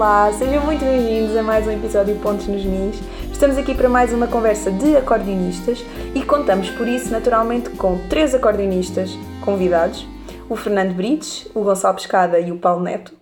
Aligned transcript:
Olá, 0.00 0.32
sejam 0.32 0.64
muito 0.64 0.82
bem-vindos 0.82 1.36
a 1.36 1.42
mais 1.42 1.66
um 1.66 1.72
episódio 1.72 2.16
Pontos 2.20 2.46
nos 2.46 2.64
Nis. 2.64 2.98
Estamos 3.30 3.58
aqui 3.58 3.74
para 3.74 3.86
mais 3.86 4.14
uma 4.14 4.26
conversa 4.26 4.70
de 4.72 4.96
acordeonistas 4.96 5.84
e 6.14 6.22
contamos 6.22 6.70
por 6.70 6.88
isso 6.88 7.12
naturalmente 7.12 7.68
com 7.68 7.98
três 8.08 8.34
acordeonistas 8.34 9.10
convidados, 9.44 10.06
o 10.48 10.56
Fernando 10.56 10.94
Brites, 10.94 11.46
o 11.54 11.62
Gonçalo 11.62 11.96
Pescada 11.96 12.40
e 12.40 12.50
o 12.50 12.56
Paulo 12.56 12.82
Neto. 12.82 13.12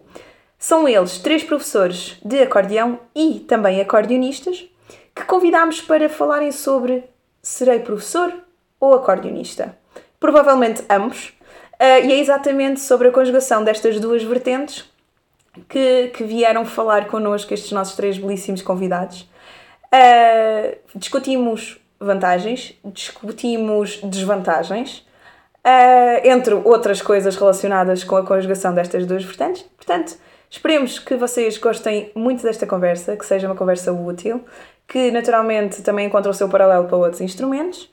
São 0.57 0.89
eles 0.89 1.18
três 1.18 1.43
professores 1.43 2.17
de 2.25 2.41
acordeão 2.41 3.00
e 3.13 3.40
também 3.40 3.81
acordeonistas 3.81 4.64
que 5.13 5.25
convidámos 5.25 5.81
para 5.81 6.08
falarem 6.08 6.53
sobre 6.53 7.03
serei 7.43 7.81
professor 7.81 8.32
ou 8.79 8.95
acordeonista. 8.95 9.76
Provavelmente 10.21 10.85
ambos, 10.89 11.32
Uh, 11.81 12.04
e 12.04 12.13
é 12.13 12.18
exatamente 12.18 12.81
sobre 12.81 13.07
a 13.07 13.13
conjugação 13.13 13.63
destas 13.63 14.00
duas 14.00 14.21
vertentes 14.25 14.85
que, 15.68 16.08
que 16.08 16.25
vieram 16.25 16.64
falar 16.64 17.07
connosco 17.07 17.54
estes 17.54 17.72
nossos 17.72 17.96
três 17.96 18.18
belíssimos 18.18 18.62
convidados. 18.62 19.29
Uh, 19.86 20.76
discutimos 20.94 21.80
vantagens, 21.99 22.75
discutimos 22.85 24.00
desvantagens, 24.02 24.99
uh, 25.64 26.26
entre 26.26 26.54
outras 26.54 27.00
coisas 27.02 27.36
relacionadas 27.36 28.04
com 28.04 28.16
a 28.16 28.25
conjugação 28.25 28.75
destas 28.75 29.07
duas 29.07 29.25
vertentes. 29.25 29.63
Portanto, 29.76 30.16
esperemos 30.50 30.99
que 30.99 31.16
vocês 31.16 31.58
gostem 31.58 32.12
muito 32.14 32.42
desta 32.42 32.66
conversa, 32.66 33.16
que 33.16 33.25
seja 33.25 33.47
uma 33.47 33.56
conversa 33.56 33.92
útil, 33.92 34.44
que 34.86 35.11
naturalmente 35.11 35.83
também 35.83 36.06
encontre 36.06 36.30
o 36.30 36.34
seu 36.34 36.48
paralelo 36.48 36.86
para 36.86 36.97
outros 36.97 37.20
instrumentos. 37.20 37.84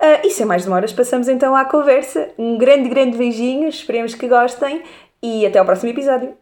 Uh, 0.00 0.26
e 0.26 0.30
sem 0.30 0.44
mais 0.44 0.64
demoras, 0.64 0.92
passamos 0.92 1.26
então 1.26 1.56
à 1.56 1.64
conversa. 1.64 2.28
Um 2.36 2.58
grande, 2.58 2.88
grande 2.88 3.16
beijinho, 3.16 3.68
esperemos 3.68 4.14
que 4.14 4.28
gostem 4.28 4.82
e 5.22 5.46
até 5.46 5.58
ao 5.58 5.64
próximo 5.64 5.90
episódio. 5.90 6.36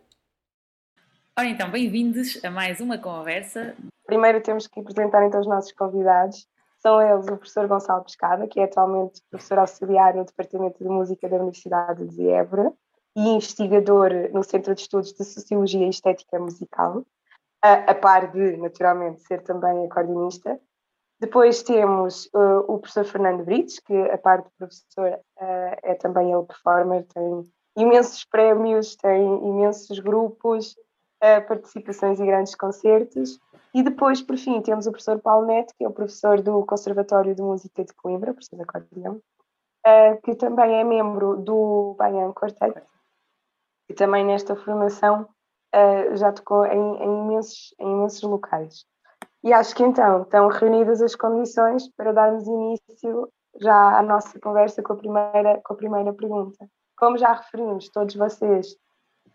Ora 1.36 1.48
então, 1.48 1.70
bem-vindos 1.70 2.42
a 2.44 2.50
mais 2.50 2.80
uma 2.80 2.96
conversa. 2.96 3.76
Primeiro 4.06 4.40
temos 4.40 4.66
que 4.66 4.80
apresentar 4.80 5.26
então 5.26 5.40
os 5.40 5.46
nossos 5.46 5.72
convidados. 5.72 6.46
São 6.78 7.00
eles 7.00 7.24
o 7.24 7.36
professor 7.36 7.66
Gonçalo 7.66 8.04
Pescada, 8.04 8.46
que 8.46 8.60
é 8.60 8.64
atualmente 8.64 9.22
professor 9.30 9.58
auxiliar 9.58 10.14
no 10.14 10.24
Departamento 10.24 10.82
de 10.82 10.88
Música 10.88 11.28
da 11.28 11.36
Universidade 11.36 12.06
de 12.06 12.28
Évora 12.28 12.72
e 13.16 13.28
investigador 13.28 14.10
no 14.32 14.42
Centro 14.44 14.74
de 14.74 14.82
Estudos 14.82 15.12
de 15.12 15.24
Sociologia 15.24 15.86
e 15.86 15.90
Estética 15.90 16.38
Musical, 16.38 17.04
a, 17.62 17.72
a 17.72 17.94
par 17.94 18.30
de, 18.30 18.56
naturalmente, 18.56 19.22
ser 19.22 19.42
também 19.42 19.86
acordeonista 19.86 20.60
depois 21.20 21.62
temos 21.62 22.26
uh, 22.34 22.64
o 22.68 22.78
professor 22.78 23.04
Fernando 23.04 23.44
Brites, 23.44 23.78
que 23.78 23.94
a 23.94 24.18
parte 24.18 24.44
de 24.44 24.56
professor 24.58 25.12
uh, 25.40 25.76
é 25.82 25.94
também 25.94 26.32
ele 26.32 26.42
performer, 26.42 27.06
tem 27.06 27.44
imensos 27.78 28.24
prémios, 28.24 28.96
tem 28.96 29.22
imensos 29.22 29.98
grupos, 30.00 30.76
participações 31.46 32.20
e 32.20 32.26
grandes 32.26 32.54
concertos. 32.54 33.38
E 33.72 33.82
depois, 33.82 34.22
por 34.22 34.36
fim, 34.36 34.60
temos 34.62 34.86
o 34.86 34.90
professor 34.90 35.20
Paulo 35.20 35.46
Neto, 35.46 35.74
que 35.76 35.84
é 35.84 35.88
o 35.88 35.92
professor 35.92 36.40
do 36.40 36.64
Conservatório 36.64 37.34
de 37.34 37.42
Música 37.42 37.84
de 37.84 37.92
Coimbra, 37.94 38.32
professor 38.32 38.56
de 38.56 38.62
acordeão, 38.62 39.20
que 40.22 40.34
também 40.36 40.80
é 40.80 40.84
membro 40.84 41.36
do 41.36 41.94
Baian 41.98 42.32
Quartet, 42.32 42.80
e 43.88 43.94
também 43.94 44.24
nesta 44.24 44.54
formação 44.54 45.28
já 46.14 46.32
tocou 46.32 46.64
em, 46.64 47.02
em, 47.02 47.24
imensos, 47.24 47.74
em 47.80 47.90
imensos 47.90 48.22
locais. 48.22 48.86
E 49.42 49.52
acho 49.52 49.74
que 49.74 49.82
então 49.82 50.22
estão 50.22 50.48
reunidas 50.48 51.02
as 51.02 51.14
condições 51.16 51.88
para 51.96 52.12
darmos 52.12 52.46
início 52.46 53.28
já 53.60 53.98
à 53.98 54.02
nossa 54.02 54.38
conversa 54.40 54.82
com 54.82 54.92
a 54.92 54.96
primeira, 54.96 55.60
com 55.64 55.74
a 55.74 55.76
primeira 55.76 56.12
pergunta. 56.12 56.66
Como 56.96 57.18
já 57.18 57.32
referimos, 57.32 57.88
todos 57.90 58.14
vocês 58.14 58.76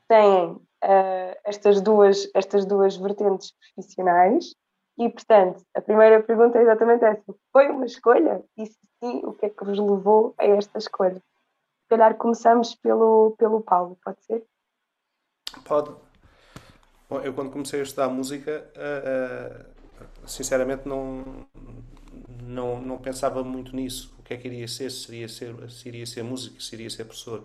têm 0.08 0.60
uh, 0.84 1.36
estas, 1.44 1.82
duas, 1.82 2.30
estas 2.34 2.66
duas 2.66 2.96
vertentes 2.98 3.54
profissionais 3.76 4.56
e, 4.98 5.10
portanto, 5.10 5.64
a 5.76 5.82
primeira 5.82 6.22
pergunta 6.22 6.58
é 6.58 6.64
exatamente 6.64 7.06
essa. 7.06 7.36
Foi 7.52 7.70
uma 7.70 7.86
escolha? 7.86 8.44
E 8.58 8.66
se 8.66 8.78
sim, 9.02 9.22
o 9.23 9.34
que 9.34 9.45
é 9.45 9.50
que 9.50 9.64
vos 9.64 9.80
levou 9.80 10.34
a 10.38 10.45
esta 10.45 10.78
escolha? 10.78 11.16
Se 11.16 11.89
calhar 11.89 12.16
começamos 12.16 12.76
pelo, 12.76 13.36
pelo 13.38 13.62
Paulo, 13.62 13.98
pode 14.04 14.23
ser? 14.26 14.44
Pode. 15.66 15.95
Bom, 17.10 17.22
eu 17.22 17.34
quando 17.34 17.52
comecei 17.52 17.80
a 17.80 17.84
estudar 17.84 18.10
música, 18.10 18.70
uh, 18.76 19.76
uh 19.76 19.80
sinceramente 20.26 20.88
não, 20.88 21.23
não, 22.42 22.82
não 22.82 22.98
pensava 22.98 23.44
muito 23.44 23.76
nisso. 23.76 24.14
O 24.20 24.23
que 24.23 24.34
é 24.34 24.38
que 24.38 24.48
iria 24.48 24.68
ser? 24.68 24.89
Se 24.92 25.12
iria 25.12 25.28
ser, 25.28 25.70
se 25.70 25.88
iria 25.88 26.06
ser 26.06 26.23
músico, 26.23 26.62
se 26.62 26.76
iria 26.76 26.89
ser 26.89 27.06
professor. 27.06 27.44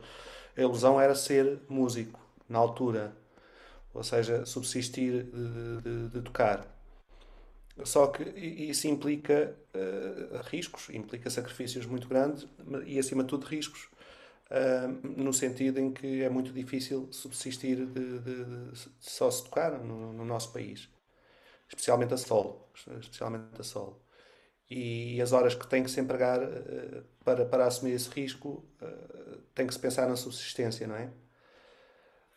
A 0.57 0.61
ilusão 0.61 1.01
era 1.01 1.15
ser 1.15 1.61
músico, 1.69 2.19
na 2.49 2.59
altura. 2.59 3.17
Ou 3.95 4.03
seja, 4.03 4.45
subsistir 4.45 5.25
de, 5.25 5.81
de, 5.83 6.09
de 6.09 6.23
tocar. 6.23 6.67
Só 7.85 8.09
que 8.09 8.23
isso 8.23 8.87
implica 8.87 9.57
uh, 9.75 10.39
riscos, 10.49 10.91
implica 10.91 11.31
sacrifícios 11.31 11.87
muito 11.87 12.07
grandes 12.09 12.47
e, 12.87 12.99
acima 12.99 13.23
de 13.23 13.29
tudo, 13.29 13.47
riscos. 13.47 13.89
Uh, 14.51 15.23
no 15.23 15.33
sentido 15.33 15.81
em 15.81 15.91
que 15.93 16.23
é 16.23 16.29
muito 16.29 16.53
difícil 16.53 17.09
subsistir 17.11 17.87
de, 17.87 18.19
de, 18.21 18.45
de 18.45 18.89
só 19.01 19.31
se 19.31 19.43
tocar 19.45 19.79
no, 19.79 20.13
no 20.13 20.25
nosso 20.25 20.53
país 20.53 20.89
especialmente 21.67 22.15
a 22.15 22.17
solo, 22.17 22.69
especialmente 23.01 23.61
a 23.61 23.65
solo. 23.65 24.01
E 24.71 25.21
as 25.21 25.33
horas 25.33 25.55
que 25.55 25.67
tem 25.67 25.83
que 25.83 25.91
se 25.91 26.01
empregar 26.01 26.41
uh, 26.43 27.03
para, 27.25 27.45
para 27.45 27.67
assumir 27.67 27.93
esse 27.93 28.09
risco, 28.11 28.65
tem 29.55 29.67
que 29.67 29.75
se 29.75 29.81
pensar 29.81 30.07
na 30.09 30.17
subsistência, 30.17 30.87
não 30.87 30.97
é? 30.97 31.11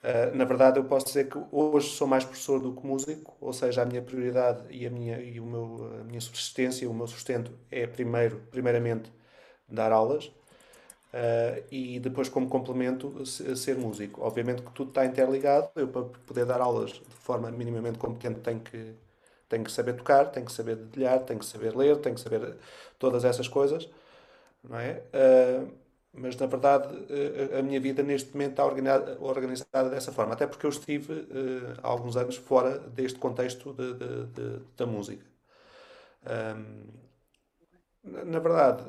Uh, 0.03 0.35
na 0.35 0.45
verdade, 0.45 0.79
eu 0.79 0.85
posso 0.85 1.07
dizer 1.07 1.29
que 1.29 1.37
hoje 1.51 1.89
sou 1.89 2.07
mais 2.07 2.23
professor 2.23 2.59
do 2.59 2.73
que 2.73 2.85
músico, 2.85 3.35
ou 3.41 3.51
seja, 3.51 3.81
a 3.81 3.85
minha 3.85 4.01
prioridade 4.01 4.63
e 4.69 4.85
a 4.85 4.89
minha, 4.89 5.19
e 5.19 5.39
o 5.39 5.45
meu, 5.45 5.91
a 6.01 6.03
minha 6.03 6.21
subsistência, 6.21 6.89
o 6.89 6.93
meu 6.93 7.07
sustento 7.07 7.51
é 7.71 7.87
primeiro, 7.87 8.41
primeiramente 8.51 9.11
dar 9.67 9.91
aulas 9.91 10.25
uh, 10.27 11.63
e 11.71 11.99
depois, 11.99 12.29
como 12.29 12.47
complemento, 12.47 13.25
ser 13.25 13.77
músico. 13.77 14.21
Obviamente 14.21 14.61
que 14.61 14.71
tudo 14.71 14.89
está 14.89 15.05
interligado. 15.05 15.69
Eu, 15.75 15.87
para 15.87 16.03
poder 16.03 16.45
dar 16.45 16.61
aulas 16.61 16.91
de 16.91 17.15
forma 17.15 17.51
minimamente 17.51 17.97
competente, 17.97 18.39
tenho 18.41 18.59
que 18.61 18.95
tem 19.49 19.63
que 19.63 19.71
saber 19.71 19.93
tocar, 19.95 20.25
tem 20.31 20.43
que 20.45 20.51
saber 20.51 20.75
dedilhar, 20.75 21.19
tem 21.23 21.37
que 21.37 21.45
saber 21.45 21.75
ler, 21.75 21.97
tem 21.97 22.13
que 22.13 22.19
saber 22.19 22.57
todas 22.99 23.23
essas 23.23 23.47
coisas, 23.47 23.89
não 24.63 24.77
é? 24.79 25.03
Uh, 25.13 25.71
mas 26.17 26.35
na 26.37 26.45
verdade 26.47 26.93
uh, 26.95 27.59
a 27.59 27.61
minha 27.61 27.79
vida 27.79 28.03
neste 28.03 28.31
momento 28.33 28.51
está 28.51 28.65
organizada, 28.65 29.17
organizada 29.21 29.89
dessa 29.89 30.11
forma, 30.11 30.33
até 30.33 30.47
porque 30.47 30.65
eu 30.65 30.69
estive 30.69 31.13
uh, 31.13 31.79
há 31.83 31.87
alguns 31.87 32.17
anos 32.17 32.35
fora 32.37 32.79
deste 32.79 33.19
contexto 33.19 33.73
de, 33.73 33.93
de, 33.93 34.25
de, 34.27 34.59
da 34.75 34.85
música. 34.85 35.25
Um, 36.25 37.07
na 38.03 38.39
verdade, 38.39 38.83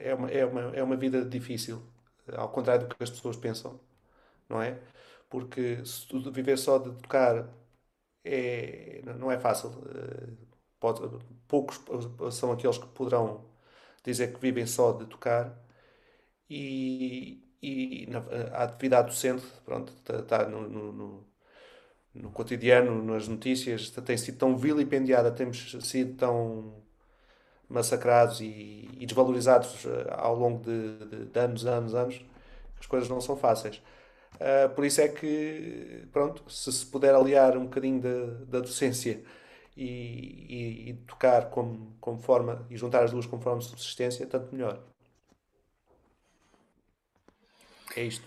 é, 0.00 0.12
uma, 0.14 0.28
é, 0.30 0.44
uma, 0.44 0.60
é 0.74 0.82
uma 0.82 0.96
vida 0.96 1.24
difícil, 1.24 1.80
ao 2.36 2.48
contrário 2.48 2.88
do 2.88 2.94
que 2.94 3.02
as 3.02 3.10
pessoas 3.10 3.36
pensam, 3.36 3.78
não 4.48 4.60
é? 4.60 4.78
Porque 5.30 5.84
se 5.86 6.06
tu 6.08 6.20
viver 6.32 6.56
só 6.58 6.78
de 6.78 6.90
tocar 7.00 7.48
é, 8.24 9.02
não 9.18 9.30
é 9.30 9.38
fácil. 9.38 9.70
Eh, 9.94 10.28
pode, 10.80 11.00
poucos 11.48 11.80
são 12.34 12.52
aqueles 12.52 12.78
que 12.78 12.86
poderão 12.88 13.44
dizer 14.04 14.32
que 14.34 14.40
vivem 14.40 14.66
só 14.66 14.92
de 14.92 15.06
tocar 15.06 15.58
e, 16.48 18.06
na, 18.08 18.18
a 18.56 18.64
atividade 18.64 19.08
docente 19.08 19.44
pronto, 19.64 19.92
está, 19.92 20.16
está 20.18 20.48
no, 20.48 20.68
no, 20.68 20.92
no, 20.92 21.26
no, 22.14 22.30
cotidiano, 22.30 23.02
nas 23.02 23.28
notícias, 23.28 23.90
tem 23.90 24.16
sido 24.16 24.38
tão 24.38 24.56
vilipendiada, 24.56 25.30
temos 25.30 25.76
sido 25.82 26.16
tão 26.16 26.82
massacrados 27.68 28.40
e, 28.40 28.88
e 28.98 29.06
desvalorizados 29.06 29.84
eh, 29.86 30.06
ao 30.10 30.36
longo 30.36 30.62
de, 30.64 30.98
de, 31.06 31.24
de 31.26 31.38
anos, 31.40 31.66
anos, 31.66 31.94
anos, 31.94 32.24
as 32.78 32.86
coisas 32.86 33.08
não 33.08 33.20
são 33.20 33.36
fáceis. 33.36 33.82
Uh, 34.34 34.68
por 34.74 34.84
isso 34.84 35.00
é 35.00 35.08
que, 35.08 36.06
pronto, 36.12 36.50
se 36.50 36.72
se 36.72 36.86
puder 36.86 37.14
aliar 37.14 37.56
um 37.56 37.64
bocadinho 37.64 38.00
da, 38.00 38.58
da 38.58 38.60
docência 38.60 39.22
e, 39.76 39.84
e, 39.86 40.90
e, 40.90 40.94
tocar 41.06 41.50
como, 41.50 41.96
como 42.00 42.18
forma, 42.20 42.66
e 42.68 42.76
juntar 42.76 43.04
as 43.04 43.12
duas 43.12 43.26
como 43.26 43.42
forma 43.42 43.60
de 43.60 43.66
subsistência, 43.66 44.26
tanto 44.26 44.52
melhor. 44.54 44.82
É 47.96 48.04
isto. 48.04 48.26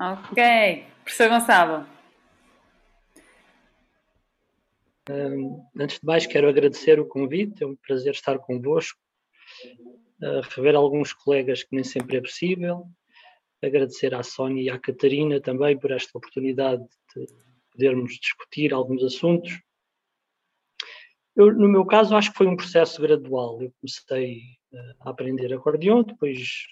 Ok. 0.00 0.84
Professor 1.04 1.28
Gonçalo. 1.28 1.86
Um, 5.10 5.66
antes 5.76 5.98
de 5.98 6.06
mais, 6.06 6.26
quero 6.26 6.48
agradecer 6.48 7.00
o 7.00 7.06
convite, 7.06 7.64
é 7.64 7.66
um 7.66 7.74
prazer 7.74 8.12
estar 8.12 8.38
convosco, 8.38 8.98
uh, 10.22 10.40
rever 10.54 10.76
alguns 10.76 11.12
colegas 11.12 11.64
que 11.64 11.74
nem 11.74 11.82
sempre 11.82 12.18
é 12.18 12.20
possível, 12.20 12.86
agradecer 13.60 14.14
à 14.14 14.22
Sónia 14.22 14.62
e 14.62 14.70
à 14.70 14.78
Catarina 14.78 15.40
também 15.40 15.76
por 15.76 15.90
esta 15.90 16.16
oportunidade 16.16 16.84
de 17.16 17.26
podermos 17.72 18.12
discutir 18.20 18.72
alguns 18.72 19.02
assuntos. 19.02 19.60
Eu, 21.34 21.52
no 21.52 21.68
meu 21.68 21.84
caso, 21.84 22.14
acho 22.14 22.30
que 22.30 22.38
foi 22.38 22.46
um 22.46 22.56
processo 22.56 23.02
gradual. 23.02 23.60
Eu 23.60 23.72
comecei 23.80 24.42
uh, 24.72 24.94
a 25.00 25.10
aprender 25.10 25.52
acordeão, 25.52 26.04
depois 26.04 26.66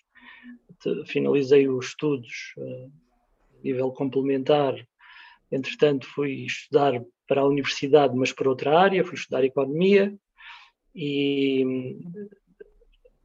finalizei 1.06 1.68
os 1.68 1.86
estudos 1.86 2.54
uh, 2.56 2.92
a 3.58 3.62
nível 3.62 3.90
complementar 3.92 4.74
Entretanto, 5.50 6.06
fui 6.06 6.44
estudar 6.44 7.02
para 7.26 7.40
a 7.40 7.46
universidade, 7.46 8.14
mas 8.16 8.32
para 8.32 8.48
outra 8.48 8.78
área, 8.78 9.04
fui 9.04 9.14
estudar 9.14 9.44
economia 9.44 10.14
e 10.94 11.98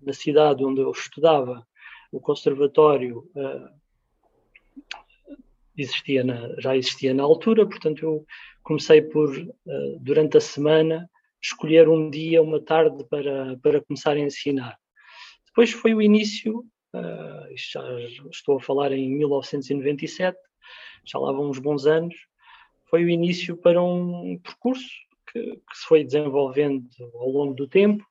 na 0.02 0.14
cidade 0.14 0.64
onde 0.64 0.82
eu 0.82 0.92
estudava, 0.92 1.66
o 2.12 2.20
conservatório 2.20 3.30
uh, 3.36 3.70
existia 5.78 6.24
na, 6.24 6.60
já 6.60 6.76
existia 6.76 7.14
na 7.14 7.24
altura, 7.24 7.66
portanto 7.66 8.04
eu 8.04 8.26
comecei 8.64 9.02
por, 9.02 9.36
uh, 9.38 10.00
durante 10.00 10.38
a 10.38 10.42
semana, 10.42 11.10
escolher 11.42 11.88
um 11.88 12.10
dia, 12.10 12.42
uma 12.42 12.62
tarde 12.62 13.04
para, 13.06 13.58
para 13.58 13.82
começar 13.84 14.14
a 14.14 14.20
ensinar. 14.20 14.78
Depois 15.46 15.72
foi 15.72 15.94
o 15.94 16.02
início, 16.02 16.66
uh, 16.96 17.56
já 17.56 17.84
estou 18.32 18.58
a 18.58 18.62
falar 18.62 18.92
em 18.92 19.10
1997, 19.10 20.38
já 21.06 21.20
lá 21.20 21.32
vão 21.32 21.50
uns 21.50 21.60
bons 21.60 21.86
anos, 21.86 22.16
foi 22.90 23.04
o 23.04 23.10
início 23.10 23.58
para 23.58 23.82
um 23.82 24.40
percurso 24.44 24.90
que, 25.32 25.42
que 25.42 25.78
se 25.78 25.86
foi 25.86 26.04
desenvolvendo 26.04 26.88
ao 27.16 27.30
longo 27.30 27.54
do 27.54 27.68
tempo. 27.68 28.06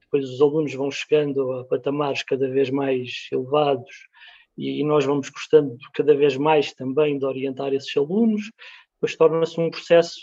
Depois 0.00 0.28
os 0.28 0.40
alunos 0.40 0.74
vão 0.74 0.90
chegando 0.90 1.52
a 1.52 1.64
patamares 1.64 2.22
cada 2.22 2.48
vez 2.48 2.70
mais 2.70 3.28
elevados 3.30 4.08
e, 4.56 4.80
e 4.80 4.84
nós 4.84 5.04
vamos 5.04 5.28
gostando 5.28 5.76
cada 5.94 6.14
vez 6.14 6.36
mais 6.36 6.72
também 6.72 7.18
de 7.18 7.24
orientar 7.24 7.72
esses 7.72 7.94
alunos. 7.96 8.50
Depois 8.94 9.16
torna-se 9.16 9.60
um 9.60 9.70
processo 9.70 10.18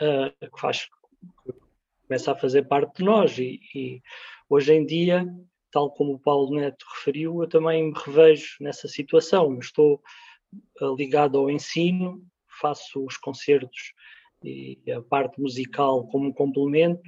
uh, 0.00 0.50
que 0.50 0.60
faz 0.60 0.84
que 0.84 1.52
começa 2.06 2.32
a 2.32 2.36
fazer 2.36 2.68
parte 2.68 2.98
de 2.98 3.04
nós 3.04 3.38
e, 3.38 3.60
e 3.74 4.02
hoje 4.48 4.72
em 4.72 4.84
dia 4.84 5.26
tal 5.76 5.90
como 5.90 6.14
o 6.14 6.18
Paulo 6.18 6.56
Neto 6.56 6.86
referiu, 6.94 7.42
eu 7.42 7.46
também 7.46 7.84
me 7.84 7.92
revejo 7.94 8.56
nessa 8.60 8.88
situação. 8.88 9.58
Estou 9.58 10.00
ah, 10.80 10.86
ligado 10.96 11.36
ao 11.36 11.50
ensino, 11.50 12.24
faço 12.58 13.04
os 13.04 13.18
concertos 13.18 13.92
e 14.42 14.80
a 14.90 15.02
parte 15.02 15.38
musical 15.38 16.06
como 16.06 16.28
um 16.28 16.32
complemento. 16.32 17.02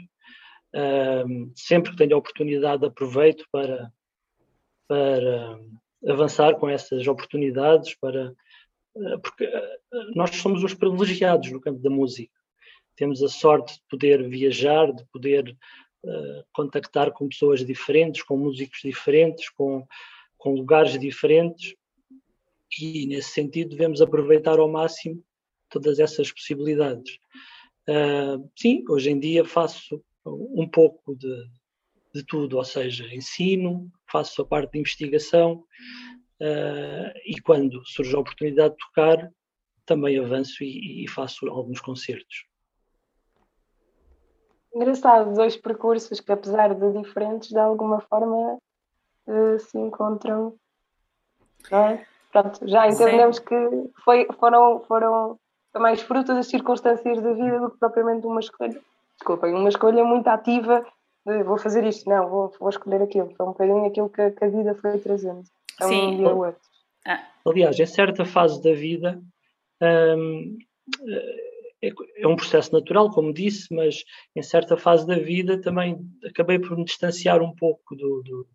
sempre 1.57 1.93
que 1.93 1.97
tenho 1.97 2.15
a 2.15 2.19
oportunidade, 2.19 2.85
aproveito 2.85 3.47
para, 3.51 3.91
para 4.87 5.59
avançar 6.07 6.55
com 6.57 6.69
essas 6.69 7.07
oportunidades, 7.07 7.95
para, 7.99 8.35
uh, 8.97 9.19
porque 9.23 9.47
uh, 9.47 10.15
nós 10.15 10.37
somos 10.37 10.63
os 10.63 10.75
privilegiados 10.75 11.51
no 11.51 11.61
campo 11.61 11.81
da 11.81 11.89
música. 11.89 12.35
Temos 12.97 13.23
a 13.23 13.29
sorte 13.29 13.77
de 13.77 13.83
poder 13.89 14.29
viajar, 14.29 14.93
de 14.93 15.07
poder 15.07 15.57
contactar 16.53 17.13
com 17.13 17.29
pessoas 17.29 17.65
diferentes, 17.65 18.23
com 18.23 18.37
músicos 18.37 18.81
diferentes, 18.83 19.49
com, 19.51 19.87
com 20.37 20.55
lugares 20.55 20.99
diferentes, 20.99 21.75
e 22.81 23.07
nesse 23.07 23.31
sentido 23.31 23.71
devemos 23.71 24.01
aproveitar 24.01 24.59
ao 24.59 24.71
máximo 24.71 25.23
todas 25.69 25.99
essas 25.99 26.33
possibilidades. 26.33 27.19
Uh, 27.89 28.51
sim, 28.57 28.85
hoje 28.89 29.11
em 29.11 29.19
dia 29.19 29.45
faço 29.45 30.03
um 30.25 30.69
pouco 30.69 31.17
de, 31.17 31.47
de 32.15 32.23
tudo, 32.25 32.59
ou 32.59 32.65
seja, 32.65 33.07
ensino, 33.15 33.91
faço 34.11 34.43
a 34.43 34.45
parte 34.45 34.73
de 34.73 34.79
investigação 34.79 35.65
uh, 36.41 37.19
e 37.25 37.41
quando 37.43 37.83
surge 37.87 38.15
a 38.15 38.19
oportunidade 38.19 38.75
de 38.75 38.87
tocar, 38.87 39.31
também 39.87 40.19
avanço 40.19 40.63
e, 40.63 41.05
e 41.05 41.09
faço 41.09 41.49
alguns 41.49 41.81
concertos. 41.81 42.45
Engraçado, 44.75 45.35
dois 45.35 45.57
percursos 45.57 46.21
que, 46.21 46.33
apesar 46.33 46.75
de 46.75 46.93
diferentes, 46.93 47.49
de 47.49 47.59
alguma 47.59 48.01
forma 48.01 48.59
uh, 49.27 49.59
se 49.59 49.79
encontram. 49.79 50.55
Não 51.71 51.79
é? 51.79 52.07
Pronto, 52.31 52.69
já 52.69 52.87
entendemos 52.87 53.37
Sim. 53.37 53.45
que 53.45 53.91
foi, 54.05 54.27
foram, 54.39 54.81
foram 54.81 55.39
mais 55.77 56.03
fruto 56.03 56.35
das 56.35 56.47
circunstâncias 56.47 57.21
da 57.21 57.33
vida 57.33 57.59
do 57.59 57.71
que 57.71 57.79
propriamente 57.79 58.27
uma 58.27 58.41
escolha. 58.41 58.81
Desculpem, 59.17 59.55
uma 59.55 59.69
escolha 59.69 60.05
muito 60.05 60.29
ativa 60.29 60.85
de 61.27 61.43
vou 61.43 61.59
fazer 61.59 61.85
isto, 61.85 62.09
não, 62.09 62.29
vou, 62.29 62.53
vou 62.61 62.69
escolher 62.69 63.03
aquilo. 63.03 63.33
Foi 63.37 63.47
um 63.47 63.51
bocadinho 63.51 63.85
aquilo 63.87 64.09
que, 64.09 64.31
que 64.31 64.45
a 64.45 64.49
vida 64.49 64.75
foi 64.75 64.99
trazendo. 64.99 65.43
É 65.81 65.87
um 65.87 65.89
Sim. 65.89 66.25
outro. 66.25 66.61
Ah. 67.07 67.25
Aliás, 67.47 67.79
em 67.79 67.87
certa 67.87 68.25
fase 68.25 68.63
da 68.63 68.73
vida 68.73 69.21
hum, 69.83 70.59
é, 71.83 71.91
é 72.17 72.27
um 72.27 72.37
processo 72.37 72.73
natural, 72.73 73.11
como 73.11 73.33
disse, 73.33 73.73
mas 73.75 74.05
em 74.35 74.43
certa 74.43 74.77
fase 74.77 75.07
da 75.07 75.19
vida 75.19 75.61
também 75.61 75.99
acabei 76.25 76.59
por 76.59 76.77
me 76.77 76.85
distanciar 76.85 77.43
um 77.43 77.55
pouco 77.55 77.95
do, 77.95 78.23
do 78.23 78.49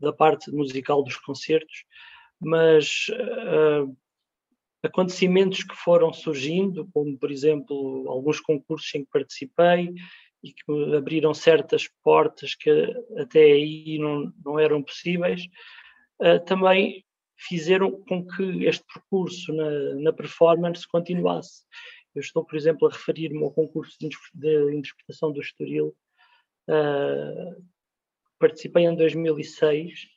da 0.00 0.12
parte 0.12 0.50
musical 0.50 1.02
dos 1.02 1.16
concertos, 1.16 1.84
mas 2.40 3.06
uh, 3.10 3.94
acontecimentos 4.82 5.62
que 5.62 5.74
foram 5.76 6.12
surgindo, 6.12 6.88
como 6.92 7.18
por 7.18 7.30
exemplo 7.30 8.06
alguns 8.08 8.40
concursos 8.40 8.92
em 8.94 9.04
que 9.04 9.10
participei 9.12 9.92
e 10.42 10.52
que 10.52 10.96
abriram 10.96 11.34
certas 11.34 11.86
portas 12.02 12.54
que 12.54 12.70
até 13.18 13.42
aí 13.42 13.98
não, 13.98 14.32
não 14.42 14.58
eram 14.58 14.82
possíveis, 14.82 15.42
uh, 16.22 16.42
também 16.46 17.04
fizeram 17.36 17.90
com 18.06 18.26
que 18.26 18.64
este 18.64 18.84
percurso 18.92 19.52
na, 19.52 19.94
na, 19.96 20.12
performance 20.12 20.86
continuasse. 20.86 21.62
Eu 22.14 22.20
estou, 22.20 22.44
por 22.44 22.56
exemplo, 22.56 22.88
a 22.88 22.90
referir-me 22.90 23.42
ao 23.42 23.52
concurso 23.52 23.96
de, 23.98 24.08
interpretação 24.74 25.32
do 25.32 25.40
Estoril, 25.40 25.94
uh, 26.68 27.64
participei 28.38 28.84
em 28.84 28.96
2006 28.96 30.08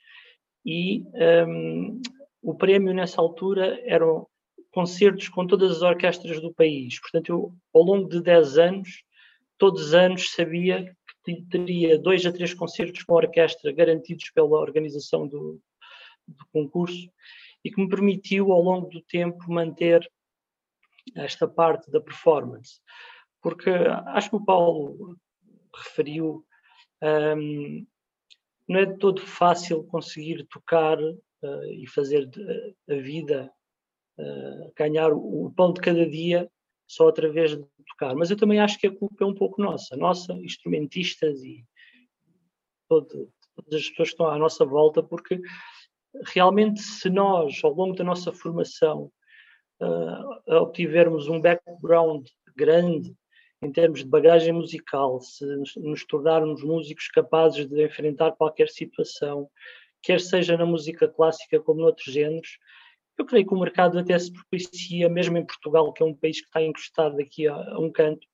e 0.65 1.03
um, 1.47 2.01
o 2.41 2.55
prémio 2.55 2.93
nessa 2.93 3.21
altura 3.21 3.79
eram 3.85 4.27
concertos 4.71 5.29
com 5.29 5.45
todas 5.45 5.71
as 5.71 5.81
orquestras 5.81 6.41
do 6.41 6.53
país. 6.53 6.99
Portanto, 6.99 7.29
eu, 7.29 7.53
ao 7.73 7.83
longo 7.83 8.09
de 8.09 8.21
10 8.21 8.57
anos, 8.57 9.03
todos 9.57 9.87
os 9.87 9.93
anos 9.93 10.31
sabia 10.31 10.95
que 11.23 11.41
teria 11.43 11.97
dois 11.97 12.25
a 12.25 12.31
três 12.31 12.53
concertos 12.53 13.03
com 13.03 13.13
orquestra 13.13 13.71
garantidos 13.71 14.29
pela 14.31 14.59
organização 14.59 15.27
do, 15.27 15.61
do 16.27 16.45
concurso 16.51 17.09
e 17.63 17.71
que 17.71 17.81
me 17.81 17.87
permitiu, 17.87 18.51
ao 18.51 18.61
longo 18.61 18.89
do 18.89 19.01
tempo, 19.01 19.37
manter 19.47 20.05
esta 21.15 21.47
parte 21.47 21.91
da 21.91 22.01
performance. 22.01 22.79
Porque 23.41 23.69
acho 23.69 24.29
que 24.29 24.35
o 24.35 24.45
Paulo 24.45 25.17
referiu, 25.75 26.45
um, 27.38 27.85
não 28.67 28.79
é 28.79 28.85
de 28.85 28.97
todo 28.97 29.21
fácil 29.21 29.83
conseguir 29.85 30.45
tocar 30.47 30.97
uh, 31.01 31.65
e 31.65 31.85
fazer 31.88 32.29
a 32.89 32.95
vida 32.95 33.51
uh, 34.17 34.74
ganhar 34.75 35.12
o, 35.12 35.51
pão 35.55 35.74
de 35.74 35.81
cada 35.81 36.10
dia 36.10 36.50
só 36.88 37.10
através 37.10 37.51
de 37.51 37.65
tocar. 37.88 38.15
Mas 38.15 38.31
eu 38.31 38.38
também 38.38 38.60
acho 38.60 38.79
que 38.79 38.88
a 38.88 38.95
culpa 38.95 39.24
é 39.24 39.27
um 39.27 39.36
pouco 39.36 39.62
nossa, 39.62 39.98
nossa, 39.98 40.33
instrumentistas 40.33 41.43
e 41.43 41.65
todo, 42.88 43.29
todas 43.55 43.81
as 43.81 43.89
pessoas 43.89 44.10
que 44.10 44.13
estão 44.13 44.27
à 44.27 44.38
nossa 44.38 44.63
volta, 44.63 45.01
porque 45.01 45.41
realmente 46.27 46.81
se 46.81 47.10
nós, 47.10 47.60
ao 47.63 47.74
longo 47.74 47.95
da 47.95 48.03
nossa 48.03 48.31
formação, 48.31 49.12
uh, 49.82 50.56
obtivermos 50.62 51.27
um 51.27 51.42
background 51.42 52.27
grande 52.56 53.15
em 53.62 53.72
termos 53.72 54.00
de 54.00 54.06
bagagem 54.06 54.51
musical, 54.51 55.22
se 55.22 55.46
nos 55.77 56.06
tornarmos 56.06 56.62
músicos 56.63 57.08
capazes 57.08 57.65
de 57.65 57.86
enfrentar 57.86 58.34
qualquer 58.34 58.68
situação, 58.68 59.50
quer 60.01 60.20
seja 60.20 60.58
na 60.58 60.65
música 60.65 61.08
clássica 61.08 61.62
como 61.62 61.82
noutros 61.82 62.13
géneros, 62.13 62.60
eu 63.18 63.25
creio 63.25 63.48
que 63.48 63.53
o 63.53 63.60
mercado 63.60 63.98
até 63.98 64.18
se 64.18 64.34
propicia, 64.34 65.08
mesmo 65.08 65.38
em 65.38 65.46
Portugal, 65.46 65.94
que 65.94 66.03
é 66.03 66.06
um 66.06 66.15
país 66.15 66.42
que 66.42 66.48
está 66.48 66.62
encostado 66.62 67.20
aqui 67.22 67.48
a, 67.48 67.56
a 67.56 67.80
um 67.80 67.92
canto, 67.92 68.27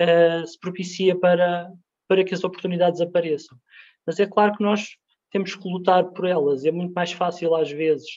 uh, 0.00 0.46
se 0.46 0.58
propicia 0.58 1.18
para, 1.18 1.70
para 2.08 2.24
que 2.24 2.32
as 2.32 2.44
oportunidades 2.44 3.00
apareçam. 3.00 3.58
Mas 4.06 4.18
é 4.20 4.26
claro 4.26 4.56
que 4.56 4.62
nós 4.62 4.96
temos 5.30 5.54
que 5.54 5.68
lutar 5.68 6.04
por 6.12 6.24
elas. 6.24 6.64
É 6.64 6.70
muito 6.70 6.94
mais 6.94 7.12
fácil, 7.12 7.54
às 7.54 7.70
vezes, 7.70 8.08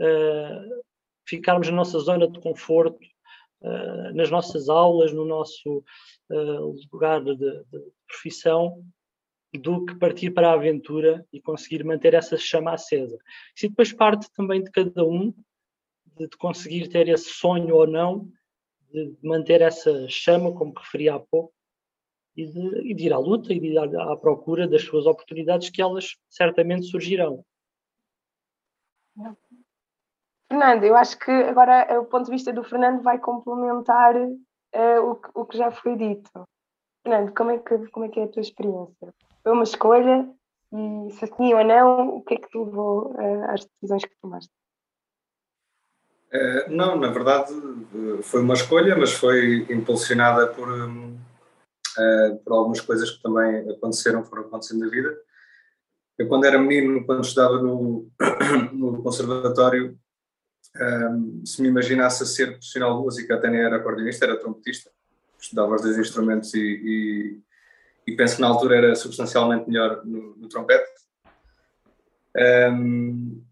uh, 0.00 0.82
ficarmos 1.30 1.68
na 1.68 1.76
nossa 1.76 1.98
zona 1.98 2.28
de 2.28 2.40
conforto, 2.40 3.00
uh, 3.62 4.14
nas 4.14 4.30
nossas 4.30 4.68
aulas, 4.68 5.12
no 5.12 5.24
nosso 5.24 5.84
lugar 6.92 7.24
de, 7.24 7.36
de 7.36 7.64
profissão, 8.06 8.84
do 9.58 9.84
que 9.84 9.96
partir 9.96 10.30
para 10.30 10.50
a 10.50 10.54
aventura 10.54 11.26
e 11.32 11.40
conseguir 11.40 11.82
manter 11.84 12.14
essa 12.14 12.36
chama 12.36 12.72
acesa. 12.72 13.18
Isso 13.56 13.68
depois 13.68 13.92
parte 13.92 14.30
também 14.32 14.62
de 14.62 14.70
cada 14.70 15.04
um, 15.04 15.34
de, 16.16 16.28
de 16.28 16.36
conseguir 16.36 16.88
ter 16.88 17.08
esse 17.08 17.30
sonho 17.30 17.74
ou 17.74 17.86
não, 17.86 18.30
de 18.92 19.16
manter 19.22 19.60
essa 19.60 20.08
chama, 20.08 20.52
como 20.52 20.72
referi 20.76 21.08
há 21.08 21.18
pouco, 21.18 21.52
e 22.36 22.46
de, 22.46 22.90
e 22.90 22.94
de 22.94 23.06
ir 23.06 23.12
à 23.12 23.18
luta 23.18 23.52
e 23.52 23.58
de 23.58 23.66
ir 23.68 23.78
à, 23.78 24.12
à, 24.12 24.16
procura 24.16 24.68
das 24.68 24.82
suas 24.82 25.06
oportunidades, 25.06 25.70
que 25.70 25.82
elas 25.82 26.16
certamente 26.28 26.86
surgirão. 26.86 27.44
Fernando, 30.50 30.84
eu 30.84 30.96
acho 30.96 31.16
que 31.16 31.30
agora 31.30 32.00
o 32.00 32.06
ponto 32.06 32.24
de 32.24 32.32
vista 32.32 32.52
do 32.52 32.64
Fernando 32.64 33.02
vai 33.02 33.18
complementar 33.20 34.16
uh, 34.16 35.00
o, 35.02 35.14
que, 35.14 35.30
o 35.32 35.44
que 35.46 35.56
já 35.56 35.70
foi 35.70 35.96
dito. 35.96 36.30
Fernando, 37.04 37.32
como 37.32 37.52
é 37.52 37.58
que, 37.58 37.78
como 37.90 38.06
é, 38.06 38.08
que 38.08 38.20
é 38.20 38.24
a 38.24 38.28
tua 38.28 38.42
experiência? 38.42 39.14
foi 39.42 39.52
uma 39.52 39.62
escolha 39.62 40.28
e 40.72 41.10
se 41.12 41.26
sim 41.26 41.54
ou 41.54 41.64
não, 41.64 42.16
o 42.16 42.22
que 42.22 42.34
é 42.34 42.36
que 42.36 42.48
te 42.48 42.58
levou 42.58 43.12
uh, 43.12 43.50
às 43.50 43.64
decisões 43.64 44.04
que 44.04 44.14
tomaste? 44.20 44.50
Uh, 46.32 46.70
não, 46.70 46.96
na 46.96 47.08
verdade 47.08 47.52
foi 48.22 48.42
uma 48.42 48.54
escolha, 48.54 48.96
mas 48.96 49.12
foi 49.12 49.66
impulsionada 49.70 50.46
por, 50.48 50.68
uh, 50.68 52.38
por 52.44 52.52
algumas 52.52 52.80
coisas 52.80 53.10
que 53.10 53.22
também 53.22 53.68
aconteceram, 53.70 54.24
foram 54.24 54.44
acontecendo 54.44 54.80
na 54.80 54.90
vida. 54.90 55.16
Eu, 56.18 56.28
quando 56.28 56.44
era 56.44 56.58
menino, 56.58 57.04
quando 57.06 57.24
estudava 57.24 57.60
no, 57.62 58.08
no 58.72 59.02
conservatório, 59.02 59.98
um, 60.76 61.44
se 61.44 61.60
me 61.60 61.68
imaginasse 61.68 62.22
a 62.22 62.26
ser 62.26 62.52
profissional 62.52 62.96
de 62.96 63.04
música, 63.04 63.34
até 63.34 63.50
nem 63.50 63.60
era 63.60 63.76
acordeonista, 63.76 64.24
era 64.24 64.38
trompetista. 64.38 64.90
Estudava 65.40 65.74
os 65.74 65.82
dois 65.82 65.98
instrumentos 65.98 66.52
e, 66.54 66.60
e, 66.60 67.40
e 68.12 68.16
penso 68.16 68.36
que 68.36 68.42
na 68.42 68.48
altura 68.48 68.76
era 68.76 68.94
substancialmente 68.94 69.68
melhor 69.68 70.04
no, 70.04 70.36
no 70.36 70.48
trompete. 70.48 70.88
Um, 72.36 73.42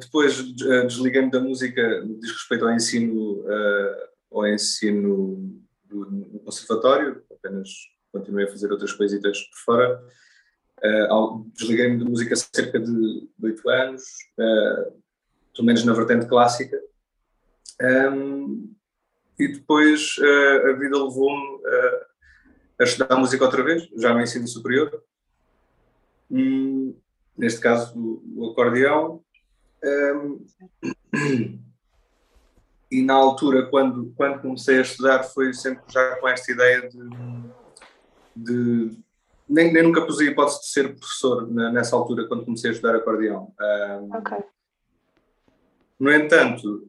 depois 0.00 0.42
desliguei-me 0.86 1.30
da 1.30 1.40
música 1.40 2.02
no 2.02 2.14
que 2.14 2.20
diz 2.20 2.30
respeito 2.30 2.64
ao 2.64 2.72
ensino, 2.72 3.40
uh, 3.40 4.08
ao 4.32 4.46
ensino 4.46 5.60
do, 5.84 6.40
conservatório, 6.44 7.22
apenas 7.30 7.68
continuei 8.12 8.46
a 8.46 8.50
fazer 8.50 8.70
outras 8.70 8.92
coisitas 8.92 9.38
por 9.42 9.58
fora. 9.58 10.02
Uh, 10.78 11.50
desliguei-me 11.54 11.98
da 11.98 12.04
música 12.04 12.34
há 12.34 12.36
cerca 12.36 12.78
de 12.78 13.28
oito 13.42 13.68
anos, 13.68 14.02
uh, 14.38 15.03
pelo 15.54 15.66
menos 15.66 15.84
na 15.84 15.92
vertente 15.92 16.26
clássica. 16.26 16.78
Um, 17.80 18.74
e 19.38 19.48
depois 19.48 20.16
uh, 20.18 20.70
a 20.70 20.72
vida 20.74 20.96
levou-me 20.96 21.56
uh, 21.56 22.04
a 22.80 22.84
estudar 22.84 23.16
música 23.16 23.44
outra 23.44 23.62
vez, 23.62 23.88
já 23.96 24.12
no 24.12 24.20
ensino 24.20 24.46
superior. 24.46 25.02
Um, 26.30 26.96
neste 27.36 27.60
caso, 27.60 27.92
o, 27.96 28.50
acordeão. 28.50 29.22
Um, 29.84 30.46
e 32.90 33.02
na 33.02 33.14
altura, 33.14 33.66
quando, 33.66 34.12
quando 34.16 34.40
comecei 34.40 34.78
a 34.78 34.82
estudar, 34.82 35.24
foi 35.24 35.52
sempre 35.52 35.82
já 35.88 36.16
com 36.16 36.28
esta 36.28 36.52
ideia 36.52 36.88
de. 36.88 36.98
de 38.36 39.04
nem, 39.48 39.72
nem 39.72 39.82
nunca 39.82 40.06
pus 40.06 40.20
a 40.20 40.24
hipótese 40.24 40.60
de 40.60 40.68
ser 40.68 40.96
professor 40.96 41.46
nessa 41.50 41.94
altura, 41.94 42.26
quando 42.26 42.46
comecei 42.46 42.70
a 42.70 42.72
estudar 42.72 42.96
acordeão. 42.96 43.52
Um, 43.60 44.08
no 45.98 46.12
entanto, 46.12 46.88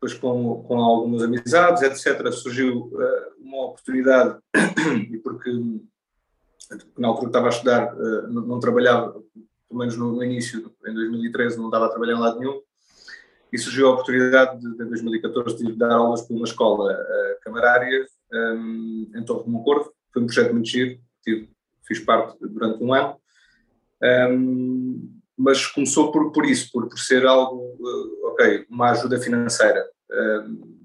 depois 0.00 0.14
com, 0.14 0.62
com 0.62 0.78
algumas 0.78 1.22
amizades, 1.22 1.82
etc., 1.82 2.32
surgiu 2.32 2.86
uh, 2.86 3.34
uma 3.38 3.66
oportunidade, 3.66 4.38
e 5.12 5.18
porque 5.18 5.50
na 6.96 7.08
altura 7.08 7.24
que 7.24 7.28
estava 7.28 7.46
a 7.46 7.50
estudar 7.50 7.94
uh, 7.94 8.26
não, 8.28 8.58
trabalhava, 8.58 9.12
pelo 9.68 9.78
menos 9.78 9.96
no, 9.98 10.24
início, 10.24 10.72
em 10.86 10.94
2013, 10.94 11.58
não 11.58 11.66
estava 11.66 11.84
a 11.86 11.90
trabalhar 11.90 12.14
em 12.14 12.20
lado 12.20 12.40
nenhum, 12.40 12.62
e 13.52 13.58
surgiu 13.58 13.88
a 13.88 13.92
oportunidade 13.92 14.58
de, 14.58 14.66
em 14.68 14.88
2014 14.88 15.56
de 15.58 15.72
dar 15.72 15.92
aulas 15.92 16.22
para 16.22 16.34
uma 16.34 16.46
escola 16.46 16.96
camarária 17.42 18.06
em 18.32 19.24
Torre 19.24 19.44
de 19.44 19.50
Moncorvo, 19.50 19.92
foi 20.12 20.22
um 20.22 20.26
projeto 20.26 20.52
muito 20.52 20.68
giro, 20.68 21.00
tive, 21.22 21.50
fiz 21.84 21.98
parte 21.98 22.38
durante 22.40 22.82
um 22.82 22.94
ano, 22.94 23.16
mas 25.40 25.66
começou 25.66 26.12
por, 26.12 26.32
por 26.32 26.44
isso, 26.44 26.70
por, 26.70 26.86
por 26.86 26.98
ser 26.98 27.24
algo, 27.24 27.74
uh, 27.80 28.26
ok, 28.28 28.66
uma 28.68 28.90
ajuda 28.90 29.18
financeira. 29.18 29.88
Uh, 30.10 30.80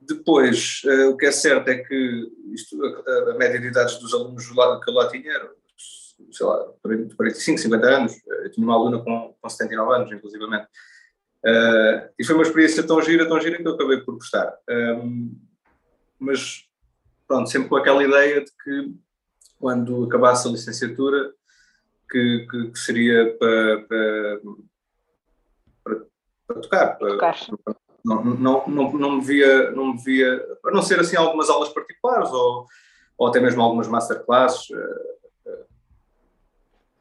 depois, 0.00 0.82
uh, 0.84 1.10
o 1.10 1.16
que 1.16 1.26
é 1.26 1.32
certo 1.32 1.66
é 1.68 1.78
que 1.78 2.32
isto, 2.52 2.80
a, 2.80 3.32
a, 3.32 3.34
média 3.34 3.60
de 3.60 3.66
idades 3.66 3.98
dos 3.98 4.14
alunos 4.14 4.46
que 4.46 4.90
eu 4.90 4.94
lá 4.94 5.08
tinha 5.08 5.32
era, 5.32 5.50
sei 6.30 6.46
lá, 6.46 6.64
45, 7.16 7.58
50 7.58 7.86
anos. 7.88 8.12
Eu 8.24 8.52
tinha 8.52 8.64
uma 8.64 8.76
aluna 8.76 9.02
com, 9.02 9.34
com 9.40 9.48
79 9.48 9.94
anos, 9.96 10.12
inclusivamente. 10.12 10.68
Uh, 11.44 12.08
e 12.16 12.24
foi 12.24 12.36
uma 12.36 12.44
experiência 12.44 12.86
tão 12.86 13.02
gira, 13.02 13.26
tão 13.26 13.40
gira 13.40 13.56
que 13.56 13.66
eu 13.66 13.74
acabei 13.74 13.98
por 13.98 14.14
gostar. 14.14 14.56
Um, 14.70 15.36
mas, 16.20 16.68
pronto, 17.26 17.50
sempre 17.50 17.68
com 17.68 17.76
aquela 17.76 18.04
ideia 18.04 18.44
de 18.44 18.52
que 18.62 18.94
quando 19.58 20.04
acabasse 20.04 20.46
a 20.46 20.52
licenciatura 20.52 21.32
que, 22.10 22.46
que, 22.50 22.70
que 22.70 22.78
seria 22.78 23.36
para, 23.38 23.82
para, 23.82 24.40
para, 25.84 26.06
para 26.46 26.60
tocar. 26.60 26.98
Para, 26.98 27.08
tocar. 27.10 27.36
Não, 28.04 28.24
não, 28.24 28.66
não, 28.66 28.92
não, 28.92 29.16
me 29.16 29.24
via, 29.24 29.70
não 29.72 29.92
me 29.92 30.02
via, 30.02 30.42
a 30.64 30.70
não 30.70 30.82
ser 30.82 31.00
assim 31.00 31.16
algumas 31.16 31.50
aulas 31.50 31.68
particulares 31.70 32.30
ou, 32.30 32.66
ou 33.18 33.26
até 33.26 33.40
mesmo 33.40 33.60
algumas 33.60 33.88
masterclasses, 33.88 34.70
eh, 34.70 35.16
eh, 35.46 35.64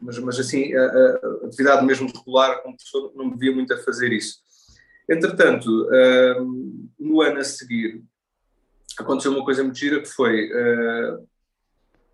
mas, 0.01 0.19
mas 0.19 0.39
assim, 0.39 0.73
a, 0.75 0.83
a 0.83 1.45
atividade 1.45 1.85
mesmo 1.85 2.11
regular 2.13 2.61
como 2.61 2.75
professor 2.75 3.13
não 3.15 3.25
me 3.25 3.37
via 3.37 3.53
muito 3.53 3.73
a 3.73 3.77
fazer 3.77 4.11
isso. 4.11 4.39
Entretanto, 5.09 5.87
eh, 5.93 6.35
no 6.99 7.21
ano 7.21 7.39
a 7.39 7.43
seguir, 7.43 8.03
aconteceu 8.99 9.31
uma 9.31 9.45
coisa 9.45 9.63
muito 9.63 9.77
gira 9.77 10.01
que 10.01 10.09
foi 10.09 10.49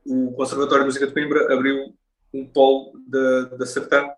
o 0.05 0.33
Conservatório 0.33 0.83
de 0.83 0.87
Música 0.87 1.07
de 1.07 1.13
Coimbra 1.13 1.53
abriu 1.53 1.95
um 2.33 2.45
polo 2.45 2.93
da, 3.07 3.41
da 3.57 3.65
Sertã. 3.65 4.09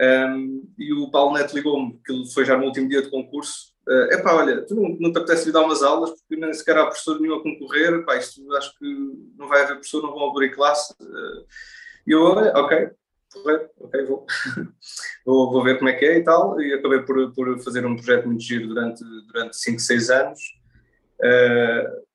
Um, 0.00 0.70
e 0.78 0.92
o 0.92 1.10
Paulo 1.10 1.34
Neto 1.34 1.54
ligou-me, 1.54 1.98
que 2.04 2.32
foi 2.32 2.44
já 2.44 2.56
no 2.56 2.66
último 2.66 2.88
dia 2.88 3.02
de 3.02 3.10
concurso. 3.10 3.74
É 3.88 4.16
uh, 4.16 4.22
pá, 4.22 4.34
olha, 4.34 4.62
tu 4.66 4.74
não, 4.74 4.96
não 4.98 5.12
te 5.12 5.18
apetece 5.18 5.44
vir 5.46 5.52
dar 5.52 5.62
umas 5.62 5.82
aulas 5.82 6.10
porque 6.10 6.36
nem 6.36 6.52
sequer 6.52 6.76
há 6.76 6.86
professor 6.86 7.20
nenhum 7.20 7.36
a 7.36 7.42
concorrer. 7.42 8.04
Pá, 8.04 8.16
isto 8.16 8.52
acho 8.54 8.76
que 8.78 8.86
não 9.38 9.48
vai 9.48 9.62
haver 9.62 9.74
professor, 9.74 10.02
não 10.02 10.12
vão 10.12 10.30
abrir 10.30 10.54
classe. 10.54 10.92
Uh, 11.00 11.46
e 12.06 12.12
eu, 12.12 12.22
olha, 12.22 12.52
ok, 12.56 12.90
ok, 13.80 14.04
vou. 14.04 14.26
vou. 15.24 15.52
vou. 15.52 15.64
ver 15.64 15.78
como 15.78 15.88
é 15.88 15.94
que 15.94 16.04
é 16.04 16.18
e 16.18 16.24
tal. 16.24 16.60
E 16.60 16.74
acabei 16.74 17.00
por, 17.00 17.32
por 17.32 17.58
fazer 17.62 17.86
um 17.86 17.96
projeto 17.96 18.26
muito 18.26 18.42
giro 18.42 18.68
durante 18.68 19.00
5, 19.00 19.26
durante 19.32 19.56
6 19.56 20.10
anos. 20.10 20.40
Uh, 21.20 22.05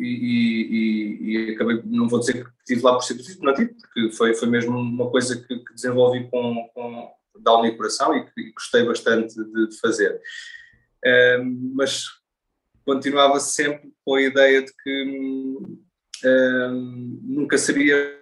e, 0.00 0.68
e, 0.70 1.50
e, 1.50 1.54
acabei, 1.54 1.82
não 1.84 2.08
vou 2.08 2.20
dizer 2.20 2.44
que 2.44 2.50
estive 2.60 2.82
lá 2.82 2.94
por 2.94 3.02
ser 3.02 3.14
positivo, 3.14 3.44
não 3.44 3.54
tive, 3.54 3.74
porque 3.74 4.10
foi, 4.12 4.34
foi 4.34 4.48
mesmo 4.48 4.76
uma 4.78 5.10
coisa 5.10 5.36
que, 5.36 5.58
que 5.58 5.74
desenvolvi 5.74 6.28
com, 6.30 6.68
com 6.74 7.10
da 7.40 7.52
alma 7.52 7.68
e 7.68 7.76
coração 7.76 8.16
e 8.16 8.24
que 8.26 8.52
gostei 8.52 8.84
bastante 8.84 9.34
de, 9.34 9.68
de 9.68 9.78
fazer. 9.78 10.20
Mas 11.74 12.04
continuava 12.84 13.40
sempre 13.40 13.92
com 14.04 14.14
a 14.14 14.22
ideia 14.22 14.62
de 14.62 14.72
que 14.82 15.62
nunca 17.22 17.56
seria 17.56 18.20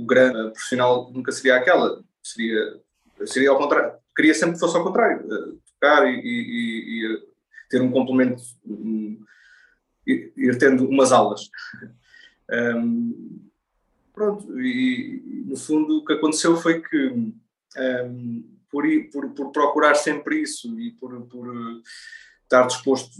o 0.00 0.06
grande 0.06 0.50
profissional 0.52 1.10
nunca 1.12 1.30
seria 1.30 1.56
aquela, 1.56 2.02
seria, 2.22 2.80
seria 3.26 3.50
ao 3.50 3.58
contrário, 3.58 3.98
queria 4.20 4.34
sempre 4.34 4.54
que 4.54 4.60
fosse 4.60 4.76
ao 4.76 4.84
contrário, 4.84 5.26
uh, 5.26 5.58
tocar 5.72 6.06
e, 6.06 6.20
e, 6.20 7.06
e, 7.06 7.30
ter 7.70 7.80
um 7.80 7.90
complemento, 7.90 8.42
um, 8.66 9.18
ir 10.06 10.58
tendo 10.58 10.86
umas 10.86 11.10
aulas. 11.10 11.48
um, 12.76 13.40
pronto, 14.12 14.60
e 14.60 15.44
no 15.46 15.56
fundo 15.56 15.98
o 15.98 16.04
que 16.04 16.12
aconteceu 16.12 16.56
foi 16.56 16.82
que 16.82 17.06
um, 17.06 18.44
por, 18.70 18.84
por, 19.10 19.30
por, 19.30 19.52
procurar 19.52 19.94
sempre 19.94 20.42
isso 20.42 20.78
e 20.78 20.90
por, 20.92 21.18
por 21.22 21.82
estar 22.42 22.66
disposto, 22.66 23.10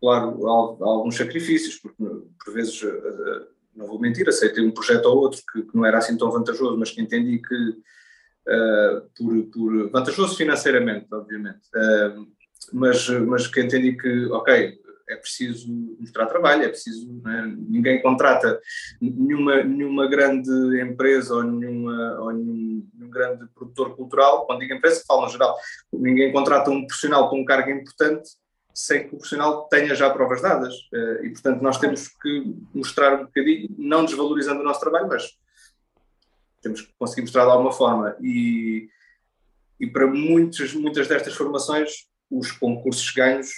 claro, 0.00 0.46
a, 0.46 0.50
a 0.50 0.88
alguns 0.88 1.16
sacrifícios, 1.16 1.76
porque 1.76 2.04
por 2.44 2.52
vezes, 2.52 2.82
uh, 2.82 3.46
não 3.74 3.86
vou 3.86 3.98
mentir, 3.98 4.28
aceitei 4.28 4.62
um 4.62 4.72
projeto 4.72 5.06
ou 5.06 5.16
outro 5.16 5.40
que, 5.50 5.62
que 5.62 5.74
não 5.74 5.86
era 5.86 5.96
assim 5.98 6.16
tão 6.16 6.30
vantajoso, 6.30 6.76
mas 6.76 6.90
que 6.90 7.00
entendi 7.00 7.38
que 7.38 7.80
uh, 8.48 9.00
por, 9.16 9.44
por, 9.52 9.90
vantajoso 9.90 10.36
financeiramente, 10.36 11.06
obviamente, 11.12 11.60
uh, 11.74 12.26
mas, 12.72 13.08
mas 13.08 13.46
que 13.46 13.60
entendi 13.60 13.96
que, 13.96 14.26
ok, 14.26 14.78
é 15.08 15.16
preciso 15.16 15.68
mostrar 15.98 16.26
trabalho, 16.26 16.62
é 16.62 16.68
preciso, 16.68 17.20
né, 17.24 17.52
ninguém 17.68 18.00
contrata 18.00 18.60
nenhuma, 19.00 19.62
nenhuma 19.64 20.06
grande 20.08 20.50
empresa 20.80 21.34
ou, 21.34 21.42
nenhuma, 21.42 22.20
ou 22.20 22.32
nenhum, 22.32 22.86
nenhum 22.94 23.10
grande 23.10 23.46
produtor 23.54 23.96
cultural, 23.96 24.46
quando 24.46 24.60
digo 24.60 24.74
empresa, 24.74 25.02
falo 25.06 25.22
no 25.22 25.28
geral, 25.28 25.56
ninguém 25.92 26.32
contrata 26.32 26.70
um 26.70 26.86
profissional 26.86 27.28
com 27.28 27.40
um 27.40 27.44
cargo 27.44 27.70
importante 27.70 28.30
sem 28.72 29.00
que 29.00 29.06
o 29.08 29.18
profissional 29.18 29.68
tenha 29.68 29.94
já 29.94 30.08
provas 30.10 30.40
dadas. 30.40 30.74
Eh, 30.92 31.26
e, 31.26 31.30
portanto, 31.30 31.60
nós 31.60 31.78
temos 31.78 32.08
que 32.08 32.54
mostrar 32.74 33.20
um 33.20 33.24
bocadinho, 33.24 33.68
não 33.76 34.04
desvalorizando 34.04 34.60
o 34.60 34.64
nosso 34.64 34.80
trabalho, 34.80 35.08
mas 35.08 35.36
temos 36.60 36.82
que 36.82 36.92
conseguir 36.98 37.22
mostrar 37.22 37.44
de 37.44 37.50
alguma 37.50 37.72
forma. 37.72 38.16
E, 38.20 38.88
e 39.78 39.86
para 39.86 40.06
muitos, 40.06 40.74
muitas 40.74 41.08
destas 41.08 41.34
formações, 41.34 42.08
os 42.30 42.52
concursos 42.52 43.10
ganhos, 43.12 43.50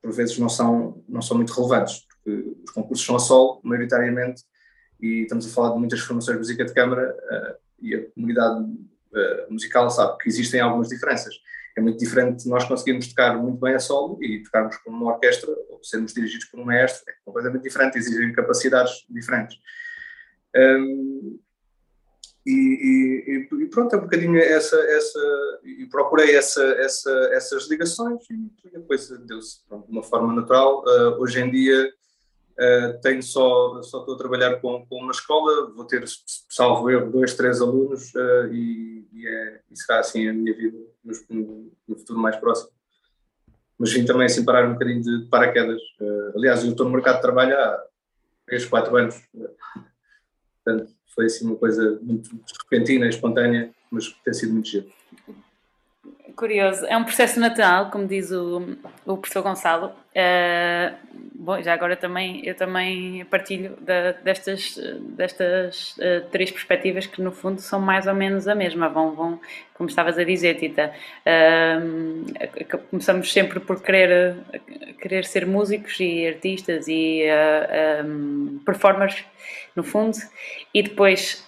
por 0.00 0.12
vezes, 0.12 0.38
não 0.38 0.48
são, 0.48 1.02
não 1.08 1.20
são 1.20 1.36
muito 1.36 1.52
relevantes, 1.52 2.06
porque 2.06 2.54
os 2.64 2.70
concursos 2.72 3.04
são 3.04 3.16
a 3.16 3.18
solo, 3.18 3.60
maioritariamente, 3.62 4.42
e 5.00 5.22
estamos 5.22 5.46
a 5.46 5.50
falar 5.50 5.72
de 5.72 5.78
muitas 5.78 6.00
formações 6.00 6.36
de 6.36 6.40
música 6.40 6.64
de 6.64 6.72
câmara, 6.72 7.14
uh, 7.14 7.64
e 7.80 7.94
a 7.94 8.10
comunidade 8.10 8.64
uh, 8.64 9.52
musical 9.52 9.90
sabe 9.90 10.18
que 10.18 10.28
existem 10.28 10.60
algumas 10.60 10.88
diferenças. 10.88 11.34
É 11.76 11.80
muito 11.80 11.98
diferente 11.98 12.48
nós 12.48 12.64
conseguirmos 12.64 13.08
tocar 13.08 13.36
muito 13.36 13.58
bem 13.58 13.74
a 13.74 13.80
solo 13.80 14.22
e 14.22 14.42
tocarmos 14.44 14.76
com 14.78 14.90
uma 14.90 15.12
orquestra 15.12 15.50
ou 15.68 15.82
sermos 15.82 16.14
dirigidos 16.14 16.46
por 16.46 16.60
um 16.60 16.64
maestro, 16.64 17.02
é 17.08 17.14
completamente 17.24 17.62
diferente, 17.62 17.98
exigem 17.98 18.32
capacidades 18.32 19.04
diferentes. 19.10 19.58
Um, 20.56 21.40
e, 22.46 22.50
e, 22.52 23.62
e, 23.62 23.66
pronto, 23.66 23.94
é 23.94 23.98
um 23.98 24.02
bocadinho 24.02 24.36
essa, 24.36 24.76
essa 24.76 25.18
e 25.64 25.86
procurei 25.86 26.36
essa, 26.36 26.62
essa, 26.62 27.10
essas 27.32 27.68
ligações 27.70 28.22
e 28.30 28.70
depois 28.70 29.08
deu-se 29.26 29.60
de 29.66 29.90
uma 29.90 30.02
forma 30.02 30.32
natural. 30.34 30.84
Uh, 30.84 31.22
hoje 31.22 31.40
em 31.40 31.50
dia 31.50 31.88
uh, 31.88 33.00
tenho 33.00 33.22
só, 33.22 33.80
só 33.80 34.00
estou 34.00 34.14
a 34.14 34.18
trabalhar 34.18 34.60
com, 34.60 34.84
com 34.86 34.96
uma 34.96 35.12
escola, 35.12 35.72
vou 35.72 35.86
ter, 35.86 36.04
salvo 36.50 36.90
erro, 36.90 37.10
dois, 37.10 37.32
três 37.32 37.62
alunos 37.62 38.12
uh, 38.14 38.52
e, 38.52 39.08
e, 39.10 39.26
é, 39.26 39.60
e, 39.70 39.76
será 39.78 40.00
assim 40.00 40.28
a 40.28 40.32
minha 40.34 40.54
vida 40.54 40.76
no, 41.30 41.72
no, 41.88 41.96
futuro 41.96 42.18
mais 42.18 42.36
próximo. 42.36 42.70
Mas 43.78 43.90
vim 43.90 44.04
também 44.04 44.26
assim 44.26 44.44
parar 44.44 44.68
um 44.68 44.74
bocadinho 44.74 45.02
de 45.02 45.28
paraquedas. 45.30 45.80
aliás, 46.36 46.62
eu 46.62 46.72
estou 46.72 46.84
no 46.86 46.92
mercado 46.92 47.16
de 47.16 47.22
trabalho 47.22 47.58
há 47.58 47.82
3, 48.46 48.66
4 48.66 48.96
anos. 48.96 49.16
Portanto, 50.62 50.92
foi 51.14 51.26
assim 51.26 51.46
uma 51.46 51.56
coisa 51.56 51.98
muito 52.02 52.30
repentina, 52.62 53.06
espontânea, 53.06 53.70
mas 53.90 54.08
tem 54.24 54.34
sido 54.34 54.52
muito 54.52 54.68
giro. 54.68 54.86
Curioso, 56.36 56.84
é 56.86 56.96
um 56.96 57.04
processo 57.04 57.38
natural, 57.38 57.90
como 57.90 58.08
diz 58.08 58.32
o, 58.32 58.76
o 59.06 59.16
professor 59.16 59.42
Gonçalo. 59.42 59.92
Uh, 60.16 60.94
bom, 61.32 61.62
já 61.62 61.72
agora 61.72 61.96
também 61.96 62.44
eu 62.44 62.56
também 62.56 63.24
partilho 63.26 63.76
destas, 64.24 64.76
destas 65.10 65.96
uh, 65.98 66.28
três 66.32 66.50
perspectivas 66.50 67.06
que 67.06 67.22
no 67.22 67.30
fundo 67.30 67.60
são 67.60 67.78
mais 67.78 68.08
ou 68.08 68.14
menos 68.14 68.48
a 68.48 68.54
mesma. 68.54 68.88
Vão, 68.88 69.14
vão 69.14 69.40
como 69.74 69.88
estavas 69.88 70.18
a 70.18 70.24
dizer, 70.24 70.56
Tita, 70.56 70.92
uh, 71.24 72.78
começamos 72.90 73.32
sempre 73.32 73.60
por 73.60 73.80
querer, 73.80 74.34
querer 75.00 75.24
ser 75.24 75.46
músicos 75.46 76.00
e 76.00 76.26
artistas 76.26 76.86
e 76.88 77.22
um, 78.04 78.58
performers, 78.64 79.24
no 79.76 79.82
fundo, 79.82 80.16
e 80.72 80.82
depois 80.82 81.44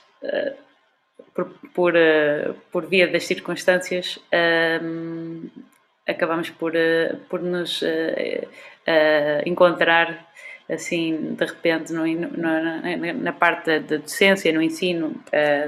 por, 1.37 1.50
por, 1.75 1.95
uh, 1.95 2.54
por 2.73 2.87
via 2.87 3.06
das 3.06 3.25
circunstâncias, 3.26 4.16
uh, 4.16 5.50
acabamos 6.09 6.49
por, 6.50 6.73
uh, 6.73 7.16
por 7.28 7.42
nos 7.42 7.83
eh, 7.83 8.49
encontrar 9.45 10.25
assim 10.68 11.35
de 11.35 11.45
repente 11.45 11.92
no, 11.92 12.06
no, 12.06 13.14
na, 13.14 13.33
parte 13.33 13.80
da 13.80 13.97
docência, 13.99 14.52
no 14.52 14.62
ensino, 14.62 15.14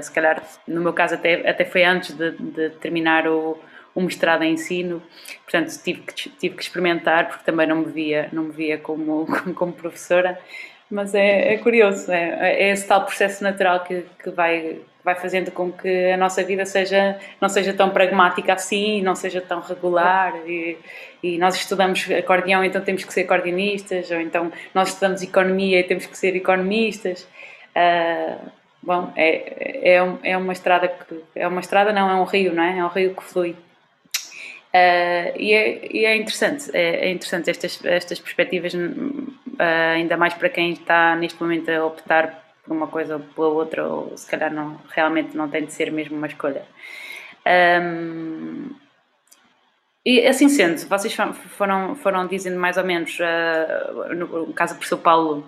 se 0.01 0.11
calhar 0.11 0.43
no 0.67 0.81
meu 0.81 0.93
caso 0.93 1.15
até, 1.15 1.49
até 1.49 1.63
foi 1.65 1.83
antes 1.83 2.15
de, 2.15 2.31
de 2.31 2.69
terminar 2.81 3.27
o, 3.27 3.57
o 3.95 4.01
mestrado 4.01 4.43
em 4.43 4.53
ensino, 4.53 5.01
portanto 5.43 5.71
tive 5.83 6.01
que, 6.01 6.29
tive 6.29 6.55
que 6.55 6.61
experimentar 6.61 7.27
porque 7.27 7.43
também 7.45 7.67
não 7.67 7.77
me 7.77 7.91
via, 7.91 8.29
não 8.31 8.43
me 8.43 8.51
via 8.51 8.77
como, 8.77 9.25
como 9.55 9.73
professora, 9.73 10.39
mas 10.89 11.13
é, 11.13 11.53
é 11.53 11.57
curioso, 11.57 12.11
é, 12.11 12.51
é, 12.51 12.71
esse 12.71 12.87
tal 12.87 13.05
processo 13.05 13.43
natural 13.43 13.83
que, 13.83 14.05
que 14.21 14.29
vai 14.29 14.79
vai 15.03 15.15
fazendo 15.15 15.49
com 15.51 15.71
que 15.71 16.11
a 16.11 16.17
nossa 16.17 16.43
vida 16.43 16.65
seja 16.65 17.17
não 17.39 17.47
seja 17.47 17.73
tão 17.73 17.89
pragmática 17.89 18.53
assim, 18.53 19.01
não 19.01 19.15
seja 19.15 19.39
tão 19.39 19.61
regular 19.61 20.35
e, 20.45 20.77
e 21.23 21.37
nós 21.37 21.55
estudamos 21.55 22.09
acordeão 22.11 22.63
então 22.63 22.81
temos 22.81 23.03
que 23.05 23.13
ser 23.13 23.21
acordeonistas 23.21 24.11
ou 24.11 24.19
então 24.19 24.51
nós 24.73 24.89
estudamos 24.89 25.21
economia 25.21 25.79
e 25.79 25.83
temos 25.83 26.05
que 26.05 26.17
ser 26.17 26.35
economistas. 26.35 27.27
Uh, 27.75 28.49
bom 28.83 29.13
é, 29.15 29.93
é, 29.93 30.17
é 30.23 30.37
uma 30.37 30.53
estrada 30.53 30.87
que 30.87 31.21
é 31.35 31.47
uma 31.47 31.61
estrada 31.61 31.93
não 31.93 32.09
é 32.09 32.15
um 32.15 32.25
rio 32.25 32.53
não 32.53 32.63
é? 32.63 32.77
É 32.77 32.83
um 32.83 32.89
rio 32.89 33.15
que 33.15 33.23
flui. 33.23 33.55
Uh, 34.71 35.33
e, 35.35 35.51
é, 35.51 35.87
e, 35.91 36.05
é, 36.05 36.15
interessante, 36.15 36.69
é, 36.73 37.07
é, 37.07 37.09
interessante 37.09 37.49
estas, 37.49 37.83
estas 37.83 38.19
perspectivas, 38.19 38.73
ainda 39.59 40.15
mais 40.15 40.33
para 40.33 40.49
quem 40.49 40.71
está 40.71 41.15
neste 41.15 41.41
momento 41.41 41.69
a 41.69 41.85
optar 41.85 42.49
por 42.63 42.73
uma 42.75 42.87
coisa 42.87 43.15
ou 43.15 43.19
pela 43.19 43.47
outra, 43.47 43.87
ou 43.87 44.15
se 44.15 44.29
calhar 44.29 44.53
não, 44.53 44.79
realmente 44.89 45.35
não 45.35 45.49
tem 45.49 45.65
de 45.65 45.73
ser 45.73 45.91
mesmo 45.91 46.15
uma 46.15 46.27
escolha. 46.27 46.63
Um, 47.81 48.69
e 50.05 50.25
assim 50.25 50.47
sendo, 50.47 50.77
vocês 50.87 51.15
foram, 51.57 51.95
foram 51.95 52.27
dizendo 52.27 52.59
mais 52.59 52.77
ou 52.77 52.83
menos, 52.83 53.17
uh, 53.19 54.13
no 54.15 54.53
caso 54.53 54.73
do 54.73 54.77
professor 54.77 54.99
Paulo, 54.99 55.45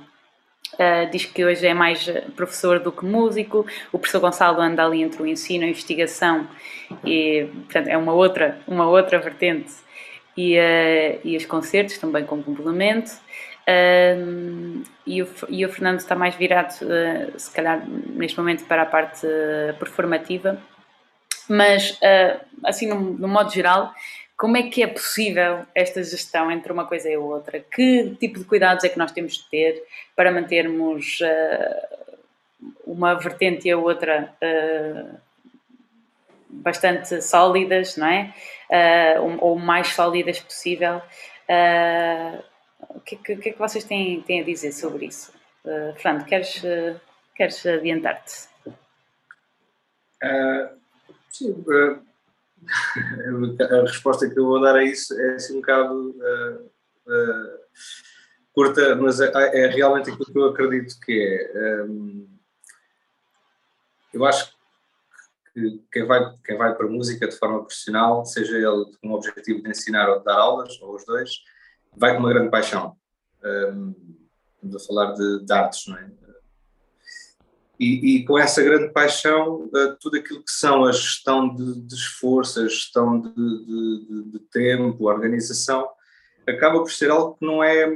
uh, 0.74 1.10
diz 1.12 1.26
que 1.26 1.46
hoje 1.46 1.66
é 1.66 1.74
mais 1.74 2.10
professor 2.36 2.80
do 2.80 2.92
que 2.92 3.06
músico, 3.06 3.66
o 3.92 4.00
professor 4.00 4.20
Gonçalo 4.20 4.60
anda 4.60 4.84
ali 4.84 5.02
entre 5.02 5.22
o 5.22 5.28
ensino, 5.28 5.64
a 5.64 5.68
investigação, 5.68 6.48
e 7.06 7.48
portanto 7.66 7.88
é 7.88 7.98
uma 7.98 8.14
outra, 8.14 8.60
uma 8.68 8.88
outra 8.88 9.20
vertente, 9.20 9.72
e, 10.36 10.58
uh, 10.58 11.20
e 11.24 11.38
os 11.38 11.46
concertos 11.46 11.98
também 11.98 12.26
como 12.26 12.44
complemento. 12.44 13.12
Um, 13.68 14.84
e, 15.06 15.22
o, 15.22 15.30
e 15.50 15.66
o 15.66 15.70
Fernando 15.70 16.00
está 16.00 16.16
mais 16.16 16.36
virado, 16.36 16.74
uh, 16.84 17.40
se 17.40 17.52
calhar, 17.52 17.86
neste 17.88 18.38
momento, 18.38 18.66
para 18.66 18.84
a 18.84 18.86
parte 18.86 19.26
uh, 19.26 19.78
performativa. 19.78 20.62
Mas, 21.48 21.92
uh, 21.92 22.40
assim, 22.64 22.88
no, 22.88 23.00
no, 23.00 23.28
modo 23.28 23.52
geral, 23.52 23.94
como 24.38 24.58
é 24.58 24.64
que 24.64 24.82
é 24.82 24.88
possível 24.88 25.66
esta 25.76 26.04
gestão 26.04 26.52
entre 26.52 26.72
uma 26.72 26.86
coisa 26.86 27.10
e 27.10 27.18
outra? 27.18 27.60
Que 27.60 28.16
tipo 28.20 28.40
de 28.40 28.46
cuidados 28.46 28.84
é 28.84 28.90
que 28.90 28.98
nós 28.98 29.12
temos 29.12 29.34
de 29.34 29.50
ter 29.50 29.84
para 30.16 30.32
mantermos 30.32 31.20
uma 32.86 33.14
vertente 33.16 33.68
e 33.68 33.72
a 33.72 33.78
outra 33.78 34.34
bastante 36.50 37.22
sólidas, 37.22 37.98
não 37.98 38.08
é? 38.08 38.34
ou 39.20 39.56
o 39.56 39.60
mais 39.60 39.90
sólidas 39.90 40.40
possível? 40.40 41.02
O 42.96 43.00
que, 43.00 43.16
que, 43.16 43.36
que, 43.36 43.50
é 43.50 43.52
que 43.54 43.60
vocês 43.60 43.84
têm, 43.84 44.22
têm 44.22 44.42
a 44.42 44.46
dizer 44.46 44.72
sobre 44.72 45.08
isso? 45.08 45.34
Uh, 45.66 45.94
Fernando, 45.98 46.26
queres, 46.26 46.64
uh, 46.64 47.00
queres 47.36 47.66
adiantar-te? 47.66 48.50
Uh, 50.24 50.78
sim, 51.30 51.56
a 53.62 53.82
resposta 53.82 54.30
que 54.30 54.40
eu 54.40 54.46
vou 54.46 54.62
dar 54.62 54.76
a 54.76 54.84
isso 54.84 55.20
é 55.20 55.36
assim 55.36 55.58
um 55.58 55.62
bocado 55.62 56.16
curta, 58.54 58.96
mas 58.96 59.20
é, 59.20 59.32
é, 59.34 59.68
realmente 59.68 60.12
aquilo 60.12 60.26
que 60.26 60.38
eu 60.38 60.50
acredito 60.50 61.00
que 61.00 61.20
é. 61.54 61.84
Um, 61.84 62.28
eu 64.14 64.26
acho 64.26 64.54
que 65.54 65.82
quem 65.92 66.06
vai, 66.06 66.36
quem 66.46 66.58
vai 66.58 66.76
para 66.76 66.86
a 66.86 66.90
música 66.90 67.28
de 67.28 67.38
forma 67.38 67.60
profissional, 67.60 68.26
seja 68.26 68.58
ele 68.58 68.86
com 69.02 69.10
o 69.10 69.14
objetivo 69.14 69.62
de 69.64 69.70
ensinar 69.70 70.10
ou 70.10 70.20
de 70.20 70.26
dar 70.26 70.38
aulas, 70.38 70.80
ou 70.82 70.96
os 70.96 71.06
dois, 71.06 71.44
vai 71.96 72.14
com 72.14 72.20
uma 72.20 72.34
grande 72.34 72.50
paixão. 72.50 72.96
Estamos 74.56 74.76
a 74.76 74.88
falar 74.88 75.14
de, 75.14 75.46
de, 75.46 75.54
artes, 75.54 75.88
não 75.88 75.98
é? 75.98 76.12
E, 77.82 78.18
e 78.18 78.26
com 78.26 78.38
essa 78.38 78.62
grande 78.62 78.94
paixão, 78.94 79.64
uh, 79.66 79.98
tudo 80.00 80.18
aquilo 80.18 80.44
que 80.44 80.52
são 80.52 80.86
a 80.86 80.92
gestão 80.92 81.52
de, 81.56 81.82
de 81.82 81.96
esforço, 81.96 82.60
a 82.60 82.68
gestão 82.68 83.20
de, 83.20 83.34
de, 83.34 84.24
de, 84.34 84.40
tempo, 84.52 85.10
a 85.10 85.14
organização, 85.14 85.90
acaba 86.48 86.78
por 86.78 86.92
ser 86.92 87.10
algo 87.10 87.36
que 87.38 87.44
não 87.44 87.64
é. 87.64 87.92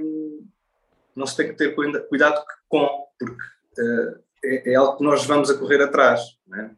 não 1.15 1.27
se 1.27 1.37
tem 1.37 1.49
que 1.49 1.53
ter 1.53 1.75
cuidado 2.09 2.43
com, 2.67 2.87
porque 3.19 3.35
uh, 3.35 4.23
é, 4.43 4.71
é, 4.71 4.75
algo 4.75 4.97
que 4.97 5.03
nós 5.03 5.23
vamos 5.23 5.51
a 5.51 5.57
correr 5.57 5.79
atrás, 5.83 6.35
não 6.47 6.59
é? 6.59 6.71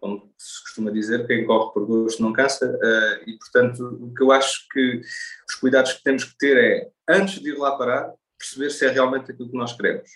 Como 0.00 0.32
se 0.36 0.62
costuma 0.62 0.90
dizer, 0.90 1.26
quem 1.26 1.44
corre 1.44 1.72
por 1.72 1.86
gosto 1.86 2.22
não 2.22 2.32
cansa, 2.32 2.66
uh, 2.66 3.28
e 3.28 3.36
portanto 3.36 3.80
o 4.00 4.14
que 4.14 4.22
eu 4.22 4.32
acho 4.32 4.66
que 4.72 5.02
os 5.48 5.54
cuidados 5.56 5.92
que 5.92 6.02
temos 6.02 6.24
que 6.24 6.36
ter 6.38 6.56
é, 6.56 6.90
antes 7.06 7.40
de 7.40 7.50
ir 7.50 7.58
lá 7.58 7.76
parar, 7.76 8.12
perceber 8.38 8.70
se 8.70 8.86
é 8.86 8.90
realmente 8.90 9.30
aquilo 9.30 9.50
que 9.50 9.56
nós 9.56 9.76
queremos. 9.76 10.10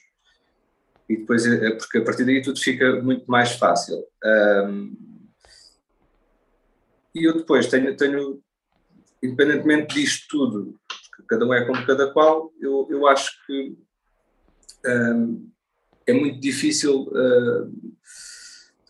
E 1.06 1.18
depois, 1.18 1.46
é, 1.46 1.70
porque 1.72 1.98
a 1.98 2.02
partir 2.04 2.24
daí 2.24 2.40
tudo 2.40 2.58
fica 2.58 3.02
muito 3.02 3.30
mais 3.30 3.52
fácil. 3.52 4.02
E 7.14 7.24
eu 7.24 7.36
depois 7.36 7.66
tenho, 7.66 7.94
tenho, 7.94 8.42
independentemente 9.22 9.94
disto 9.94 10.26
tudo, 10.30 10.80
cada 11.28 11.44
um 11.44 11.52
é 11.52 11.66
como 11.66 11.86
cada 11.86 12.10
qual, 12.10 12.50
eu, 12.58 12.88
eu 12.90 13.06
acho 13.06 13.32
que 13.46 13.76
é 16.06 16.12
muito 16.14 16.40
difícil 16.40 17.10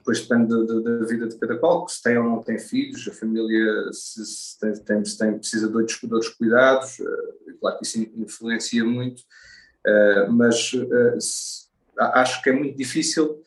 depois 0.05 0.21
depende 0.21 0.49
da, 0.49 0.81
da, 0.81 1.07
vida 1.07 1.27
de 1.27 1.39
cada 1.39 1.57
qual, 1.57 1.89
se 1.89 2.03
tem 2.03 2.19
ou 2.19 2.25
não 2.25 2.43
tem 2.43 2.59
filhos, 2.59 3.09
a 3.09 3.13
família 3.13 3.91
se, 3.91 4.25
se, 4.27 4.61
tem, 4.61 4.73
tem, 4.75 5.05
se 5.05 5.19
tem, 5.19 5.39
precisa 5.39 5.67
de 5.67 5.75
outros, 5.75 5.99
de 5.99 6.13
outros 6.13 6.35
cuidados, 6.35 6.99
uh, 6.99 7.59
claro 7.59 7.79
que 7.79 7.87
isso 7.87 7.99
influencia 8.15 8.85
muito, 8.85 9.21
uh, 9.21 10.31
mas 10.31 10.75
uh, 10.75 11.19
se, 11.19 11.69
acho 11.99 12.43
que 12.43 12.51
é 12.51 12.53
muito 12.53 12.77
difícil 12.77 13.43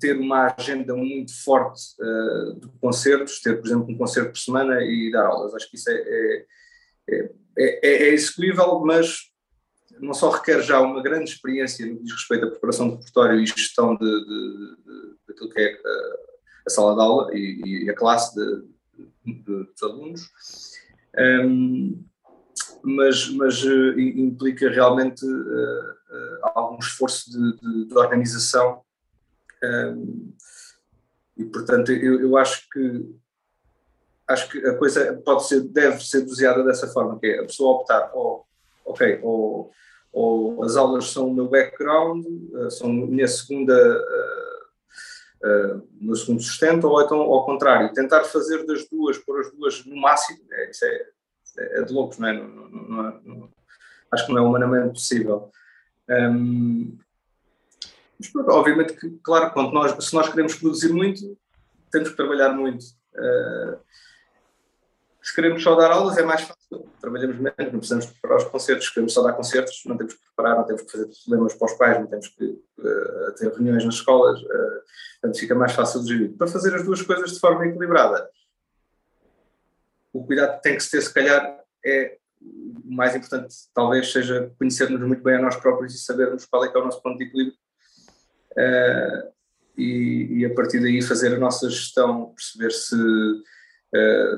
ter 0.00 0.18
uma 0.18 0.52
agenda 0.58 0.92
muito 0.96 1.32
forte 1.44 1.80
de 2.60 2.66
concertos, 2.80 3.40
ter, 3.40 3.60
por 3.60 3.66
exemplo, 3.68 3.86
um 3.88 3.96
concerto 3.96 4.32
por 4.32 4.38
semana 4.38 4.82
e 4.82 5.08
dar 5.12 5.26
aulas. 5.26 5.54
Acho 5.54 5.70
que 5.70 5.76
isso 5.76 5.88
é, 5.88 5.94
é, 5.94 6.46
é, 7.08 7.30
é, 7.56 7.78
é 7.84 8.08
execuível, 8.08 8.80
mas 8.84 9.31
não 10.02 10.12
só 10.12 10.30
requer 10.30 10.60
já 10.62 10.80
uma 10.80 11.02
grande 11.02 11.30
experiência 11.30 11.86
no 11.86 11.96
que 11.96 12.02
diz 12.02 12.12
respeito 12.12 12.46
à 12.46 12.50
preparação 12.50 12.88
de 12.88 12.96
repertório 12.96 13.40
e 13.40 13.46
gestão 13.46 13.94
de, 13.96 14.04
de, 14.04 14.76
de, 14.76 15.16
daquilo 15.28 15.50
que 15.50 15.60
é 15.60 15.66
a, 15.66 15.68
eh, 15.68 16.20
a, 16.66 16.70
sala 16.70 16.94
de 16.94 17.00
aula 17.00 17.34
e, 17.34 17.84
e 17.84 17.90
a 17.90 17.94
classe 17.94 18.34
de, 18.34 18.64
dos 19.24 19.82
alunos, 19.82 20.28
um, 21.46 22.04
mas, 22.82 23.30
mas 23.30 23.62
uh, 23.62 23.98
implica 23.98 24.68
realmente 24.68 25.24
uh, 25.24 25.28
uh, 25.28 26.50
algum 26.54 26.78
esforço 26.78 27.30
de, 27.30 27.94
organização 27.94 28.82
Um, 29.64 30.34
e 31.36 31.44
portanto 31.44 31.92
eu, 31.92 32.20
eu 32.20 32.36
acho 32.36 32.68
que 32.68 33.14
acho 34.28 34.48
que 34.48 34.58
a 34.66 34.76
coisa 34.76 35.22
pode 35.24 35.46
ser, 35.46 35.60
deve 35.60 36.04
ser 36.04 36.22
doseada 36.22 36.64
dessa 36.64 36.88
forma, 36.88 37.18
que 37.20 37.26
é 37.26 37.38
a 37.38 37.44
pessoa 37.44 37.76
optar, 37.76 38.10
ou, 38.12 38.44
ok, 38.84 39.20
ou, 39.22 39.70
ou 40.12 40.62
as 40.62 40.76
aulas 40.76 41.10
são 41.10 41.28
o 41.28 41.34
meu 41.34 41.48
background, 41.48 42.24
eh, 42.26 42.70
são 42.70 42.92
minha 42.92 43.26
segunda, 43.26 43.74
uh, 43.74 45.48
uh, 45.48 45.88
meu 45.98 46.14
segundo 46.14 46.42
sustento, 46.42 46.86
ou 46.86 47.00
então 47.00 47.18
ao 47.18 47.46
contrário, 47.46 47.92
tentar 47.94 48.24
fazer 48.24 48.66
das 48.66 48.86
duas, 48.88 49.16
pôr 49.18 49.40
as 49.40 49.50
duas 49.52 49.84
no 49.86 49.96
máximo, 49.96 50.40
é, 50.50 50.70
isso 50.70 50.84
é, 50.84 51.78
é 51.78 51.82
de 51.82 51.92
loucos, 51.92 52.18
não 52.18 52.28
é? 52.28 52.32
Não, 52.34 52.46
não, 52.46 52.68
não, 52.68 53.20
não, 53.22 53.50
acho 54.12 54.26
que 54.26 54.32
não 54.32 54.44
é 54.44 54.46
humanamente 54.46 54.92
possível. 54.92 55.50
Um, 56.08 56.98
mas 58.18 58.28
pronto, 58.28 58.50
obviamente 58.50 58.92
que, 58.94 59.10
claro, 59.22 59.50
quando 59.52 59.72
nós, 59.72 60.04
se 60.04 60.14
nós 60.14 60.28
queremos 60.28 60.54
produzir 60.54 60.92
muito, 60.92 61.36
temos 61.90 62.10
que 62.10 62.16
trabalhar 62.16 62.50
muito. 62.50 62.84
Uh, 63.14 63.78
se 65.22 65.34
queremos 65.34 65.62
só 65.62 65.76
dar 65.76 65.92
aulas 65.92 66.18
é 66.18 66.24
mais 66.24 66.42
fácil, 66.42 66.84
trabalhamos 67.00 67.38
menos, 67.38 67.56
não 67.58 67.78
precisamos 67.78 68.06
preparar 68.06 68.38
os 68.38 68.44
concertos, 68.44 68.88
queremos 68.88 69.12
só 69.12 69.22
dar 69.22 69.34
concertos, 69.34 69.82
não 69.86 69.96
temos 69.96 70.14
que 70.14 70.20
preparar, 70.20 70.56
não 70.56 70.64
temos 70.64 70.82
que 70.82 70.90
fazer 70.90 71.08
problemas 71.24 71.54
para 71.54 71.66
os 71.66 71.72
pais, 71.74 72.00
não 72.00 72.06
temos 72.08 72.28
que 72.28 72.44
uh, 72.44 73.32
ter 73.38 73.48
reuniões 73.52 73.84
nas 73.84 73.94
escolas, 73.94 74.40
uh, 74.42 74.82
portanto 75.20 75.38
fica 75.38 75.54
mais 75.54 75.72
fácil 75.72 76.02
de 76.02 76.08
gerir. 76.08 76.36
Para 76.36 76.48
fazer 76.48 76.74
as 76.74 76.84
duas 76.84 77.00
coisas 77.02 77.32
de 77.32 77.38
forma 77.38 77.64
equilibrada, 77.64 78.28
o 80.12 80.26
cuidado 80.26 80.56
que 80.56 80.62
tem 80.62 80.76
que 80.76 80.82
se 80.82 80.90
ter, 80.90 81.00
se 81.00 81.14
calhar, 81.14 81.56
é 81.86 82.18
o 82.40 82.92
mais 82.92 83.14
importante, 83.14 83.54
talvez 83.72 84.10
seja 84.10 84.52
conhecermos 84.58 85.00
muito 85.02 85.22
bem 85.22 85.36
a 85.36 85.42
nós 85.42 85.54
próprios 85.54 85.94
e 85.94 85.98
sabermos 85.98 86.44
qual 86.46 86.64
é 86.64 86.68
que 86.68 86.76
é 86.76 86.80
o 86.80 86.84
nosso 86.84 87.00
ponto 87.00 87.18
de 87.18 87.24
equilíbrio. 87.24 87.56
Uh, 88.52 89.32
e, 89.78 90.40
e, 90.40 90.44
a 90.44 90.52
partir 90.52 90.80
daí 90.80 91.00
fazer 91.00 91.34
a 91.34 91.38
nossa 91.38 91.70
gestão, 91.70 92.34
perceber 92.34 92.72
se 92.72 92.94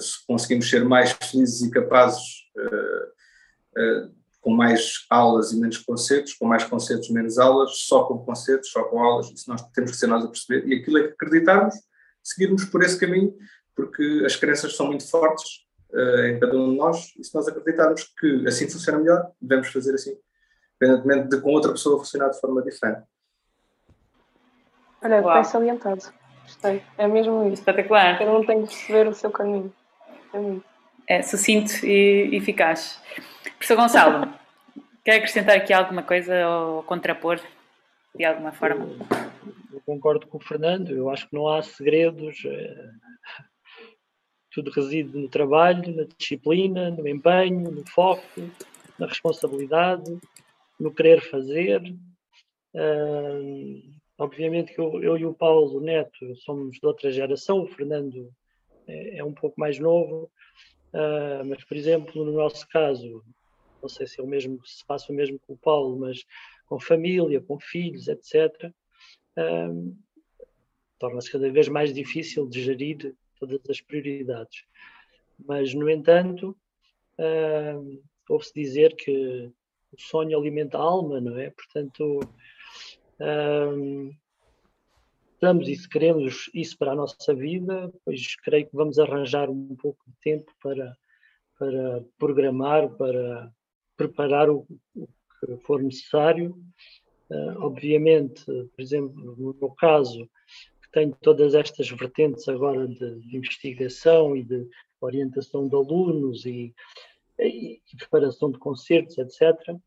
se 0.01 0.27
conseguimos 0.27 0.69
ser 0.69 0.85
mais 0.85 1.13
felizes 1.13 1.63
e 1.63 1.71
capazes 1.71 2.23
uh, 2.57 3.81
uh, 3.81 4.15
com 4.41 4.51
mais 4.51 5.07
aulas 5.09 5.53
e 5.53 5.61
menos 5.61 5.79
concertos, 5.79 6.35
com 6.35 6.47
mais 6.47 6.65
concertos 6.65 7.09
menos 7.11 7.39
aulas, 7.39 7.79
só 7.87 8.05
com 8.05 8.19
concertos, 8.19 8.71
só 8.71 8.85
com 8.85 8.99
aulas, 8.99 9.31
isso 9.31 9.49
nós 9.49 9.63
temos 9.71 9.93
que 9.93 9.97
ser 9.97 10.07
nós 10.07 10.25
a 10.25 10.29
perceber, 10.29 10.67
e 10.67 10.75
aquilo 10.75 10.99
é 10.99 11.03
que 11.09 11.15
acreditarmos, 11.15 11.75
seguirmos 12.23 12.65
por 12.67 12.83
esse 12.83 12.99
caminho, 12.99 13.35
porque 13.75 14.23
as 14.27 14.37
crenças 14.37 14.77
são 14.77 14.87
muito 14.87 15.09
fortes 15.09 15.65
em 16.29 16.39
cada 16.41 16.57
um 16.59 16.73
de 16.73 16.77
nós, 16.77 17.15
e 17.17 17.25
se 17.25 17.35
nós 17.35 17.49
acreditarmos 17.49 18.13
que 18.19 18.47
assim 18.47 18.69
funciona 18.69 18.99
melhor, 18.99 19.31
devemos 19.41 19.69
fazer 19.69 19.95
assim, 19.95 20.15
independentemente 20.77 21.29
de 21.29 21.41
com 21.41 21.51
outra 21.51 21.71
pessoa 21.71 21.99
funcionar 21.99 22.29
de 22.29 22.39
forma 22.39 22.63
diferente. 22.63 23.03
Olha, 25.03 25.23
bem 25.23 25.45
salientado. 25.45 26.13
Gostei. 26.55 26.83
É 26.97 27.07
mesmo 27.07 27.45
isso. 27.45 27.55
Espetacular. 27.55 28.19
Cada 28.19 28.33
um 28.33 28.45
tem 28.45 28.63
que 28.63 28.69
perceber 28.69 29.09
o 29.09 29.15
seu 29.15 29.31
caminho. 29.31 29.73
É 30.33 30.39
muito. 30.39 30.65
É 31.07 31.21
sucinto 31.23 31.85
e 31.85 32.35
eficaz. 32.35 33.01
Professor 33.59 33.77
Gonçalo, 33.77 34.33
quer 35.05 35.17
acrescentar 35.17 35.57
aqui 35.57 35.73
alguma 35.73 36.03
coisa 36.03 36.49
ou 36.49 36.83
contrapor 36.83 37.39
de 38.17 38.25
alguma 38.25 38.53
forma? 38.53 38.87
Eu 39.73 39.83
concordo 39.85 40.27
com 40.27 40.39
o 40.39 40.41
Fernando, 40.41 40.91
eu 40.91 41.11
acho 41.11 41.29
que 41.29 41.35
não 41.35 41.47
há 41.49 41.63
segredos. 41.63 42.43
É... 42.47 42.91
Tudo 44.53 44.71
reside 44.71 45.19
no 45.19 45.29
trabalho, 45.29 45.95
na 45.95 46.05
disciplina, 46.17 46.91
no 46.91 47.07
empenho, 47.09 47.71
no 47.71 47.85
foco, 47.91 48.23
na 48.99 49.07
responsabilidade, 49.07 50.17
no 50.79 50.95
querer 50.95 51.21
fazer. 51.21 51.83
Obviamente 54.19 54.73
que 54.73 54.81
eu, 54.81 55.03
eu, 55.03 55.19
e 55.19 55.27
o 55.27 55.35
Paulo 55.35 55.81
Neto 55.81 56.37
somos 56.37 56.79
de 56.79 56.87
outra 56.87 57.11
geração, 57.11 57.63
o 57.63 57.67
Fernando 57.67 58.33
é, 58.87 59.19
é 59.19 59.25
um 59.25 59.33
pouco 59.33 59.59
mais 59.59 59.79
novo, 59.79 60.31
uh, 60.93 61.45
mas, 61.45 61.65
por 61.65 61.77
exemplo, 61.77 62.25
no 62.25 62.33
nosso 62.33 62.69
caso, 62.69 63.25
não 63.83 63.89
sei 63.89 64.07
se 64.07 64.21
é 64.21 64.23
o 64.23 64.27
mesmo, 64.27 64.65
se 64.65 64.85
passa 64.87 65.13
o 65.13 65.17
mesmo 65.17 65.39
com 65.41 65.55
o 65.55 65.59
Paulo, 65.59 65.99
mas 65.99 66.25
com 66.67 66.79
família, 66.79 67.41
com 67.41 67.59
filhos, 67.59 68.07
etc., 68.07 68.73
uh, 69.37 69.97
torna-se 70.99 71.31
cada 71.31 71.51
vez 71.51 71.69
mais 71.69 71.93
difícil 71.93 72.49
de 72.49 72.63
gerir 72.63 73.15
todas 73.39 73.61
as 73.69 73.81
prioridades. 73.81 74.65
Mas, 75.45 75.75
no 75.75 75.91
entanto, 75.91 76.57
uh, 77.19 78.03
ouve-se 78.29 78.55
dizer 78.55 78.95
que 78.95 79.51
o 79.93 80.01
sonho 80.01 80.39
alimenta 80.39 80.79
a 80.79 80.83
alma, 80.83 81.21
não 81.21 81.37
é? 81.39 81.51
Portanto, 81.51 82.21
estamos 85.35 85.69
e 85.69 85.77
se 85.77 85.89
queremos 85.89 86.51
isso 86.55 86.77
para 86.79 86.93
a 86.93 86.97
nossa 86.97 87.35
vida, 87.35 87.93
pois 88.05 88.35
creio 88.37 88.67
que 88.67 88.77
vamos 88.77 88.99
arranjar 88.99 89.51
um 89.51 89.77
pouco 89.77 90.03
de 90.07 90.17
tempo 90.23 90.51
para, 90.63 90.97
para 91.59 92.05
programar, 92.19 92.89
para 92.91 93.53
preparar 93.97 94.49
o, 94.49 94.67
o 94.97 95.07
que 95.41 95.57
for 95.59 95.83
necessário. 95.83 96.57
Uh, 97.31 97.59
obviamente, 97.61 98.45
por 98.45 98.81
exemplo, 98.81 99.37
no 99.37 99.55
meu 99.55 99.71
caso, 99.71 100.29
que 100.83 100.91
tenho 100.93 101.17
todas 101.21 101.55
estas 101.55 101.91
vertentes 101.91 102.49
agora 102.49 102.87
de, 102.87 103.21
de 103.21 103.37
investigação 103.37 104.37
e 104.37 104.43
de 104.43 104.69
orientação 105.01 105.69
de 105.69 105.75
alunos 105.75 106.47
e, 106.47 106.75
e 107.39 107.81
preparação 107.99 108.51
de 108.51 108.59
concertos, 108.59 109.19
etc 109.19 109.79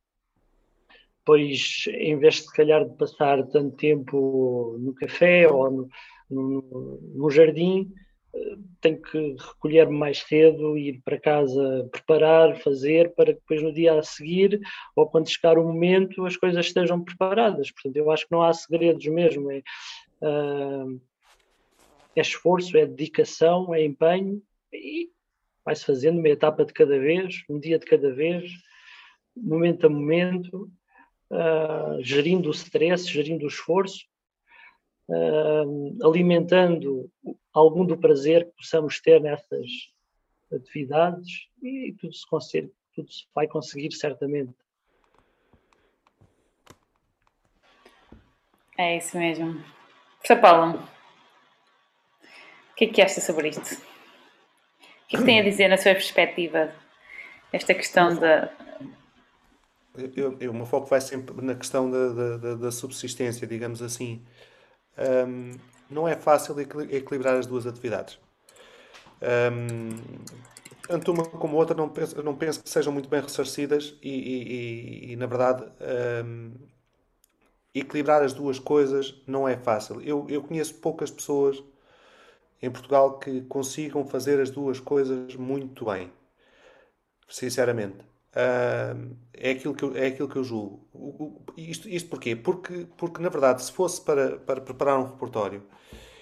pois 1.27 1.83
em 1.89 2.17
vez 2.17 2.35
de 2.35 2.41
se 2.43 2.53
calhar 2.53 2.85
de 2.85 2.95
passar 2.95 3.45
tanto 3.47 3.75
tempo 3.75 4.77
no 4.79 4.95
café 4.95 5.45
ou 5.45 5.69
no, 5.69 5.89
no, 6.29 6.99
no 7.15 7.29
jardim, 7.29 7.91
eh, 8.33 8.55
tenho 8.79 9.01
que 9.01 9.35
recolher-me 9.37 9.97
mais 9.97 10.19
cedo, 10.19 10.77
ir 10.77 11.01
para 11.03 11.19
casa 11.19 11.89
preparar, 11.91 12.55
fazer, 12.61 13.13
para 13.13 13.33
que 13.33 13.41
depois 13.41 13.61
no 13.61 13.73
dia 13.73 13.99
a 13.99 14.03
seguir, 14.03 14.57
ou 14.95 15.05
quando 15.09 15.29
chegar 15.29 15.57
o 15.57 15.67
momento, 15.67 16.25
as 16.25 16.37
coisas 16.37 16.65
estejam 16.65 17.03
preparadas. 17.03 17.71
Portanto, 17.71 17.97
eu 17.97 18.09
acho 18.09 18.25
que 18.25 18.31
não 18.31 18.41
há 18.41 18.53
segredos 18.53 19.05
mesmo. 19.07 19.51
É, 19.51 19.61
uh, 20.21 21.01
é 22.15 22.21
esforço, 22.21 22.77
é 22.77 22.85
dedicação, 22.85 23.75
é 23.75 23.83
empenho 23.83 24.41
e 24.71 25.09
vai-se 25.65 25.83
fazendo 25.83 26.19
uma 26.19 26.29
etapa 26.29 26.63
de 26.63 26.71
cada 26.71 26.97
vez, 26.97 27.43
um 27.49 27.59
dia 27.59 27.77
de 27.77 27.85
cada 27.85 28.13
vez, 28.13 28.49
momento 29.35 29.87
a 29.87 29.89
momento, 29.89 30.71
uh, 31.31 32.01
gerindo 32.01 32.49
o 32.49 32.51
stress, 32.51 33.07
gerindo 33.07 33.45
o 33.45 33.49
esforço, 33.49 34.05
uh, 35.09 36.07
alimentando 36.07 37.09
algum 37.53 37.85
do 37.85 37.97
prazer 37.97 38.45
que 38.45 38.57
possamos 38.57 38.99
ter 39.01 39.21
nessas 39.21 39.67
atividades 40.53 41.47
e 41.61 41.95
tudo 41.99 42.13
se, 42.13 42.25
consegue, 42.27 42.71
tudo 42.93 43.11
se 43.11 43.25
vai 43.33 43.47
conseguir 43.47 43.91
certamente. 43.91 44.53
É 48.77 48.97
isso 48.97 49.17
mesmo. 49.17 49.63
Professor 50.19 50.39
Paulo, 50.39 50.87
o 52.71 52.75
que 52.75 52.85
é 52.85 52.87
que 52.87 53.01
acha 53.01 53.19
sobre 53.19 53.49
isto? 53.49 53.73
O 53.73 55.07
que 55.07 55.15
é 55.15 55.19
que 55.19 55.25
tem 55.25 55.39
a 55.39 55.43
dizer 55.43 55.67
na 55.67 55.77
sua 55.77 55.93
perspectiva 55.93 56.73
esta 57.51 57.73
questão 57.73 58.15
da, 58.15 58.51
eu, 60.15 60.38
eu, 60.39 60.51
o 60.51 60.53
meu 60.53 60.65
foco 60.65 60.88
vai 60.88 61.01
sempre 61.01 61.39
na 61.41 61.55
questão 61.55 61.89
da, 61.89 62.38
da, 62.38 62.55
da 62.55 62.71
subsistência, 62.71 63.47
digamos 63.47 63.81
assim. 63.81 64.23
Um, 64.97 65.51
não 65.89 66.07
é 66.07 66.15
fácil 66.15 66.60
equilibrar 66.60 67.36
as 67.36 67.45
duas 67.45 67.65
atividades. 67.67 68.19
Um, 69.21 69.89
tanto 70.88 71.12
uma 71.12 71.25
como 71.25 71.57
outra 71.57 71.75
não 71.75 71.89
penso, 71.89 72.21
não 72.23 72.36
penso 72.36 72.63
que 72.63 72.69
sejam 72.69 72.93
muito 72.93 73.10
bem 73.10 73.21
ressarcidas 73.21 73.95
e, 74.01 74.10
e, 74.10 75.10
e, 75.10 75.13
e 75.13 75.15
na 75.15 75.25
verdade, 75.25 75.65
um, 76.25 76.51
equilibrar 77.73 78.23
as 78.23 78.33
duas 78.33 78.60
coisas 78.60 79.15
não 79.27 79.47
é 79.47 79.57
fácil. 79.57 80.01
Eu, 80.01 80.25
eu 80.29 80.41
conheço 80.43 80.75
poucas 80.75 81.12
pessoas 81.12 81.63
em 82.62 82.71
Portugal 82.71 83.19
que 83.19 83.41
consigam 83.41 84.05
fazer 84.05 84.39
as 84.39 84.49
duas 84.49 84.79
coisas 84.79 85.36
muito 85.36 85.86
bem, 85.86 86.12
sinceramente. 87.29 87.97
Uh, 88.38 89.15
é, 89.34 89.52
aquilo 89.52 89.73
que 89.73 89.84
eu, 89.84 89.97
é 89.97 90.08
aquilo 90.08 90.30
que 90.30 90.36
eu 90.36 90.43
julgo. 90.43 90.88
O, 90.93 91.23
o, 91.23 91.45
isto, 91.58 91.89
isto 91.89 92.10
porquê? 92.10 92.36
Porque, 92.36 92.88
porque, 92.97 93.21
na 93.21 93.30
verdade, 93.30 93.63
se 93.63 93.71
fosse 93.71 94.00
para, 94.02 94.38
para 94.39 94.62
preparar 94.62 95.00
um 95.00 95.06
repertório 95.06 95.63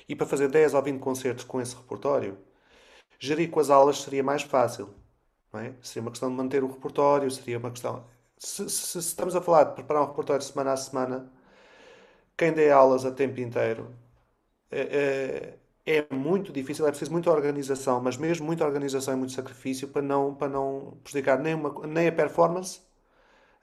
e 0.07 0.15
para 0.15 0.25
fazer 0.25 0.47
10 0.49 0.73
ou 0.75 0.81
20 0.81 0.99
concertos 0.99 1.43
com 1.43 1.59
esse 1.61 1.75
repertório, 1.75 2.37
gerir 3.19 3.49
com 3.51 3.59
as 3.59 3.69
aulas 3.69 4.01
seria 4.01 4.23
mais 4.23 4.43
fácil. 4.43 4.93
Não 5.51 5.59
é? 5.59 5.73
Seria 5.81 6.03
uma 6.03 6.11
questão 6.11 6.29
de 6.29 6.35
manter 6.35 6.63
o 6.63 6.67
repertório, 6.67 7.29
seria 7.31 7.57
uma 7.57 7.71
questão. 7.71 8.05
Se, 8.37 8.69
se, 8.69 8.87
se 8.87 8.99
estamos 8.99 9.35
a 9.35 9.41
falar 9.41 9.65
de 9.65 9.75
preparar 9.75 10.03
um 10.03 10.07
repertório 10.07 10.41
semana 10.43 10.73
a 10.73 10.77
semana, 10.77 11.31
quem 12.37 12.53
dê 12.53 12.71
aulas 12.71 13.05
a 13.05 13.11
tempo 13.11 13.39
inteiro. 13.41 13.93
É, 14.71 14.81
é, 14.81 15.59
é 15.85 16.05
muito 16.13 16.51
difícil, 16.51 16.87
é 16.87 16.89
preciso 16.89 17.11
muita 17.11 17.29
organização, 17.31 18.01
mas 18.01 18.17
mesmo 18.17 18.45
muita 18.45 18.65
organização 18.65 19.13
e 19.13 19.17
muito 19.17 19.33
sacrifício 19.33 19.87
para 19.87 20.01
não, 20.01 20.33
para 20.33 20.49
não 20.49 20.97
prejudicar 21.03 21.39
nem, 21.39 21.53
uma, 21.53 21.87
nem 21.87 22.07
a 22.07 22.11
performance 22.11 22.79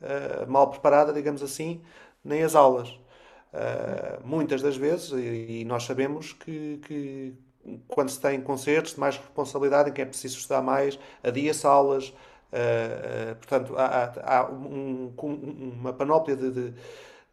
uh, 0.00 0.50
mal 0.50 0.70
preparada, 0.70 1.12
digamos 1.12 1.42
assim, 1.42 1.82
nem 2.24 2.42
as 2.42 2.54
aulas. 2.54 2.90
Uh, 3.52 4.24
muitas 4.24 4.62
das 4.62 4.76
vezes, 4.76 5.10
e, 5.12 5.60
e 5.60 5.64
nós 5.64 5.84
sabemos 5.84 6.32
que, 6.32 6.80
que, 6.86 7.34
quando 7.88 8.08
se 8.08 8.20
tem 8.20 8.40
concertos 8.40 8.94
de 8.94 9.00
mais 9.00 9.16
responsabilidade, 9.16 9.90
em 9.90 9.92
que 9.92 10.02
é 10.02 10.06
preciso 10.06 10.38
estudar 10.38 10.62
mais, 10.62 10.98
adia-se 11.22 11.66
aulas, 11.66 12.08
uh, 12.08 13.34
portanto, 13.36 13.74
há, 13.76 14.38
há 14.38 14.50
um, 14.50 15.12
uma 15.80 15.92
panóplia 15.92 16.36
de, 16.36 16.50
de, 16.50 16.74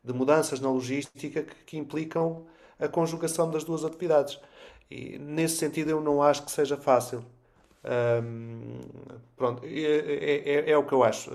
de, 0.04 0.13
mudanças 0.13 0.60
na 0.60 0.69
logística 0.69 1.43
que, 1.43 1.56
que, 1.65 1.78
implicam 1.78 2.45
a 2.80 2.88
conjugação 2.88 3.49
das 3.49 3.63
duas 3.63 3.86
atividades. 3.86 4.39
E 4.89 5.17
nesse 5.19 5.58
sentido, 5.58 5.89
eu 5.91 6.02
não 6.02 6.21
acho 6.21 6.43
que 6.43 6.52
seja 6.52 6.78
fácil. 6.78 7.23
Um, 8.23 8.80
pronto, 9.38 9.63
é, 9.65 9.69
é, 9.69 10.49
é, 10.67 10.71
é, 10.71 10.78
o 10.78 10.84
que 10.86 10.93
eu 10.93 11.04
acho. 11.04 11.32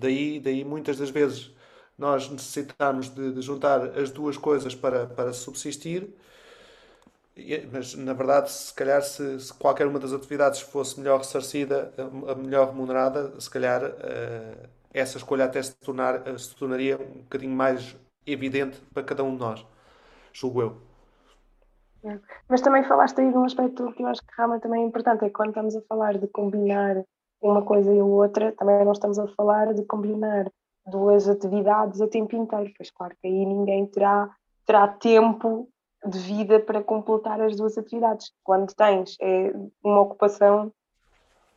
daí, 0.00 0.40
daí, 0.40 0.64
muitas 0.64 0.98
das 0.98 1.10
vezes, 1.10 1.52
nós 1.98 2.28
necessitamos 2.30 3.08
de, 3.08 3.32
de 3.32 3.42
juntar 3.42 3.98
as 3.98 4.10
duas 4.10 4.36
coisas 4.36 4.74
para, 4.74 5.06
para 5.06 5.32
subsistir 5.32 6.08
mas 7.70 7.94
na 7.94 8.12
verdade, 8.14 8.50
se 8.50 8.72
calhar, 8.72 9.02
se, 9.02 9.40
se, 9.40 9.52
qualquer 9.54 9.86
uma 9.86 9.98
das 9.98 10.12
atividades 10.12 10.60
fosse 10.60 10.98
melhor 10.98 11.18
ressarcida, 11.18 11.92
melhor 12.38 12.68
remunerada, 12.68 13.38
se 13.38 13.50
calhar 13.50 13.84
uh, 13.84 14.68
essa 14.92 15.18
escolha 15.18 15.44
até 15.44 15.62
se, 15.62 15.74
tornar, 15.74 16.26
uh, 16.26 16.38
se 16.38 16.54
tornaria 16.56 16.96
um 16.96 17.20
bocadinho 17.22 17.54
mais 17.54 17.94
evidente 18.26 18.80
para 18.92 19.02
cada 19.02 19.22
um 19.22 19.34
de 19.34 19.40
nós, 19.40 19.66
julgo 20.32 20.62
eu. 20.62 20.85
Mas 22.48 22.60
também 22.60 22.84
falaste 22.84 23.20
aí 23.20 23.30
de 23.30 23.36
um 23.36 23.44
aspecto 23.44 23.92
que 23.92 24.02
eu 24.02 24.06
acho 24.06 24.22
que 24.22 24.34
realmente 24.36 24.62
também 24.62 24.82
é 24.82 24.86
importante, 24.86 25.24
é 25.24 25.28
que 25.28 25.34
quando 25.34 25.48
estamos 25.48 25.76
a 25.76 25.82
falar 25.82 26.18
de 26.18 26.26
combinar 26.28 27.04
uma 27.40 27.62
coisa 27.62 27.92
e 27.92 28.00
outra, 28.00 28.52
também 28.52 28.84
não 28.84 28.92
estamos 28.92 29.18
a 29.18 29.26
falar 29.28 29.74
de 29.74 29.84
combinar 29.84 30.50
duas 30.86 31.28
atividades 31.28 32.00
a 32.00 32.08
tempo 32.08 32.36
inteiro, 32.36 32.72
pois 32.76 32.90
claro 32.90 33.14
que 33.20 33.26
aí 33.26 33.46
ninguém 33.46 33.86
terá, 33.86 34.30
terá 34.64 34.88
tempo 34.88 35.68
de 36.06 36.18
vida 36.18 36.60
para 36.60 36.82
completar 36.82 37.40
as 37.40 37.56
duas 37.56 37.76
atividades. 37.76 38.32
Quando 38.44 38.74
tens 38.74 39.16
é, 39.20 39.52
uma 39.82 40.00
ocupação, 40.00 40.72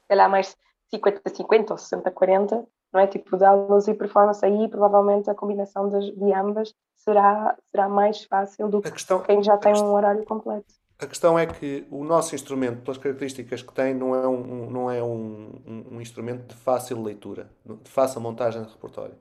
sei 0.07 0.15
lá, 0.15 0.27
mais 0.27 0.57
50-50 0.93 1.71
ou 1.71 1.77
60-40, 1.77 2.65
não 2.93 3.01
é? 3.01 3.07
Tipo 3.07 3.37
de 3.37 3.45
aulas 3.45 3.87
e 3.87 3.93
performance, 3.93 4.43
aí 4.45 4.67
provavelmente 4.67 5.29
a 5.29 5.35
combinação 5.35 5.89
das, 5.89 6.05
de 6.05 6.33
ambas 6.33 6.73
será, 6.95 7.55
será 7.71 7.89
mais 7.89 8.23
fácil 8.25 8.67
do 8.69 8.81
que 8.81 8.91
questão, 8.91 9.21
quem 9.21 9.41
já 9.43 9.57
tem 9.57 9.73
questão, 9.73 9.89
um 9.89 9.93
horário 9.93 10.23
completo. 10.25 10.65
A 10.99 11.07
questão 11.07 11.39
é 11.39 11.45
que 11.45 11.87
o 11.89 12.03
nosso 12.03 12.35
instrumento, 12.35 12.81
pelas 12.81 12.97
características 12.97 13.61
que 13.61 13.73
tem, 13.73 13.93
não 13.93 14.13
é 14.13 14.27
um, 14.27 14.69
não 14.69 14.91
é 14.91 15.01
um, 15.01 15.61
um, 15.65 15.85
um 15.95 16.01
instrumento 16.01 16.47
de 16.47 16.55
fácil 16.55 17.01
leitura, 17.01 17.49
de 17.65 17.89
fácil 17.89 18.19
montagem 18.19 18.61
de 18.63 18.69
repertório. 18.69 19.15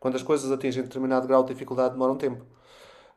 Quando 0.00 0.16
as 0.16 0.22
coisas 0.22 0.50
atingem 0.50 0.82
determinado 0.82 1.28
grau 1.28 1.42
de 1.42 1.52
dificuldade, 1.52 1.92
demoram 1.92 2.16
tempo. 2.16 2.44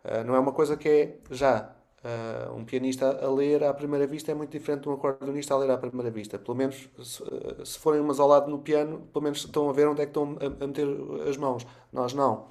Uh, 0.04 0.24
não 0.26 0.36
é 0.36 0.40
uma 0.40 0.52
coisa 0.52 0.76
que 0.78 0.90
é 0.90 1.18
já. 1.32 1.74
Uh, 2.06 2.56
um 2.56 2.64
pianista 2.64 3.18
a 3.20 3.34
ler 3.34 3.64
à 3.64 3.74
primeira 3.74 4.06
vista 4.06 4.32
é 4.32 4.36
muito 4.36 4.52
diferente 4.52 4.84
de 4.84 4.90
um 4.90 4.94
acordeonista 4.94 5.56
a 5.56 5.58
ler 5.58 5.72
à 5.72 5.78
primeira 5.78 6.12
vista. 6.12 6.38
Pelo 6.38 6.56
menos, 6.56 6.88
se, 7.02 7.24
uh, 7.24 7.66
se 7.66 7.80
forem 7.80 8.00
umas 8.00 8.20
ao 8.20 8.28
lado 8.28 8.48
no 8.48 8.60
piano, 8.60 9.10
pelo 9.12 9.24
menos 9.24 9.40
estão 9.40 9.68
a 9.68 9.74
ver 9.74 9.88
onde 9.88 10.04
é 10.04 10.06
que 10.06 10.12
estão 10.12 10.38
a, 10.40 10.64
a 10.64 10.68
meter 10.68 10.88
as 11.28 11.36
mãos. 11.36 11.66
Nós 11.92 12.14
não. 12.14 12.48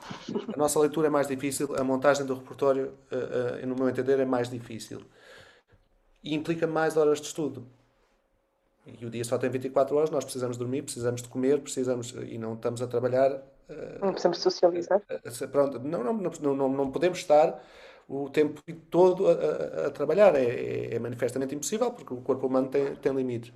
A 0.52 0.56
nossa 0.56 0.80
leitura 0.80 1.06
é 1.06 1.10
mais 1.10 1.28
difícil, 1.28 1.72
a 1.78 1.84
montagem 1.84 2.26
do 2.26 2.34
repertório, 2.34 2.94
no 3.64 3.76
meu 3.76 3.88
entender, 3.88 4.18
é 4.18 4.24
mais 4.24 4.50
difícil. 4.50 5.02
E 6.22 6.34
implica 6.34 6.66
mais 6.66 6.96
horas 6.96 7.20
de 7.20 7.28
estudo. 7.28 7.64
E 9.00 9.06
o 9.06 9.10
dia 9.10 9.22
só 9.22 9.38
tem 9.38 9.48
24 9.50 9.94
horas, 9.94 10.10
nós 10.10 10.24
precisamos 10.24 10.56
dormir, 10.56 10.82
precisamos 10.82 11.22
de 11.22 11.28
comer, 11.28 11.60
precisamos 11.60 12.12
e 12.26 12.38
não 12.38 12.54
estamos 12.54 12.82
a 12.82 12.86
trabalhar 12.88 13.40
não 14.00 14.12
precisamos 14.12 14.38
socializar. 14.38 15.00
Pronto, 15.50 15.78
não, 15.78 16.04
não, 16.04 16.30
não, 16.54 16.68
não 16.68 16.90
podemos 16.90 17.18
estar 17.18 17.62
o 18.08 18.28
tempo 18.28 18.62
todo 18.90 19.26
a, 19.28 19.32
a, 19.32 19.86
a 19.86 19.90
trabalhar. 19.90 20.34
É, 20.36 20.94
é, 20.94 20.98
manifestamente 20.98 21.54
impossível 21.54 21.90
porque 21.92 22.14
o 22.14 22.20
corpo 22.20 22.46
humano 22.46 22.68
tem, 22.68 22.94
tem 22.96 23.12
limites. 23.14 23.52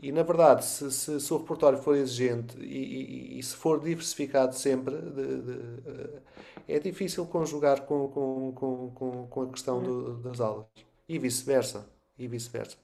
E 0.00 0.12
na 0.12 0.22
verdade, 0.22 0.64
se, 0.64 0.90
se, 0.92 1.20
se 1.20 1.34
o 1.34 1.38
repertório 1.38 1.78
for 1.78 1.96
exigente 1.96 2.56
e, 2.60 3.34
e, 3.34 3.38
e 3.38 3.42
se 3.42 3.56
for 3.56 3.80
diversificado 3.80 4.54
sempre, 4.54 4.94
de, 4.94 5.42
de, 5.42 6.22
é 6.68 6.78
difícil 6.78 7.26
conjugar 7.26 7.80
com, 7.82 8.08
com, 8.08 8.52
com, 8.52 9.26
com, 9.28 9.42
a 9.42 9.48
questão 9.48 9.82
do, 9.82 10.18
das 10.18 10.40
aulas. 10.40 10.66
E 11.08 11.18
vice-versa. 11.18 11.88
E 12.16 12.28
vice-versa. 12.28 12.76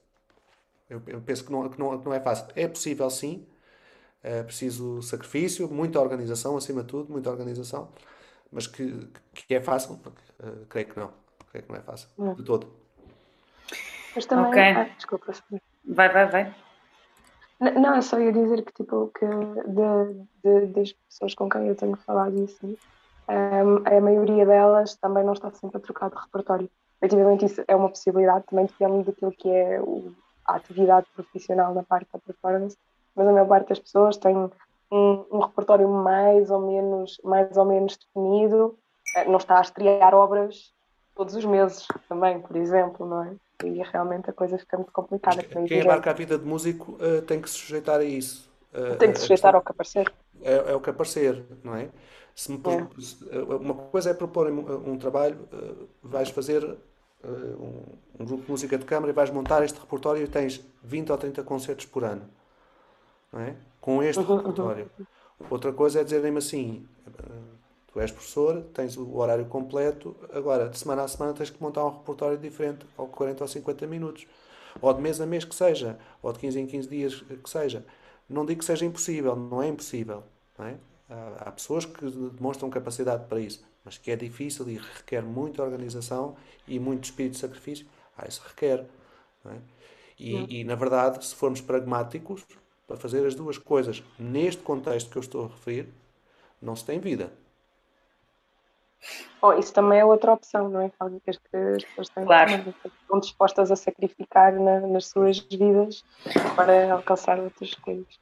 Eu, 0.89 1.01
eu, 1.07 1.21
penso 1.21 1.45
que 1.45 1.51
não, 1.51 1.69
que, 1.69 1.79
não, 1.79 1.97
que 1.99 2.05
não 2.05 2.13
é 2.13 2.19
fácil. 2.19 2.47
É 2.55 2.67
possível 2.67 3.09
sim, 3.09 3.45
é 4.23 4.43
preciso 4.43 5.01
sacrifício, 5.01 5.69
muita 5.69 5.99
organização, 6.01 6.57
acima 6.57 6.81
de 6.81 6.87
tudo, 6.87 7.11
muita 7.11 7.29
organização, 7.29 7.91
mas 8.51 8.67
que, 8.67 9.07
que 9.33 9.53
é 9.55 9.61
fácil, 9.61 9.99
uh, 10.39 10.65
creio 10.67 10.87
que 10.87 10.99
não. 10.99 11.11
Creio 11.51 11.65
que 11.65 11.71
não 11.71 11.79
é 11.79 11.83
fácil, 11.83 12.09
hum. 12.17 12.33
de 12.33 12.43
todo. 12.43 12.67
Mas 14.15 14.25
também. 14.25 14.47
Okay. 14.47 14.71
Ah, 14.71 14.89
desculpa. 14.95 15.33
Vai, 15.87 16.09
vai, 16.09 16.27
vai. 16.27 16.55
Não, 17.59 17.95
eu 17.95 18.01
só 18.01 18.19
ia 18.19 18.33
dizer 18.33 18.63
que, 18.63 18.73
tipo, 18.73 19.11
que 19.17 19.25
de, 19.25 20.27
de, 20.43 20.67
das 20.73 20.91
pessoas 20.91 21.33
com 21.33 21.49
quem 21.49 21.67
eu 21.67 21.75
tenho 21.75 21.95
falado 21.95 22.43
isso, 22.43 22.65
um, 22.65 22.77
a 23.85 24.01
maioria 24.01 24.45
delas 24.45 24.95
também 24.95 25.23
não 25.23 25.33
está 25.33 25.49
sempre 25.51 25.77
a 25.77 25.79
trocar 25.79 26.09
de 26.09 26.17
repertório. 26.17 26.69
Efetivamente, 27.01 27.45
isso 27.45 27.63
é 27.67 27.75
uma 27.75 27.89
possibilidade, 27.89 28.45
também 28.45 28.65
depende 28.65 29.05
daquilo 29.05 29.31
que 29.31 29.49
é 29.49 29.79
o, 29.81 30.13
a 30.45 30.55
atividade 30.55 31.07
profissional 31.15 31.73
na 31.73 31.83
parte 31.83 32.09
da 32.11 32.19
performance 32.19 32.77
mas 33.15 33.27
a 33.27 33.31
maior 33.31 33.47
parte 33.47 33.69
das 33.69 33.79
pessoas 33.79 34.17
tem 34.17 34.35
um, 34.35 34.49
um 34.91 35.39
repertório 35.39 35.87
mais 35.87 36.51
ou 36.51 36.59
menos 36.59 37.19
mais 37.23 37.55
ou 37.55 37.65
menos 37.65 37.97
definido, 37.97 38.77
não 39.25 39.37
está 39.37 39.59
a 39.59 39.61
estrear 39.61 40.13
obras 40.13 40.73
todos 41.15 41.33
os 41.35 41.45
meses 41.45 41.87
também, 42.09 42.39
por 42.41 42.55
exemplo, 42.57 43.05
não 43.05 43.23
é? 43.23 43.35
E 43.63 43.81
realmente 43.83 44.29
a 44.29 44.33
coisa 44.33 44.57
fica 44.57 44.75
muito 44.75 44.91
complicada. 44.91 45.41
Quem 45.41 45.81
abarca 45.81 46.11
a 46.11 46.13
vida 46.13 46.37
de 46.37 46.45
músico 46.45 46.93
uh, 46.93 47.21
tem 47.21 47.39
que 47.39 47.49
se 47.49 47.57
sujeitar 47.57 48.01
a 48.01 48.03
isso. 48.03 48.49
Uh, 48.73 48.97
tem 48.97 49.11
que 49.11 49.17
se 49.17 49.21
sujeitar 49.21 49.55
ao 49.55 49.61
que 49.61 49.71
aparecer. 49.71 50.11
É, 50.41 50.71
é, 50.71 50.75
o 50.75 50.81
que 50.81 50.89
aparecer, 50.89 51.45
não 51.63 51.75
é? 51.75 51.89
Se 52.35 52.51
me, 52.51 52.61
é. 52.61 53.39
Uma 53.55 53.73
coisa 53.73 54.09
é 54.09 54.13
propor 54.13 54.51
um, 54.51 54.91
um 54.91 54.97
trabalho, 54.97 55.47
uh, 55.53 55.87
vais 56.03 56.29
fazer 56.29 56.77
um, 57.23 57.81
um, 58.19 58.25
grupo 58.25 58.43
de 58.43 58.51
música 58.51 58.77
de 58.77 58.83
câmara 58.83 59.11
e 59.11 59.15
vais 59.15 59.31
montar 59.31 59.63
este 59.63 59.79
repertório 59.79 60.21
e 60.21 60.27
tens 60.27 60.61
20 60.83 61.11
ou 61.11 61.17
30 61.17 61.43
concertos 61.43 61.85
por 61.85 62.03
ano 62.03 62.29
é? 63.39 63.55
com 63.81 64.01
este 64.01 64.21
uhum, 64.21 64.37
repertório. 64.37 64.89
Uhum. 64.97 65.05
Outra 65.49 65.73
coisa 65.73 66.01
é 66.01 66.03
dizerem-me 66.03 66.37
assim: 66.37 66.87
tu 67.95 68.01
és 68.01 68.11
professor, 68.11 68.61
tens 68.73 68.97
o 68.97 69.15
horário 69.15 69.45
completo, 69.45 70.17
agora 70.33 70.67
de 70.67 70.77
semana 70.77 71.03
a 71.03 71.07
semana 71.07 71.33
tens 71.33 71.49
que 71.49 71.63
montar 71.63 71.85
um 71.85 71.91
repertório 71.91 72.37
diferente, 72.37 72.85
ou 72.97 73.07
40 73.07 73.45
ou 73.45 73.47
50 73.47 73.87
minutos, 73.87 74.27
ou 74.81 74.93
de 74.93 75.01
mês 75.01 75.21
a 75.21 75.25
mês 75.25 75.45
que 75.45 75.55
seja, 75.55 75.97
ou 76.21 76.33
de 76.33 76.39
15 76.39 76.59
em 76.59 76.67
15 76.67 76.89
dias 76.89 77.21
que 77.21 77.49
seja. 77.49 77.85
Não 78.29 78.45
digo 78.45 78.59
que 78.59 78.65
seja 78.65 78.83
impossível, 78.83 79.33
não 79.37 79.63
é 79.63 79.69
impossível. 79.69 80.23
Não 80.59 80.65
é? 80.65 80.75
Há, 81.09 81.47
há 81.47 81.51
pessoas 81.53 81.85
que 81.85 82.05
demonstram 82.31 82.69
capacidade 82.69 83.27
para 83.29 83.39
isso, 83.39 83.65
mas 83.85 83.97
que 83.97 84.11
é 84.11 84.17
difícil 84.17 84.67
e 84.67 84.77
requer 84.77 85.21
muita 85.21 85.63
organização 85.63 86.35
e 86.67 86.77
muito 86.77 87.05
espírito 87.05 87.33
de 87.33 87.39
sacrifício. 87.39 87.87
Ah, 88.17 88.27
isso 88.27 88.43
requer. 88.45 88.85
É? 89.45 89.57
E, 90.19 90.59
e, 90.59 90.63
na 90.65 90.75
verdade, 90.75 91.25
se 91.25 91.33
formos 91.33 91.61
pragmáticos, 91.61 92.43
para 92.85 92.97
fazer 92.97 93.25
as 93.25 93.33
duas 93.35 93.57
coisas 93.57 94.03
neste 94.19 94.61
contexto 94.61 95.09
que 95.09 95.17
eu 95.17 95.21
estou 95.21 95.45
a 95.45 95.47
referir, 95.47 95.87
não 96.61 96.75
se 96.75 96.83
tem 96.83 96.99
vida. 96.99 97.31
Oh, 99.41 99.53
isso 99.53 99.73
também 99.73 99.99
é 99.99 100.05
outra 100.05 100.33
opção, 100.33 100.69
não 100.69 100.81
é? 100.81 100.91
Algo 100.99 101.21
que 101.23 101.29
as 101.29 101.37
pessoas 101.37 102.09
têm 102.09 102.25
claro. 102.25 102.51
estão 102.51 103.19
dispostas 103.19 103.71
a 103.71 103.75
sacrificar 103.75 104.53
na, 104.53 104.79
nas 104.81 105.07
suas 105.07 105.39
vidas 105.39 106.03
para 106.55 106.93
alcançar 106.93 107.39
outras 107.39 107.73
coisas. 107.75 108.19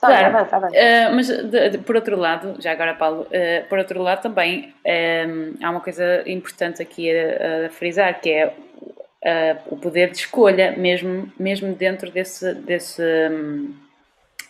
Claro, 0.00 0.26
avança, 0.26 0.56
avança. 0.56 0.76
Uh, 0.76 1.14
mas 1.14 1.26
de, 1.26 1.70
de, 1.70 1.78
por 1.78 1.96
outro 1.96 2.16
lado, 2.16 2.54
já 2.60 2.70
agora 2.70 2.94
Paulo, 2.94 3.22
uh, 3.22 3.68
por 3.68 3.78
outro 3.78 4.00
lado 4.00 4.22
também 4.22 4.72
um, 4.86 5.64
há 5.64 5.70
uma 5.70 5.80
coisa 5.80 6.22
importante 6.28 6.80
aqui 6.80 7.10
a, 7.10 7.66
a 7.66 7.70
frisar 7.70 8.20
que 8.20 8.30
é 8.30 8.46
uh, 8.46 9.74
o 9.74 9.76
poder 9.76 10.10
de 10.10 10.18
escolha, 10.18 10.72
mesmo, 10.76 11.32
mesmo 11.38 11.74
dentro 11.74 12.10
desse, 12.12 12.54
desse 12.54 13.02
um, 13.02 13.74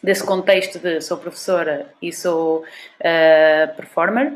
desse 0.03 0.25
contexto 0.25 0.79
de 0.79 1.01
sou 1.01 1.17
professora 1.17 1.87
e 2.01 2.13
sou 2.13 2.61
uh, 2.61 3.77
performer, 3.77 4.33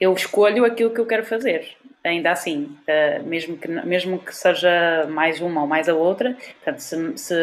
eu 0.00 0.12
escolho 0.12 0.64
aquilo 0.64 0.90
que 0.90 1.00
eu 1.00 1.06
quero 1.06 1.24
fazer. 1.24 1.76
Ainda 2.04 2.30
assim, 2.30 2.76
uh, 2.86 3.26
mesmo, 3.26 3.56
que, 3.56 3.68
mesmo 3.68 4.18
que 4.18 4.34
seja 4.34 5.06
mais 5.08 5.40
uma 5.40 5.62
ou 5.62 5.66
mais 5.66 5.88
a 5.88 5.94
outra, 5.94 6.36
portanto, 6.62 6.78
se, 6.78 7.18
se 7.18 7.34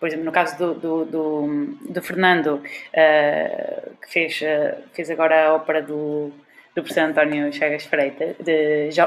por 0.00 0.08
exemplo, 0.08 0.24
no 0.24 0.32
caso 0.32 0.56
do, 0.58 0.74
do, 0.74 1.04
do, 1.04 1.78
do 1.88 2.02
Fernando, 2.02 2.56
uh, 2.56 3.96
que 4.02 4.12
fez, 4.12 4.40
fez 4.92 5.10
agora 5.10 5.48
a 5.48 5.54
ópera 5.54 5.82
do, 5.82 6.32
do 6.74 6.82
professor 6.82 7.02
António 7.02 7.52
Chagas 7.52 7.84
Freitas, 7.84 8.36
de 8.40 8.90
jo, 8.90 9.02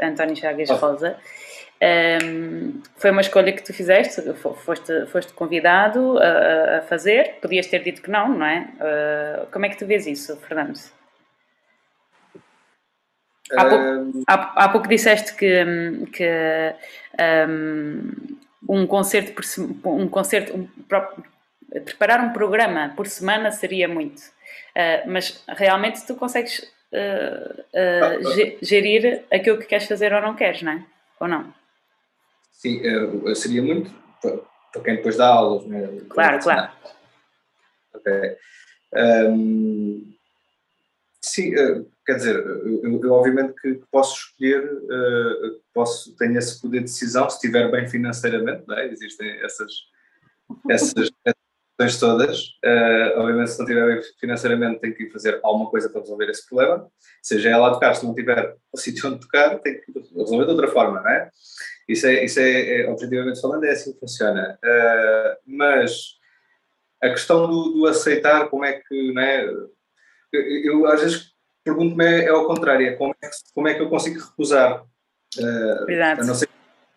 António 0.00 0.36
Chagas 0.36 0.70
Rosa, 0.70 1.16
um, 1.80 2.82
foi 2.96 3.12
uma 3.12 3.20
escolha 3.20 3.52
que 3.52 3.62
tu 3.62 3.72
fizeste, 3.72 4.20
foste, 4.34 5.06
foste 5.06 5.32
convidado 5.32 6.18
a, 6.18 6.78
a, 6.78 6.82
fazer, 6.82 7.36
podias 7.40 7.68
ter 7.68 7.82
dito 7.84 8.02
que 8.02 8.10
não, 8.10 8.28
não 8.30 8.46
é? 8.46 8.68
Uh, 8.80 9.46
como 9.52 9.64
é 9.64 9.68
que 9.68 9.76
tu 9.76 9.86
vês 9.86 10.06
isso, 10.06 10.36
Fernando? 10.38 10.76
Há 13.56 13.64
pouco, 13.64 14.22
há, 14.26 14.64
há 14.64 14.68
pouco 14.68 14.88
disseste 14.88 15.34
que, 15.34 15.64
que 16.12 16.74
um, 17.48 18.12
um 18.68 18.86
concerto, 18.86 19.32
por, 19.32 19.90
um 19.90 20.08
concerto 20.08 20.54
um, 20.56 20.68
preparar 21.84 22.20
um 22.20 22.32
programa 22.32 22.92
por 22.96 23.06
semana 23.06 23.50
seria 23.50 23.88
muito. 23.88 24.20
Uh, 24.76 25.08
mas 25.08 25.42
realmente 25.48 26.06
tu 26.06 26.14
consegues 26.14 26.60
uh, 26.92 27.60
uh, 27.60 28.58
gerir 28.62 29.24
aquilo 29.32 29.58
que 29.58 29.66
queres 29.66 29.86
fazer 29.86 30.12
ou 30.12 30.20
não 30.20 30.34
queres, 30.34 30.62
não 30.62 30.72
é? 30.72 30.84
Ou 31.20 31.28
não? 31.28 31.52
Sim, 32.52 32.82
seria 33.34 33.62
muito 33.62 33.90
para 34.20 34.82
quem 34.82 34.96
depois 34.96 35.16
dá 35.16 35.28
aulas, 35.28 35.64
não 35.66 35.78
é? 35.78 35.86
Claro, 36.08 36.38
claro. 36.40 36.72
Ok. 37.94 38.36
Um, 38.94 40.12
sim, 41.20 41.52
quer 42.06 42.14
dizer, 42.14 42.36
eu, 42.36 43.00
eu 43.02 43.12
obviamente 43.12 43.54
que, 43.60 43.80
posso 43.90 44.16
escolher, 44.16 44.64
uh, 44.64 45.60
posso, 45.72 46.16
tenho 46.16 46.38
esse 46.38 46.60
poder 46.60 46.78
de 46.78 46.84
decisão 46.84 47.28
se 47.28 47.36
estiver 47.36 47.70
bem 47.70 47.88
financeiramente, 47.88 48.64
é? 48.72 48.92
existem 48.92 49.28
essas, 49.42 49.72
essas 50.70 51.10
questões 51.78 51.98
todas. 52.00 52.44
Obviamente, 53.16 53.50
se 53.50 53.58
não 53.58 53.66
estiver 53.66 53.94
bem 53.94 54.02
financeiramente, 54.18 54.80
tenho 54.80 54.94
que 54.94 55.10
fazer 55.10 55.38
alguma 55.42 55.70
coisa 55.70 55.88
para 55.88 56.00
resolver 56.00 56.30
esse 56.30 56.46
problema. 56.46 56.88
Seja 57.22 57.50
ela 57.50 57.68
a 57.68 57.72
tocar, 57.72 57.94
se 57.94 58.04
não 58.04 58.14
tiver 58.14 58.56
o 58.72 58.76
sítio 58.76 59.08
onde 59.08 59.20
tocar, 59.20 59.58
tenho 59.58 59.80
que 59.80 59.92
resolver 60.16 60.44
de 60.44 60.50
outra 60.50 60.68
forma, 60.68 61.00
não 61.00 61.10
é? 61.10 61.30
Isso 61.88 62.06
é, 62.06 62.24
isso 62.24 62.38
é, 62.38 62.82
é 62.82 62.90
objetivamente 62.90 63.40
falando, 63.40 63.64
é 63.64 63.70
assim 63.70 63.92
que 63.92 64.00
funciona. 64.00 64.58
Mas 65.46 66.18
a 67.02 67.08
questão 67.10 67.48
do, 67.48 67.72
do, 67.72 67.86
aceitar 67.86 68.48
como 68.48 68.64
é 68.64 68.72
que, 68.72 69.12
não 69.12 69.22
é? 69.22 69.48
Eu, 70.32 70.42
eu 70.42 70.86
às 70.86 71.00
vezes 71.00 71.32
pergunto-me 71.64 72.04
é, 72.04 72.24
é 72.24 72.28
ao 72.30 72.46
contrário, 72.46 72.86
é 72.86 72.92
como, 72.92 73.14
é 73.22 73.28
que, 73.28 73.36
como 73.54 73.68
é 73.68 73.74
que 73.74 73.82
eu 73.82 73.88
consigo 73.88 74.20
recusar? 74.20 74.82
Uh, 75.36 76.02
a, 76.02 76.24
não 76.24 76.34
ser, 76.34 76.48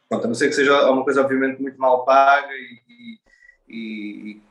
pronto, 0.08 0.26
a 0.26 0.28
não 0.28 0.36
ser 0.36 0.48
que 0.48 0.56
seja 0.56 0.90
uma 0.90 1.04
coisa 1.04 1.22
obviamente 1.22 1.62
muito 1.62 1.78
mal 1.78 2.06
paga 2.06 2.54
e, 2.54 3.20
e, 3.68 4.32
e 4.32 4.42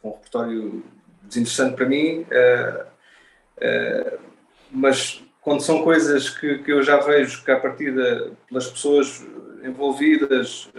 com 0.00 0.08
um 0.08 0.12
repertório 0.12 0.82
desinteressante 1.22 1.76
para 1.76 1.86
mim, 1.86 2.20
uh, 2.20 2.86
uh, 3.58 4.18
mas 4.70 5.22
quando 5.42 5.60
são 5.60 5.82
coisas 5.82 6.30
que, 6.30 6.58
que 6.58 6.72
eu 6.72 6.82
já 6.82 6.98
vejo 6.98 7.44
que 7.44 7.50
a 7.50 7.60
partida 7.60 8.32
pelas 8.48 8.68
pessoas 8.68 9.24
envolvidas 9.62 10.70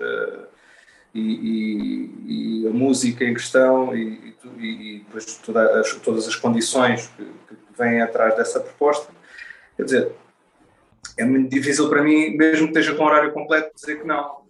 e, 1.14 1.20
e, 1.20 2.64
e, 2.64 2.68
a 2.68 2.72
música 2.72 3.24
em 3.24 3.34
questão 3.34 3.96
e, 3.96 4.36
e 4.60 5.00
depois 5.00 5.38
toda 5.38 5.80
as, 5.80 5.94
todas 5.96 6.28
as 6.28 6.36
condições 6.36 7.08
que, 7.16 7.24
que 7.24 7.56
vêm 7.78 8.02
atrás 8.02 8.36
dessa 8.36 8.60
proposta. 8.60 9.12
Quer 9.76 9.84
dizer, 9.84 10.12
é 11.18 11.26
muito 11.26 11.50
difícil 11.50 11.90
para 11.90 12.04
mim, 12.04 12.36
mesmo 12.36 12.68
que 12.68 12.80
esteja 12.80 12.96
com 12.96 13.04
horário 13.04 13.34
completo, 13.34 13.74
dizer 13.76 14.02
que 14.02 14.08
não. 14.08 14.46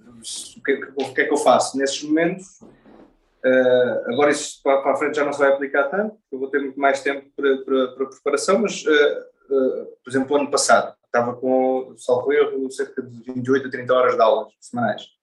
O 0.58 0.64
que, 0.64 0.74
o 0.96 1.14
que 1.14 1.22
é 1.22 1.26
que 1.26 1.34
eu 1.34 1.38
faço? 1.38 1.78
Nesses 1.78 2.04
momentos, 2.04 2.60
uh, 2.62 4.12
agora 4.12 4.32
isso 4.32 4.62
para, 4.64 4.82
para, 4.82 4.94
a 4.94 4.96
frente 4.96 5.16
já 5.16 5.24
não 5.24 5.32
se 5.32 5.40
vai 5.40 5.54
aplicar 5.54 5.84
tanto, 5.84 6.18
eu 6.32 6.40
vou 6.40 6.50
ter 6.50 6.60
muito 6.60 6.80
mais 6.80 7.02
tempo 7.02 7.28
para, 7.36 7.58
para, 7.58 7.88
para 7.90 8.06
preparação, 8.08 8.60
mas, 8.60 8.84
uh, 8.84 8.90
uh, 8.90 9.86
por 10.04 10.10
exemplo, 10.10 10.36
o 10.36 10.40
ano 10.40 10.52
passado, 10.52 10.94
estava 11.06 11.36
com, 11.36 11.94
salvo 11.98 12.34
erro, 12.34 12.70
cerca 12.72 13.02
de 13.02 13.32
28 13.32 13.68
a 13.68 13.72
30 13.72 13.94
horas 13.94 14.16
de 14.16 14.22
aulas 14.22 14.54
semanais. 14.60 15.17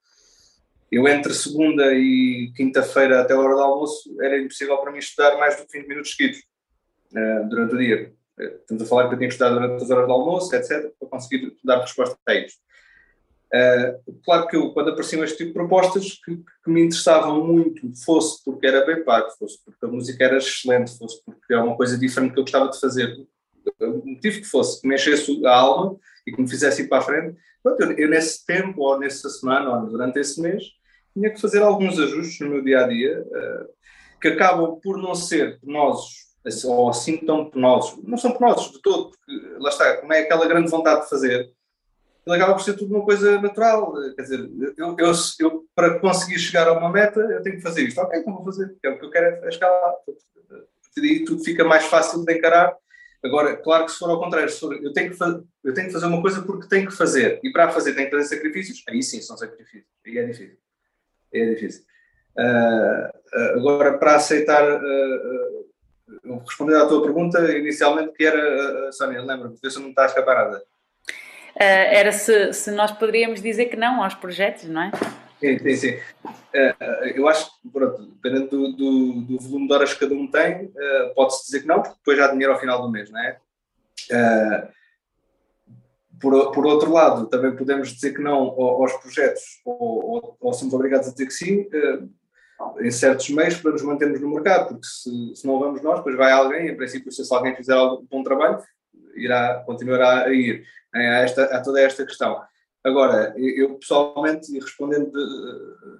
Eu, 0.91 1.09
entre 1.09 1.35
segunda 1.35 1.93
e 1.93 2.53
quinta-feira 2.57 3.21
até 3.21 3.35
a 3.35 3.39
hora 3.39 3.55
do 3.55 3.61
almoço, 3.61 4.15
era 4.21 4.39
impossível 4.39 4.77
para 4.79 4.93
mim 4.93 4.99
estudar 4.99 5.37
mais 5.39 5.57
do 5.57 5.67
que 5.67 5.79
20 5.79 5.89
minutos 5.89 6.15
seguidos. 6.15 6.41
Eh, 7.15 7.45
durante 7.49 7.75
o 7.75 7.79
dia. 7.79 8.13
Eh, 8.41 8.57
estamos 8.61 8.83
a 8.83 8.87
falar 8.87 9.09
que 9.09 9.15
eu 9.15 9.19
tinha 9.19 9.29
que 9.29 9.35
estudar 9.35 9.51
durante 9.51 9.83
as 9.83 9.91
horas 9.91 10.07
do 10.07 10.13
almoço, 10.13 10.55
etc., 10.55 10.93
para 10.99 11.09
conseguir 11.09 11.57
dar 11.63 11.81
resposta 11.81 12.19
a 12.27 12.35
eles. 12.35 12.55
Uh, 13.55 14.21
claro 14.25 14.49
que 14.49 14.57
eu, 14.57 14.73
quando 14.73 14.91
apareciam 14.91 15.23
este 15.23 15.37
tipo 15.37 15.51
de 15.51 15.55
propostas 15.55 16.19
que, 16.25 16.37
que, 16.37 16.71
me 16.71 16.81
interessavam 16.83 17.47
muito, 17.47 17.89
fosse 18.05 18.43
porque 18.45 18.67
era 18.67 18.85
bem 18.85 19.05
pago, 19.05 19.31
fosse 19.39 19.63
porque 19.65 19.85
a 19.85 19.89
música 19.89 20.25
era 20.25 20.39
excelente, 20.39 20.99
fosse 20.99 21.23
porque 21.25 21.53
era 21.53 21.63
uma 21.63 21.77
coisa 21.77 21.97
diferente 21.97 22.33
que 22.33 22.41
eu 22.41 22.43
gostava 22.43 22.69
de 22.69 22.81
fazer, 22.81 23.17
o 23.81 24.07
motivo 24.07 24.41
que 24.41 24.47
fosse, 24.47 24.81
que 24.81 24.89
me 24.89 24.95
enchesse 24.95 25.45
a 25.47 25.55
alma 25.55 25.97
e 26.27 26.33
que 26.33 26.41
me 26.41 26.49
fizesse 26.49 26.83
ir 26.83 26.89
para 26.89 26.99
a 26.99 27.03
frente, 27.03 27.37
pronto, 27.63 27.83
eu, 27.83 27.93
eu, 27.93 28.09
nesse 28.09 28.45
tempo, 28.45 28.83
ou 28.83 28.99
nessa 28.99 29.29
semana, 29.29 29.79
ou 29.79 29.87
durante 29.87 30.19
esse 30.19 30.41
mês, 30.41 30.65
tinha 31.13 31.31
que 31.31 31.41
fazer 31.41 31.63
alguns 31.63 31.99
ajustes 31.99 32.41
no 32.41 32.51
meu 32.51 32.63
dia 32.63 32.85
a 32.85 32.89
dia, 32.89 33.21
uh, 33.21 33.69
que 34.21 34.29
acabam 34.29 34.79
por 34.83 34.99
não 34.99 35.15
ser 35.15 35.61
penosos 35.61 36.25
ou 36.65 36.91
assim 36.91 37.17
tão 37.17 37.49
penosos. 37.49 38.03
Não 38.05 38.19
são 38.19 38.33
penosos 38.33 38.73
de 38.73 38.83
todo, 38.83 39.11
porque 39.11 39.57
lá 39.59 39.71
está, 39.71 39.97
como 39.97 40.13
é 40.13 40.21
aquela 40.21 40.47
grande 40.47 40.71
vontade 40.71 41.03
de 41.03 41.09
fazer, 41.09 41.51
ele 42.27 42.37
acaba 42.37 42.55
por 42.55 42.63
ser 42.63 42.75
tudo 42.75 42.95
uma 42.95 43.05
coisa 43.05 43.41
natural. 43.41 43.93
Quer 44.15 44.23
dizer, 44.23 44.51
eu, 44.79 44.97
eu, 44.99 45.13
eu, 45.41 45.65
para 45.75 45.99
conseguir 46.01 46.39
chegar 46.39 46.67
a 46.69 46.73
uma 46.73 46.91
meta, 46.91 47.21
eu 47.21 47.43
tenho 47.43 47.57
que 47.57 47.63
fazer 47.63 47.83
isto. 47.83 48.01
Ok, 48.01 48.19
então 48.19 48.35
vou 48.35 48.45
fazer, 48.45 48.75
é 48.83 48.89
o 48.89 48.99
que 48.99 49.05
eu 49.05 49.11
quero 49.11 49.47
é, 49.47 49.51
chegar 49.51 49.69
lá. 49.69 49.89
A 49.89 51.01
daí 51.01 51.25
tudo 51.25 51.45
fica 51.45 51.65
mais 51.65 51.85
fácil 51.85 52.25
de 52.25 52.33
encarar. 52.33 52.75
Agora, 53.25 53.57
claro 53.57 53.87
que 53.87 53.93
se 53.93 53.99
for 53.99 54.11
ao 54.11 54.21
contrário, 54.21 54.51
se 54.51 54.61
for, 54.61 54.75
eu, 54.75 54.93
tenho 54.93 55.11
que 55.11 55.23
eu 55.65 55.73
tenho 55.73 55.87
que 55.87 55.93
fazer 55.93 56.07
uma 56.07 56.21
coisa 56.21 56.43
porque 56.43 56.69
tenho 56.69 56.87
que 56.87 56.95
fazer, 56.95 57.41
e 57.43 57.51
para 57.51 57.71
fazer 57.71 57.95
tenho 57.95 58.11
que 58.11 58.17
fazer 58.17 58.37
sacrifícios, 58.37 58.83
aí 58.87 59.03
sim 59.03 59.23
são 59.23 59.37
sacrifícios, 59.37 59.85
aí 60.07 60.19
é 60.19 60.25
difícil. 60.27 60.59
É 61.33 61.47
difícil. 61.47 61.85
Uh, 62.37 63.09
uh, 63.39 63.59
agora, 63.59 63.97
para 63.97 64.17
aceitar 64.17 64.63
uh, 64.63 66.41
responder 66.47 66.77
à 66.77 66.87
tua 66.87 67.03
pergunta 67.03 67.41
inicialmente, 67.57 68.13
que 68.13 68.25
era, 68.25 68.39
eh, 68.39 68.93
Sónia, 68.93 69.23
lembra-me, 69.23 69.57
ver 69.61 69.71
se 69.71 69.81
não 69.81 69.89
está 69.89 70.03
a 70.03 70.07
escapar. 70.07 70.53
Uh, 70.53 70.61
era 71.57 72.13
se, 72.13 72.53
se 72.53 72.71
nós 72.71 72.93
poderíamos 72.93 73.41
dizer 73.41 73.67
que 73.67 73.77
não 73.77 74.03
aos 74.03 74.15
projetos, 74.15 74.65
não 74.65 74.83
é? 74.83 74.91
Sim, 75.41 75.77
sim. 75.77 75.97
Uh, 76.25 77.07
eu 77.15 77.29
acho 77.29 77.51
que, 77.61 77.69
pronto, 77.69 78.03
dependendo 78.07 78.49
do, 78.49 78.73
do, 78.73 79.13
do, 79.23 79.39
volume 79.39 79.67
de 79.67 79.75
horas 79.75 79.93
que 79.93 80.01
cada 80.01 80.15
um 80.15 80.31
tem, 80.31 80.67
uh, 80.67 81.15
pode-se 81.15 81.45
dizer 81.47 81.61
que 81.61 81.67
não, 81.67 81.83
porque 81.83 81.97
depois 81.99 82.17
já 82.17 82.27
há 82.27 82.31
dinheiro 82.31 82.53
ao 82.53 82.61
final 82.61 82.81
do 82.81 82.91
mês, 82.91 83.11
não 83.11 83.21
é? 83.21 83.39
por, 86.21 86.53
por 86.53 86.67
outro 86.67 86.93
lado, 86.93 87.27
também 87.27 87.57
podemos 87.57 87.93
dizer 87.93 88.15
que 88.15 88.23
não 88.23 88.35
aos 88.35 88.93
projetos, 88.95 89.61
ou, 89.65 89.77
ou, 89.77 90.37
ou 90.41 90.53
somos 90.53 90.73
obrigados 90.73 91.09
a 91.09 91.13
dizer 91.13 91.27
que 91.27 91.33
sim, 91.33 91.67
em 92.81 92.91
certos 92.91 93.29
meios 93.31 93.57
para 93.57 93.73
nos 93.73 93.83
mantermos 93.83 94.21
no 94.21 94.31
mercado, 94.31 94.69
porque 94.69 94.87
se, 94.87 95.37
se 95.37 95.47
não 95.47 95.59
vamos 95.59 95.83
nós, 95.83 95.99
depois 95.99 96.17
vai 96.17 96.33
alguém, 96.33 96.69
em 96.69 96.77
princípio, 96.77 97.11
se 97.11 97.35
alguém 97.35 97.55
fizer 97.57 97.77
um 97.77 98.07
bom 98.11 98.23
trabalho, 98.23 98.63
irá, 99.17 99.63
continuará 99.67 100.25
a 100.25 100.33
ir. 100.33 100.65
Há, 100.95 101.01
esta, 101.01 101.45
há 101.45 101.61
toda 101.61 101.81
esta 101.81 102.05
questão. 102.05 102.41
Agora, 102.85 103.33
eu 103.37 103.77
pessoalmente, 103.77 104.55
e 104.55 104.61
respondendo 104.61 105.11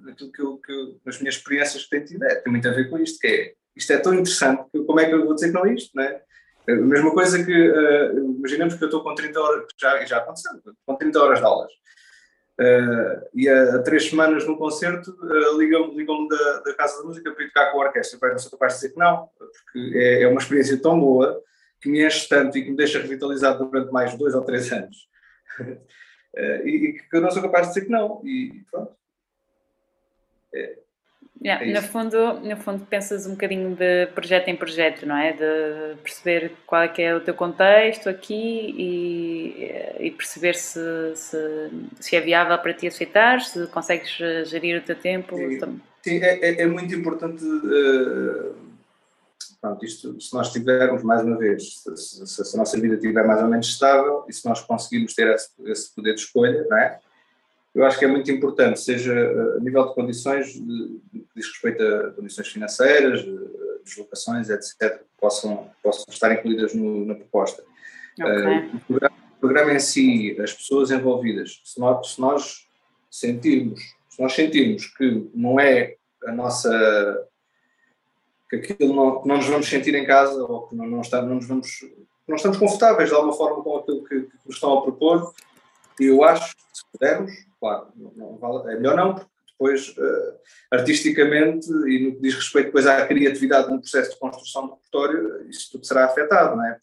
daquilo 0.05 0.31
que, 0.31 0.43
eu, 0.43 0.59
que 0.59 0.97
nas 1.05 1.19
minhas 1.19 1.37
experiências 1.37 1.85
que 1.85 1.91
tenho 1.91 2.05
tido, 2.05 2.25
é, 2.25 2.35
tem 2.35 2.53
muito 2.53 2.69
a 2.69 2.73
ver 2.73 2.91
com 2.91 2.99
isto, 2.99 3.19
que 3.19 3.27
é, 3.27 3.55
isto 3.75 3.91
é 3.93 3.97
tão 3.97 4.13
interessante, 4.13 4.65
que 4.71 4.85
como 4.85 5.01
é 5.01 5.07
que 5.07 5.15
eu 5.15 5.25
vou 5.25 5.35
dizer 5.35 5.49
que 5.49 5.55
não 5.55 5.65
é 5.65 5.73
isto, 5.73 5.91
não 5.95 6.05
é? 6.05 6.23
A 6.69 6.73
mesma 6.75 7.13
coisa 7.13 7.45
que, 7.45 7.53
uh, 7.53 8.37
imaginemos 8.37 8.75
que 8.75 8.85
eu 8.85 8.89
estou 8.89 9.03
com 9.03 9.15
30 9.15 9.41
horas, 9.41 9.65
já, 9.79 10.05
já 10.05 10.19
aconteceu, 10.19 10.53
com 10.87 10.97
30 10.97 11.23
horas 11.23 11.39
de 11.39 11.45
aulas. 11.45 11.73
Uh, 12.59 13.29
e 13.35 13.49
há, 13.49 13.83
três 13.83 14.09
semanas 14.09 14.47
no 14.47 14.57
concerto 14.57 15.11
uh, 15.11 15.59
ligam-me 15.59 15.97
ligam 15.97 16.29
da, 16.29 16.61
da, 16.61 16.75
Casa 16.75 16.99
da 16.99 17.05
Música 17.05 17.33
para 17.33 17.45
ir 17.45 17.49
tocar 17.49 17.73
com 17.73 17.83
a 17.83 17.87
orquestra. 17.87 18.19
Pai, 18.19 18.31
não 18.31 18.39
sou 18.39 18.51
capaz 18.53 18.75
de 18.75 18.81
dizer 18.81 18.93
que 18.93 18.99
não, 18.99 19.29
porque 19.37 19.99
é, 19.99 20.23
é, 20.23 20.29
uma 20.29 20.41
experiência 20.41 20.81
tão 20.81 20.99
boa 20.99 21.43
que 21.81 21.89
me 21.89 22.07
enche 22.07 22.29
tanto 22.29 22.57
e 22.57 22.63
que 22.63 22.71
me 22.71 22.77
deixa 22.77 23.01
revitalizado 23.01 23.67
durante 23.67 23.93
mais 23.93 24.17
dois 24.17 24.35
ou 24.35 24.43
três 24.43 24.71
anos. 24.73 25.09
uh, 26.37 26.69
e, 26.69 26.89
e, 26.89 26.93
que 26.95 27.17
eu 27.17 27.21
não 27.21 27.31
sou 27.31 27.43
capaz 27.43 27.69
de 27.69 27.75
dizer 27.75 27.87
que 27.87 27.93
não. 27.93 28.21
E 28.25 28.63
pronto. 28.71 28.93
É, 30.55 30.79
Yeah, 31.45 31.63
é 31.63 31.75
no, 31.75 31.83
fundo, 31.83 32.41
no 32.41 32.57
fundo, 32.57 32.87
pensas 32.87 33.27
um 33.27 33.33
bocadinho 33.33 33.77
de 33.77 34.07
projeto 34.15 34.49
em 34.49 34.57
projeto, 34.57 35.05
não 35.05 35.15
é? 35.15 35.33
De 35.33 35.95
perceber 36.03 36.53
qual 36.67 36.83
é 36.83 36.89
que 36.89 37.03
é 37.03 37.15
o 37.15 37.21
teu 37.21 37.35
contexto 37.35 38.09
aqui 38.09 38.75
e, 38.79 40.07
e 40.07 40.11
perceber 40.13 40.55
se, 40.55 40.81
se, 41.15 41.37
se, 42.01 42.17
é 42.17 42.21
viável 42.23 42.57
para 42.57 42.73
ti 42.73 42.87
aceitar, 42.87 43.43
se 43.43 43.67
consegues 43.67 44.11
gerir 44.49 44.81
o 44.81 44.83
teu 44.83 44.97
tempo. 44.97 45.37
Sim, 45.37 45.81
sim 46.03 46.25
é, 46.25 46.39
é, 46.39 46.63
é, 46.63 46.67
muito 46.67 46.95
importante. 46.95 47.45
Uh, 47.45 48.55
pronto, 49.65 49.83
isto, 49.83 50.21
se 50.21 50.35
nós 50.35 50.53
tivermos, 50.53 51.03
mais 51.03 51.23
uma 51.23 51.39
vez, 51.39 51.79
se, 51.79 51.97
se, 51.97 52.45
se, 52.45 52.55
a 52.55 52.59
nossa 52.59 52.79
vida 52.79 52.97
estiver 52.97 53.27
mais 53.27 53.43
ou 53.43 53.49
menos 53.49 53.67
estável 53.67 54.23
e 54.29 54.33
se 54.33 54.47
nós 54.47 54.61
conseguirmos 54.61 55.15
ter 55.15 55.35
esse, 55.35 55.49
esse 55.65 55.95
poder 55.95 56.15
de 56.15 56.21
escolha, 56.21 56.67
não 56.69 56.77
é? 56.77 57.01
eu 57.75 57.85
acho 57.85 57.99
que 57.99 58.05
é 58.05 58.09
muito 58.09 58.31
importante, 58.31 58.79
seja 58.79 59.13
a 59.57 59.61
nível 59.61 59.89
de 59.89 59.95
condições, 59.95 60.53
de, 60.53 61.01
de 61.13 61.27
diz 61.35 61.47
respeito 61.49 61.83
a 61.83 62.11
condições 62.11 62.49
financeiras, 62.49 63.25
deslocações, 63.85 64.51
etc., 64.51 64.99
que 64.99 65.05
possam, 65.19 65.71
possam 65.83 66.05
estar 66.09 66.33
incluídas 66.33 66.75
no, 66.75 67.07
na 67.07 67.15
proposta. 67.15 67.65
Okay. 68.21 68.33
Uh, 68.33 68.77
o, 68.77 68.81
programa, 68.81 69.17
o, 69.17 69.41
programa, 69.41 69.73
em 69.73 69.81
si, 69.81 70.37
as 70.41 70.53
pessoas 70.53 70.91
envolvidas, 70.91 71.63
se 71.65 71.81
nós, 71.81 72.13
se 72.13 72.21
nós 72.21 72.69
sentirmos, 73.11 73.81
se 74.11 74.23
nós 74.23 74.35
sentirmos 74.35 74.87
que 74.89 75.27
não 75.35 75.59
é 75.59 75.97
a 76.27 76.33
nossa 76.33 77.27
que 78.61 78.73
aquilo 78.73 78.95
não, 78.95 79.25
não 79.25 79.37
nos 79.37 79.47
vamos 79.47 79.69
sentir 79.69 79.95
em 79.95 80.07
casa 80.07 80.43
ou 80.43 80.69
que 80.69 80.75
não, 80.75 80.87
não, 80.87 81.01
está, 81.01 81.23
não 81.23 81.37
nos 81.37 81.47
vamos 81.47 81.69
não 82.27 82.37
estamos 82.37 82.57
confortáveis 82.57 83.11
de 83.11 83.15
alguma 83.15 83.35
forma 83.35 83.63
com 83.63 83.77
aquilo 83.77 84.05
que, 84.05 84.23
que 84.23 84.39
nos 84.47 84.57
estão 84.57 84.79
a 84.79 84.83
propor. 84.83 85.33
E 86.01 86.07
eu 86.07 86.25
acho 86.25 86.55
que 86.57 86.63
se 86.73 86.83
pudermos, 86.91 87.33
claro, 87.61 87.89
não, 88.17 88.37
vale, 88.39 88.73
é 88.73 88.77
melhor 88.77 88.97
não, 88.97 89.15
porque 89.15 89.31
depois, 89.53 89.89
uh, 89.97 90.39
artisticamente, 90.73 91.69
e 91.87 92.05
no 92.05 92.17
que 92.17 92.23
diz 92.23 92.35
respeito 92.35 92.67
depois 92.67 92.87
à 92.87 93.07
criatividade 93.07 93.71
no 93.71 93.81
processo 93.81 94.11
de 94.11 94.19
construção 94.19 94.67
do 94.67 94.75
repertório, 94.75 95.49
isso 95.49 95.71
tudo 95.71 95.87
será 95.87 96.07
afetado, 96.07 96.57
não 96.57 96.67
é? 96.67 96.77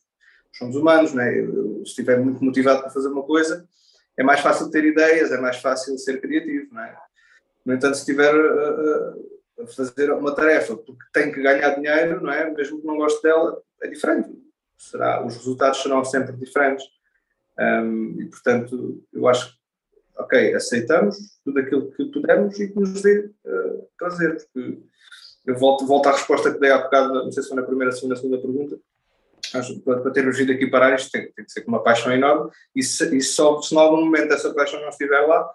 Somos 0.53 0.76
humanos, 0.76 1.13
não 1.13 1.24
é? 1.24 1.39
Eu, 1.39 1.82
se 1.84 1.89
estiver 1.89 2.19
muito 2.19 2.43
motivado 2.43 2.82
para 2.82 2.89
fazer 2.89 3.09
uma 3.09 3.24
coisa, 3.24 3.67
é 4.17 4.24
mais 4.24 4.39
fácil 4.39 4.69
ter 4.69 4.86
ideias, 4.86 5.32
é 5.32 5.39
mais 5.39 5.57
fácil 5.57 5.97
ser 5.97 6.22
criativo, 6.22 6.67
não 6.72 6.82
é? 6.82 6.97
No 7.65 7.74
entanto, 7.74 7.95
se 7.95 8.01
estiver 8.01 8.34
uh, 8.34 9.09
a 9.09 9.15
fazer 9.68 10.12
uma 10.12 10.34
tarefa 10.34 10.76
porque 10.76 11.03
tem 11.14 11.32
que 11.32 11.41
ganhar 11.41 11.76
dinheiro, 11.76 12.22
não 12.22 12.32
é? 12.32 12.49
Mesmo 12.51 12.80
que 12.80 12.88
não 12.88 12.97
goste 12.97 13.22
dela, 13.22 13.62
é 13.82 13.88
diferente. 13.88 14.30
Será, 14.78 15.26
os 15.26 15.36
resultados 15.36 15.82
serão 15.82 16.03
sempre 16.03 16.34
diferentes. 16.34 16.86
Um, 17.59 18.20
e, 18.20 18.26
portanto, 18.26 19.03
eu 19.14 19.28
acho 19.28 19.51
que 19.51 19.62
ok, 20.18 20.55
aceitamos 20.55 21.18
tudo 21.43 21.59
aquilo 21.59 21.91
que 21.91 22.05
pudermos 22.05 22.59
e 22.59 22.68
que 22.70 22.80
nos 22.80 23.01
dê 23.01 23.30
uh, 23.45 23.88
prazer, 23.97 24.38
porque 24.53 24.80
eu 25.45 25.57
volto, 25.57 25.86
volto 25.86 26.07
à 26.07 26.12
resposta 26.12 26.51
que 26.51 26.59
dei 26.59 26.72
há 26.72 26.78
bocado, 26.78 27.14
não 27.14 27.32
sei 27.32 27.43
se 27.43 27.49
foi 27.49 27.57
na 27.57 27.66
primeira, 27.66 27.91
segunda, 27.91 28.16
segunda 28.16 28.38
pergunta, 28.39 28.80
para, 29.84 29.99
para 30.01 30.12
termos 30.12 30.38
vindo 30.38 30.51
aqui 30.51 30.68
parar 30.68 30.95
isto 30.95 31.12
tem, 31.12 31.32
tem 31.32 31.43
que 31.43 31.51
ser 31.51 31.62
com 31.62 31.72
uma 31.72 31.84
paixão 31.84 32.12
enorme 32.14 32.51
e 32.76 32.84
se, 32.84 33.16
e 33.16 33.22
só, 33.22 33.62
se 33.62 33.74
em 33.74 33.78
algum 33.78 34.05
momento 34.05 34.34
essa 34.34 34.53
paixão 34.53 34.80
não 34.82 34.89
estiver 34.89 35.20
lá, 35.22 35.49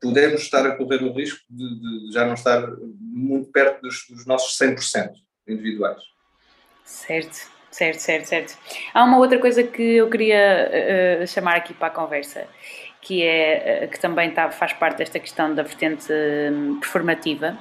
podemos 0.00 0.42
estar 0.42 0.66
a 0.66 0.76
correr 0.76 1.02
o 1.02 1.12
risco 1.12 1.40
de, 1.50 2.08
de 2.08 2.12
já 2.12 2.24
não 2.26 2.34
estar 2.34 2.66
muito 3.00 3.50
perto 3.50 3.82
dos, 3.82 4.06
dos 4.08 4.26
nossos 4.26 4.58
100% 4.58 5.12
individuais. 5.46 6.02
Certo. 6.84 7.58
Certo, 7.70 7.98
certo, 7.98 8.24
certo. 8.24 8.58
Há 8.94 9.04
uma 9.04 9.18
outra 9.18 9.38
coisa 9.38 9.62
que 9.62 9.82
eu 9.82 10.08
queria 10.08 11.20
uh, 11.22 11.26
chamar 11.26 11.56
aqui 11.56 11.74
para 11.74 11.88
a 11.88 11.90
conversa, 11.90 12.46
que 13.00 13.22
é 13.22 13.84
uh, 13.84 13.88
que 13.90 14.00
também 14.00 14.30
tá, 14.30 14.50
faz 14.50 14.72
parte 14.72 14.98
desta 14.98 15.20
questão 15.20 15.54
da 15.54 15.62
vertente 15.62 16.10
uh, 16.10 16.80
performativa, 16.80 17.58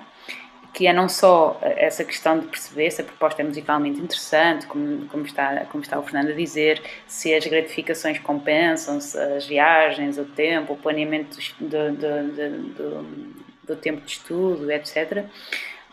que 0.73 0.87
é 0.87 0.93
não 0.93 1.09
só 1.09 1.59
essa 1.61 2.03
questão 2.03 2.39
de 2.39 2.47
perceber 2.47 2.91
se 2.91 3.01
a 3.01 3.03
proposta 3.03 3.41
é 3.41 3.45
musicalmente 3.45 3.99
interessante, 3.99 4.67
como, 4.67 5.05
como, 5.07 5.25
está, 5.25 5.65
como 5.65 5.83
está 5.83 5.97
o 5.97 6.03
Fernando 6.03 6.31
a 6.31 6.35
dizer, 6.35 6.81
se 7.07 7.33
as 7.33 7.45
gratificações 7.45 8.19
compensam, 8.19 8.99
se 9.01 9.17
as 9.17 9.47
viagens, 9.47 10.17
o 10.17 10.25
tempo, 10.25 10.73
o 10.73 10.77
planeamento 10.77 11.37
do, 11.59 11.91
do, 11.93 12.27
do, 12.73 13.37
do 13.63 13.75
tempo 13.75 14.01
de 14.01 14.11
estudo, 14.11 14.71
etc. 14.71 15.25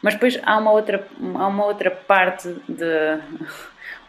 Mas 0.02 0.14
depois 0.14 0.38
há 0.42 0.58
uma 0.58 0.70
outra, 0.70 1.08
há 1.34 1.46
uma 1.46 1.64
outra 1.64 1.90
parte 1.90 2.54
de 2.68 3.20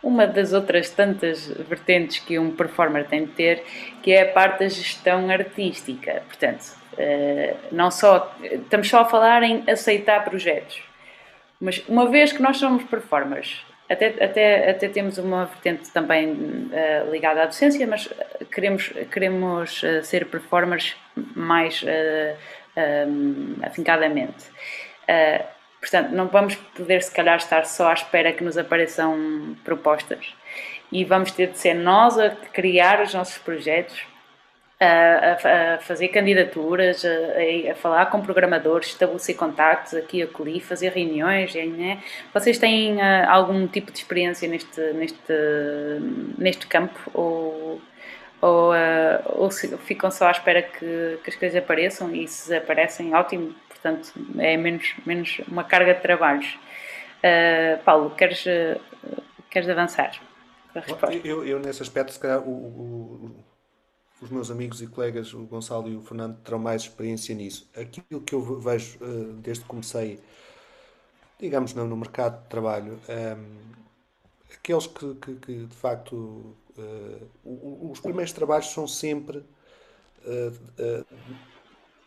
uma 0.03 0.27
das 0.27 0.53
outras 0.53 0.89
tantas 0.89 1.47
vertentes 1.47 2.19
que 2.19 2.37
um 2.37 2.51
performer 2.51 3.07
tem 3.07 3.25
de 3.25 3.31
ter, 3.31 3.63
que 4.03 4.11
é 4.11 4.21
a 4.23 4.33
parte 4.33 4.59
da 4.59 4.67
gestão 4.67 5.29
artística. 5.29 6.21
Portanto, 6.27 6.75
não 7.71 7.91
só 7.91 8.35
estamos 8.41 8.89
só 8.89 9.01
a 9.01 9.05
falar 9.05 9.43
em 9.43 9.63
aceitar 9.69 10.23
projetos, 10.23 10.81
mas 11.59 11.83
uma 11.87 12.09
vez 12.09 12.31
que 12.31 12.41
nós 12.41 12.57
somos 12.57 12.83
performers, 12.83 13.65
até, 13.89 14.07
até, 14.23 14.69
até 14.71 14.89
temos 14.89 15.17
uma 15.17 15.45
vertente 15.45 15.91
também 15.91 16.31
uh, 16.31 17.11
ligada 17.11 17.43
à 17.43 17.45
docência, 17.45 17.85
mas 17.85 18.09
queremos, 18.51 18.91
queremos 19.11 19.83
uh, 19.83 20.03
ser 20.03 20.25
performers 20.25 20.95
mais 21.35 21.83
uh, 21.83 23.07
um, 23.07 23.57
afincadamente. 23.61 24.45
Portanto, 25.79 26.11
não 26.13 26.27
vamos 26.27 26.55
poder, 26.55 27.03
se 27.03 27.13
calhar, 27.13 27.37
estar 27.37 27.63
só 27.67 27.91
à 27.91 27.93
espera 27.93 28.33
que 28.33 28.43
nos 28.43 28.57
apareçam 28.57 29.55
propostas. 29.63 30.33
E 30.91 31.05
vamos 31.05 31.31
ter 31.31 31.51
de 31.51 31.59
ser 31.59 31.75
nós 31.75 32.17
a 32.17 32.31
criar 32.31 33.01
os 33.03 33.13
nossos 33.13 33.37
projetos, 33.37 34.01
a, 34.79 34.85
a, 34.85 35.75
a 35.75 35.77
fazer 35.79 36.09
candidaturas, 36.09 37.05
a, 37.05 37.71
a, 37.71 37.75
falar 37.75 38.07
com 38.07 38.21
programadores, 38.21 38.89
estabelecer 38.89 39.35
contactos 39.35 39.93
aqui 39.93 40.17
e 40.17 40.23
acolhi, 40.23 40.59
fazer 40.59 40.89
reuniões. 40.89 41.53
Né? 41.53 42.03
Vocês 42.33 42.57
têm 42.57 42.97
uh, 42.97 43.29
algum 43.29 43.67
tipo 43.67 43.91
de 43.91 43.99
experiência 43.99 44.47
neste, 44.47 44.81
neste, 44.93 45.33
neste 46.37 46.67
campo? 46.67 46.99
Ou, 47.13 47.81
ou, 48.41 48.73
uh, 48.73 48.75
ou 49.35 49.49
ficam 49.51 50.11
só 50.11 50.27
à 50.27 50.31
espera 50.31 50.61
que, 50.61 51.19
que 51.23 51.29
as 51.29 51.35
coisas 51.35 51.57
apareçam 51.57 52.13
e 52.13 52.27
se 52.27 52.53
aparecem, 52.55 53.13
ótimo, 53.13 53.55
portanto 53.69 54.11
é 54.37 54.57
menos, 54.57 54.93
menos 55.05 55.41
uma 55.47 55.63
carga 55.63 55.93
de 55.93 56.01
trabalhos. 56.01 56.57
Uh, 57.23 57.81
Paulo, 57.83 58.11
queres, 58.11 58.43
queres 59.49 59.69
avançar? 59.69 60.11
Eu, 61.23 61.45
eu, 61.45 61.57
nesse 61.57 61.81
aspecto, 61.81 62.11
se 62.11 62.19
calhar, 62.19 62.41
o, 62.41 62.51
o, 62.51 63.45
os 64.21 64.29
meus 64.29 64.49
amigos 64.49 64.81
e 64.81 64.87
colegas, 64.87 65.33
o 65.33 65.43
Gonçalo 65.45 65.89
e 65.89 65.95
o 65.95 66.01
Fernando, 66.01 66.37
terão 66.43 66.59
mais 66.59 66.83
experiência 66.83 67.35
nisso. 67.35 67.69
Aquilo 67.75 68.21
que 68.21 68.33
eu 68.33 68.59
vejo 68.59 68.97
uh, 69.01 69.33
desde 69.33 69.63
que 69.63 69.69
comecei, 69.69 70.19
digamos, 71.39 71.73
no, 71.73 71.97
mercado 71.97 72.41
de 72.43 72.49
trabalho, 72.49 72.99
um, 73.09 73.73
aqueles 74.53 74.87
que, 74.87 75.15
que, 75.15 75.35
que, 75.35 75.65
de 75.65 75.75
facto. 75.75 76.55
os 77.43 77.99
primeiros 77.99 78.31
trabalhos 78.33 78.67
são 78.71 78.87
sempre 78.87 79.43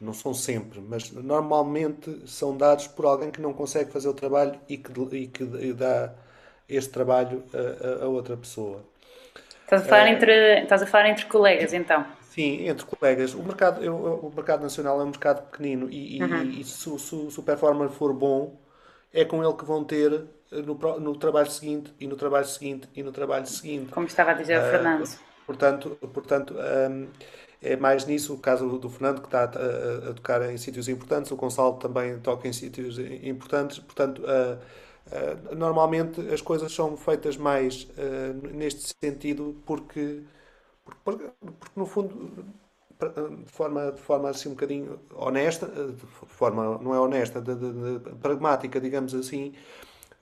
não 0.01 0.13
são 0.13 0.33
sempre, 0.33 0.81
mas 0.81 1.11
normalmente 1.11 2.23
são 2.27 2.57
dados 2.57 2.87
por 2.87 3.05
alguém 3.07 3.31
que 3.31 3.41
não 3.41 3.53
consegue 3.53 3.91
fazer 3.91 4.09
o 4.09 4.15
trabalho 4.15 4.59
e 4.69 4.77
que, 4.77 4.93
e 5.17 5.27
que 5.27 5.45
dá 5.73 6.15
este 6.69 6.91
trabalho 6.91 7.43
a, 7.53 8.05
a 8.05 8.09
outra 8.09 8.37
pessoa. 8.37 8.85
Estás 9.69 9.83
a, 9.83 9.85
falar 9.85 10.05
uh, 10.07 10.09
entre, 10.09 10.63
estás 10.63 10.83
a 10.83 10.87
falar 10.87 11.11
entre 11.11 11.27
colegas, 11.27 11.75
então? 11.75 12.07
Sim, 12.23 12.67
entre 12.67 12.87
colegas. 12.87 13.35
O 13.35 13.43
mercado, 13.43 13.85
eu, 13.85 13.95
o 13.95 14.33
mercado 14.35 14.63
nacional 14.63 14.99
é 14.99 15.05
um 15.05 15.09
mercado 15.09 15.43
pequenino 15.51 15.91
e, 15.91 16.23
uhum. 16.23 16.43
e, 16.45 16.63
e 16.63 16.65
se, 16.65 16.99
se, 16.99 17.31
se, 17.31 17.39
o 17.39 17.43
performer 17.43 17.91
for 17.91 18.15
bom, 18.15 18.59
é 19.13 19.27
com 19.27 19.45
ele 19.45 19.53
que 19.53 19.67
vão 19.67 19.85
ter 19.85 20.25
no, 20.51 21.01
no 21.01 21.17
trabalho 21.17 21.51
seguinte 21.51 21.93
e 22.01 22.07
no 22.07 22.17
trabalho 22.17 22.47
seguinte 22.47 22.89
e 22.97 23.03
no 23.03 23.13
trabalho 23.13 23.47
seguinte. 23.47 23.93
Como 23.93 24.07
estava 24.07 24.31
a 24.31 24.35
dizer 24.35 24.59
o 24.59 24.63
uh, 24.63 24.71
Fernando. 24.71 25.19
Portanto, 25.45 25.99
portanto 26.15 26.55
um, 26.91 27.09
é 27.61 27.77
mais 27.77 28.07
nisso 28.07 28.33
o 28.33 28.39
caso 28.39 28.79
do 28.79 28.89
Fernando, 28.89 29.21
que 29.21 29.27
está 29.27 29.43
a, 29.43 30.11
a, 30.11 30.15
tocar 30.15 30.51
em 30.51 30.57
sítios 30.57 30.89
importantes, 30.89 31.31
o 31.31 31.37
Gonçalo 31.37 31.75
também 31.75 32.19
toca 32.21 32.49
em 32.49 32.55
sítios 32.55 32.99
importantes, 32.99 33.79
portanto, 33.81 34.23
uh, 34.23 34.59
uh, 35.13 35.55
normalmente 35.55 36.21
as 36.33 36.41
coisas 36.41 36.73
são 36.73 36.97
feitas 36.97 37.37
mais 37.37 37.85
uh, 37.85 38.55
neste 38.55 38.95
sentido 39.01 39.57
porque, 39.67 40.23
porque, 41.05 41.25
porque, 41.41 41.73
no 41.77 41.87
fundo, 41.87 42.45
de 43.45 43.53
forma, 43.53 43.93
de 43.93 44.01
forma 44.01 44.31
assim 44.31 44.49
um 44.49 44.53
bocadinho 44.53 44.99
honesta, 45.15 45.67
de 45.67 46.07
forma 46.27 46.79
não 46.79 46.95
é 46.95 47.01
honesta, 47.01 47.41
de, 47.41 47.55
de, 47.55 47.99
de 47.99 48.11
pragmática, 48.17 48.81
digamos 48.81 49.15
assim, 49.15 49.55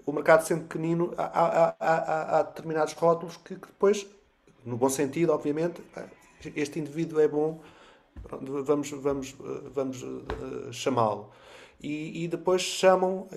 o 0.04 0.12
mercado 0.12 0.42
sendo 0.42 0.62
pequenino, 0.62 1.12
há, 1.16 1.24
há, 1.24 1.76
há, 1.80 2.38
há 2.38 2.42
determinados 2.42 2.92
rótulos 2.92 3.36
que, 3.38 3.54
que 3.56 3.66
depois, 3.66 4.06
no 4.64 4.76
bom 4.76 4.88
sentido, 4.90 5.32
obviamente, 5.32 5.82
este 6.54 6.78
indivíduo 6.78 7.18
é 7.20 7.26
bom, 7.26 7.60
vamos, 8.30 8.90
vamos, 8.90 9.36
vamos 9.72 10.02
uh, 10.02 10.72
chamá-lo. 10.72 11.30
E, 11.80 12.24
e, 12.24 12.28
depois 12.28 12.62
chamam 12.62 13.28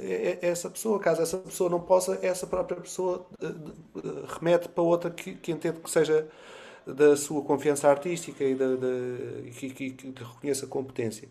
essa 0.41 0.69
pessoa, 0.69 0.97
caso 0.97 1.21
essa 1.21 1.37
pessoa 1.37 1.69
não 1.69 1.81
possa, 1.81 2.17
essa 2.21 2.47
própria 2.47 2.79
pessoa 2.79 3.27
uh, 3.43 4.25
remete 4.27 4.69
para 4.69 4.81
outra 4.81 5.11
que, 5.11 5.35
que 5.35 5.51
entende 5.51 5.79
que 5.79 5.89
seja 5.89 6.25
da 6.87 7.17
sua 7.17 7.43
confiança 7.43 7.89
artística 7.89 8.43
e 8.43 8.55
da, 8.55 8.75
da, 8.75 9.51
que, 9.51 9.69
que, 9.69 9.91
que 9.91 10.23
reconheça 10.23 10.65
a 10.65 10.69
competência. 10.69 11.27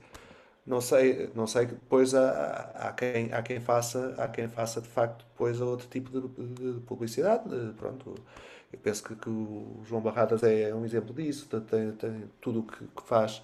Não 0.66 0.82
sei, 0.82 1.30
não 1.34 1.46
sei 1.46 1.64
que 1.66 1.72
depois 1.72 2.14
há, 2.14 2.70
há, 2.74 2.92
quem, 2.92 3.32
há, 3.32 3.42
quem 3.42 3.58
faça, 3.58 4.14
há 4.18 4.28
quem 4.28 4.48
faça 4.48 4.82
de 4.82 4.88
facto 4.88 5.24
depois 5.30 5.60
outro 5.62 5.88
tipo 5.88 6.10
de, 6.10 6.74
de 6.74 6.80
publicidade, 6.80 7.48
pronto, 7.78 8.14
eu 8.70 8.78
penso 8.78 9.02
que, 9.02 9.16
que 9.16 9.30
o 9.30 9.80
João 9.84 10.02
Barradas 10.02 10.42
é 10.42 10.74
um 10.74 10.84
exemplo 10.84 11.14
disso, 11.14 11.48
tem, 11.62 11.92
tem 11.92 12.24
tudo 12.38 12.60
o 12.60 12.62
que, 12.64 12.84
que, 12.84 13.02
faz, 13.02 13.42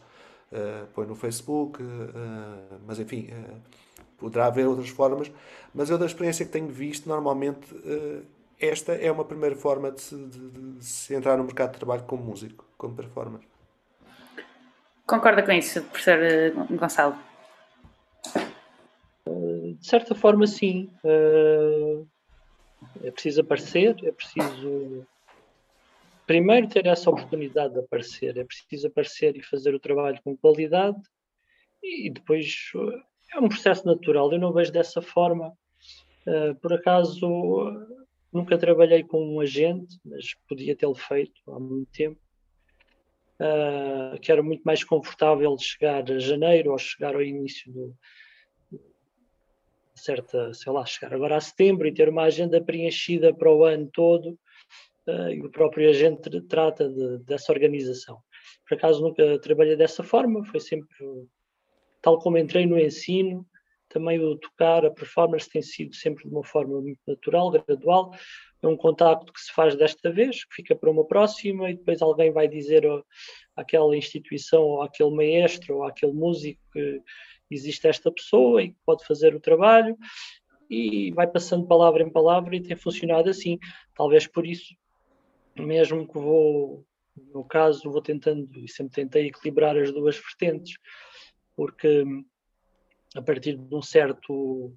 uh, 0.55 0.87
põe 0.95 1.07
no 1.07 1.15
Facebook, 1.15 1.83
uh, 1.83 2.81
mas 2.87 2.99
enfim, 2.99 3.29
uh, 3.33 3.61
poderá 4.19 4.47
haver 4.47 4.67
outras 4.67 4.89
formas. 4.89 5.31
Mas 5.75 5.91
eu, 5.91 5.99
da 5.99 6.07
experiência 6.07 6.47
que 6.47 6.53
tenho 6.53 6.69
visto, 6.69 7.09
normalmente 7.09 7.67
esta 8.61 8.93
é 8.93 9.11
uma 9.11 9.25
primeira 9.25 9.57
forma 9.57 9.91
de 9.91 10.01
se, 10.01 10.17
de, 10.17 10.51
de 10.51 10.85
se, 10.85 11.15
entrar 11.15 11.37
no 11.37 11.45
mercado 11.45 11.73
de 11.73 11.79
trabalho 11.79 12.05
como 12.05 12.23
músico, 12.23 12.65
como 12.79 12.95
performer. 12.95 13.41
Concorda 15.05 15.43
com 15.43 15.51
isso, 15.53 15.83
professor 15.83 16.19
Gonçalo? 16.71 17.19
De 19.27 19.87
certa 19.87 20.15
forma, 20.15 20.47
sim. 20.47 20.89
É 23.03 23.11
preciso 23.11 23.41
aparecer, 23.41 23.97
é 24.05 24.13
preciso 24.13 25.05
primeiro 26.27 26.69
ter 26.69 26.87
essa 26.87 27.11
oportunidade 27.11 27.75
de 27.75 27.81
aparecer, 27.81 28.37
é 28.37 28.45
preciso 28.45 28.87
aparecer 28.89 29.37
e 29.37 29.43
fazer 29.43 29.75
o 29.75 29.81
trabalho 29.81 30.21
com 30.23 30.37
qualidade 30.37 31.01
e 31.83 32.11
depois 32.11 32.73
é 33.33 33.39
um 33.41 33.49
processo 33.49 33.87
natural. 33.87 34.33
Eu 34.33 34.39
não 34.39 34.53
vejo 34.53 34.73
dessa 34.73 35.03
forma. 35.03 35.53
Uh, 36.27 36.55
por 36.57 36.73
acaso, 36.73 37.21
Nunca 38.35 38.59
trabalhei 38.59 39.05
com 39.05 39.25
um 39.25 39.39
agente, 39.39 39.97
mas 40.05 40.35
podia 40.49 40.75
tê-lo 40.75 40.97
feito 40.97 41.41
há 41.47 41.61
muito 41.61 41.89
tempo. 41.93 42.21
Uh, 43.39 44.19
que 44.19 44.33
era 44.33 44.43
muito 44.43 44.63
mais 44.65 44.83
confortável 44.83 45.57
chegar 45.57 46.11
a 46.11 46.19
janeiro 46.19 46.73
ou 46.73 46.79
chegar 46.79 47.15
ao 47.15 47.23
início 47.23 47.73
do 47.73 47.97
certa, 49.95 50.53
sei 50.53 50.73
lá, 50.73 50.85
chegar 50.85 51.15
agora 51.15 51.37
a 51.37 51.41
setembro 51.41 51.87
e 51.87 51.95
ter 51.95 52.09
uma 52.09 52.25
agenda 52.25 52.61
preenchida 52.61 53.33
para 53.33 53.53
o 53.53 53.65
ano 53.65 53.89
todo 53.93 54.37
uh, 55.09 55.31
e 55.31 55.41
o 55.41 55.51
próprio 55.51 55.89
agente 55.89 56.41
trata 56.43 56.89
de, 56.89 57.19
dessa 57.25 57.53
organização. 57.53 58.19
Por 58.69 58.77
acaso 58.77 59.03
nunca 59.03 59.39
trabalhei 59.39 59.77
dessa 59.77 60.03
forma, 60.03 60.45
foi 60.45 60.61
sempre 60.61 60.89
tal 62.01 62.19
como 62.19 62.37
entrei 62.37 62.67
no 62.67 62.79
ensino, 62.79 63.47
também 63.89 64.19
o 64.19 64.37
tocar, 64.37 64.85
a 64.85 64.91
performance 64.91 65.49
tem 65.49 65.63
sido 65.63 65.95
sempre 65.95 66.25
de 66.25 66.31
uma 66.31 66.45
forma 66.45 66.81
muito 66.81 67.01
natural, 67.07 67.51
gradual. 67.51 68.13
É 68.61 68.67
um 68.67 68.77
contacto 68.77 69.33
que 69.33 69.41
se 69.41 69.53
faz 69.53 69.77
desta 69.77 70.11
vez, 70.11 70.45
que 70.45 70.55
fica 70.57 70.75
para 70.75 70.91
uma 70.91 71.07
próxima, 71.07 71.71
e 71.71 71.77
depois 71.77 72.03
alguém 72.03 72.33
vai 72.33 72.49
dizer 72.49 72.85
àquela 73.55 73.97
instituição, 73.97 74.63
ou 74.63 74.83
àquele 74.83 75.15
maestro, 75.15 75.77
ou 75.77 75.85
àquele 75.85 76.13
músico 76.13 76.61
que 76.73 77.01
existe 77.51 77.87
esta 77.87 78.11
pessoa 78.11 78.63
e 78.63 78.71
que 78.71 78.79
pode 78.85 79.05
fazer 79.07 79.35
o 79.35 79.41
trabalho, 79.41 79.97
e 80.69 81.13
vai 81.13 81.27
passando 81.27 81.67
palavra 81.67 82.03
em 82.03 82.11
palavra 82.11 82.57
e 82.57 82.63
tem 82.63 82.77
funcionado 82.77 83.31
assim. 83.31 83.59
Talvez 83.95 84.27
por 84.27 84.47
isso, 84.47 84.75
mesmo 85.57 86.07
que 86.07 86.19
vou, 86.19 86.85
no 87.33 87.45
caso, 87.45 87.91
vou 87.91 88.03
tentando, 88.03 88.59
e 88.59 88.69
sempre 88.69 88.95
tentei 88.95 89.27
equilibrar 89.27 89.77
as 89.77 89.93
duas 89.93 90.17
vertentes, 90.17 90.77
porque 91.57 92.05
a 93.15 93.23
partir 93.23 93.57
de 93.57 93.75
um 93.75 93.83
certo 93.83 94.75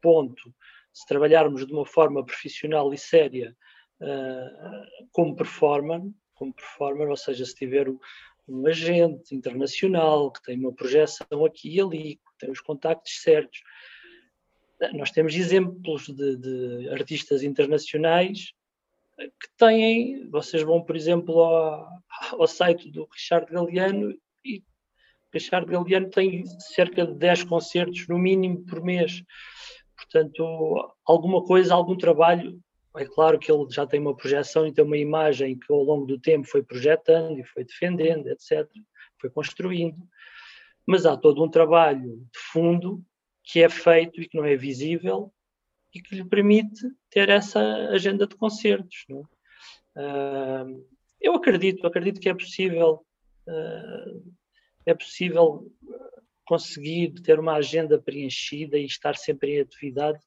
ponto, 0.00 0.54
se 0.92 1.06
trabalharmos 1.06 1.66
de 1.66 1.72
uma 1.72 1.84
forma 1.84 2.24
profissional 2.24 2.92
e 2.92 2.98
séria 2.98 3.54
uh, 4.00 5.08
como 5.12 5.36
performer, 5.36 6.00
como 6.34 6.54
performer, 6.54 7.08
ou 7.08 7.16
seja, 7.16 7.44
se 7.44 7.54
tiver 7.54 7.88
um 8.48 8.66
agente 8.66 9.34
internacional 9.34 10.30
que 10.30 10.42
tem 10.42 10.58
uma 10.58 10.72
projeção 10.72 11.44
aqui 11.44 11.76
e 11.76 11.80
ali, 11.80 12.16
que 12.16 12.38
tem 12.38 12.50
os 12.50 12.60
contactos 12.60 13.20
certos. 13.20 13.60
Nós 14.92 15.10
temos 15.10 15.34
exemplos 15.34 16.06
de, 16.06 16.36
de 16.36 16.88
artistas 16.90 17.42
internacionais 17.42 18.52
que 19.16 19.48
têm, 19.56 20.28
vocês 20.28 20.62
vão, 20.62 20.82
por 20.82 20.94
exemplo, 20.94 21.40
ao, 21.40 21.88
ao 22.32 22.46
site 22.46 22.90
do 22.90 23.08
Richard 23.10 23.50
Galeano 23.50 24.14
e 24.44 24.62
Richard 25.32 25.70
Galeano 25.70 26.10
tem 26.10 26.44
cerca 26.46 27.06
de 27.06 27.14
10 27.14 27.44
concertos, 27.44 28.06
no 28.08 28.18
mínimo, 28.18 28.64
por 28.64 28.82
mês. 28.82 29.22
Portanto, 29.96 30.94
alguma 31.04 31.42
coisa, 31.44 31.74
algum 31.74 31.96
trabalho. 31.96 32.60
É 32.96 33.04
claro 33.04 33.38
que 33.38 33.52
ele 33.52 33.66
já 33.70 33.86
tem 33.86 34.00
uma 34.00 34.16
projeção 34.16 34.66
e 34.66 34.72
tem 34.72 34.84
uma 34.84 34.96
imagem 34.96 35.58
que 35.58 35.70
ao 35.70 35.82
longo 35.82 36.06
do 36.06 36.18
tempo 36.18 36.46
foi 36.46 36.62
projetando 36.62 37.38
e 37.38 37.44
foi 37.44 37.64
defendendo, 37.64 38.26
etc. 38.28 38.66
Foi 39.20 39.28
construindo. 39.28 39.98
Mas 40.86 41.04
há 41.04 41.16
todo 41.16 41.44
um 41.44 41.50
trabalho 41.50 42.16
de 42.16 42.38
fundo 42.52 43.04
que 43.42 43.62
é 43.62 43.68
feito 43.68 44.20
e 44.20 44.28
que 44.28 44.36
não 44.36 44.44
é 44.44 44.56
visível 44.56 45.32
e 45.96 46.02
que 46.02 46.14
lhe 46.14 46.24
permite 46.24 46.82
ter 47.10 47.30
essa 47.30 47.60
agenda 47.90 48.26
de 48.26 48.36
concertos. 48.36 49.06
Uh, 49.08 50.84
eu 51.20 51.34
acredito, 51.34 51.86
acredito 51.86 52.20
que 52.20 52.28
é 52.28 52.34
possível 52.34 53.04
uh, 53.48 54.34
é 54.84 54.94
possível 54.94 55.72
conseguir 56.44 57.14
ter 57.22 57.40
uma 57.40 57.54
agenda 57.54 57.98
preenchida 57.98 58.78
e 58.78 58.84
estar 58.84 59.16
sempre 59.16 59.56
em 59.56 59.60
atividade. 59.60 60.20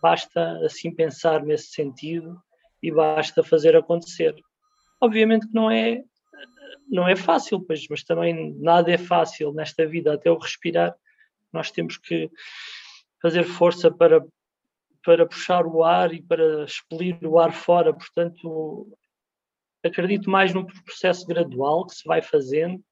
Basta 0.00 0.58
assim 0.64 0.94
pensar 0.94 1.44
nesse 1.44 1.68
sentido 1.72 2.40
e 2.82 2.90
basta 2.90 3.42
fazer 3.42 3.76
acontecer. 3.76 4.34
Obviamente 5.00 5.48
que 5.48 5.54
não 5.54 5.70
é 5.70 6.02
não 6.88 7.08
é 7.08 7.16
fácil, 7.16 7.60
pois, 7.60 7.86
mas 7.90 8.04
também 8.04 8.54
nada 8.60 8.92
é 8.92 8.96
fácil 8.98 9.52
nesta 9.52 9.84
vida, 9.84 10.14
até 10.14 10.30
o 10.30 10.38
respirar. 10.38 10.94
Nós 11.52 11.72
temos 11.72 11.98
que 11.98 12.30
fazer 13.20 13.42
força 13.42 13.90
para 13.90 14.24
para 15.06 15.24
puxar 15.24 15.64
o 15.64 15.84
ar 15.84 16.12
e 16.12 16.20
para 16.20 16.64
expelir 16.64 17.16
o 17.24 17.38
ar 17.38 17.52
fora. 17.52 17.94
Portanto, 17.94 18.98
acredito 19.84 20.28
mais 20.28 20.52
num 20.52 20.66
processo 20.66 21.24
gradual 21.24 21.86
que 21.86 21.94
se 21.94 22.04
vai 22.04 22.20
fazendo 22.20 22.82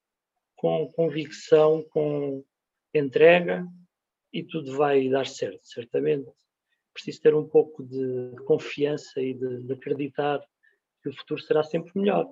com 0.54 0.88
convicção, 0.92 1.84
com 1.90 2.44
entrega 2.94 3.66
e 4.32 4.44
tudo 4.44 4.76
vai 4.76 5.08
dar 5.08 5.26
certo, 5.26 5.66
certamente. 5.66 6.30
Preciso 6.92 7.20
ter 7.20 7.34
um 7.34 7.48
pouco 7.48 7.82
de 7.82 8.36
confiança 8.46 9.20
e 9.20 9.34
de, 9.34 9.62
de 9.62 9.72
acreditar 9.72 10.40
que 11.02 11.08
o 11.08 11.16
futuro 11.16 11.42
será 11.42 11.64
sempre 11.64 11.90
melhor. 11.96 12.28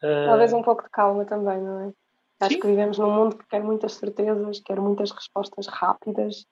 Talvez 0.00 0.52
um 0.52 0.62
pouco 0.62 0.82
de 0.82 0.90
calma 0.90 1.24
também, 1.24 1.60
não 1.60 1.88
é? 1.88 1.92
Acho 2.40 2.54
Sim. 2.54 2.60
que 2.60 2.66
vivemos 2.66 2.98
num 2.98 3.12
mundo 3.12 3.38
que 3.38 3.46
quer 3.46 3.62
muitas 3.62 3.94
certezas, 3.94 4.60
quer 4.60 4.80
muitas 4.80 5.12
respostas 5.12 5.68
rápidas, 5.68 6.44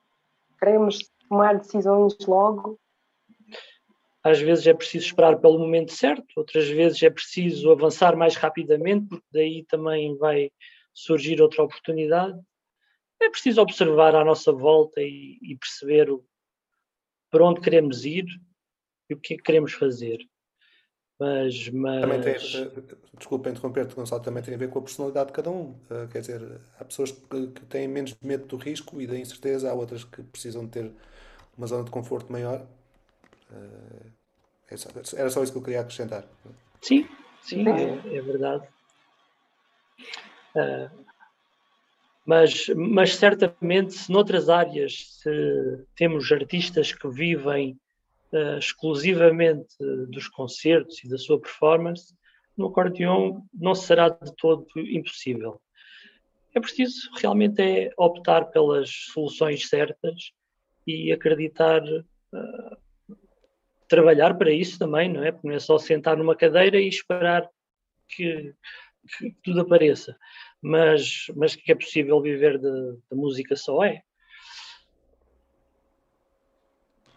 queremos 0.58 0.98
tomar 1.28 1.58
decisões 1.58 2.16
logo 2.26 2.78
às 4.26 4.40
vezes 4.40 4.66
é 4.66 4.74
preciso 4.74 5.06
esperar 5.06 5.38
pelo 5.38 5.56
momento 5.56 5.92
certo, 5.92 6.26
outras 6.36 6.68
vezes 6.68 7.00
é 7.00 7.08
preciso 7.08 7.70
avançar 7.70 8.16
mais 8.16 8.34
rapidamente, 8.34 9.06
porque 9.06 9.26
daí 9.32 9.64
também 9.68 10.16
vai 10.16 10.50
surgir 10.92 11.40
outra 11.40 11.62
oportunidade. 11.62 12.36
É 13.22 13.30
preciso 13.30 13.60
observar 13.60 14.16
à 14.16 14.24
nossa 14.24 14.50
volta 14.50 15.00
e, 15.00 15.38
e 15.40 15.56
perceber 15.56 16.10
o, 16.10 16.24
para 17.30 17.44
onde 17.44 17.60
queremos 17.60 18.04
ir 18.04 18.26
e 19.08 19.14
o 19.14 19.20
que 19.20 19.34
é 19.34 19.36
que 19.36 19.44
queremos 19.44 19.72
fazer. 19.74 20.18
Mas, 21.20 21.68
mas... 21.68 22.00
Também 22.00 22.20
tem, 22.20 22.34
desculpa 23.16 23.48
interromper-te, 23.48 23.94
Gonçalo, 23.94 24.22
também 24.22 24.42
tem 24.42 24.54
a 24.54 24.58
ver 24.58 24.68
com 24.68 24.80
a 24.80 24.82
personalidade 24.82 25.28
de 25.28 25.34
cada 25.34 25.50
um. 25.50 25.78
Eh, 25.88 26.08
quer 26.10 26.20
dizer, 26.20 26.60
há 26.80 26.84
pessoas 26.84 27.12
que, 27.12 27.46
que 27.46 27.64
têm 27.66 27.86
menos 27.86 28.16
medo 28.20 28.44
do 28.46 28.56
risco 28.56 29.00
e 29.00 29.06
da 29.06 29.16
incerteza, 29.16 29.70
há 29.70 29.72
outras 29.72 30.02
que 30.02 30.20
precisam 30.24 30.64
de 30.64 30.72
ter 30.72 30.92
uma 31.56 31.66
zona 31.66 31.84
de 31.84 31.90
conforto 31.90 32.30
maior 32.30 32.66
Uh, 33.50 34.10
era 35.16 35.30
só 35.30 35.42
isso 35.42 35.52
que 35.52 35.58
eu 35.58 35.62
queria 35.62 35.80
acrescentar. 35.80 36.26
Sim, 36.80 37.08
sim, 37.40 37.64
é, 37.68 38.16
é 38.16 38.20
verdade. 38.20 38.66
Uh, 40.54 41.04
mas, 42.26 42.66
mas 42.74 43.14
certamente, 43.14 43.94
se 43.94 44.10
noutras 44.10 44.48
áreas 44.48 45.20
se 45.22 45.86
temos 45.94 46.30
artistas 46.32 46.92
que 46.92 47.08
vivem 47.08 47.78
uh, 48.32 48.58
exclusivamente 48.58 49.76
dos 50.08 50.26
concertos 50.28 51.04
e 51.04 51.08
da 51.08 51.16
sua 51.16 51.40
performance, 51.40 52.12
no 52.56 52.66
acordeão 52.66 53.46
não 53.54 53.74
será 53.74 54.08
de 54.08 54.34
todo 54.36 54.66
impossível. 54.76 55.60
É 56.54 56.58
preciso 56.58 57.10
realmente 57.18 57.62
é 57.62 57.90
optar 57.96 58.46
pelas 58.46 58.90
soluções 59.12 59.68
certas 59.68 60.32
e 60.86 61.12
acreditar 61.12 61.82
uh, 61.82 62.76
trabalhar 63.88 64.36
para 64.36 64.50
isso 64.50 64.78
também, 64.78 65.12
não 65.12 65.24
é? 65.24 65.32
Porque 65.32 65.48
não 65.48 65.54
é 65.54 65.58
só 65.58 65.78
sentar 65.78 66.16
numa 66.16 66.36
cadeira 66.36 66.78
e 66.78 66.88
esperar 66.88 67.48
que, 68.08 68.54
que 69.18 69.36
tudo 69.42 69.60
apareça. 69.62 70.16
Mas, 70.62 71.26
mas 71.34 71.54
que 71.54 71.70
é 71.70 71.74
possível 71.74 72.20
viver 72.20 72.58
de 72.58 72.98
música 73.12 73.54
só 73.56 73.84
é. 73.84 74.02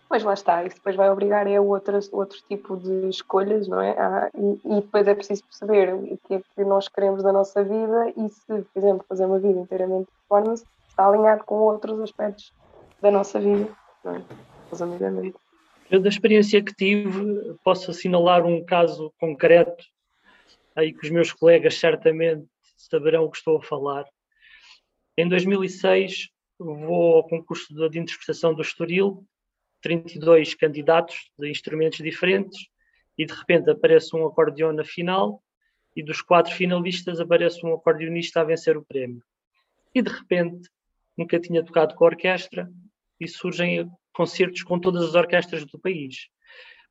Pois 0.07 0.23
lá 0.23 0.33
está, 0.33 0.63
isso 0.63 0.77
depois 0.77 0.95
vai 0.95 1.07
obrigar 1.11 1.45
a 1.47 1.61
outras, 1.61 2.11
outro 2.11 2.39
tipo 2.47 2.75
de 2.77 3.09
escolhas, 3.09 3.67
não 3.67 3.79
é? 3.79 3.91
Ah, 3.91 4.31
e, 4.35 4.59
e, 4.65 4.81
depois 4.81 5.07
é 5.07 5.13
preciso 5.13 5.43
perceber 5.45 5.93
o 5.93 6.17
que 6.25 6.33
é 6.33 6.41
que 6.55 6.65
nós 6.65 6.87
queremos 6.87 7.21
da 7.21 7.31
nossa 7.31 7.63
vida 7.63 8.11
e 8.17 8.29
se, 8.29 8.47
por 8.47 8.65
exemplo, 8.75 9.05
fazer 9.07 9.25
uma 9.25 9.37
vida 9.37 9.59
inteiramente 9.59 10.07
de 10.07 10.11
performance 10.17 10.65
está 10.87 11.07
alinhado 11.07 11.43
com 11.43 11.59
outros 11.59 11.99
aspectos 12.01 12.51
da 13.01 13.11
nossa 13.11 13.39
vida, 13.39 13.75
não 14.03 14.15
é? 14.15 14.25
Resumidamente. 14.69 15.37
Eu, 15.89 15.99
da 15.99 16.09
experiência 16.09 16.63
que 16.63 16.73
tive, 16.75 17.55
posso 17.63 17.89
assinalar 17.89 18.45
um 18.45 18.63
caso 18.63 19.11
concreto, 19.19 19.83
aí 20.75 20.93
que 20.93 21.03
os 21.03 21.09
meus 21.09 21.33
colegas 21.33 21.75
certamente 21.79 22.45
saberão 22.77 23.25
o 23.25 23.31
que 23.31 23.37
estou 23.37 23.57
a 23.57 23.61
falar. 23.61 24.05
Em 25.17 25.27
2006, 25.27 26.29
vou 26.59 27.15
ao 27.15 27.27
concurso 27.27 27.73
de 27.89 27.99
interpretação 27.99 28.53
do 28.53 28.61
Estoril, 28.61 29.25
32 29.81 30.53
candidatos 30.53 31.31
de 31.37 31.49
instrumentos 31.49 31.99
diferentes, 31.99 32.67
e 33.17 33.25
de 33.25 33.33
repente 33.33 33.69
aparece 33.69 34.15
um 34.15 34.25
acordeão 34.25 34.71
na 34.71 34.83
final, 34.83 35.41
e 35.95 36.03
dos 36.03 36.21
quatro 36.21 36.53
finalistas 36.53 37.19
aparece 37.19 37.65
um 37.65 37.73
acordeonista 37.73 38.41
a 38.41 38.43
vencer 38.43 38.77
o 38.77 38.85
prémio. 38.85 39.23
E 39.93 40.01
de 40.01 40.11
repente, 40.11 40.69
nunca 41.17 41.39
tinha 41.39 41.63
tocado 41.63 41.95
com 41.95 42.05
a 42.05 42.07
orquestra, 42.07 42.71
e 43.19 43.27
surgem 43.27 43.89
concertos 44.13 44.63
com 44.63 44.79
todas 44.79 45.03
as 45.03 45.15
orquestras 45.15 45.65
do 45.65 45.79
país. 45.79 46.27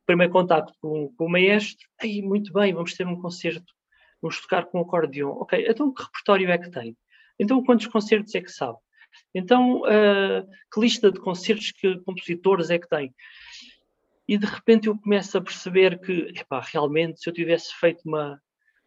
Primeiro 0.06 0.32
contacto 0.32 0.72
com, 0.80 1.12
com 1.14 1.26
o 1.26 1.30
maestro, 1.30 1.86
aí 2.00 2.22
muito 2.22 2.52
bem, 2.52 2.72
vamos 2.72 2.94
ter 2.94 3.06
um 3.06 3.20
concerto, 3.20 3.72
vamos 4.20 4.40
tocar 4.40 4.66
com 4.66 4.78
o 4.78 4.82
acordeão. 4.82 5.30
Ok, 5.30 5.66
então 5.68 5.92
que 5.92 6.02
repertório 6.02 6.50
é 6.50 6.58
que 6.58 6.70
tem? 6.70 6.96
Então 7.38 7.62
quantos 7.62 7.86
concertos 7.86 8.34
é 8.34 8.40
que 8.40 8.50
sabe? 8.50 8.78
Então 9.34 9.82
uh, 9.82 10.46
que 10.72 10.80
lista 10.80 11.10
de 11.10 11.20
concertos 11.20 11.72
que 11.72 11.98
compositores 12.00 12.70
é 12.70 12.78
que 12.78 12.88
tem? 12.88 13.14
e 14.28 14.36
de 14.36 14.44
repente 14.44 14.88
eu 14.88 14.98
começo 14.98 15.38
a 15.38 15.40
perceber 15.40 15.98
que, 15.98 16.30
epá, 16.36 16.60
realmente, 16.60 17.18
se 17.18 17.30
eu 17.30 17.32
tivesse 17.32 17.74
feito 17.74 18.02
uma, 18.04 18.38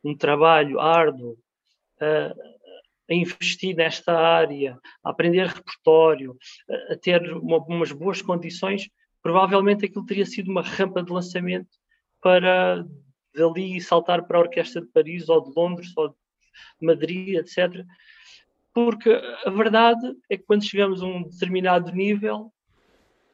um 0.03 0.15
trabalho 0.15 0.79
árduo, 0.79 1.31
uh, 1.31 2.60
a 3.09 3.13
investir 3.13 3.75
nesta 3.75 4.13
área, 4.13 4.79
a 5.03 5.09
aprender 5.09 5.47
repertório, 5.47 6.37
a, 6.89 6.95
ter 6.95 7.33
uma, 7.33 7.57
umas 7.57 7.91
boas 7.91 8.21
condições, 8.21 8.89
provavelmente 9.21 9.85
aquilo 9.85 10.05
teria 10.05 10.25
sido 10.25 10.49
uma 10.49 10.61
rampa 10.61 11.03
de 11.03 11.11
lançamento 11.11 11.69
para 12.21 12.85
dali 13.33 13.79
saltar 13.81 14.23
para 14.25 14.37
a 14.37 14.41
Orquestra 14.41 14.81
de 14.81 14.87
Paris 14.87 15.29
ou 15.29 15.41
de 15.41 15.51
Londres 15.55 15.91
ou 15.95 16.09
de 16.09 16.15
Madrid, 16.81 17.35
etc. 17.35 17.85
Porque 18.73 19.09
a 19.45 19.49
verdade 19.49 20.15
é 20.29 20.37
que 20.37 20.43
quando 20.43 20.65
chegamos 20.65 21.01
a 21.01 21.05
um 21.05 21.23
determinado 21.23 21.91
nível, 21.91 22.51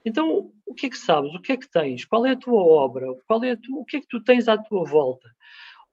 então 0.06 0.52
o 0.66 0.74
que 0.74 0.88
é 0.88 0.90
que 0.90 0.98
sabes? 0.98 1.34
O 1.34 1.42
que 1.42 1.52
é 1.52 1.58
que 1.58 1.70
tens? 1.70 2.06
Qual 2.06 2.26
é 2.26 2.32
a 2.32 2.38
tua 2.38 2.62
obra? 2.62 3.08
Qual 3.28 3.44
é 3.44 3.56
tu, 3.56 3.80
o 3.80 3.86
que 3.86 3.98
é 3.98 4.02
que 4.02 4.08
tu 4.08 4.24
tens 4.24 4.48
à 4.48 4.58
tua 4.58 4.84
volta? 4.86 5.30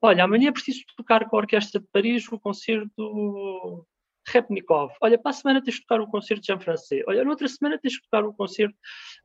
Olha, 0.07 0.25
amanhã 0.25 0.53
preciso 0.53 0.85
tocar 0.99 1.27
com 1.31 1.35
a 1.35 1.39
Orquestra 1.39 1.81
de 1.81 1.87
Paris 1.91 2.31
o 2.31 2.39
concerto 2.39 3.87
Repnikov. 4.29 4.93
Olha, 5.01 5.17
para 5.17 5.31
a 5.31 5.33
semana 5.33 5.65
tens 5.65 5.77
de 5.77 5.81
tocar 5.81 5.99
o 5.99 6.07
concerto 6.07 6.43
de 6.43 6.47
Jean 6.49 6.61
Francais. 6.61 7.03
Olha, 7.09 7.25
na 7.25 7.31
outra 7.31 7.49
semana 7.49 7.79
tens 7.79 7.95
de 7.95 8.03
tocar 8.03 8.23
o 8.23 8.35
concerto 8.35 8.77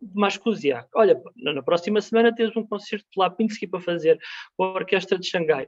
de 0.02 0.16
Mascusiak. 0.16 0.88
Olha, 0.96 1.22
na 1.36 1.62
próxima 1.62 2.00
semana 2.00 2.34
tens 2.34 2.56
um 2.56 2.66
concerto 2.66 3.06
de 3.12 3.20
Lapinski 3.20 3.68
para 3.68 3.82
fazer 3.82 4.18
com 4.56 4.64
a 4.64 4.72
Orquestra 4.76 5.20
de 5.20 5.28
Xangai. 5.28 5.68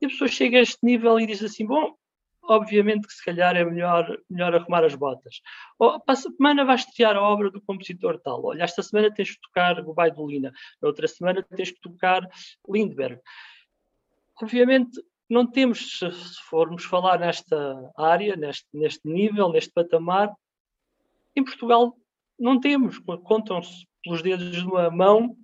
E 0.00 0.06
a 0.06 0.08
pessoa 0.08 0.26
chega 0.26 0.56
a 0.56 0.62
este 0.62 0.78
nível 0.82 1.20
e 1.20 1.26
diz 1.26 1.44
assim: 1.44 1.66
bom, 1.66 1.94
obviamente 2.42 3.06
que 3.06 3.12
se 3.12 3.22
calhar 3.22 3.54
é 3.56 3.62
melhor, 3.62 4.18
melhor 4.30 4.54
arrumar 4.54 4.84
as 4.84 4.94
botas. 4.94 5.42
Ou, 5.78 6.00
para 6.00 6.14
a 6.14 6.16
semana 6.16 6.64
vais 6.64 6.80
estrear 6.80 7.14
a 7.14 7.20
obra 7.20 7.50
do 7.50 7.60
compositor 7.60 8.18
tal. 8.20 8.42
Olha, 8.42 8.62
esta 8.62 8.82
semana 8.82 9.12
tens 9.12 9.28
de 9.28 9.38
tocar 9.38 9.80
o 9.80 9.92
Baidolina. 9.92 10.50
Na 10.80 10.88
outra 10.88 11.06
semana 11.06 11.42
tens 11.42 11.68
de 11.68 11.78
tocar 11.78 12.26
Lindbergh. 12.66 13.20
Obviamente 14.40 15.00
não 15.28 15.46
temos, 15.46 15.98
se 15.98 16.40
formos 16.48 16.84
falar 16.84 17.18
nesta 17.18 17.90
área, 17.96 18.36
neste, 18.36 18.66
neste 18.72 19.08
nível, 19.08 19.50
neste 19.50 19.72
patamar, 19.72 20.32
em 21.34 21.42
Portugal 21.42 21.96
não 22.38 22.60
temos, 22.60 22.98
contam-se 23.24 23.86
pelos 24.02 24.22
dedos 24.22 24.52
de 24.52 24.64
uma 24.64 24.90
mão 24.90 25.36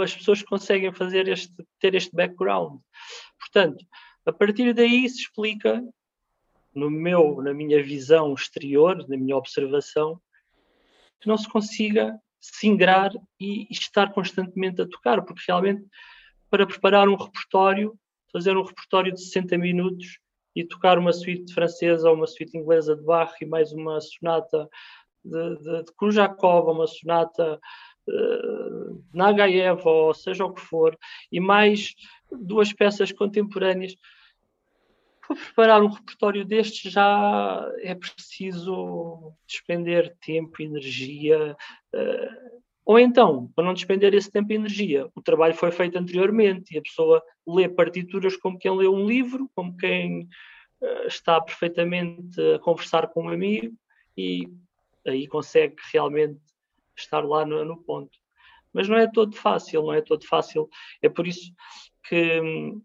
as 0.00 0.14
pessoas 0.14 0.40
que 0.40 0.48
conseguem 0.48 0.92
fazer 0.92 1.28
este, 1.28 1.52
ter 1.78 1.94
este 1.94 2.14
background. 2.14 2.80
Portanto, 3.38 3.84
a 4.24 4.32
partir 4.32 4.72
daí 4.72 5.08
se 5.08 5.22
explica, 5.22 5.82
no 6.74 6.90
meu, 6.90 7.42
na 7.42 7.52
minha 7.52 7.82
visão 7.82 8.32
exterior, 8.32 9.06
na 9.08 9.16
minha 9.16 9.36
observação, 9.36 10.20
que 11.20 11.28
não 11.28 11.36
se 11.36 11.48
consiga 11.48 12.18
se 12.40 12.66
ingrar 12.66 13.12
e 13.38 13.68
estar 13.70 14.12
constantemente 14.12 14.80
a 14.80 14.88
tocar, 14.88 15.22
porque 15.22 15.42
realmente 15.46 15.84
para 16.52 16.66
preparar 16.66 17.08
um 17.08 17.16
repertório 17.16 17.98
fazer 18.30 18.54
um 18.58 18.62
repertório 18.62 19.10
de 19.10 19.22
60 19.22 19.56
minutos 19.56 20.18
e 20.54 20.62
tocar 20.62 20.98
uma 20.98 21.10
suíte 21.10 21.54
francesa 21.54 22.10
uma 22.10 22.26
suíte 22.26 22.58
inglesa 22.58 22.94
de 22.94 23.02
Bach 23.02 23.34
e 23.40 23.46
mais 23.46 23.72
uma 23.72 23.98
sonata 24.02 24.68
de, 25.24 25.56
de, 25.56 25.84
de 25.84 25.92
uma 26.02 26.86
sonata 26.86 27.58
de 28.06 29.00
Nagaev, 29.14 29.80
ou 29.86 30.12
seja 30.12 30.44
o 30.44 30.52
que 30.52 30.60
for, 30.60 30.94
e 31.30 31.40
mais 31.40 31.94
duas 32.30 32.72
peças 32.72 33.12
contemporâneas. 33.12 33.94
Para 35.26 35.36
preparar 35.36 35.82
um 35.82 35.88
repertório 35.88 36.44
destes 36.44 36.92
já 36.92 37.72
é 37.78 37.94
preciso 37.94 39.32
despender 39.46 40.14
tempo, 40.20 40.60
energia, 40.60 41.56
uh, 41.94 42.51
ou 42.84 42.98
então, 42.98 43.48
para 43.54 43.64
não 43.64 43.74
despender 43.74 44.12
esse 44.14 44.30
tempo 44.30 44.52
e 44.52 44.56
energia, 44.56 45.08
o 45.14 45.22
trabalho 45.22 45.54
foi 45.54 45.70
feito 45.70 45.96
anteriormente 45.96 46.74
e 46.74 46.78
a 46.78 46.82
pessoa 46.82 47.22
lê 47.46 47.68
partituras 47.68 48.36
como 48.36 48.58
quem 48.58 48.76
lê 48.76 48.88
um 48.88 49.06
livro, 49.06 49.48
como 49.54 49.76
quem 49.76 50.28
uh, 50.80 51.06
está 51.06 51.40
perfeitamente 51.40 52.40
a 52.54 52.58
conversar 52.58 53.08
com 53.08 53.24
um 53.24 53.28
amigo 53.28 53.74
e 54.16 54.48
aí 55.06 55.28
consegue 55.28 55.76
realmente 55.92 56.40
estar 56.96 57.20
lá 57.20 57.46
no, 57.46 57.64
no 57.64 57.76
ponto. 57.82 58.18
Mas 58.72 58.88
não 58.88 58.96
é 58.96 59.10
todo 59.10 59.36
fácil, 59.36 59.82
não 59.82 59.92
é 59.92 60.00
todo 60.00 60.26
fácil. 60.26 60.68
É 61.00 61.08
por 61.08 61.26
isso 61.26 61.52
que, 62.08 62.40
hum, 62.40 62.82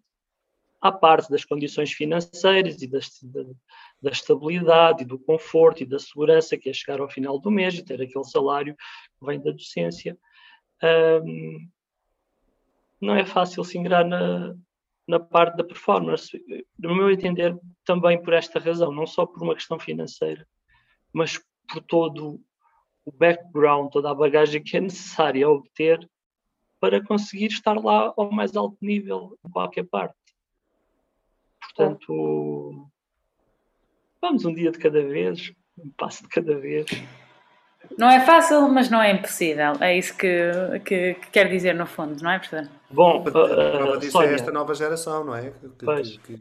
à 0.79 0.91
parte 0.91 1.29
das 1.29 1.43
condições 1.43 1.91
financeiras 1.91 2.81
e 2.81 2.87
das, 2.87 3.19
da, 3.23 3.43
da, 4.01 4.11
estabilidade 4.11 5.03
e 5.03 5.05
do 5.05 5.19
conforto 5.19 5.83
e 5.83 5.85
da 5.85 5.99
segurança 5.99 6.57
que 6.57 6.69
é 6.69 6.73
chegar 6.73 6.99
ao 6.99 7.09
final 7.09 7.39
do 7.39 7.51
mês 7.51 7.75
e 7.75 7.83
ter 7.83 8.01
aquele 8.01 8.25
salário 8.25 8.75
que 8.75 9.25
vem 9.25 9.41
da 9.41 9.51
docência, 9.51 10.17
um, 11.23 11.67
não 13.01 13.15
é 13.15 13.25
fácil 13.25 13.63
se 13.63 13.77
ingrar 13.77 14.05
na, 14.05 14.55
na 15.07 15.19
parte 15.19 15.55
da 15.55 15.63
performance. 15.63 16.39
No 16.77 16.95
meu 16.95 17.11
entender, 17.11 17.57
também 17.85 18.21
por 18.21 18.33
esta 18.33 18.59
razão, 18.59 18.91
não 18.91 19.05
só 19.05 19.25
por 19.25 19.41
uma 19.41 19.55
questão 19.55 19.79
financeira, 19.79 20.47
mas 21.13 21.39
por 21.67 21.81
todo 21.83 22.41
o 23.05 23.11
background, 23.11 23.91
toda 23.91 24.11
a 24.11 24.15
bagagem 24.15 24.61
que 24.61 24.77
é 24.77 24.81
necessária 24.81 25.49
obter 25.49 26.07
para 26.79 27.03
conseguir 27.03 27.47
estar 27.47 27.73
lá 27.73 28.13
ao 28.15 28.31
mais 28.31 28.55
alto 28.55 28.77
nível 28.81 29.37
em 29.45 29.49
qualquer 29.49 29.85
parte. 29.85 30.15
Portanto, 31.59 32.89
vamos 34.21 34.45
um 34.45 34.53
dia 34.53 34.71
de 34.71 34.79
cada 34.79 35.01
vez, 35.01 35.53
um 35.77 35.89
passo 35.97 36.23
de 36.23 36.29
cada 36.29 36.57
vez. 36.57 36.85
Não 37.97 38.09
é 38.09 38.19
fácil, 38.19 38.67
mas 38.69 38.89
não 38.89 39.01
é 39.01 39.11
impossível. 39.11 39.73
É 39.79 39.97
isso 39.97 40.17
que, 40.17 40.51
que, 40.85 41.13
que 41.15 41.31
quer 41.31 41.49
dizer 41.49 41.73
no 41.73 41.85
fundo, 41.85 42.21
não 42.21 42.31
é, 42.31 42.39
professor? 42.39 42.69
Bom, 42.89 43.19
a 43.19 43.31
prova 43.31 43.95
uh, 43.95 43.99
disso 43.99 44.13
Sónia, 44.13 44.31
é 44.31 44.33
esta 44.33 44.51
nova 44.51 44.73
geração, 44.73 45.23
não 45.23 45.35
é? 45.35 45.51
Que, 45.51 45.85
pois. 45.85 46.17
Que, 46.17 46.39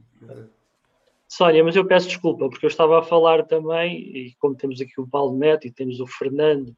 Sónia, 1.28 1.62
mas 1.62 1.74
eu 1.76 1.84
peço 1.84 2.08
desculpa, 2.08 2.48
porque 2.48 2.66
eu 2.66 2.68
estava 2.70 2.98
a 2.98 3.02
falar 3.02 3.44
também, 3.44 3.98
e 3.98 4.34
como 4.38 4.54
temos 4.54 4.80
aqui 4.80 5.00
o 5.00 5.08
Paulo 5.08 5.36
Neto 5.36 5.66
e 5.66 5.72
temos 5.72 6.00
o 6.00 6.06
Fernando, 6.06 6.74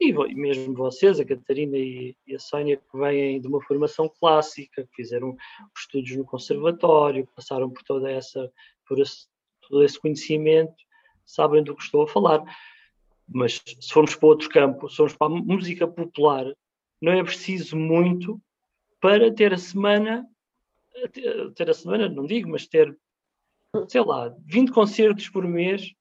e 0.00 0.12
mesmo 0.34 0.74
vocês, 0.74 1.20
a 1.20 1.24
Catarina 1.24 1.76
e, 1.76 2.16
a 2.34 2.38
Sónia, 2.38 2.76
que 2.76 2.98
vêm 2.98 3.40
de 3.40 3.46
uma 3.46 3.62
formação 3.62 4.10
clássica, 4.18 4.82
que 4.82 4.96
fizeram 4.96 5.36
estudos 5.76 6.16
no 6.16 6.24
conservatório, 6.24 7.28
passaram 7.36 7.70
por 7.70 7.84
toda 7.84 8.10
essa, 8.10 8.50
por 8.88 8.98
esse, 8.98 9.26
todo 9.72 9.84
esse 9.84 9.98
conhecimento, 9.98 10.74
sabem 11.24 11.64
do 11.64 11.74
que 11.74 11.82
estou 11.82 12.02
a 12.02 12.06
falar. 12.06 12.44
Mas 13.26 13.62
se 13.80 13.90
formos 13.90 14.14
para 14.14 14.28
outro 14.28 14.50
campo, 14.50 14.90
se 14.90 14.96
formos 14.96 15.16
para 15.16 15.28
a 15.28 15.30
música 15.30 15.88
popular, 15.88 16.44
não 17.00 17.12
é 17.12 17.24
preciso 17.24 17.74
muito 17.74 18.40
para 19.00 19.32
ter 19.34 19.54
a 19.54 19.58
semana, 19.58 20.26
ter 21.56 21.70
a 21.70 21.74
semana, 21.74 22.08
não 22.08 22.26
digo, 22.26 22.50
mas 22.50 22.66
ter, 22.66 22.94
sei 23.88 24.02
lá, 24.02 24.34
20 24.44 24.70
concertos 24.70 25.30
por 25.30 25.48
mês 25.48 25.94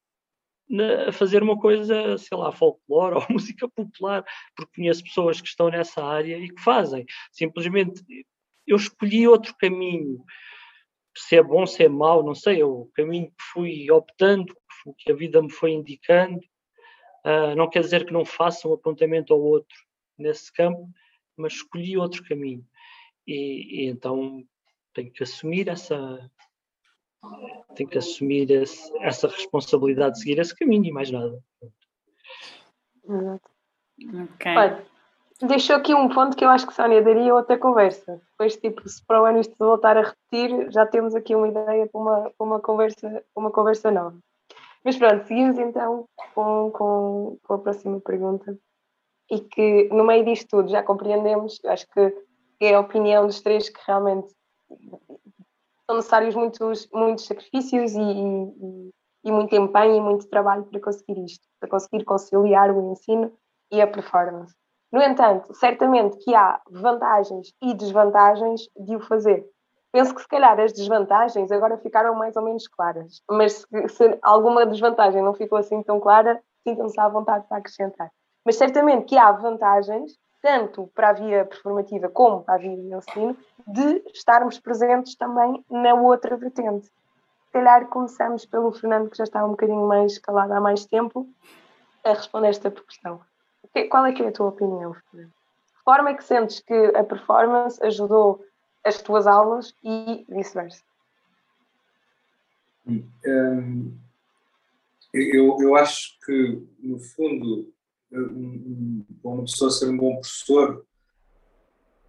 na, 0.69 1.07
a 1.09 1.11
fazer 1.13 1.41
uma 1.41 1.57
coisa, 1.57 2.17
sei 2.17 2.38
lá, 2.38 2.51
folclore 2.51 3.15
ou 3.24 3.26
música 3.30 3.69
popular, 3.69 4.26
porque 4.53 4.82
conheço 4.82 5.03
pessoas 5.03 5.39
que 5.39 5.47
estão 5.47 5.69
nessa 5.69 6.03
área 6.03 6.38
e 6.38 6.49
que 6.49 6.61
fazem. 6.61 7.05
Simplesmente 7.32 8.03
eu 8.67 8.76
escolhi 8.76 9.28
outro 9.28 9.55
caminho. 9.57 10.24
Se 11.16 11.36
é 11.36 11.43
bom, 11.43 11.66
se 11.66 11.84
é 11.84 11.89
mau, 11.89 12.24
não 12.24 12.34
sei, 12.34 12.62
é 12.62 12.66
o 12.66 12.89
caminho 12.93 13.28
que 13.28 13.43
fui 13.53 13.91
optando, 13.91 14.55
que 14.97 15.12
a 15.12 15.16
vida 15.16 15.41
me 15.41 15.51
foi 15.51 15.72
indicando. 15.72 16.39
Uh, 17.26 17.55
não 17.55 17.70
quer 17.70 17.82
dizer 17.82 18.05
que 18.05 18.14
não 18.14 18.26
faça 18.26 18.68
um 18.68 18.74
apontamento 18.74 19.34
ao 19.34 19.39
outro 19.39 19.78
nesse 20.18 20.51
campo, 20.51 20.89
mas 21.38 21.53
escolhi 21.53 21.97
outro 21.97 22.24
caminho. 22.24 22.66
E, 23.28 23.84
e 23.84 23.86
então 23.88 24.43
tenho 24.93 25.12
que 25.12 25.24
assumir 25.24 25.68
essa, 25.68 26.32
tem 27.76 27.88
que 27.88 27.97
assumir 27.97 28.49
esse, 28.49 28.91
essa 28.99 29.28
responsabilidade 29.28 30.16
de 30.16 30.20
seguir 30.22 30.39
esse 30.39 30.55
caminho 30.55 30.86
e 30.86 30.91
mais 30.91 31.12
nada. 31.12 31.41
Exato. 33.03 33.51
Okay. 34.34 34.55
Olha, 34.55 34.86
deixou 35.48 35.76
aqui 35.76 35.94
um 35.94 36.10
ponto 36.10 36.36
que 36.36 36.46
eu 36.46 36.50
acho 36.50 36.68
que 36.68 36.74
Sónia 36.74 37.02
daria 37.02 37.34
outra 37.34 37.58
conversa. 37.58 38.22
Depois, 38.32 38.58
tipo, 38.58 38.88
se 38.88 39.06
para 39.06 39.22
o 39.22 39.26
ano 39.26 39.39
isto 39.39 39.56
voltar 39.58 39.98
a 39.98 40.02
repetir, 40.02 40.72
já 40.72 40.86
temos 40.86 41.16
aqui 41.16 41.36
uma 41.36 41.48
ideia 41.48 41.88
para 41.88 42.02
uma, 42.02 42.22
para 42.38 42.46
uma, 42.46 42.60
conversa, 42.60 43.24
uma 43.36 43.52
conversa 43.52 43.92
nova. 43.92 44.18
Mas 44.84 44.98
pronto, 44.98 45.26
seguimos 45.28 45.58
então 45.58 46.06
com, 46.34 46.72
com, 46.72 47.38
com 47.44 47.54
a 47.54 47.60
próxima 47.60 48.00
pergunta. 48.02 48.58
E 49.30 49.39
que 49.39 49.89
no 49.89 50.04
meio 50.04 50.26
disto 50.26 50.48
tudo 50.50 50.70
já 50.70 50.84
compreendemos, 50.84 51.60
acho 51.66 51.88
que 51.88 52.14
é 52.60 52.76
a 52.76 52.80
opinião 52.80 53.26
dos 53.26 53.42
três 53.42 53.70
que 53.70 53.80
realmente 53.88 54.34
são 55.86 55.96
necessários 55.96 56.36
muitos, 56.36 56.89
muitos 56.94 57.26
sacrifícios 57.26 57.94
e, 57.94 58.02
e, 58.02 58.89
e, 59.26 59.32
muito 59.32 59.56
empenho 59.56 59.96
e 59.96 60.02
muito 60.02 60.28
trabalho 60.28 60.64
para 60.66 60.80
conseguir 60.80 61.24
isto, 61.24 61.48
para 61.60 61.70
conseguir 61.70 62.04
conciliar 62.04 62.72
o 62.72 62.92
ensino 62.92 63.32
e 63.72 63.82
a 63.82 63.88
performance. 63.88 64.54
No 64.92 65.02
entanto, 65.02 65.54
certamente 65.54 66.18
que 66.18 66.36
há 66.36 66.60
vantagens 66.70 67.54
e 67.62 67.74
desvantagens 67.74 68.62
de 68.78 68.96
o 68.96 69.00
fazer. 69.00 69.46
Penso 69.92 70.14
que 70.14 70.22
se 70.22 70.28
calhar 70.28 70.60
as 70.60 70.74
desvantagens 70.74 71.52
agora 71.52 71.78
ficaram 71.78 72.16
mais 72.16 72.36
ou 72.36 72.44
menos 72.44 72.68
claras, 72.68 73.22
mas 73.30 73.54
se, 73.54 73.89
se 73.89 74.20
alguma 74.22 74.66
desvantagem 74.66 75.22
não 75.22 75.34
ficou 75.34 75.58
assim 75.58 75.82
tão 75.84 76.00
clara, 76.00 76.42
sintam-se 76.64 77.00
à 77.00 77.08
vontade 77.08 77.46
para 77.48 77.58
acrescentar. 77.58 78.10
Mas 78.46 78.56
certamente 78.56 79.06
que 79.06 79.18
há 79.18 79.32
vantagens 79.32 80.18
tanto 80.42 80.89
para 80.96 81.10
a 81.10 81.14
via 81.14 81.46
performativa 81.46 82.10
como 82.10 82.44
para 82.44 82.56
a 82.56 82.58
via 82.58 82.76
de 82.76 82.94
ensino, 82.94 83.38
de 83.68 84.04
estarmos 84.14 84.60
presentes 84.60 85.16
também 85.16 85.64
na 85.70 85.94
outra 85.94 86.36
vertente. 86.36 86.88
Se 86.88 87.52
calhar 87.54 87.88
começamos 87.88 88.46
pelo 88.46 88.72
Fernando, 88.72 89.10
que 89.10 89.18
já 89.18 89.24
está 89.24 89.46
um 89.46 89.52
bocadinho 89.52 89.88
mais 89.88 90.18
calado 90.18 90.54
há 90.54 90.60
mais 90.60 90.86
tempo, 90.86 91.28
a 92.04 92.10
responder 92.10 92.50
esta 92.50 92.72
questão. 92.72 93.22
Qual 93.89 94.05
é 94.05 94.13
que 94.13 94.22
é 94.22 94.28
a 94.28 94.32
tua 94.32 94.47
opinião? 94.47 94.95
De 95.13 95.30
forma 95.84 96.13
que 96.13 96.24
sentes 96.24 96.59
que 96.59 96.74
a 96.74 97.03
performance 97.03 97.82
ajudou 97.84 98.43
as 98.84 99.01
tuas 99.01 99.28
aulas 99.28 99.74
e 99.84 100.26
vice-versa? 100.30 100.84
Hum, 102.86 103.97
eu, 105.13 105.57
eu 105.61 105.76
acho 105.76 106.17
que, 106.26 106.67
no 106.80 106.99
fundo, 106.99 107.74
uma 109.24 109.43
pessoa 109.43 109.72
ser 109.72 109.89
um 109.89 109.97
bom 109.97 110.13
professor 110.15 110.86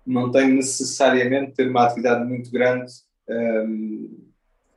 não 0.04 0.32
tem 0.32 0.52
necessariamente 0.52 1.52
ter 1.52 1.68
uma 1.68 1.84
atividade 1.86 2.24
muito 2.24 2.50
grande 2.50 2.92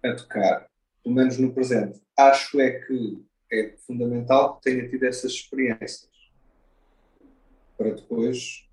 a 0.03 0.13
tocar, 0.13 0.67
pelo 1.03 1.15
menos 1.15 1.37
no 1.39 1.51
presente. 1.51 1.99
Acho 2.17 2.59
é 2.61 2.79
que 2.79 3.25
é 3.51 3.75
fundamental 3.87 4.55
que 4.55 4.63
tenha 4.63 4.87
tido 4.87 5.03
essas 5.03 5.31
experiências 5.31 6.14
para 7.77 7.91
depois 7.91 8.65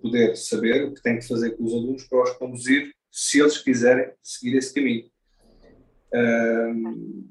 poder 0.00 0.36
saber 0.36 0.84
o 0.84 0.94
que 0.94 1.02
tem 1.02 1.18
que 1.18 1.28
fazer 1.28 1.52
com 1.52 1.64
os 1.64 1.72
alunos 1.72 2.04
para 2.04 2.22
os 2.22 2.30
conduzir, 2.32 2.92
se 3.10 3.40
eles 3.40 3.58
quiserem 3.58 4.12
seguir 4.22 4.56
esse 4.56 4.74
caminho. 4.74 5.10
Um, 6.14 7.28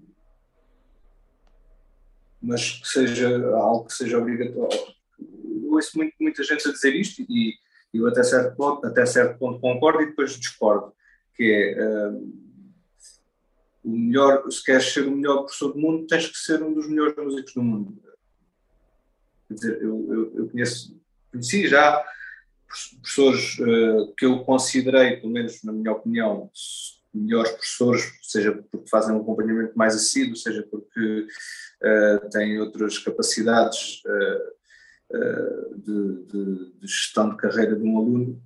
mas 2.41 2.71
que 2.71 2.87
seja 2.87 3.55
algo 3.55 3.85
que 3.85 3.93
seja 3.93 4.17
obrigatório. 4.17 4.79
Eu 5.19 5.73
ouço 5.73 5.97
muito, 5.97 6.13
muita 6.19 6.43
gente 6.43 6.67
a 6.67 6.71
dizer 6.71 6.95
isto 6.95 7.21
e 7.29 7.53
eu 7.93 8.07
até 8.07 8.23
certo 8.23 8.55
ponto, 8.55 8.87
até 8.87 9.05
certo 9.05 9.37
ponto 9.37 9.59
concordo 9.59 10.01
e 10.01 10.07
depois 10.07 10.39
discordo, 10.39 10.93
que 11.35 11.75
é 11.77 12.09
um, 12.09 12.41
o 13.83 13.89
melhor, 13.89 14.49
se 14.49 14.63
queres 14.63 14.93
ser 14.93 15.07
o 15.07 15.11
melhor 15.11 15.43
professor 15.43 15.73
do 15.73 15.79
mundo, 15.79 16.07
tens 16.07 16.27
que 16.27 16.37
ser 16.37 16.61
um 16.63 16.73
dos 16.73 16.87
melhores 16.87 17.15
músicos 17.15 17.53
do 17.53 17.63
mundo. 17.63 18.01
Quer 19.51 19.55
dizer, 19.55 19.81
eu, 19.81 20.07
eu, 20.09 20.37
eu 20.37 20.49
conheço, 20.49 20.97
conheci 21.29 21.67
já 21.67 22.01
professores 23.01 23.59
uh, 23.59 24.13
que 24.17 24.25
eu 24.25 24.43
considerei, 24.45 25.17
pelo 25.17 25.33
menos 25.33 25.61
na 25.63 25.73
minha 25.73 25.91
opinião, 25.91 26.49
melhores 27.13 27.51
professores, 27.51 28.03
seja 28.21 28.53
porque 28.53 28.89
fazem 28.89 29.13
um 29.13 29.19
acompanhamento 29.19 29.77
mais 29.77 29.93
assíduo, 29.93 30.37
seja 30.37 30.65
porque 30.71 31.27
uh, 31.83 32.29
têm 32.29 32.61
outras 32.61 32.97
capacidades 32.99 34.01
uh, 34.05 35.77
de, 35.77 36.25
de, 36.27 36.79
de, 36.79 36.87
gestão 36.87 37.31
de 37.31 37.37
carreira 37.37 37.75
de 37.75 37.83
um 37.83 37.97
aluno, 37.97 38.41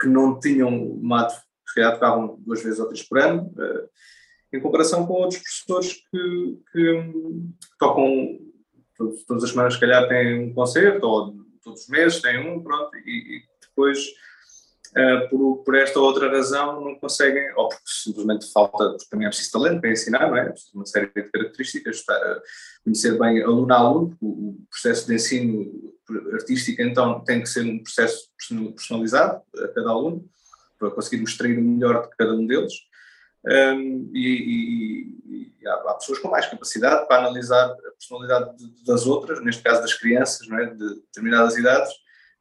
que 0.00 0.08
não 0.08 0.40
tinham 0.40 0.68
uma 0.68 1.28
se 1.28 1.74
calhar 1.76 1.96
duas 2.40 2.60
vezes 2.60 2.80
ou 2.80 2.88
três 2.88 3.04
por 3.06 3.20
ano, 3.20 3.54
em 4.52 4.58
comparação 4.58 5.06
com 5.06 5.12
outros 5.12 5.40
professores 5.40 5.92
que, 6.10 6.58
que, 6.72 7.12
que 7.78 7.84
tocam 9.00 9.24
todas 9.26 9.44
as 9.44 9.50
semanas, 9.50 9.74
se 9.74 9.80
calhar 9.80 10.06
têm 10.08 10.50
um 10.50 10.54
concerto, 10.54 11.06
ou 11.06 11.34
todos 11.62 11.82
os 11.82 11.88
meses 11.88 12.20
têm 12.20 12.38
um, 12.38 12.62
pronto, 12.62 12.94
e, 12.98 13.38
e 13.38 13.42
depois 13.62 13.98
uh, 14.96 15.28
por, 15.30 15.64
por, 15.64 15.74
esta 15.76 15.98
outra 15.98 16.30
razão 16.30 16.84
não 16.84 16.94
conseguem, 16.96 17.50
ou 17.56 17.68
porque 17.68 17.82
simplesmente 17.86 18.50
falta, 18.52 18.96
também 19.10 19.26
é 19.26 19.30
preciso 19.30 19.52
talento 19.52 19.80
para 19.80 19.90
ensinar, 19.90 20.28
não 20.28 20.36
é? 20.36 20.48
É 20.48 20.54
uma 20.74 20.86
série 20.86 21.06
de 21.06 21.22
características, 21.24 21.96
estar, 21.96 22.42
conhecer 22.84 23.18
bem 23.18 23.42
aluno 23.42 23.72
a 23.72 23.78
aluno, 23.78 24.16
o, 24.20 24.26
o 24.26 24.66
processo 24.70 25.06
de 25.06 25.14
ensino 25.14 25.94
artístico 26.32 26.82
então 26.82 27.22
tem 27.24 27.40
que 27.40 27.48
ser 27.48 27.64
um 27.64 27.82
processo 27.82 28.28
personalizado 28.74 29.42
a 29.56 29.68
cada 29.68 29.90
aluno, 29.90 30.28
para 30.78 30.90
conseguirmos 30.90 31.32
extrair 31.32 31.58
o 31.58 31.62
melhor 31.62 32.08
de 32.08 32.16
cada 32.16 32.32
um 32.32 32.46
deles. 32.46 32.72
Um, 33.44 34.10
e, 34.12 34.28
e, 35.26 35.52
e 35.60 35.66
há, 35.66 35.72
há, 35.72 35.94
pessoas 35.94 36.18
com 36.18 36.28
mais 36.28 36.46
capacidade 36.46 37.06
para 37.08 37.22
analisar 37.22 37.70
a 37.70 37.90
personalidade 37.92 38.56
de, 38.56 38.84
das 38.84 39.06
outras, 39.06 39.42
neste 39.42 39.62
caso 39.62 39.80
das 39.80 39.94
crianças, 39.94 40.46
não 40.46 40.58
é? 40.58 40.66
de 40.66 40.96
determinadas 40.96 41.56
idades, 41.56 41.90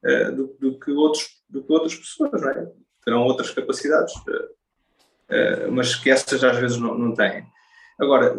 uh, 0.04 0.36
do, 0.36 0.48
do, 0.60 0.80
que 0.80 0.92
outros, 0.92 1.42
do 1.50 1.64
que 1.64 1.72
outras 1.72 1.96
pessoas, 1.96 2.42
não 2.42 2.50
é? 2.50 2.70
terão 3.04 3.24
outras 3.24 3.50
capacidades, 3.52 4.14
uh, 4.14 5.68
uh, 5.70 5.72
mas 5.72 5.96
que 5.96 6.10
essas 6.10 6.44
às 6.44 6.58
vezes 6.58 6.78
não, 6.78 6.98
não 6.98 7.14
têm. 7.14 7.48
Agora, 7.98 8.36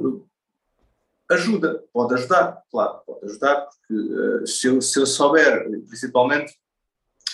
ajuda, 1.30 1.82
pode 1.92 2.14
ajudar, 2.14 2.62
claro, 2.70 3.00
pode 3.06 3.24
ajudar, 3.24 3.66
porque 3.66 4.46
se 4.46 4.66
eu, 4.66 4.82
se 4.82 4.98
eu 4.98 5.06
souber, 5.06 5.64
principalmente, 5.86 6.52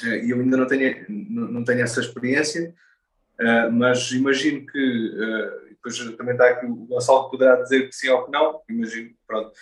e 0.05 0.31
eu 0.31 0.39
ainda 0.39 0.57
não 0.57 0.66
tenho, 0.66 1.07
não, 1.09 1.49
não 1.49 1.64
tenho 1.64 1.83
essa 1.83 2.01
experiência, 2.01 2.74
Uh, 3.41 3.70
mas 3.70 4.11
imagino 4.12 4.64
que, 4.66 4.78
uh, 4.78 5.68
depois 5.70 5.99
também 6.16 6.32
está 6.32 6.49
aqui 6.49 6.64
o 6.64 6.74
Gonçalo 6.87 7.30
poderá 7.30 7.57
dizer 7.62 7.89
que 7.89 7.95
sim 7.95 8.09
ou 8.09 8.24
que 8.24 8.32
não, 8.32 8.62
imagino, 8.68 9.11
pronto, 9.26 9.53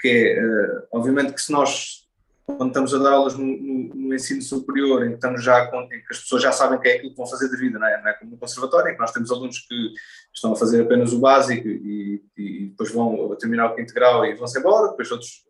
que 0.00 0.08
é, 0.08 0.44
uh, 0.44 0.86
obviamente 0.92 1.32
que 1.32 1.42
se 1.42 1.50
nós, 1.50 2.06
quando 2.46 2.68
estamos 2.68 2.94
a 2.94 2.98
dar 2.98 3.12
aulas 3.12 3.34
no, 3.36 3.44
no, 3.44 3.94
no, 3.94 4.14
ensino 4.14 4.40
superior, 4.40 5.04
em 5.04 5.08
que 5.08 5.14
estamos 5.14 5.42
já, 5.42 5.64
em 5.64 5.88
que 5.88 6.06
as 6.12 6.20
pessoas 6.20 6.42
já 6.42 6.52
sabem 6.52 6.78
que 6.78 6.88
é 6.88 6.94
aquilo 6.94 7.10
que 7.10 7.16
vão 7.16 7.26
fazer 7.26 7.50
da 7.50 7.56
vida, 7.56 7.78
não 7.78 7.86
é? 7.88 8.00
Não 8.00 8.08
é 8.08 8.12
como 8.12 8.30
no 8.30 8.38
conservatório, 8.38 8.90
em 8.90 8.94
que 8.94 9.00
nós 9.00 9.12
temos 9.12 9.30
alunos 9.32 9.58
que 9.58 9.92
estão 10.32 10.52
a 10.52 10.56
fazer 10.56 10.82
apenas 10.82 11.12
o 11.12 11.18
básico 11.18 11.66
e, 11.66 12.22
e 12.36 12.66
depois 12.68 12.92
vão 12.92 13.34
terminar 13.36 13.72
o 13.72 13.74
quinto 13.74 13.92
grau 13.94 14.24
e 14.24 14.34
vão-se 14.34 14.58
embora, 14.58 14.90
depois 14.90 15.10
outros 15.10 15.44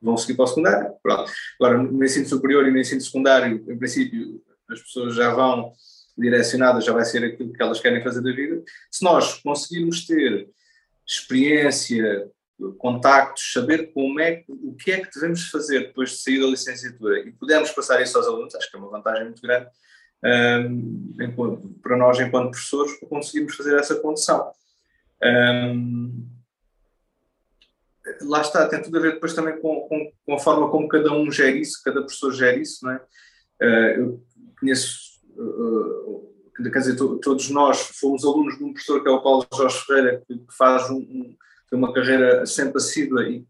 vão 0.00 0.16
seguir 0.16 0.34
para 0.34 0.44
o 0.44 0.48
secundário, 0.48 0.94
pronto. 1.02 1.30
Agora, 1.60 1.78
no 1.78 2.04
ensino 2.04 2.26
superior 2.26 2.66
e 2.66 2.70
no 2.70 2.78
ensino 2.78 3.00
secundário, 3.00 3.64
em 3.68 3.78
princípio, 3.78 4.40
as 4.70 4.80
pessoas 4.80 5.14
já 5.14 5.34
vão 5.34 5.72
direcionada 6.18 6.80
já 6.80 6.92
vai 6.92 7.04
ser 7.04 7.24
aquilo 7.24 7.52
que 7.52 7.62
elas 7.62 7.80
querem 7.80 8.02
fazer 8.02 8.22
da 8.22 8.32
vida. 8.32 8.62
Se 8.90 9.04
nós 9.04 9.34
conseguirmos 9.40 10.06
ter 10.06 10.48
experiência, 11.06 12.28
contactos, 12.78 13.52
saber 13.52 13.92
como 13.92 14.20
é, 14.20 14.44
o 14.48 14.74
que 14.74 14.90
é 14.90 15.00
que 15.00 15.12
devemos 15.14 15.48
fazer 15.48 15.88
depois 15.88 16.10
de 16.10 16.16
sair 16.16 16.40
da 16.40 16.46
licenciatura 16.46 17.20
e 17.20 17.32
pudermos 17.32 17.70
passar 17.70 18.02
isso 18.02 18.18
aos 18.18 18.26
alunos, 18.26 18.54
acho 18.54 18.70
que 18.70 18.76
é 18.76 18.80
uma 18.80 18.90
vantagem 18.90 19.24
muito 19.24 19.40
grande 19.40 19.68
um, 20.24 21.14
para 21.80 21.96
nós, 21.96 22.18
enquanto 22.18 22.50
professores, 22.50 22.98
para 22.98 23.08
conseguirmos 23.08 23.54
fazer 23.54 23.78
essa 23.78 23.94
condição. 23.96 24.50
Um, 25.22 26.26
lá 28.22 28.40
está, 28.40 28.68
tem 28.68 28.82
tudo 28.82 28.98
a 28.98 29.00
ver 29.00 29.12
depois 29.14 29.34
também 29.34 29.60
com, 29.60 29.80
com, 29.82 30.12
com, 30.24 30.34
a 30.34 30.38
forma 30.38 30.70
como 30.70 30.88
cada 30.88 31.12
um 31.12 31.30
gera 31.30 31.56
isso, 31.56 31.82
cada 31.84 32.00
professor 32.00 32.32
gera 32.32 32.56
isso, 32.56 32.84
não 32.84 32.92
é? 32.92 32.96
Uh, 33.60 34.00
eu 34.00 34.24
conheço 34.58 35.07
quer 36.72 36.80
dizer, 36.80 36.96
todos 36.96 37.50
nós 37.50 37.90
fomos 38.00 38.24
alunos 38.24 38.58
de 38.58 38.64
um 38.64 38.72
professor 38.72 39.02
que 39.02 39.08
é 39.08 39.12
o 39.12 39.22
Paulo 39.22 39.46
Jorge 39.54 39.78
Ferreira, 39.86 40.22
que, 40.26 40.44
faz 40.56 40.90
um, 40.90 40.96
um, 40.96 41.36
uma 41.72 41.92
carreira 41.92 42.44
sempre 42.46 42.78
assídua 42.78 43.22
e 43.28 43.40
que 43.40 43.46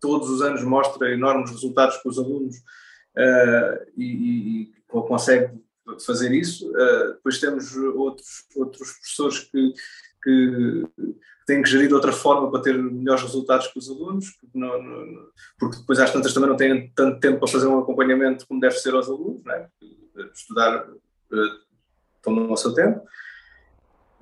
todos 0.00 0.30
os 0.30 0.40
anos 0.40 0.62
mostra 0.62 1.12
enormes 1.12 1.50
resultados 1.50 1.96
com 1.98 2.08
os 2.08 2.18
alunos 2.18 2.56
uh, 2.56 3.90
e, 3.96 4.70
e, 4.70 4.74
consegue 4.88 5.52
fazer 6.06 6.32
isso. 6.32 6.70
Uh, 6.70 7.14
depois 7.14 7.40
temos 7.40 7.74
outros, 7.76 8.46
outros 8.54 8.92
professores 8.92 9.38
que, 9.40 9.74
que 10.22 10.84
têm 11.46 11.62
que 11.62 11.68
gerir 11.68 11.88
de 11.88 11.94
outra 11.94 12.12
forma 12.12 12.50
para 12.50 12.62
ter 12.62 12.80
melhores 12.80 13.22
resultados 13.22 13.66
com 13.68 13.78
os 13.78 13.90
alunos, 13.90 14.30
porque, 14.40 14.58
não, 14.58 14.82
não, 14.82 15.26
porque 15.58 15.78
depois 15.78 15.98
às 15.98 16.12
tantas 16.12 16.32
também 16.32 16.48
não 16.48 16.56
têm 16.56 16.92
tanto 16.94 17.18
tempo 17.18 17.40
para 17.40 17.48
fazer 17.48 17.66
um 17.66 17.80
acompanhamento 17.80 18.46
como 18.46 18.60
deve 18.60 18.76
ser 18.76 18.94
aos 18.94 19.08
alunos, 19.08 19.44
né? 19.44 19.68
estudar 20.32 20.86
tomam 22.22 22.50
o 22.50 22.56
seu 22.56 22.74
tempo. 22.74 23.06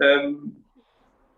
Um, 0.00 0.54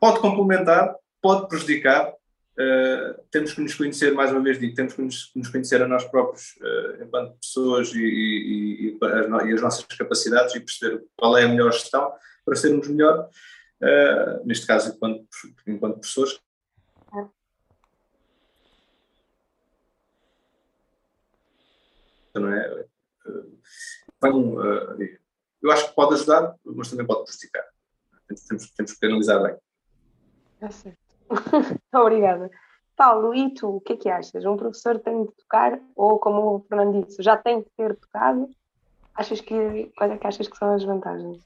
pode 0.00 0.20
complementar, 0.20 0.94
pode 1.20 1.48
prejudicar. 1.48 2.12
Uh, 2.58 3.20
temos 3.30 3.52
que 3.52 3.60
nos 3.60 3.74
conhecer, 3.74 4.14
mais 4.14 4.30
uma 4.30 4.40
vez 4.40 4.58
digo, 4.58 4.74
temos 4.74 4.94
que 4.94 5.02
nos, 5.02 5.32
conhecer 5.50 5.82
a 5.82 5.88
nós 5.88 6.04
próprios 6.04 6.54
uh, 6.60 7.02
enquanto 7.02 7.36
pessoas 7.38 7.92
e, 7.92 7.98
e, 7.98 8.90
e, 8.90 8.98
as, 9.04 9.54
as, 9.54 9.60
nossas 9.60 9.84
capacidades 9.84 10.54
e 10.54 10.60
perceber 10.60 11.04
qual 11.16 11.36
é 11.36 11.44
a 11.44 11.48
melhor 11.48 11.72
gestão 11.72 12.12
para 12.44 12.54
sermos 12.54 12.86
melhor, 12.88 13.28
neste 14.44 14.66
caso 14.66 14.94
enquanto, 14.94 15.26
enquanto 15.66 16.00
pessoas. 16.00 16.38
Não 22.34 22.52
é? 22.52 22.86
Então, 24.18 24.58
eu 25.64 25.72
acho 25.72 25.88
que 25.88 25.94
pode 25.94 26.14
ajudar, 26.14 26.54
mas 26.62 26.90
também 26.90 27.06
pode 27.06 27.24
prejudicar. 27.24 27.64
Temos, 28.46 28.70
temos 28.70 28.92
que 28.92 29.06
analisar 29.06 29.42
bem. 29.42 29.56
É 30.60 30.70
certo. 30.70 30.98
Obrigada. 31.94 32.50
Paulo, 32.94 33.34
e 33.34 33.54
tu, 33.54 33.76
o 33.76 33.80
que 33.80 33.94
é 33.94 33.96
que 33.96 34.08
achas? 34.10 34.44
Um 34.44 34.58
professor 34.58 35.00
tem 35.00 35.24
de 35.24 35.32
tocar, 35.32 35.80
ou 35.96 36.18
como 36.18 36.56
o 36.56 36.60
Fernando 36.68 37.06
disse, 37.06 37.22
já 37.22 37.36
tem 37.38 37.60
de 37.60 37.66
ter 37.76 37.96
tocado? 37.96 38.50
Achas 39.14 39.40
que, 39.40 39.90
quais 39.96 40.12
é 40.12 40.18
que 40.18 40.26
achas 40.26 40.46
que 40.46 40.56
são 40.56 40.74
as 40.74 40.84
vantagens? 40.84 41.42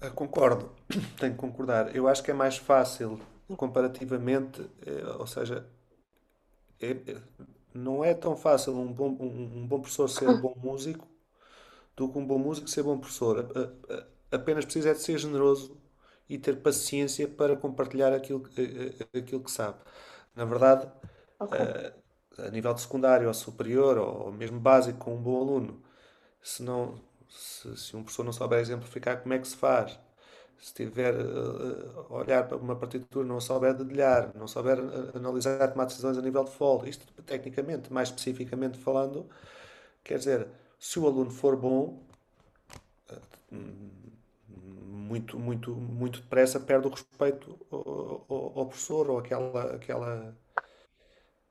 Eu 0.00 0.12
concordo, 0.12 0.70
tenho 1.20 1.34
que 1.34 1.38
concordar. 1.38 1.94
Eu 1.94 2.08
acho 2.08 2.22
que 2.22 2.30
é 2.30 2.34
mais 2.34 2.56
fácil 2.56 3.20
comparativamente, 3.56 4.62
eh, 4.86 5.16
ou 5.18 5.26
seja, 5.26 5.66
é, 6.80 6.90
é, 6.90 7.22
não 7.74 8.02
é 8.02 8.14
tão 8.14 8.34
fácil 8.34 8.74
um 8.74 8.90
bom, 8.90 9.08
um, 9.20 9.62
um 9.62 9.66
bom 9.66 9.80
professor 9.80 10.08
ser 10.08 10.40
bom 10.40 10.54
músico 10.56 11.06
do 11.98 12.10
que 12.12 12.18
um 12.18 12.26
bom 12.26 12.38
músico 12.38 12.68
ser 12.68 12.84
bom 12.84 12.98
professor. 12.98 13.40
A- 13.56 13.94
a- 13.94 13.98
a- 14.00 14.06
Apenas 14.30 14.64
precisa 14.66 14.90
é 14.90 14.94
de 14.94 15.00
ser 15.00 15.18
generoso 15.18 15.78
e 16.28 16.38
ter 16.38 16.56
paciência 16.62 17.28
para 17.28 17.56
compartilhar 17.56 18.12
aquilo, 18.14 18.44
a- 19.14 19.18
aquilo 19.18 19.42
que 19.42 19.50
sabe. 19.50 19.78
Na 20.36 20.44
verdade, 20.44 20.90
Ok. 21.38 21.54
eh, 21.54 21.92
a 22.38 22.50
nível 22.50 22.74
de 22.74 22.80
secundário 22.82 23.28
ou 23.28 23.34
superior 23.34 23.98
ou 23.98 24.32
mesmo 24.32 24.60
básico 24.60 24.98
com 24.98 25.14
um 25.16 25.22
bom 25.22 25.40
aluno, 25.40 25.82
se 26.42 26.62
não, 26.62 27.00
se, 27.28 27.76
se 27.76 27.96
um 27.96 28.02
professor 28.04 28.24
não 28.24 28.32
souber 28.32 28.60
exemplificar 28.60 29.20
como 29.22 29.34
é 29.34 29.38
que 29.38 29.48
se 29.48 29.56
faz, 29.56 29.98
se 30.58 30.74
tiver 30.74 31.14
a 31.16 32.14
olhar 32.14 32.48
para 32.48 32.56
uma 32.56 32.76
partitura, 32.76 33.26
não 33.26 33.40
souber 33.40 33.74
dedilhar, 33.74 34.32
não 34.36 34.48
souber 34.48 34.78
analisar, 35.14 35.68
tomar 35.72 35.86
decisões 35.86 36.18
a 36.18 36.22
nível 36.22 36.44
de 36.44 36.50
folga, 36.52 36.88
isto 36.88 37.06
tecnicamente, 37.24 37.92
mais 37.92 38.08
especificamente 38.08 38.78
falando, 38.78 39.28
quer 40.04 40.18
dizer, 40.18 40.48
se 40.78 40.98
o 40.98 41.06
aluno 41.06 41.30
for 41.30 41.56
bom, 41.56 42.00
muito, 44.86 45.38
muito, 45.38 45.74
muito 45.74 46.20
depressa 46.20 46.58
perde 46.60 46.86
o 46.86 46.90
respeito 46.90 47.58
ao, 47.70 48.24
ao- 48.28 48.58
ao 48.60 48.66
professor 48.66 49.10
ou 49.10 49.18
aquela, 49.18 49.74
aquela, 49.74 50.36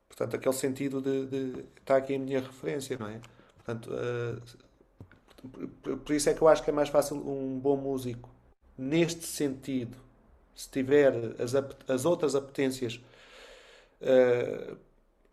portanto, 0.08 0.36
aquele 0.36 0.54
sentido 0.54 1.00
de, 1.00 1.26
de 1.26 1.64
está 1.80 1.96
aqui 1.96 2.14
a 2.14 2.18
minha 2.18 2.40
referência, 2.40 2.96
não 2.98 3.08
é? 3.08 3.20
Portanto, 3.64 3.90
eh, 3.92 4.58
por, 5.82 5.98
por 5.98 6.14
isso 6.14 6.28
é 6.28 6.34
que 6.34 6.42
eu 6.42 6.48
acho 6.48 6.62
que 6.62 6.70
é 6.70 6.72
mais 6.72 6.88
fácil 6.88 7.16
um 7.16 7.58
bom 7.58 7.76
músico 7.76 8.28
neste 8.76 9.26
sentido, 9.26 9.96
se 10.54 10.68
tiver 10.70 11.12
as, 11.40 11.54
as 11.88 12.04
outras 12.04 12.34
apetências, 12.34 13.00
eh, 14.00 14.76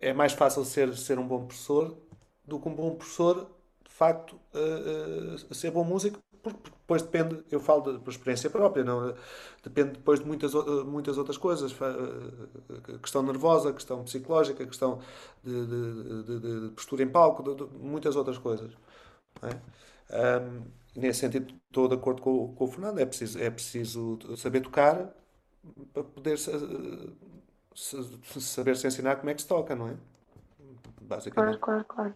é 0.01 0.13
mais 0.13 0.33
fácil 0.33 0.65
ser, 0.65 0.95
ser 0.97 1.19
um 1.19 1.27
bom 1.27 1.45
professor 1.47 1.97
do 2.45 2.59
que 2.59 2.69
um 2.69 2.75
bom 2.75 2.95
professor, 2.95 3.49
facto, 3.95 4.39
eh, 4.53 5.35
eh, 5.51 5.53
ser 5.53 5.71
bom 5.71 5.83
músico, 5.83 6.19
porque 6.43 6.69
depois 6.69 7.01
depende, 7.01 7.43
eu 7.51 7.59
falo 7.59 7.93
de, 7.93 7.99
por 7.99 8.11
experiência 8.11 8.49
própria, 8.49 8.83
não, 8.83 9.15
depende 9.63 9.91
depois 9.93 10.19
de 10.19 10.25
muitas, 10.27 10.53
eh, 10.53 10.83
muitas 10.85 11.17
outras 11.17 11.37
coisas, 11.37 11.71
eh, 11.73 12.97
questão 13.01 13.23
nervosa, 13.23 13.73
questão 13.73 14.03
psicológica, 14.03 14.65
questão 14.65 14.99
de, 15.43 15.65
de, 15.65 16.39
de- 16.69 16.69
postura 16.75 17.03
em 17.03 17.07
palco, 17.09 17.43
de, 17.43 17.63
muitas 17.77 18.15
outras 18.15 18.37
coisas. 18.37 18.71
é? 19.43 19.59
Ahm, 20.11 20.63
nesse 20.95 21.21
sentido, 21.21 21.53
estou 21.67 21.87
de 21.87 21.95
acordo 21.95 22.21
com, 22.21 22.45
o- 22.45 22.53
com 22.53 22.65
o 22.65 22.67
Fernando, 22.67 22.99
é 22.99 23.05
preciso, 23.05 23.39
é 23.39 23.49
preciso 23.49 24.19
saber 24.37 24.61
tocar 24.61 25.13
para 25.93 26.03
poder 26.03 26.37
sa- 26.37 26.51
sa- 27.75 28.39
saber 28.39 28.75
se 28.77 28.87
ensinar 28.87 29.17
como 29.17 29.29
é 29.29 29.33
que 29.33 29.41
se 29.41 29.47
toca, 29.47 29.75
não 29.75 29.89
é? 29.89 29.95
Claro, 31.29 31.59
Basicamente. 31.59 31.59
claro, 31.59 31.85
claro. 31.85 32.15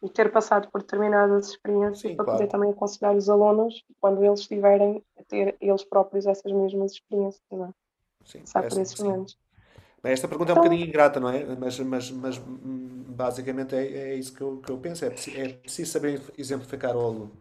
E 0.00 0.08
ter 0.08 0.30
passado 0.30 0.68
por 0.70 0.80
determinadas 0.82 1.48
experiências 1.48 1.98
Sim, 1.98 2.14
para 2.14 2.24
claro. 2.24 2.38
poder 2.38 2.50
também 2.50 2.70
aconselhar 2.70 3.16
os 3.16 3.28
alunos 3.28 3.84
quando 4.00 4.22
eles 4.24 4.40
estiverem 4.40 5.02
a 5.18 5.24
ter 5.24 5.56
eles 5.60 5.82
próprios 5.84 6.24
essas 6.26 6.52
mesmas 6.52 6.92
experiências, 6.92 7.42
não 7.50 7.64
é? 7.66 7.70
Sim, 8.24 8.40
Passar 8.40 8.68
por 8.68 8.80
esses 8.80 9.00
momentos. 9.00 9.36
Bem, 10.00 10.12
esta 10.12 10.28
pergunta 10.28 10.52
é 10.52 10.54
um 10.54 10.58
Então- 10.58 10.62
bocadinho 10.64 10.88
ingrata, 10.88 11.18
não 11.18 11.28
é? 11.28 11.44
Mas, 11.56 11.80
mas, 11.80 12.10
mas 12.12 12.38
hum, 12.38 13.04
basicamente 13.08 13.74
é, 13.74 13.84
é 14.10 14.14
isso 14.14 14.32
que 14.32 14.40
eu, 14.40 14.58
que 14.58 14.70
eu 14.70 14.78
penso. 14.78 15.04
É, 15.04 15.08
é 15.08 15.48
preciso 15.54 15.90
saber 15.90 16.22
exemplificar 16.38 16.92
ao 16.94 17.00
aluno. 17.00 17.32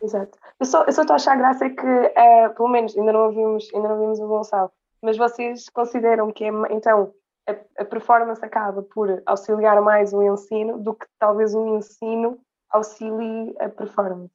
Exato. 0.00 0.38
Eu 0.58 0.66
só, 0.66 0.84
eu 0.84 0.92
só 0.92 1.02
estou 1.02 1.12
a 1.14 1.16
achar 1.16 1.36
graça 1.36 1.68
que, 1.68 1.86
eh, 1.86 2.48
pelo 2.50 2.68
menos, 2.68 2.96
ainda 2.96 3.12
não 3.12 3.26
ouvimos, 3.26 3.68
ainda 3.74 3.88
não 3.88 4.00
vimos 4.00 4.18
o 4.18 4.26
Gonçalo, 4.26 4.70
mas 5.02 5.16
vocês 5.18 5.68
consideram 5.68 6.32
que 6.32 6.44
é, 6.44 6.48
então 6.70 7.12
a, 7.46 7.82
a 7.82 7.84
performance 7.84 8.44
acaba 8.44 8.82
por 8.82 9.22
auxiliar 9.26 9.80
mais 9.80 10.12
o 10.12 10.22
ensino 10.22 10.78
do 10.78 10.94
que 10.94 11.06
talvez 11.18 11.54
o 11.54 11.76
ensino 11.76 12.40
auxilie 12.70 13.54
a 13.58 13.68
performance. 13.68 14.32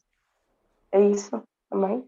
É 0.91 1.01
isso 1.01 1.41
também? 1.69 2.07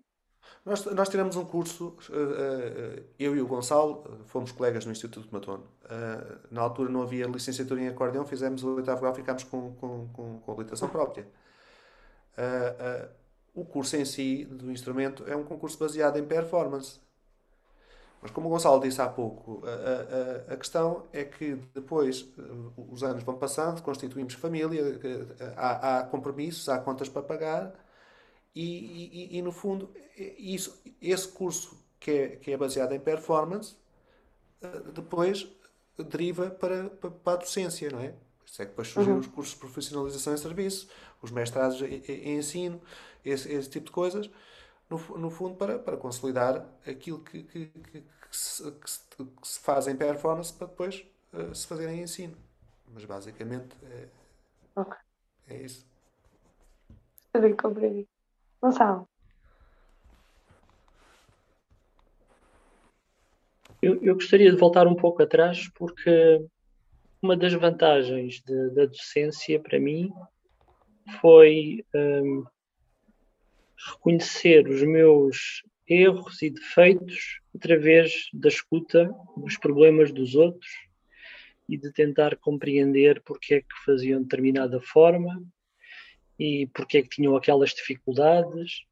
Nós, 0.66 0.86
nós 0.86 1.10
tiramos 1.10 1.36
um 1.36 1.46
curso, 1.46 1.96
eh, 2.12 2.16
eh, 2.16 3.04
eu 3.18 3.36
e 3.36 3.42
o 3.42 3.48
Gonçalo, 3.48 4.04
eh, 4.06 4.24
fomos 4.26 4.52
colegas 4.52 4.86
no 4.86 4.92
Instituto 4.92 5.28
de 5.28 5.34
Matono. 5.34 5.64
Na 6.52 6.62
altura 6.62 6.92
não 6.92 7.02
havia 7.02 7.26
licenciatura 7.26 7.82
em 7.82 7.88
acordeão, 7.88 8.26
fizemos 8.26 8.64
o 8.64 8.76
oitavo 8.76 9.02
grau, 9.02 9.16
ficámos 9.16 9.44
com, 9.44 9.74
com, 9.76 10.08
com, 10.10 10.40
com 10.40 10.52
habilitação 10.52 10.88
própria. 10.90 11.28
O 13.54 13.66
curso 13.66 13.96
em 13.96 14.06
si, 14.06 14.46
do 14.46 14.72
instrumento, 14.72 15.24
é 15.28 15.36
um 15.36 15.44
concurso 15.44 15.78
baseado 15.80 16.18
em 16.18 16.26
performance. 16.26 17.00
Mas 18.22 18.32
como 18.32 18.48
o 18.48 18.52
Gonçalo 18.52 18.82
disse 18.82 19.02
há 19.02 19.08
pouco, 19.10 19.64
a, 19.66 20.52
a- 20.52 20.54
a 20.54 20.58
questão 20.58 21.08
é 21.14 21.24
que 21.24 21.56
depois 21.74 22.28
eh, 22.38 22.42
os 22.78 23.04
anos 23.04 23.24
vão 23.24 23.38
passando, 23.38 23.82
constituímos 23.82 24.34
família, 24.34 24.82
eh, 25.04 25.54
há, 25.58 26.00
há 26.00 26.04
compromissos, 26.06 26.68
há 26.70 26.80
contas 26.80 27.08
para 27.10 27.22
pagar 27.24 27.74
e, 28.56 29.36
e- 29.36 29.38
e, 29.38 29.42
no 29.42 29.52
fundo 29.52 29.90
isso, 30.38 30.82
esse 31.02 31.28
curso 31.30 31.78
que 32.00 32.12
é, 32.12 32.28
que 32.38 32.52
é 32.52 32.58
baseado 32.58 32.94
em 32.94 33.00
performance 33.00 33.76
eh, 34.62 34.80
depois 34.94 35.48
deriva 35.98 36.50
para, 36.50 36.90
para, 36.90 37.34
a 37.34 37.36
docência, 37.38 37.90
não 37.92 38.00
é? 38.00 38.14
Isso 38.46 38.62
é 38.62 38.66
que 38.66 38.72
depois 38.72 38.88
surgiram 38.88 39.18
Uhum. 39.18 39.20
os 39.20 39.28
cursos 39.28 39.54
de 39.54 39.60
profissionalização 39.60 40.34
em 40.34 40.38
serviço, 40.38 40.90
os 41.22 41.32
mestrados 41.32 41.82
em, 41.82 42.02
em 42.08 42.38
ensino, 42.38 42.82
esse, 43.24 43.52
esse 43.52 43.70
tipo 43.70 43.88
de 43.88 43.92
coisas, 43.92 44.30
no, 44.90 44.98
no 45.18 45.30
fundo 45.30 45.56
para, 45.56 45.78
para 45.80 45.98
consolidar 45.98 46.66
aquilo 46.86 47.24
que, 47.24 47.44
que, 47.44 47.66
que, 47.68 48.02
que 48.02 48.06
se, 48.32 48.72
que 48.72 48.90
se- 48.90 49.08
que 49.10 49.48
se 49.48 49.60
faz 49.60 49.88
em 49.88 49.96
performance 49.96 50.52
para 50.54 50.68
depois 50.68 51.06
eh, 51.34 51.54
se 51.54 51.68
fazer 51.68 51.90
em 51.90 52.02
ensino. 52.02 52.36
Mas 52.92 53.06
basicamente 53.06 53.76
é, 53.84 54.08
Ok. 54.76 54.98
é 55.48 55.58
isso. 55.62 55.86
Está 57.28 57.40
bem 57.40 57.56
compreendido. 57.56 58.08
Gonçalo, 58.62 59.08
Eu, 63.82 64.04
eu 64.04 64.16
gostaria 64.16 64.52
de 64.52 64.58
voltar 64.58 64.88
um 64.88 64.96
pouco 64.96 65.24
atrás, 65.24 65.70
porque 65.70 66.46
uma 67.22 67.38
das 67.38 67.54
vantagens 67.54 68.42
de- 68.42 68.70
da 68.72 68.86
docência 68.86 69.58
para 69.60 69.80
mim 69.80 70.12
foi 71.22 71.86
hum, 71.96 72.44
reconhecer 73.88 74.68
os 74.68 74.84
meus 74.84 75.64
erros 75.88 76.42
e 76.42 76.50
defeitos 76.50 77.40
através 77.56 78.30
da 78.34 78.48
escuta 78.48 79.10
dos 79.38 79.58
problemas 79.58 80.12
dos 80.12 80.36
outros 80.36 80.70
e 81.68 81.78
de 81.78 81.92
tentar 81.92 82.36
compreender 82.38 83.22
porque 83.24 83.56
é 83.56 83.62
que 83.62 83.84
faziam 83.86 84.20
de 84.20 84.26
determinada 84.26 84.80
forma 84.82 85.44
e 86.38 86.68
porque 86.74 87.00
é 87.00 87.02
que 87.02 87.10
tinham 87.10 87.36
aquelas 87.36 87.72
dificuldades 87.72 88.84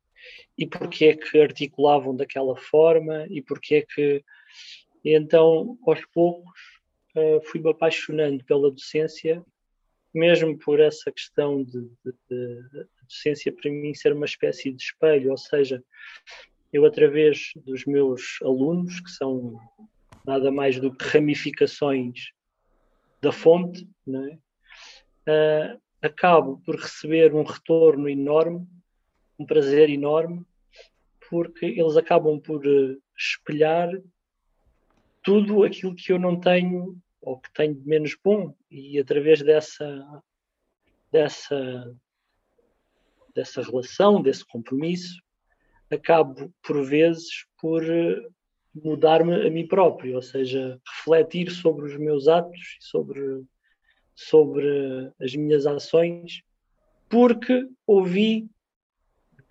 e 0.57 0.65
porque 0.65 1.05
é 1.05 1.15
que 1.15 1.39
articulavam 1.39 2.15
daquela 2.15 2.55
forma 2.55 3.27
e 3.29 3.41
porque 3.41 3.75
é 3.75 3.81
que 3.81 4.23
e 5.03 5.15
então 5.15 5.77
aos 5.85 6.03
poucos 6.07 6.59
eh, 7.15 7.39
fui-me 7.45 7.69
apaixonando 7.69 8.43
pela 8.43 8.71
docência 8.71 9.43
mesmo 10.17 10.57
por 10.57 10.79
essa 10.79 11.11
questão 11.11 11.63
de, 11.63 11.81
de, 12.03 12.11
de, 12.29 12.87
docência 13.03 13.53
para 13.53 13.71
mim 13.71 13.93
ser 13.93 14.13
uma 14.13 14.25
espécie 14.25 14.71
de 14.71 14.81
espelho, 14.81 15.31
ou 15.31 15.37
seja, 15.37 15.83
eu 16.73 16.85
através 16.85 17.51
dos 17.55 17.85
meus 17.85 18.39
alunos, 18.41 18.99
que 18.99 19.11
são 19.11 19.57
nada 20.25 20.51
mais 20.51 20.79
do 20.79 20.93
que 20.93 21.05
ramificações 21.05 22.31
da 23.21 23.31
fonte, 23.31 23.87
é? 24.07 24.37
Ah, 25.27 25.77
acabo 26.01 26.61
por 26.65 26.75
receber 26.75 27.33
um 27.33 27.43
retorno 27.43 28.09
enorme, 28.09 28.67
um 29.39 29.45
prazer 29.45 29.89
enorme, 29.89 30.45
porque 31.29 31.65
eles 31.65 31.97
acabam 31.97 32.39
por 32.39 32.65
eh, 32.65 32.97
espelhar 33.17 33.89
tudo 35.21 35.63
aquilo 35.63 35.95
que 35.95 36.11
eu 36.11 36.19
não 36.19 36.39
tenho 36.39 36.97
ou 37.27 37.37
que 37.37 37.51
tenho 37.51 37.75
de 37.75 37.85
menos 37.85 38.15
bom 38.23 38.55
e 38.71 38.97
através 38.97 39.41
dessa 39.41 40.23
dessa 41.11 41.93
dessa 43.35 43.61
relação, 43.61 44.21
desse 44.21 44.45
compromisso, 44.45 45.21
acabo 45.91 46.51
por 46.63 46.83
vezes 46.85 47.45
por 47.59 47.83
eh, 47.83 48.25
mudar-me 48.73 49.45
a 49.45 49.51
mim 49.51 49.67
próprio, 49.67 50.15
ou 50.15 50.21
seja, 50.21 50.79
refletir 50.87 51.51
sobre 51.51 51.85
os 51.85 51.97
meus 51.97 52.29
atos, 52.29 52.77
sobre 52.79 53.43
sobre 54.15 55.11
as 55.19 55.35
minhas 55.35 55.67
ações, 55.67 56.41
porque 57.09 57.67
ouvi 57.85 58.49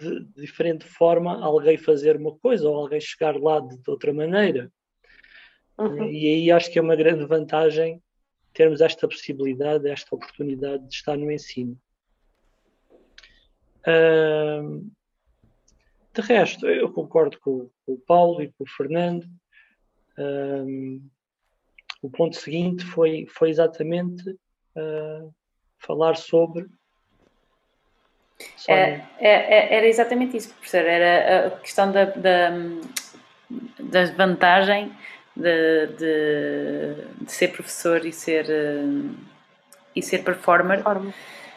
de, 0.01 0.25
diferente 0.35 0.87
forma 0.87 1.45
alguém 1.45 1.77
fazer 1.77 2.17
uma 2.17 2.35
coisa 2.39 2.69
ou 2.69 2.75
alguém 2.75 3.01
chegar 3.01 3.37
lá 3.37 3.61
de, 3.61 3.77
de 3.77 3.91
outra 3.91 4.15
maneira. 4.15 4.73
Uhum. 5.79 6.05
E 6.05 6.27
aí 6.29 6.51
acho 6.51 6.71
que 6.71 6.79
é 6.79 6.83
uma 6.83 6.97
grande 6.97 7.25
vantagem 7.27 8.03
termos 8.53 8.81
esta 8.81 9.07
possibilidade, 9.07 9.89
esta 9.89 10.15
oportunidade 10.15 10.89
de 10.89 10.95
estar 10.95 11.17
no 11.17 11.31
ensino. 11.31 11.79
Ahm, 13.87 14.89
de 16.15 16.23
resto, 16.23 16.67
eu 16.67 16.91
concordo 16.91 17.39
com, 17.39 17.71
com 17.85 17.93
o 17.93 17.99
Paulo 17.99 18.43
e 18.43 18.51
com 18.53 18.65
o 18.65 18.69
Fernando. 18.69 19.27
Ahm, 20.19 21.01
o 22.03 22.11
ponto 22.11 22.37
seguinte 22.37 22.85
foi, 22.85 23.27
foi 23.29 23.51
exatamente 23.51 24.31
uh, 24.31 25.35
falar 25.79 26.17
sobre. 26.17 26.67
É, 28.69 28.75
é, 28.75 29.05
é, 29.21 29.75
era 29.75 29.87
exatamente 29.87 30.37
isso, 30.37 30.53
professor. 30.55 30.85
Era 30.85 31.49
a 31.49 31.51
questão 31.59 31.91
da, 31.91 32.05
da, 32.05 32.51
da 33.79 34.05
vantagem 34.13 34.95
de, 35.37 35.87
de, 35.99 37.25
de, 37.25 37.33
ser 37.33 37.49
professor 37.49 38.05
e 38.05 38.13
ser, 38.13 38.47
e 39.95 40.03
ser 40.03 40.25
performer. 40.25 40.83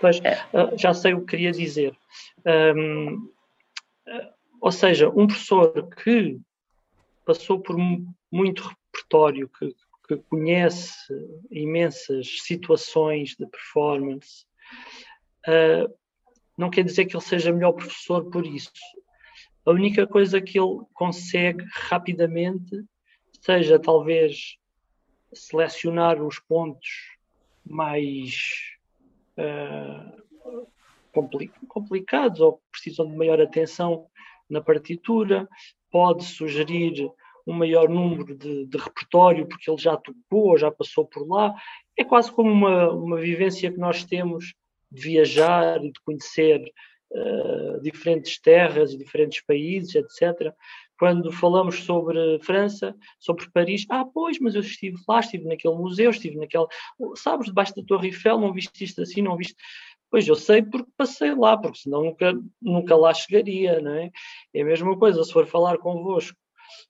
Pois, 0.02 0.20
é. 0.24 0.46
já 0.78 0.94
sei 0.94 1.14
o 1.14 1.22
que 1.22 1.28
queria 1.28 1.52
dizer. 1.52 1.96
Um, 2.76 3.30
ou 4.62 4.72
seja, 4.72 5.10
um 5.10 5.28
professor 5.28 5.90
que 5.96 6.40
passou 7.26 7.60
por 7.60 7.78
muito 8.32 8.64
repertório, 8.64 9.50
que, 9.50 9.74
que 10.08 10.18
conhece 10.30 10.98
imensas 11.52 12.42
situações 12.42 13.36
de 13.36 13.46
performance, 13.46 14.46
uh, 15.48 15.94
não 16.58 16.70
quer 16.70 16.84
dizer 16.84 17.06
que 17.06 17.16
ele 17.16 17.24
seja 17.24 17.54
melhor 17.54 17.74
professor 17.74 18.30
por 18.30 18.46
isso. 18.46 18.72
A 19.66 19.72
única 19.72 20.06
coisa 20.08 20.42
que 20.42 20.60
ele 20.60 20.82
consegue 20.94 21.64
rapidamente 21.72 22.84
seja 23.42 23.80
talvez 23.80 24.58
selecionar 25.34 26.22
os 26.22 26.40
pontos 26.40 27.18
mais 27.66 28.78
uh, 29.38 30.68
complicados 31.68 32.40
ou 32.40 32.62
precisam 32.72 33.08
de 33.08 33.16
maior 33.16 33.42
atenção 33.42 34.08
na 34.50 34.62
partitura, 34.62 35.48
pode 35.92 36.24
sugerir 36.24 37.12
um 37.46 37.54
maior 37.54 37.90
número 37.90 38.36
de, 38.36 38.66
de, 38.66 38.78
repertório, 38.78 39.48
porque 39.48 39.70
ele 39.70 39.82
já 39.82 39.98
tocou, 39.98 40.58
já 40.58 40.72
passou 40.72 41.06
por 41.06 41.28
lá. 41.28 41.54
É 41.98 42.04
quase 42.04 42.32
como 42.32 42.52
uma, 42.52 42.92
uma 42.92 43.18
vivência 43.18 43.72
que 43.72 43.78
nós 43.78 44.04
temos 44.04 44.54
de 44.92 45.02
viajar 45.02 45.84
e 45.84 45.92
de 45.92 46.00
conhecer 46.02 46.62
uh, 47.12 47.82
diferentes 47.82 48.40
terras 48.40 48.92
e 48.92 48.98
diferentes 48.98 49.42
países, 49.42 49.96
etc. 49.96 50.54
Quando 51.00 51.32
falamos 51.32 51.84
sobre 51.86 52.40
França, 52.44 52.94
sobre 53.18 53.50
Paris, 53.52 53.86
ah, 53.90 54.04
pois, 54.04 54.38
mas 54.38 54.54
eu 54.54 54.62
estive 54.62 54.98
lá, 55.08 55.22
estive 55.22 55.46
naquele 55.46 55.76
museu, 55.76 56.12
estive 56.12 56.36
naquele. 56.36 56.68
Sabes, 57.16 57.48
debaixo 57.48 57.74
da 57.74 57.84
Torre 57.84 58.08
Eiffel, 58.10 58.38
não 58.38 58.52
viste 58.52 58.84
isto 58.84 59.02
assim, 59.02 59.22
não 59.22 59.38
viste. 59.38 59.56
Pois 60.12 60.28
eu 60.28 60.36
sei 60.36 60.62
porque 60.62 60.92
passei 60.98 61.34
lá, 61.34 61.56
porque 61.58 61.80
senão 61.80 62.04
nunca, 62.04 62.34
nunca 62.62 62.96
lá 62.98 63.14
chegaria, 63.14 63.80
não 63.80 63.94
é? 63.94 64.12
É 64.54 64.62
a 64.62 64.66
mesma 64.66 64.98
coisa 65.00 65.24
se 65.24 65.32
for 65.32 65.48
falar 65.48 65.78
convosco 65.78 66.38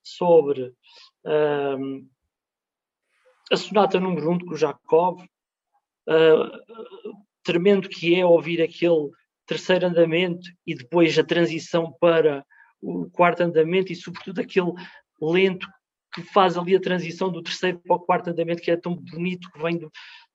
sobre 0.01 0.73
um, 1.25 2.07
a 3.51 3.57
sonata 3.57 3.99
número 3.99 4.31
1 4.31 4.33
um 4.33 4.37
de 4.39 4.45
Kujakov, 4.45 5.21
uh, 5.21 6.85
tremendo 7.43 7.89
que 7.89 8.19
é 8.19 8.25
ouvir 8.25 8.59
aquele 8.61 9.11
terceiro 9.45 9.85
andamento 9.85 10.47
e 10.65 10.73
depois 10.75 11.17
a 11.17 11.23
transição 11.23 11.91
para 11.99 12.45
o 12.81 13.09
quarto 13.09 13.41
andamento 13.41 13.91
e 13.91 13.95
sobretudo 13.95 14.41
aquele 14.41 14.71
lento 15.21 15.67
que 16.13 16.23
faz 16.23 16.57
ali 16.57 16.75
a 16.75 16.81
transição 16.81 17.31
do 17.31 17.43
terceiro 17.43 17.79
para 17.79 17.95
o 17.95 17.99
quarto 17.99 18.29
andamento 18.29 18.61
que 18.61 18.71
é 18.71 18.77
tão 18.77 18.95
bonito 18.95 19.49
que 19.51 19.61
vem 19.61 19.77
do, 19.77 19.91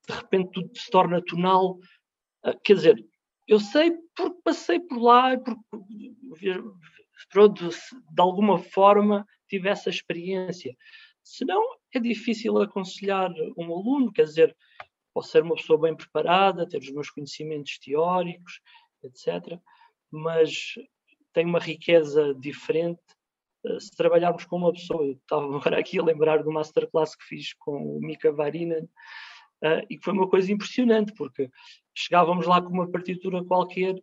de 0.09 0.15
repente 0.15 0.51
tudo 0.53 0.71
se 0.75 0.91
torna 0.91 1.25
tonal 1.25 1.79
uh, 2.47 2.61
quer 2.63 2.75
dizer 2.75 3.07
eu 3.49 3.59
sei 3.59 3.93
porque 4.17 4.41
passei 4.45 4.81
por 4.81 5.01
lá 5.01 5.37
porque 5.39 6.61
pronto, 7.31 7.69
de 7.69 8.21
alguma 8.21 8.59
forma 8.59 9.27
tive 9.49 9.69
essa 9.69 9.91
experiência. 9.91 10.77
Senão, 11.23 11.63
é 11.93 12.01
difícil 12.01 12.61
aconselhar 12.61 13.31
um 13.57 13.73
aluno, 13.73 14.13
quer 14.13 14.25
dizer, 14.25 14.57
posso 15.13 15.31
ser 15.31 15.43
uma 15.43 15.55
pessoa 15.55 15.81
bem 15.81 15.97
preparada, 15.97 16.69
ter 16.69 16.79
os 16.79 16.91
meus 16.91 17.11
conhecimentos 17.11 17.79
teóricos, 17.79 18.61
etc., 19.03 19.59
mas 20.11 20.75
tem 21.35 21.45
uma 21.45 21.59
riqueza 21.59 22.33
diferente 22.35 23.03
eh, 23.67 23.81
se 23.81 23.95
trabalharmos 23.95 24.45
com 24.47 24.57
uma 24.57 24.73
pessoa. 24.73 25.05
Eu 25.05 25.13
estava 25.13 25.45
agora 25.57 25.79
aqui 25.79 25.99
a 25.99 26.03
lembrar 26.03 26.43
do 26.43 26.53
masterclass 26.53 27.15
que 27.15 27.25
fiz 27.25 27.53
com 27.55 27.99
o 27.99 28.01
Mika 28.01 28.33
Varinen, 28.33 28.85
uh, 29.65 29.85
e 29.91 29.99
que 29.99 30.05
foi 30.05 30.15
uma 30.15 30.29
coisa 30.29 30.51
impressionante, 30.51 31.13
porque 31.15 31.51
chegávamos 31.95 32.47
lá 32.47 32.63
com 32.63 32.71
uma 32.71 32.91
partitura 32.91 33.45
qualquer 33.45 33.97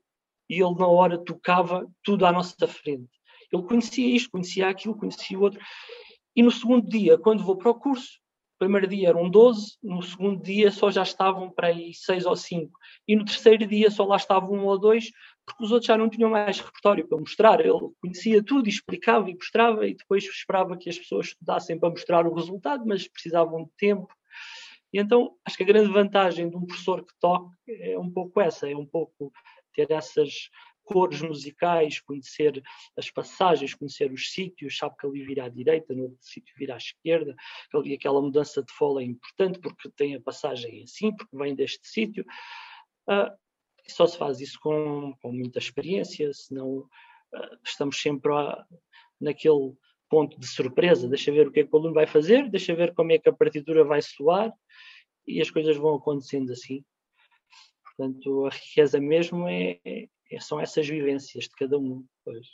e 0.50 0.62
ele 0.62 0.76
na 0.76 0.88
hora 0.88 1.18
tocava 1.18 1.88
tudo 2.04 2.26
à 2.26 2.32
nossa 2.32 2.68
frente. 2.68 3.10
Ele 3.52 3.64
conhecia 3.64 4.16
isto, 4.16 4.32
conhecia 4.32 4.68
aquilo, 4.68 4.98
conhecia 4.98 5.38
o 5.40 5.42
outro. 5.42 5.60
E 6.36 6.44
no 6.44 6.52
segundo 6.52 6.88
dia, 6.88 7.18
quando 7.18 7.44
vou 7.44 7.58
para 7.58 7.72
o 7.72 7.76
curso, 7.76 8.20
primeiro 8.58 8.88
dia 8.88 9.10
eram 9.10 9.30
12, 9.30 9.78
no 9.82 10.02
segundo 10.02 10.42
dia 10.42 10.72
só 10.72 10.92
já 10.92 11.04
estavam 11.04 11.50
para 11.50 11.68
aí 11.68 11.94
6 11.94 12.26
ou 12.26 12.36
5. 12.36 12.72
E 13.08 13.16
no 13.16 13.26
terceiro 13.26 13.66
dia 13.66 13.90
só 13.90 14.06
lá 14.06 14.16
estavam 14.16 14.52
um 14.52 14.66
ou 14.66 14.78
dois, 14.78 15.12
porque 15.46 15.64
os 15.64 15.72
outros 15.72 15.88
já 15.88 15.98
não 15.98 16.10
tinham 16.10 16.30
mais 16.30 16.60
repertório 16.60 17.08
para 17.08 17.18
mostrar. 17.18 17.60
Ele 17.60 17.92
conhecia 18.02 18.44
tudo 18.44 18.68
e 18.68 18.70
explicava 18.70 19.30
e 19.30 19.36
mostrava, 19.36 19.88
e 19.88 19.96
depois 19.96 20.24
esperava 20.24 20.78
que 20.78 20.90
as 20.90 20.98
pessoas 20.98 21.28
estudassem 21.28 21.80
para 21.80 21.90
mostrar 21.90 22.26
o 22.26 22.34
resultado, 22.34 22.86
mas 22.86 23.08
precisavam 23.08 23.64
de 23.64 23.72
tempo. 23.78 24.14
E 24.94 25.00
então, 25.00 25.36
acho 25.46 25.58
que 25.58 25.64
a 25.64 25.66
grande 25.66 25.92
vantagem 25.92 26.50
de 26.50 26.56
um 26.56 26.66
professor 26.66 27.06
que 27.06 27.14
toca 27.20 27.50
é 27.68 27.98
um 27.98 28.12
pouco 28.12 28.42
essa, 28.42 28.70
é 28.70 28.76
um 28.76 28.86
pouco 28.86 29.32
ter 29.74 29.90
essas 29.90 30.50
cores 30.84 31.22
musicais, 31.22 32.02
conhecer 32.02 32.62
as 32.98 33.10
passagens, 33.10 33.74
conhecer 33.74 34.12
os 34.12 34.32
sítios, 34.34 34.78
sabe 34.78 34.96
que 35.00 35.06
ali 35.06 35.24
vira 35.24 35.46
à 35.46 35.50
direita, 35.50 35.94
no 35.94 36.04
outro 36.04 36.18
sítio 36.20 36.54
vira 36.58 36.74
à 36.74 36.78
esquerda, 36.78 37.36
ali 37.74 37.94
aquela 37.94 38.22
mudança 38.22 38.62
de 38.62 38.74
folha 38.74 39.04
é 39.04 39.08
importante 39.08 39.60
porque 39.60 39.90
tem 39.92 40.16
a 40.16 40.22
passagem 40.22 40.84
assim, 40.84 41.16
porque 41.16 41.38
vem 41.38 41.56
deste 41.56 41.88
sítio. 41.88 42.26
Uh, 43.08 43.32
só 43.94 44.08
se 44.08 44.18
faz 44.18 44.40
isso 44.40 44.60
com, 44.60 45.14
com 45.22 45.32
muita 45.32 45.60
experiência, 45.60 46.32
senão 46.34 46.80
uh, 46.80 47.58
estamos 47.64 48.02
sempre 48.02 48.34
a, 48.34 48.66
naquele 49.20 49.74
ponto 50.10 50.40
de 50.40 50.48
surpresa, 50.48 51.08
deixa 51.08 51.32
ver 51.32 51.48
o 51.48 51.52
que 51.52 51.62
é 51.62 51.64
que 51.64 51.74
o 51.74 51.78
aluno 51.78 51.94
vai 51.94 52.06
fazer, 52.06 52.50
deixa 52.50 52.76
ver 52.76 52.94
como 52.94 53.12
é 53.14 53.18
que 53.18 53.30
a 53.30 53.34
partitura 53.34 53.84
vai 53.84 54.02
soar 54.02 54.52
e 55.26 55.42
as 55.42 55.50
coisas 55.50 55.78
vão 55.78 55.96
acontecendo 55.96 56.52
assim. 56.52 56.84
Portanto, 57.86 58.46
a 58.46 58.50
riqueza 58.50 59.00
mesmo 59.00 59.48
é, 59.48 59.80
é, 59.86 60.40
são 60.40 60.60
essas 60.60 60.88
vivências 60.88 61.46
de 61.46 61.52
cada 61.52 61.78
um. 61.78 62.06
Pois. 62.26 62.48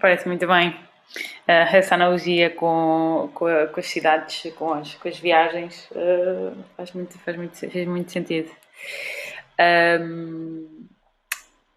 Parece 0.00 0.26
muito 0.26 0.46
bem. 0.46 0.91
Uh, 1.48 1.74
essa 1.74 1.96
analogia 1.96 2.50
com, 2.50 3.28
com, 3.34 3.46
com, 3.72 3.80
as 3.80 3.86
cidades, 3.86 4.52
com 4.54 4.74
as, 4.74 4.94
com 4.94 5.08
as 5.08 5.18
viagens, 5.18 5.90
uh, 5.90 6.56
faz, 6.76 6.92
muito, 6.92 7.18
faz, 7.18 7.36
muito, 7.36 7.58
faz 7.58 7.86
muito 7.86 8.12
sentido. 8.12 8.50
Um, 10.00 10.86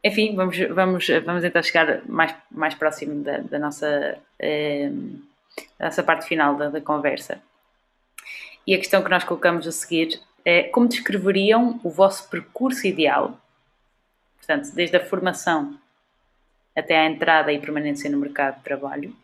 enfim, 0.04 0.36
vamos, 0.36 0.58
vamos, 0.70 1.08
vamos 1.26 1.44
então 1.44 1.64
chegar 1.64 2.02
mais, 2.08 2.36
mais 2.52 2.76
próximo 2.76 3.24
da, 3.24 3.40
da 3.40 3.58
nossa, 3.58 4.20
um, 4.40 5.20
da 5.80 5.86
nossa 5.86 6.04
parte 6.04 6.28
final 6.28 6.56
da, 6.56 6.70
da 6.70 6.80
conversa. 6.80 7.42
E 8.68 8.74
a 8.76 8.78
questão 8.78 9.04
que 9.04 9.10
nós 9.10 9.24
colocamos 9.24 9.68
a 9.68 9.72
seguir 9.72 10.20
é 10.44 10.64
como 10.64 10.88
descreveriam 10.88 11.80
o 11.84 11.90
vosso 11.90 12.30
percurso 12.30 12.86
ideal? 12.86 13.40
Portanto, 14.38 14.72
desde 14.76 14.96
a 14.96 15.04
formação 15.04 15.76
até 16.76 17.00
à 17.00 17.06
entrada 17.06 17.52
e 17.52 17.60
permanência 17.60 18.10
no 18.10 18.18
mercado 18.18 18.58
de 18.58 18.64
trabalho. 18.64 19.16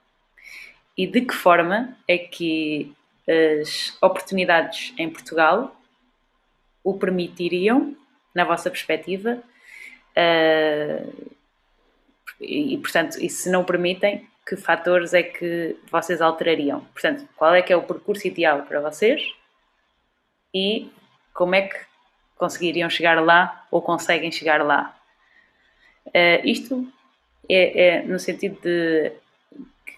E 0.97 1.07
de 1.07 1.21
que 1.21 1.33
forma 1.33 1.97
é 2.07 2.17
que 2.17 2.93
as 3.27 3.97
oportunidades 4.01 4.93
em 4.97 5.09
Portugal 5.09 5.75
o 6.83 6.97
permitiriam, 6.97 7.95
na 8.33 8.43
vossa 8.43 8.69
perspectiva, 8.69 9.41
uh, 10.17 11.31
e, 12.39 12.77
portanto, 12.77 13.17
e 13.19 13.29
se 13.29 13.51
não 13.51 13.63
permitem, 13.63 14.27
que 14.45 14.55
fatores 14.55 15.13
é 15.13 15.21
que 15.21 15.77
vocês 15.89 16.21
alterariam? 16.21 16.81
Portanto, 16.93 17.27
qual 17.35 17.53
é 17.53 17.61
que 17.61 17.71
é 17.71 17.77
o 17.77 17.83
percurso 17.83 18.27
ideal 18.27 18.63
para 18.63 18.81
vocês 18.81 19.21
e 20.53 20.91
como 21.33 21.55
é 21.55 21.61
que 21.67 21.77
conseguiriam 22.35 22.89
chegar 22.89 23.23
lá 23.23 23.65
ou 23.69 23.81
conseguem 23.81 24.31
chegar 24.31 24.65
lá? 24.65 24.97
Uh, 26.07 26.41
isto 26.43 26.91
é, 27.47 27.87
é, 27.87 28.01
no 28.01 28.19
sentido 28.19 28.59
de 28.61 29.11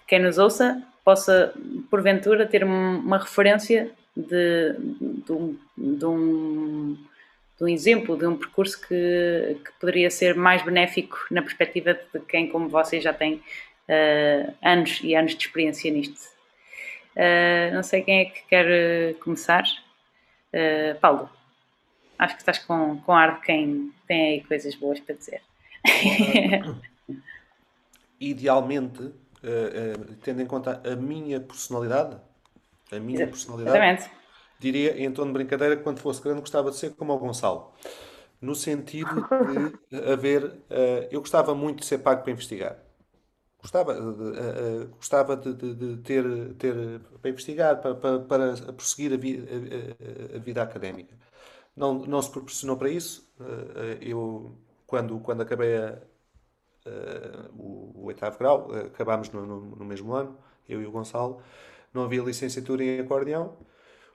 quem 0.06 0.20
nos 0.20 0.38
ouça 0.38 0.82
possa, 1.04 1.52
porventura, 1.90 2.46
ter 2.46 2.64
uma 2.64 3.18
referência 3.18 3.90
de, 4.16 4.74
de, 4.78 5.32
um, 5.32 5.58
de, 5.76 6.04
um, 6.06 6.96
de 7.58 7.64
um 7.64 7.68
exemplo, 7.68 8.16
de 8.16 8.26
um 8.26 8.36
percurso 8.36 8.80
que, 8.80 9.58
que 9.64 9.72
poderia 9.78 10.10
ser 10.10 10.34
mais 10.34 10.62
benéfico 10.62 11.18
na 11.30 11.42
perspectiva 11.42 11.94
de 11.94 12.20
quem, 12.20 12.48
como 12.48 12.68
vocês, 12.68 13.04
já 13.04 13.12
tem 13.12 13.34
uh, 13.34 14.54
anos 14.62 15.00
e 15.02 15.14
anos 15.14 15.34
de 15.34 15.46
experiência 15.46 15.90
nisto. 15.90 16.32
Uh, 17.14 17.74
não 17.74 17.82
sei 17.82 18.02
quem 18.02 18.20
é 18.20 18.24
que 18.24 18.42
quer 18.48 18.66
uh, 18.66 19.14
começar. 19.18 19.64
Paulo, 21.00 21.28
acho 22.16 22.36
que 22.36 22.42
estás 22.42 22.60
com, 22.60 23.00
com 23.00 23.12
ar 23.12 23.40
de 23.40 23.40
quem 23.40 23.92
tem 24.06 24.34
aí 24.34 24.40
coisas 24.44 24.72
boas 24.76 25.00
para 25.00 25.16
dizer. 25.16 25.42
Idealmente, 28.20 29.12
tendo 30.22 30.42
em 30.42 30.46
conta 30.46 30.80
a 30.84 30.96
minha 30.96 31.40
personalidade, 31.40 32.16
a 32.90 32.98
minha 32.98 33.26
personalidade, 33.26 34.10
diria, 34.58 35.02
em 35.02 35.10
tom 35.12 35.26
de 35.26 35.32
brincadeira, 35.32 35.76
que 35.76 35.82
quando 35.82 35.98
fosse 36.00 36.22
grande 36.22 36.40
gostava 36.40 36.70
de 36.70 36.76
ser 36.76 36.94
como 36.94 37.12
o 37.12 37.18
Gonçalo. 37.18 37.72
No 38.40 38.54
sentido 38.54 39.26
de 39.90 39.96
haver. 40.12 40.44
Uh, 40.44 41.08
eu 41.10 41.20
gostava 41.20 41.54
muito 41.54 41.80
de 41.80 41.86
ser 41.86 41.98
pago 41.98 42.22
para 42.22 42.32
investigar. 42.32 42.78
Gostava, 43.58 43.98
uh, 43.98 44.10
uh, 44.10 44.88
gostava 44.96 45.36
de, 45.36 45.54
de, 45.54 45.74
de, 45.74 45.96
ter, 46.02 46.24
ter 46.54 47.00
para 47.20 47.30
investigar, 47.30 47.80
para, 47.80 47.94
para, 47.94 48.18
para 48.20 48.72
prosseguir 48.72 49.12
a, 49.14 49.16
vi, 49.16 49.42
a, 50.32 50.36
a, 50.36 50.38
vida 50.38 50.62
académica. 50.62 51.16
Não, 51.74 51.94
não 51.94 52.20
se 52.20 52.30
proporcionou 52.30 52.76
para 52.76 52.88
isso. 52.90 53.28
eu, 54.00 54.56
quando, 54.86 55.18
quando 55.20 55.40
acabei 55.40 55.76
a, 55.76 55.98
o, 57.56 57.92
o 57.94 58.04
oitavo 58.06 58.38
grau, 58.38 58.68
acabámos 58.86 59.30
no, 59.30 59.46
no, 59.46 59.60
no 59.60 59.84
mesmo 59.84 60.12
ano, 60.12 60.36
eu 60.68 60.82
e 60.82 60.86
o 60.86 60.90
Gonçalo, 60.90 61.40
não 61.92 62.04
havia 62.04 62.22
licenciatura 62.22 62.82
em 62.82 63.00
acordeão. 63.00 63.56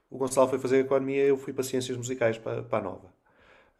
O 0.09 0.17
Gonçalo 0.17 0.49
foi 0.49 0.59
fazer 0.59 0.79
economia, 0.79 1.23
eu 1.23 1.37
fui 1.37 1.53
para 1.53 1.63
ciências 1.63 1.95
musicais, 1.97 2.37
para, 2.37 2.63
para 2.63 2.79
a 2.79 2.81
Nova. 2.81 3.19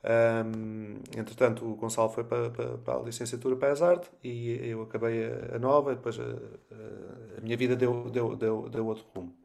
Um, 0.02 1.02
entretanto, 1.18 1.66
o 1.66 1.76
Gonçalo 1.76 2.10
foi 2.10 2.24
para, 2.24 2.50
para, 2.50 2.78
para, 2.78 3.00
a 3.00 3.04
licenciatura 3.04 3.58
para 3.58 3.74
as 3.74 3.82
artes 3.82 4.10
e 4.24 4.52
eu 4.64 4.84
acabei 4.84 5.26
a, 5.26 5.56
a 5.56 5.60
nova. 5.60 5.94
Depois 5.96 6.18
a, 6.20 6.24
a, 6.24 7.38
a, 7.38 7.42
minha 7.42 7.58
vida 7.58 7.76
deu, 7.76 8.10
deu, 8.10 8.36
deu, 8.36 8.70
deu 8.70 8.88
outro 8.88 9.06
rumo. 9.14 9.36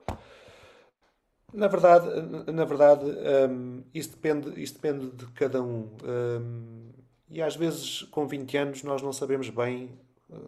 Na 1.52 1.68
verdade, 1.68 2.06
na 2.52 2.64
verdade 2.64 3.04
um, 3.50 3.82
isso, 3.92 4.10
depende, 4.10 4.60
isso 4.60 4.74
depende 4.74 5.10
de 5.10 5.26
cada 5.32 5.62
um. 5.62 5.90
um. 6.04 6.93
E 7.28 7.42
às 7.42 7.56
vezes, 7.56 8.02
com 8.02 8.26
20 8.26 8.56
anos, 8.56 8.82
nós 8.82 9.02
não 9.02 9.12
sabemos 9.12 9.48
bem, 9.48 9.90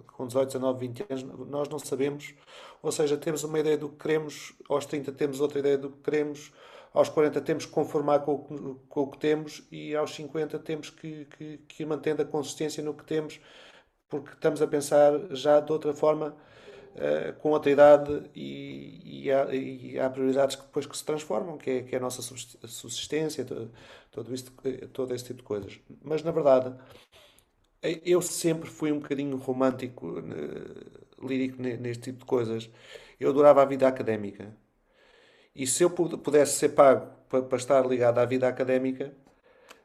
com 0.08 0.26
18, 0.26 0.48
19, 0.48 0.80
20 0.86 1.06
anos, 1.08 1.48
nós 1.48 1.68
não 1.68 1.78
sabemos. 1.78 2.34
Ou 2.82 2.92
seja, 2.92 3.16
temos 3.16 3.44
uma 3.44 3.58
ideia 3.58 3.78
do 3.78 3.88
que 3.88 3.96
queremos, 3.96 4.52
aos 4.68 4.86
30 4.86 5.12
temos 5.12 5.40
outra 5.40 5.58
ideia 5.58 5.78
do 5.78 5.90
que 5.90 5.98
queremos 6.02 6.52
aos 6.96 7.10
40 7.10 7.42
temos 7.42 7.66
que 7.66 7.72
conformar 7.72 8.20
com 8.20 8.32
o, 8.32 8.80
com 8.88 9.02
o 9.02 9.06
que 9.10 9.18
temos 9.18 9.62
e 9.70 9.94
aos 9.94 10.14
50 10.14 10.58
temos 10.60 10.88
que, 10.88 11.26
que, 11.26 11.58
que 11.68 11.82
ir 11.82 11.86
mantendo 11.86 12.22
a 12.22 12.24
consistência 12.24 12.82
no 12.82 12.94
que 12.94 13.04
temos, 13.04 13.38
porque 14.08 14.30
estamos 14.32 14.62
a 14.62 14.66
pensar 14.66 15.12
já 15.30 15.60
de 15.60 15.70
outra 15.70 15.92
forma, 15.92 16.34
uh, 16.96 17.32
com 17.40 17.50
outra 17.50 17.70
idade 17.70 18.30
e, 18.34 19.24
e, 19.24 19.32
há, 19.32 19.54
e, 19.54 19.98
há, 19.98 20.10
prioridades 20.10 20.56
que 20.56 20.62
depois 20.62 20.86
que 20.86 20.96
se 20.96 21.04
transformam, 21.04 21.56
que 21.56 21.70
é, 21.70 21.82
que 21.82 21.94
é 21.94 21.98
a 21.98 22.00
nossa 22.00 22.22
subsistência, 22.22 23.44
todo, 23.44 23.70
todo, 24.10 24.34
isto, 24.34 24.52
todo 24.92 25.14
esse 25.14 25.24
tipo 25.24 25.38
de 25.38 25.44
coisas. 25.44 25.78
Mas 26.02 26.22
na 26.22 26.30
verdade, 26.30 26.74
eu 28.04 28.20
sempre 28.22 28.68
fui 28.68 28.90
um 28.92 28.98
bocadinho 28.98 29.36
romântico, 29.36 30.18
uh, 30.18 31.26
lírico 31.26 31.60
neste 31.62 32.04
tipo 32.04 32.20
de 32.20 32.24
coisas. 32.24 32.70
Eu 33.20 33.30
adorava 33.30 33.62
a 33.62 33.64
vida 33.64 33.86
académica 33.86 34.54
e 35.56 35.66
se 35.66 35.82
eu 35.82 35.90
pudesse 35.90 36.58
ser 36.58 36.70
pago 36.70 37.10
para, 37.30 37.42
para 37.42 37.56
estar 37.56 37.86
ligado 37.86 38.18
à 38.18 38.24
vida 38.26 38.46
académica, 38.46 39.12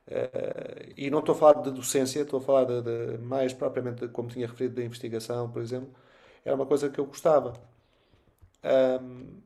uh, 0.07 0.93
e 0.97 1.09
não 1.09 1.19
estou 1.19 1.33
a 1.33 1.37
falar 1.37 1.61
de 1.61 1.71
docência, 1.71 2.21
estou 2.21 2.39
a 2.39 2.43
falar 2.43 2.65
de, 2.65 2.81
de, 2.81 3.17
mais 3.19 3.53
propriamente, 3.53 4.01
de, 4.01 4.09
como 4.09 4.29
tinha 4.29 4.47
referido, 4.47 4.75
da 4.75 4.83
investigação, 4.83 5.49
por 5.49 5.61
exemplo, 5.61 5.89
era 6.45 6.55
uma 6.55 6.65
coisa 6.65 6.89
que 6.89 6.99
eu 6.99 7.05
gostava. 7.05 7.53
Um, 8.63 9.41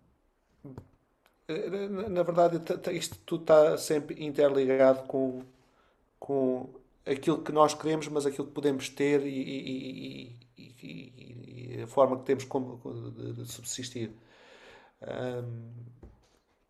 na 2.10 2.24
verdade, 2.24 2.60
isto 2.93 3.18
tudo 3.26 3.41
está 3.41 3.78
sempre 3.78 4.24
interligado 4.26 5.04
com, 5.08 5.43
com 6.20 6.70
aquilo 7.06 7.43
que 7.43 7.52
nós 7.52 7.74
queremos, 7.74 8.08
mas 8.08 8.26
aquilo 8.26 8.48
que 8.48 8.54
podemos 8.54 8.89
ter 8.89 9.26
e, 9.26 9.30
e, 9.30 10.36
e, 10.58 11.78
e 11.78 11.82
a 11.84 11.88
forma 11.88 12.18
que 12.18 12.24
temos 12.24 12.46
de, 12.46 13.34
de 13.34 13.46
subsistir. 13.52 14.12
Um, 15.02 15.96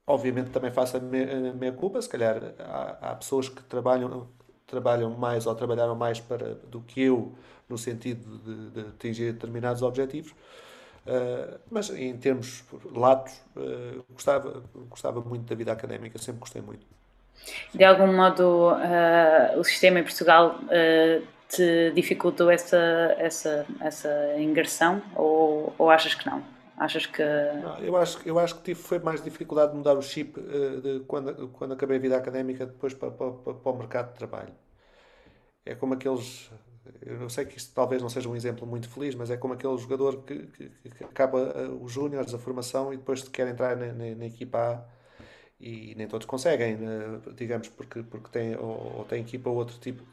Obviamente 0.07 0.51
também 0.51 0.71
faço 0.71 0.97
a 0.97 0.99
minha, 0.99 1.71
culpa, 1.71 1.99
se 1.99 2.07
calhar 2.07 2.37
há, 2.59 3.11
há, 3.11 3.15
pessoas 3.15 3.49
que 3.49 3.63
trabalham, 3.63 4.27
trabalham 4.67 5.09
mais 5.09 5.47
ou 5.47 5.55
trabalharam 5.55 5.95
mais 5.95 6.19
para, 6.19 6.53
do 6.53 6.81
que 6.81 7.01
eu 7.01 7.33
no 7.69 7.77
sentido 7.77 8.37
de, 8.39 8.69
de 8.69 8.89
atingir 8.89 9.33
determinados 9.33 9.81
objetivos, 9.81 10.31
uh, 10.31 11.59
mas 11.69 11.89
em 11.89 12.15
termos 12.17 12.63
latos, 12.93 13.33
uh, 13.55 14.03
gostava, 14.11 14.63
gostava 14.89 15.21
muito 15.21 15.45
da 15.45 15.55
vida 15.55 15.71
académica, 15.71 16.17
sempre 16.17 16.39
gostei 16.39 16.61
muito. 16.61 16.85
De 17.73 17.83
algum 17.83 18.11
modo, 18.13 18.71
uh, 18.71 19.59
o 19.59 19.63
sistema 19.63 19.99
em 19.99 20.03
Portugal 20.03 20.59
te 21.47 21.91
dificultou 21.91 22.49
essa, 22.49 23.15
essa, 23.19 23.65
essa 23.79 24.39
ingressão 24.39 25.01
ou, 25.15 25.73
ou 25.77 25.89
achas 25.91 26.15
que 26.15 26.25
não? 26.25 26.43
Achas 26.77 27.05
que. 27.05 27.23
Não, 27.23 27.79
eu, 27.79 27.95
acho, 27.95 28.19
eu 28.27 28.37
acho 28.37 28.55
que 28.55 28.63
tive, 28.63 28.81
foi 28.81 28.99
mais 28.99 29.23
dificuldade 29.23 29.71
de 29.71 29.77
mudar 29.77 29.93
o 29.93 30.01
chip 30.01 30.39
de 30.81 31.01
quando, 31.07 31.47
quando 31.49 31.73
acabei 31.73 31.97
a 31.97 31.99
vida 31.99 32.17
académica 32.17 32.65
depois 32.65 32.93
para, 32.93 33.11
para, 33.11 33.31
para, 33.31 33.71
o 33.71 33.77
mercado 33.77 34.11
de 34.11 34.17
trabalho. 34.17 34.53
É 35.65 35.73
como 35.73 35.93
aqueles. 35.93 36.51
Eu 37.01 37.29
sei 37.29 37.45
que 37.45 37.57
isto 37.57 37.73
talvez 37.73 38.01
não 38.01 38.09
seja 38.09 38.29
um 38.29 38.35
exemplo 38.35 38.67
muito 38.67 38.89
feliz, 38.89 39.15
mas 39.15 39.29
é 39.31 39.37
como 39.37 39.53
aquele 39.53 39.77
jogador 39.77 40.23
que, 40.23 40.47
que, 40.47 40.69
que 40.69 41.03
acaba 41.03 41.39
uh, 41.39 41.83
os 41.83 41.91
júniores, 41.91 42.33
a 42.33 42.39
formação 42.39 42.93
e 42.93 42.97
depois 42.97 43.23
quer 43.27 43.47
entrar 43.47 43.75
na, 43.75 43.87
na, 43.87 44.15
na, 44.15 44.25
equipa 44.25 44.57
A 44.57 44.95
e 45.59 45.95
nem 45.95 46.07
todos 46.07 46.27
conseguem, 46.27 46.75
uh, 46.75 47.33
digamos, 47.33 47.69
porque, 47.69 48.03
porque 48.03 48.29
tem, 48.29 48.55
ou, 48.57 48.97
ou 48.97 49.05
tem 49.05 49.21
equipa 49.21 49.49
ou 49.49 49.55
outro 49.57 49.77
tipo, 49.79 50.03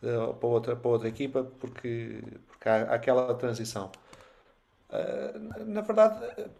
para, 0.00 0.48
outra, 0.48 0.76
para 0.76 0.90
outra 0.90 1.08
equipa, 1.08 1.44
porque, 1.60 2.22
porque 2.48 2.68
há, 2.68 2.82
aquela 2.94 3.34
transição. 3.34 3.90
Ah, 4.90 5.32
na 5.66 5.80
verdade, 5.80 6.50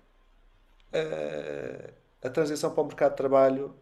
a 2.22 2.30
transição 2.30 2.70
para 2.72 2.82
o 2.82 2.86
mercado 2.86 3.12
de 3.12 3.16
trabalho, 3.16 3.74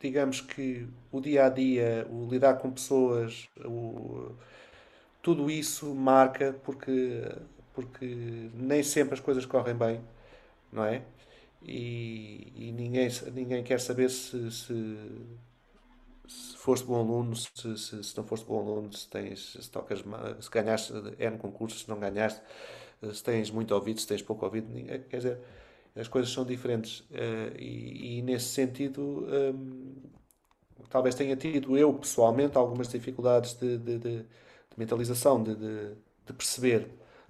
digamos 0.00 0.40
que 0.40 0.88
o 1.12 1.20
dia 1.20 1.46
a 1.46 1.48
dia, 1.48 2.06
o 2.10 2.26
lidar 2.28 2.54
com 2.58 2.70
pessoas, 2.70 3.48
o, 3.64 4.32
tudo 5.22 5.50
isso 5.50 5.94
marca 5.94 6.54
porque, 6.64 7.22
porque 7.74 8.50
nem 8.54 8.82
sempre 8.82 9.14
as 9.14 9.20
coisas 9.20 9.46
correm 9.46 9.76
bem, 9.76 10.00
não 10.72 10.84
é? 10.84 11.02
E, 11.62 12.52
e 12.56 12.72
ninguém, 12.72 13.08
ninguém 13.34 13.62
quer 13.62 13.80
saber 13.80 14.08
se, 14.10 14.50
se 14.50 14.74
se 16.30 16.56
foste 16.56 16.86
bom 16.86 17.00
aluno, 17.00 17.34
se, 17.34 17.48
se, 17.76 18.04
se, 18.04 18.16
não 18.16 18.24
foste 18.24 18.46
bom 18.46 18.60
aluno, 18.60 18.92
se 18.92 19.08
tens, 19.08 19.56
se 19.60 19.70
tocas, 19.70 19.98
se 20.40 20.50
ganhaste 20.50 20.92
N 21.18 21.38
concursos, 21.38 21.82
se 21.82 21.88
não 21.88 21.98
ganhaste, 21.98 22.40
se 23.12 23.22
tens 23.24 23.50
muito 23.50 23.74
ouvido, 23.74 24.00
se 24.00 24.06
tens 24.06 24.22
pouco 24.22 24.44
ouvido, 24.44 24.68
quer 25.08 25.16
dizer, 25.16 25.38
as 25.96 26.08
coisas 26.08 26.32
são 26.32 26.44
diferentes 26.44 27.04
eh, 27.12 27.52
e, 27.58 28.18
e 28.18 28.22
nesse 28.22 28.46
sentido 28.46 29.26
um, 29.28 29.94
talvez 30.88 31.14
tenha 31.14 31.36
tido 31.36 31.76
eu 31.76 31.92
pessoalmente 31.94 32.56
algumas 32.56 32.88
dificuldades 32.88 33.54
de, 33.54 33.78
de, 33.78 33.98
de, 33.98 34.18
de 34.18 34.26
mentalização, 34.76 35.42
de, 35.42 35.54
de, 35.54 36.32
perceber, 36.32 36.88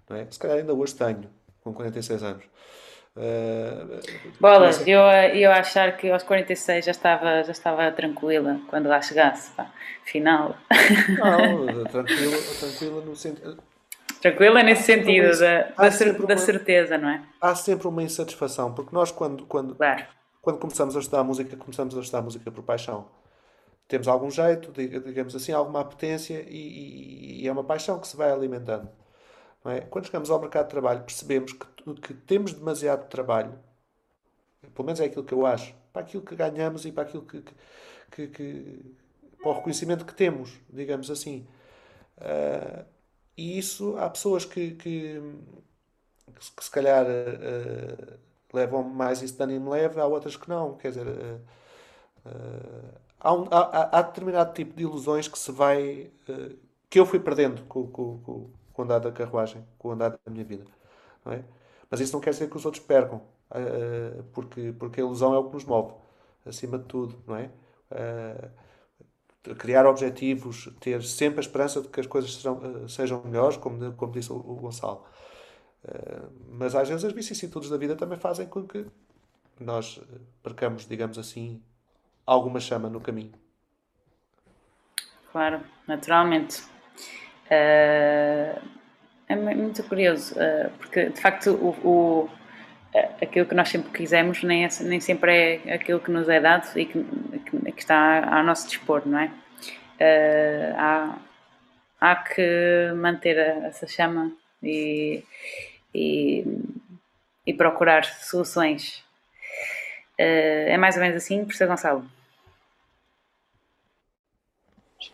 não 0.09 0.17
é? 0.17 0.27
Se 0.31 0.39
calhar 0.39 0.59
ainda 0.59 0.75
hoje 0.75 0.95
tenho, 0.95 1.25
com 1.63 1.73
46 1.73 2.23
anos. 2.23 2.45
Uh, 3.17 4.01
Bolas, 4.39 4.87
eu, 4.87 5.01
eu 5.01 5.51
achar 5.51 5.97
que 5.97 6.09
aos 6.11 6.23
46 6.23 6.85
já 6.85 6.91
estava, 6.91 7.43
já 7.43 7.53
estava 7.53 7.91
tranquila 7.91 8.61
quando 8.69 8.89
lá 8.89 9.01
chegasse, 9.03 9.51
pá. 9.53 9.73
final. 10.05 10.57
Não, 11.19 11.85
tranquila, 11.91 12.37
tranquila 12.59 13.01
no 13.05 13.17
sentido. 13.17 13.70
Tranquila 14.21 14.63
nesse 14.63 14.83
sentido, 14.83 15.39
da, 15.39 15.63
da, 15.71 15.91
cer 15.91 16.27
da, 16.27 16.37
certeza, 16.37 16.99
não 16.99 17.09
é? 17.09 17.27
Há 17.41 17.55
sempre 17.55 17.89
uma 17.89 18.03
insatisfação, 18.03 18.75
porque 18.75 18.95
nós, 18.95 19.11
quando, 19.11 19.47
quando, 19.47 19.75
claro. 19.75 20.05
quando 20.43 20.59
começamos 20.59 20.95
a 20.95 21.01
estudar 21.01 21.25
música, 21.25 21.57
começamos 21.57 21.97
a 21.97 22.01
estudar 22.01 22.21
música 22.21 22.51
por 22.51 22.63
paixão. 22.63 23.09
Temos 23.89 24.07
algum 24.07 24.31
jeito, 24.31 24.71
digamos 24.73 25.35
assim, 25.35 25.53
alguma 25.53 25.81
apetência 25.81 26.45
e, 26.49 26.57
e, 26.57 27.43
e 27.43 27.49
é 27.49 27.53
uma 27.53 27.65
paixão 27.65 27.99
que 27.99 28.07
se 28.07 28.17
vai 28.17 28.31
alimentando. 28.31 28.89
É? 29.65 29.81
Quando 29.81 30.07
chegamos 30.07 30.31
ao 30.31 30.39
mercado 30.39 30.67
de 30.67 30.71
trabalho, 30.71 31.01
percebemos 31.01 31.53
que, 31.55 31.67
que 31.95 32.15
temos 32.15 32.53
demasiado 32.53 33.09
trabalho, 33.09 33.59
pelo 34.75 34.87
menos 34.87 35.01
é 35.01 35.07
aquilo 35.07 35.25
que 35.25 35.33
eu 35.33 35.47
acho, 35.47 35.75
para 35.93 36.03
aquilo 36.03 36.23
que 36.23 36.37
ganhamos 36.37 36.85
e 36.85 36.93
para 36.93 37.05
aquilo 37.05 37.23
que, 37.23 37.43
que, 38.11 38.27
que 38.29 38.97
para 39.41 39.51
o 39.51 39.55
reconhecimento 39.55 40.05
que 40.05 40.15
temos, 40.15 40.53
digamos 40.69 41.11
assim. 41.11 41.47
Uh, 42.19 42.85
e 43.37 43.59
isso, 43.59 43.97
há 43.99 44.09
pessoas 44.11 44.45
que, 44.45 44.73
que, 44.73 45.23
que 46.57 46.65
se 46.65 46.71
calhar 46.71 47.07
uh, 47.07 48.19
levam 48.53 48.83
mais 48.83 49.23
isso 49.23 49.37
de 49.37 49.43
ânimo 49.43 49.71
leve, 49.71 50.01
há 50.01 50.07
outras 50.07 50.37
que 50.37 50.49
não. 50.49 50.77
Quer 50.77 50.89
dizer, 50.89 51.07
uh, 51.07 51.41
há, 53.19 53.35
um, 53.35 53.45
há, 53.51 53.99
há, 53.99 54.03
determinado 54.03 54.53
tipo 54.55 54.75
de 54.75 54.83
ilusões 54.83 55.29
que 55.29 55.39
se 55.39 55.53
vai. 55.53 56.11
que 56.89 57.01
eu 57.01 57.07
fui 57.07 57.21
perdendo 57.21 57.63
com, 57.65 57.87
com, 57.87 58.19
com 58.21 58.51
com 58.81 58.83
o 58.83 58.85
andar 58.85 58.99
da 59.01 59.13
carruagem, 59.13 59.65
com 59.79 59.89
o 59.89 59.93
andar 59.93 60.11
da 60.11 60.31
minha 60.31 60.45
vida. 60.45 60.65
Não 61.25 61.33
é? 61.33 61.45
Mas 61.91 62.01
isso 62.01 62.13
não 62.13 62.21
quer 62.21 62.31
dizer 62.31 62.49
que 62.49 62.57
os 62.57 62.65
outros 62.65 62.83
percam, 62.83 63.21
uh, 63.51 64.23
porque, 64.33 64.75
porque 64.79 65.01
a 65.01 65.05
ilusão 65.05 65.35
é 65.35 65.39
o 65.39 65.45
que 65.45 65.55
nos 65.55 65.65
move, 65.65 65.93
acima 66.47 66.79
de 66.79 66.85
tudo, 66.85 67.23
não 67.27 67.37
é? 67.37 67.51
Uh, 69.49 69.55
criar 69.55 69.87
objetivos, 69.87 70.69
ter 70.81 71.03
sempre 71.03 71.41
a 71.41 71.43
esperança 71.43 71.81
de 71.81 71.89
que 71.89 72.01
as 72.01 72.07
coisas 72.07 72.35
sejam, 72.35 72.59
uh, 72.59 72.89
sejam 72.89 73.23
melhores, 73.25 73.57
como, 73.57 73.93
como 73.93 74.13
disse 74.13 74.33
o, 74.33 74.37
o 74.37 74.57
Gonçalo. 74.57 75.05
mas 76.49 76.75
às 76.75 76.89
vezes 76.89 77.05
as 77.05 77.13
vicissitudes 77.13 77.71
da 77.71 77.77
vida 77.77 77.97
também 77.97 78.19
fazem 78.19 78.47
com 78.47 78.67
que 78.67 78.87
nós 79.59 80.01
percamos, 80.43 80.87
digamos 80.87 81.19
assim, 81.19 81.63
alguma 82.27 82.61
chama 82.61 82.89
no 82.89 83.01
caminho. 83.01 83.33
Claro, 85.33 85.61
naturalmente. 85.87 86.63
Uh, 87.47 88.61
é 89.29 89.37
muito 89.37 89.83
curioso, 89.85 90.35
uh, 90.35 90.71
porque 90.79 91.11
de 91.11 91.21
facto 91.21 91.53
o, 91.53 91.71
o, 91.87 92.31
aquilo 93.21 93.47
que 93.47 93.55
nós 93.55 93.69
sempre 93.69 93.91
quisemos 93.93 94.43
nem, 94.43 94.65
é, 94.65 94.69
nem 94.83 95.01
sempre 95.01 95.61
é 95.65 95.75
aquilo 95.75 96.01
que 96.01 96.11
nos 96.11 96.29
é 96.29 96.41
dado 96.41 96.67
e 96.79 96.87
que, 96.87 97.05
que, 97.05 97.73
que 97.73 97.81
está 97.81 98.37
ao 98.37 98.45
nosso 98.45 98.69
dispor, 98.69 99.07
não 99.07 99.19
é? 99.19 99.33
Uh, 100.01 100.75
há, 100.77 101.19
há 102.01 102.17
que 102.17 102.93
manter 102.97 103.37
essa 103.37 103.87
chama 103.87 104.33
e, 104.63 105.23
e, 105.95 106.45
e 107.47 107.55
procurar 107.55 108.05
soluções. 108.05 109.05
é 110.19 110.77
mais 110.79 110.97
ou 110.97 111.03
menos 111.03 111.17
assim, 111.17 111.45
professor 111.45 111.69
Gonçalo? 111.69 112.05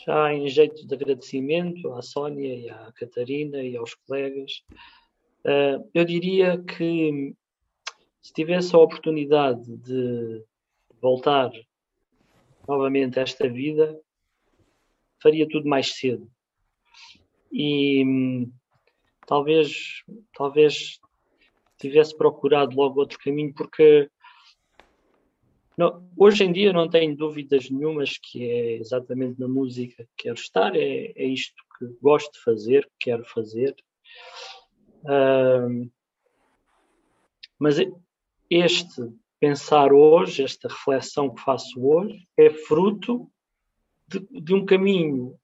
já 0.06 0.32
em 0.32 0.48
jeito 0.48 0.86
de 0.86 0.94
agradecimento 0.94 1.92
à 1.92 2.00
Sónia 2.00 2.54
e 2.54 2.70
à 2.70 2.92
Catarina 2.94 3.58
e 3.58 3.76
aos 3.76 3.94
colegas, 3.94 4.62
uh, 5.44 5.88
eu 5.92 6.04
diria 6.04 6.58
que 6.58 7.34
se 8.26 8.32
tivesse 8.32 8.74
a 8.74 8.80
oportunidade 8.80 9.76
de 9.76 10.42
voltar 11.00 11.48
novamente 12.66 13.20
a 13.20 13.22
esta 13.22 13.48
vida, 13.48 13.96
faria 15.22 15.48
tudo 15.48 15.68
mais 15.68 15.94
cedo. 15.94 16.28
E 17.52 18.04
hum, 18.04 18.52
talvez, 19.28 20.02
talvez 20.36 20.98
tivesse 21.78 22.16
procurado 22.16 22.74
logo 22.74 22.98
outro 22.98 23.16
caminho, 23.20 23.54
porque 23.54 24.10
não, 25.78 26.10
hoje 26.16 26.42
em 26.42 26.52
dia 26.52 26.72
não 26.72 26.90
tenho 26.90 27.16
dúvidas 27.16 27.70
nenhumas 27.70 28.18
que 28.18 28.42
é 28.42 28.72
exatamente 28.72 29.38
na 29.38 29.46
música 29.46 30.02
que 30.02 30.24
quero 30.24 30.36
estar, 30.36 30.74
é, 30.74 31.12
é 31.14 31.26
isto 31.26 31.62
que 31.78 31.86
gosto 32.02 32.32
de 32.32 32.42
fazer, 32.42 32.90
que 32.98 33.10
quero 33.10 33.24
fazer. 33.24 33.72
Uh, 35.04 35.88
mas 37.56 37.78
este 38.50 39.12
pensar 39.40 39.92
hoje, 39.92 40.42
esta 40.42 40.68
reflexão 40.68 41.32
que 41.32 41.42
faço 41.42 41.80
hoje, 41.84 42.26
é 42.36 42.50
fruto 42.50 43.30
de, 44.08 44.20
de 44.40 44.54
um 44.54 44.64
caminho 44.64 45.38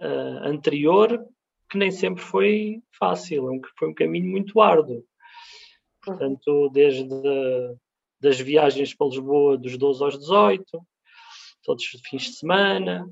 uh, 0.00 0.44
anterior 0.44 1.24
que 1.70 1.76
nem 1.76 1.90
sempre 1.90 2.22
foi 2.22 2.82
fácil, 2.98 3.54
é 3.54 3.60
foi 3.78 3.88
um 3.88 3.94
caminho 3.94 4.30
muito 4.30 4.60
árduo. 4.60 5.04
Portanto, 6.02 6.70
desde 6.70 7.06
das 8.20 8.40
viagens 8.40 8.94
para 8.94 9.06
Lisboa 9.06 9.56
dos 9.56 9.76
12 9.76 10.02
aos 10.02 10.18
18, 10.18 10.64
todos 11.62 11.84
os 11.84 12.00
fins 12.08 12.22
de 12.22 12.32
semana, 12.32 13.08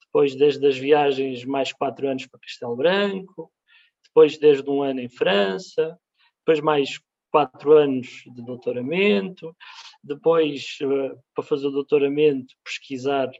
depois 0.00 0.34
desde 0.34 0.66
as 0.66 0.76
viagens 0.76 1.44
mais 1.44 1.72
quatro 1.72 2.08
anos 2.08 2.26
para 2.26 2.40
Castelo 2.40 2.76
Branco, 2.76 3.50
depois 4.04 4.38
desde 4.38 4.68
um 4.70 4.82
ano 4.82 5.00
em 5.00 5.08
França, 5.08 5.98
depois 6.38 6.60
mais 6.60 6.98
quatro 7.30 7.72
anos 7.72 8.24
de 8.26 8.42
doutoramento, 8.44 9.54
depois 10.02 10.78
eh, 10.82 11.16
para 11.34 11.44
fazer 11.44 11.66
o 11.66 11.72
doutoramento 11.72 12.54
pesquisar 12.64 13.30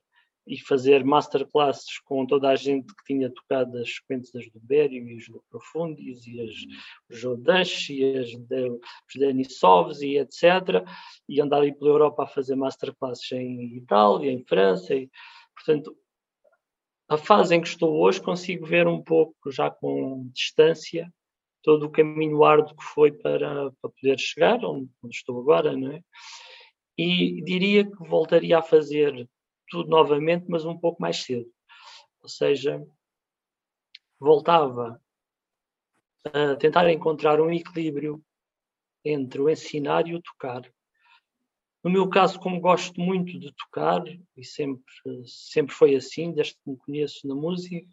e 0.49 0.59
fazer 0.59 1.05
masterclasses 1.05 1.99
com 2.01 2.27
toda 2.27 2.49
a 2.49 2.57
gente 2.57 2.87
que 2.87 3.05
tinha 3.05 3.31
tocado 3.31 3.77
as 3.77 3.97
sequências 3.97 4.51
do 4.51 4.59
Bério 4.61 5.07
e 5.07 5.17
os 5.17 5.29
do 5.29 5.45
Profundis 5.51 6.27
e 6.27 6.41
as, 6.41 6.55
Jodash 7.11 7.91
e 7.91 8.17
as, 8.17 8.29
os 8.31 9.15
Denisovs 9.15 10.01
e 10.01 10.17
etc. 10.17 10.85
E 11.29 11.41
andar 11.41 11.61
aí 11.61 11.75
pela 11.75 11.91
Europa 11.91 12.25
a 12.25 12.27
fazer 12.27 12.57
masterclasses 12.57 13.31
em 13.33 13.77
Itália, 13.77 14.33
em 14.33 14.43
França. 14.43 14.95
E, 14.95 15.11
portanto, 15.55 15.95
a 17.11 17.19
fase 17.19 17.55
em 17.55 17.61
que 17.61 17.69
estou 17.69 18.01
hoje 18.01 18.21
consigo 18.21 18.67
ver 18.67 18.87
um 18.87 19.03
pouco, 19.03 19.51
já 19.51 19.71
com 19.71 20.29
distância, 20.33 21.13
todo 21.63 21.87
o 21.87 21.91
caminho 21.91 22.45
árduo 22.45 22.77
que 22.77 22.85
foi 22.85 23.13
para, 23.13 23.71
para 23.73 23.91
poder 23.91 24.19
chegar 24.19 24.65
onde, 24.65 24.91
onde 25.03 25.17
estou 25.17 25.41
agora, 25.41 25.77
não 25.77 25.93
é? 25.93 26.03
E 26.97 27.43
diria 27.45 27.85
que 27.85 28.09
voltaria 28.09 28.59
a 28.59 28.63
fazer 28.63 29.29
tudo 29.69 29.89
novamente, 29.89 30.47
mas 30.49 30.65
um 30.65 30.79
pouco 30.79 31.01
mais 31.01 31.19
cedo. 31.19 31.51
Ou 32.21 32.29
seja, 32.29 32.85
voltava 34.19 35.01
a 36.25 36.57
tentar 36.57 36.91
encontrar 36.91 37.41
um 37.41 37.53
equilíbrio 37.53 38.23
entre 39.05 39.41
o 39.41 39.49
ensinar 39.49 40.07
e 40.09 40.15
o 40.15 40.23
tocar. 40.23 40.63
No 41.83 41.91
meu 41.91 42.09
caso, 42.09 42.41
como 42.41 42.61
gosto 42.61 43.01
muito 43.01 43.39
de 43.39 43.53
tocar, 43.55 44.03
e 44.37 44.45
sempre, 44.45 44.85
sempre 45.27 45.75
foi 45.75 45.95
assim, 45.95 46.33
desde 46.33 46.55
que 46.55 46.71
me 46.71 46.77
conheço 46.77 47.27
na 47.27 47.35
música, 47.35 47.87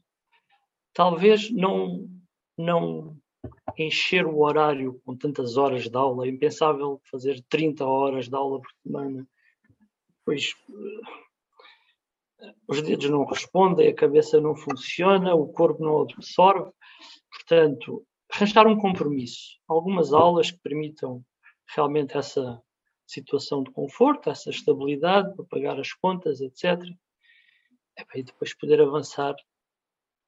talvez 0.91 1.51
não, 1.51 2.09
não 2.57 3.15
encher 3.77 4.25
o 4.25 4.39
horário 4.41 5.01
com 5.05 5.15
tantas 5.15 5.57
horas 5.57 5.89
de 5.89 5.97
aula, 5.97 6.25
é 6.25 6.29
impensável 6.29 7.01
fazer 7.09 7.43
30 7.49 7.85
horas 7.85 8.29
de 8.29 8.35
aula 8.35 8.61
por 8.61 8.71
semana, 8.83 9.27
pois 10.23 10.55
os 12.67 12.81
dedos 12.81 13.09
não 13.09 13.25
respondem, 13.25 13.87
a 13.87 13.95
cabeça 13.95 14.39
não 14.39 14.55
funciona, 14.55 15.33
o 15.33 15.47
corpo 15.47 15.83
não 15.83 16.01
absorve. 16.01 16.71
Portanto, 17.31 18.05
arranjar 18.31 18.67
um 18.67 18.77
compromisso, 18.77 19.59
algumas 19.67 20.13
aulas 20.13 20.51
que 20.51 20.59
permitam 20.59 21.23
realmente 21.75 22.17
essa 22.17 22.61
situação 23.05 23.63
de 23.63 23.71
conforto, 23.71 24.29
essa 24.29 24.49
estabilidade 24.49 25.35
para 25.35 25.45
pagar 25.45 25.79
as 25.79 25.93
contas, 25.93 26.41
etc. 26.41 26.81
E 28.13 28.23
depois 28.23 28.53
poder 28.55 28.81
avançar 28.81 29.35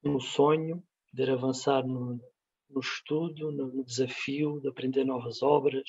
no 0.03 0.19
sonho, 0.19 0.83
poder 1.11 1.31
avançar 1.31 1.85
no, 1.85 2.19
no 2.69 2.79
estudo, 2.79 3.51
no, 3.51 3.83
desafio 3.83 4.59
de 4.59 4.67
aprender 4.67 5.03
novas 5.03 5.41
obras, 5.41 5.83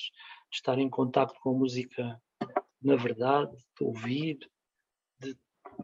de 0.49 0.55
estar 0.55 0.77
em 0.77 0.89
contato 0.89 1.33
com 1.41 1.51
a 1.51 1.53
música 1.53 2.21
na 2.81 2.95
verdade, 2.95 3.55
de 3.77 3.83
ouvir, 3.83 4.39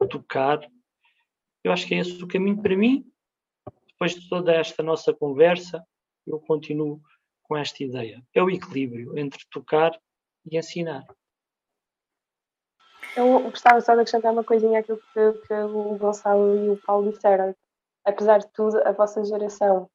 tocar. 0.10 0.60
Eu 1.64 1.72
acho 1.72 1.88
que 1.88 1.96
é 1.96 2.00
esse 2.00 2.24
o 2.24 2.28
caminho 2.28 2.62
para 2.62 2.76
mim. 2.76 3.06
Depois 3.88 4.16
de 4.16 4.30
toda 4.30 4.54
esta 4.54 4.82
nossa 4.82 5.14
conversa, 5.14 5.86
eu 6.26 6.40
continuo 6.40 7.02
com 7.44 7.56
esta 7.58 7.84
ideia. 7.84 8.24
É 8.34 8.42
o 8.42 8.50
equilíbrio 8.50 9.18
entre 9.18 9.40
tocar 9.52 9.98
e 10.50 10.58
ensinar. 10.58 11.06
Eu 13.16 13.42
gostava 13.44 13.80
só 13.82 13.94
de 13.94 14.02
acrescentar 14.02 14.34
uma 14.34 14.44
coisinha 14.44 14.80
àquilo 14.80 14.98
que, 15.14 15.48
que 15.48 15.54
o 15.54 15.98
Gonçalo 15.98 16.66
e 16.66 16.70
o 16.70 16.78
Paulo 16.78 17.12
disseram. 17.12 17.56
Apesar 18.04 18.40
de 18.40 18.52
tudo, 18.52 18.78
a 18.86 18.92
vossa 18.92 19.24
geração 19.24 19.90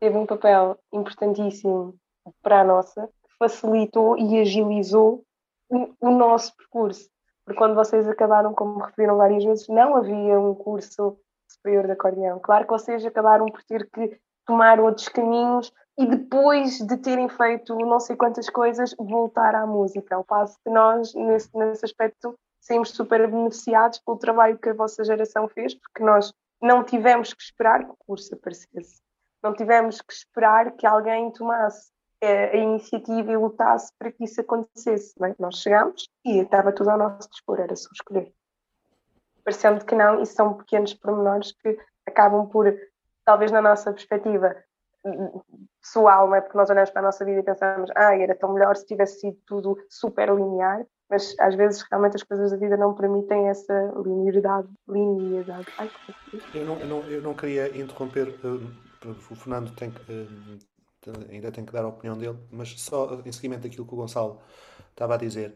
teve 0.00 0.16
um 0.16 0.26
papel 0.26 0.78
importantíssimo 0.92 1.94
para 2.42 2.62
a 2.62 2.64
nossa, 2.64 3.06
que 3.06 3.36
facilitou 3.38 4.18
e 4.18 4.40
agilizou 4.40 5.24
o, 5.68 5.94
o 6.00 6.10
nosso 6.10 6.56
percurso 6.56 7.08
porque 7.50 7.58
quando 7.58 7.74
vocês 7.74 8.08
acabaram, 8.08 8.54
como 8.54 8.78
referiram 8.78 9.16
várias 9.16 9.44
vezes, 9.44 9.66
não 9.66 9.96
havia 9.96 10.38
um 10.38 10.54
curso 10.54 11.18
superior 11.48 11.84
de 11.84 11.92
acordeão. 11.92 12.38
Claro 12.38 12.64
que 12.64 12.70
vocês 12.70 13.04
acabaram 13.04 13.46
por 13.46 13.60
ter 13.64 13.90
que 13.90 14.20
tomar 14.46 14.78
outros 14.78 15.08
caminhos 15.08 15.72
e 15.98 16.06
depois 16.06 16.78
de 16.78 16.96
terem 16.98 17.28
feito 17.28 17.74
não 17.74 17.98
sei 17.98 18.14
quantas 18.14 18.48
coisas, 18.48 18.94
voltar 18.96 19.56
à 19.56 19.66
música. 19.66 20.14
Ao 20.14 20.22
passo 20.22 20.56
que 20.64 20.70
nós, 20.70 21.12
nesse, 21.12 21.50
nesse 21.56 21.84
aspecto, 21.84 22.38
saímos 22.60 22.90
super 22.90 23.28
beneficiados 23.28 23.98
pelo 23.98 24.16
trabalho 24.16 24.56
que 24.56 24.68
a 24.68 24.74
vossa 24.74 25.02
geração 25.02 25.48
fez, 25.48 25.74
porque 25.74 26.04
nós 26.04 26.32
não 26.62 26.84
tivemos 26.84 27.34
que 27.34 27.42
esperar 27.42 27.84
que 27.84 27.90
o 27.90 27.96
curso 28.06 28.32
aparecesse. 28.32 29.02
Não 29.42 29.54
tivemos 29.54 30.00
que 30.00 30.12
esperar 30.12 30.72
que 30.72 30.86
alguém 30.86 31.30
tomasse 31.32 31.90
a 32.22 32.56
iniciativa 32.56 33.32
e 33.32 33.36
lutasse 33.36 33.92
para 33.98 34.12
que 34.12 34.24
isso 34.24 34.40
acontecesse. 34.40 35.14
É? 35.24 35.34
Nós 35.38 35.56
chegámos 35.56 36.08
e 36.24 36.40
estava 36.40 36.72
tudo 36.72 36.90
ao 36.90 36.98
nosso 36.98 37.28
dispor, 37.30 37.60
era 37.60 37.74
só 37.74 37.88
escolher. 37.92 38.32
Parecendo 39.42 39.84
que 39.84 39.94
não, 39.94 40.20
e 40.20 40.26
são 40.26 40.54
pequenos 40.54 40.92
pormenores 40.92 41.52
que 41.52 41.78
acabam 42.06 42.46
por, 42.48 42.72
talvez 43.24 43.50
na 43.50 43.62
nossa 43.62 43.90
perspectiva 43.92 44.54
pessoal, 45.80 46.28
não 46.28 46.34
é? 46.34 46.40
Porque 46.42 46.58
nós 46.58 46.68
olhamos 46.68 46.90
para 46.90 47.00
a 47.00 47.04
nossa 47.04 47.24
vida 47.24 47.40
e 47.40 47.42
pensamos, 47.42 47.90
ah, 47.96 48.14
era 48.14 48.34
tão 48.34 48.52
melhor 48.52 48.76
se 48.76 48.84
tivesse 48.84 49.20
sido 49.20 49.38
tudo 49.46 49.78
super 49.88 50.28
linear, 50.28 50.84
mas 51.08 51.34
às 51.40 51.54
vezes 51.54 51.82
realmente 51.90 52.16
as 52.16 52.22
coisas 52.22 52.50
da 52.50 52.58
vida 52.58 52.76
não 52.76 52.94
permitem 52.94 53.48
essa 53.48 53.92
linearidade. 53.96 54.68
linearidade. 54.86 55.66
Ai, 55.78 55.90
eu, 56.54 56.66
não, 56.66 56.78
eu, 56.78 56.86
não, 56.86 57.00
eu 57.04 57.22
não 57.22 57.34
queria 57.34 57.74
interromper, 57.76 58.28
uh, 58.44 58.89
o 59.08 59.34
Fernando 59.34 59.72
tem 59.74 59.90
que. 59.90 60.00
Uh, 60.12 60.58
ainda 61.30 61.50
tenho 61.50 61.66
que 61.66 61.72
dar 61.72 61.84
a 61.84 61.88
opinião 61.88 62.16
dele, 62.16 62.38
mas 62.50 62.78
só 62.80 63.22
em 63.24 63.32
seguimento 63.32 63.62
daquilo 63.62 63.86
que 63.86 63.94
o 63.94 63.96
Gonçalo 63.96 64.38
estava 64.90 65.14
a 65.14 65.16
dizer. 65.16 65.54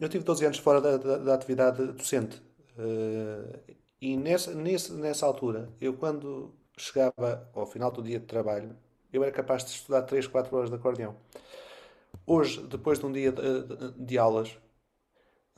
Eu 0.00 0.08
tive 0.08 0.24
12 0.24 0.44
anos 0.44 0.58
fora 0.58 0.80
da, 0.80 0.96
da, 0.96 1.16
da 1.16 1.34
atividade 1.34 1.86
docente 1.92 2.42
uh, 2.76 3.74
e 4.04 4.18
nessa, 4.18 4.52
nessa 4.52 5.24
altura, 5.24 5.70
eu 5.80 5.94
quando 5.94 6.52
chegava 6.76 7.48
ao 7.54 7.64
final 7.66 7.90
do 7.90 8.02
dia 8.02 8.20
de 8.20 8.26
trabalho, 8.26 8.76
eu 9.10 9.22
era 9.22 9.32
capaz 9.32 9.64
de 9.64 9.70
estudar 9.70 10.02
3, 10.02 10.26
4 10.26 10.54
horas 10.54 10.68
de 10.68 10.76
acordeão. 10.76 11.16
hoje, 12.26 12.62
depois 12.64 12.98
de 12.98 13.06
um 13.06 13.12
dia 13.12 13.32
de, 13.32 13.62
de, 13.62 13.92
de 13.92 14.18
aulas, 14.18 14.58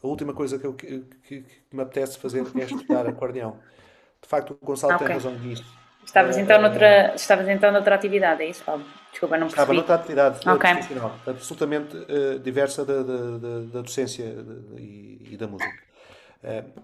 a 0.01 0.07
última 0.07 0.33
coisa 0.33 0.61
que, 0.61 0.67
eu, 0.67 0.75
que, 0.75 1.01
que, 1.25 1.43
que, 1.43 1.77
me 1.77 1.83
apetece 1.83 2.19
fazer 2.19 2.45
é 2.55 2.65
estudar 2.65 3.07
acordeão. 3.09 3.59
De 4.23 4.29
facto, 4.29 4.57
o 4.61 4.65
Gonçalo 4.65 4.95
okay. 4.95 5.07
tem 5.07 5.17
razão 5.17 5.37
nisso. 5.41 5.65
Estavas 6.07 6.39
então, 6.39 6.63
noutra, 6.63 7.15
estavas 7.17 7.49
então 7.49 7.73
noutra 7.73 7.97
atividade, 7.97 8.43
é 8.43 8.47
isso, 8.47 8.63
Paulo? 8.63 8.85
Desculpa, 9.11 9.37
não 9.37 9.49
percebi. 9.49 9.63
Estava 9.63 9.75
noutra 9.75 9.95
atividade 9.97 10.49
okay. 10.49 10.73
profissional, 10.73 11.15
absolutamente 11.27 11.97
uh, 11.97 12.39
diversa 12.39 12.85
da, 12.85 13.03
da, 13.03 13.39
da, 13.73 13.81
docência 13.83 14.25
e, 14.79 15.33
e, 15.33 15.37
da 15.37 15.49
música. 15.49 15.83
Uh, 16.45 16.81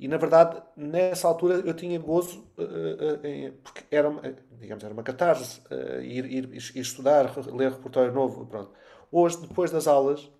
e 0.00 0.08
na 0.08 0.16
verdade, 0.16 0.62
nessa 0.74 1.28
altura 1.28 1.56
eu 1.66 1.74
tinha 1.74 1.98
gozo, 1.98 2.48
uh, 2.58 3.52
porque 3.62 3.84
era, 3.90 4.10
digamos, 4.58 4.82
era 4.82 4.94
uma 4.94 5.02
catarse, 5.02 5.60
ir, 6.00 6.24
ir, 6.24 6.54
ir, 6.54 6.80
estudar, 6.80 7.30
ler 7.52 7.72
repertório 7.72 8.12
novo. 8.12 8.46
Pronto. 8.46 8.70
Hoje, 9.12 9.38
depois 9.42 9.70
das 9.70 9.86
aulas, 9.86 10.30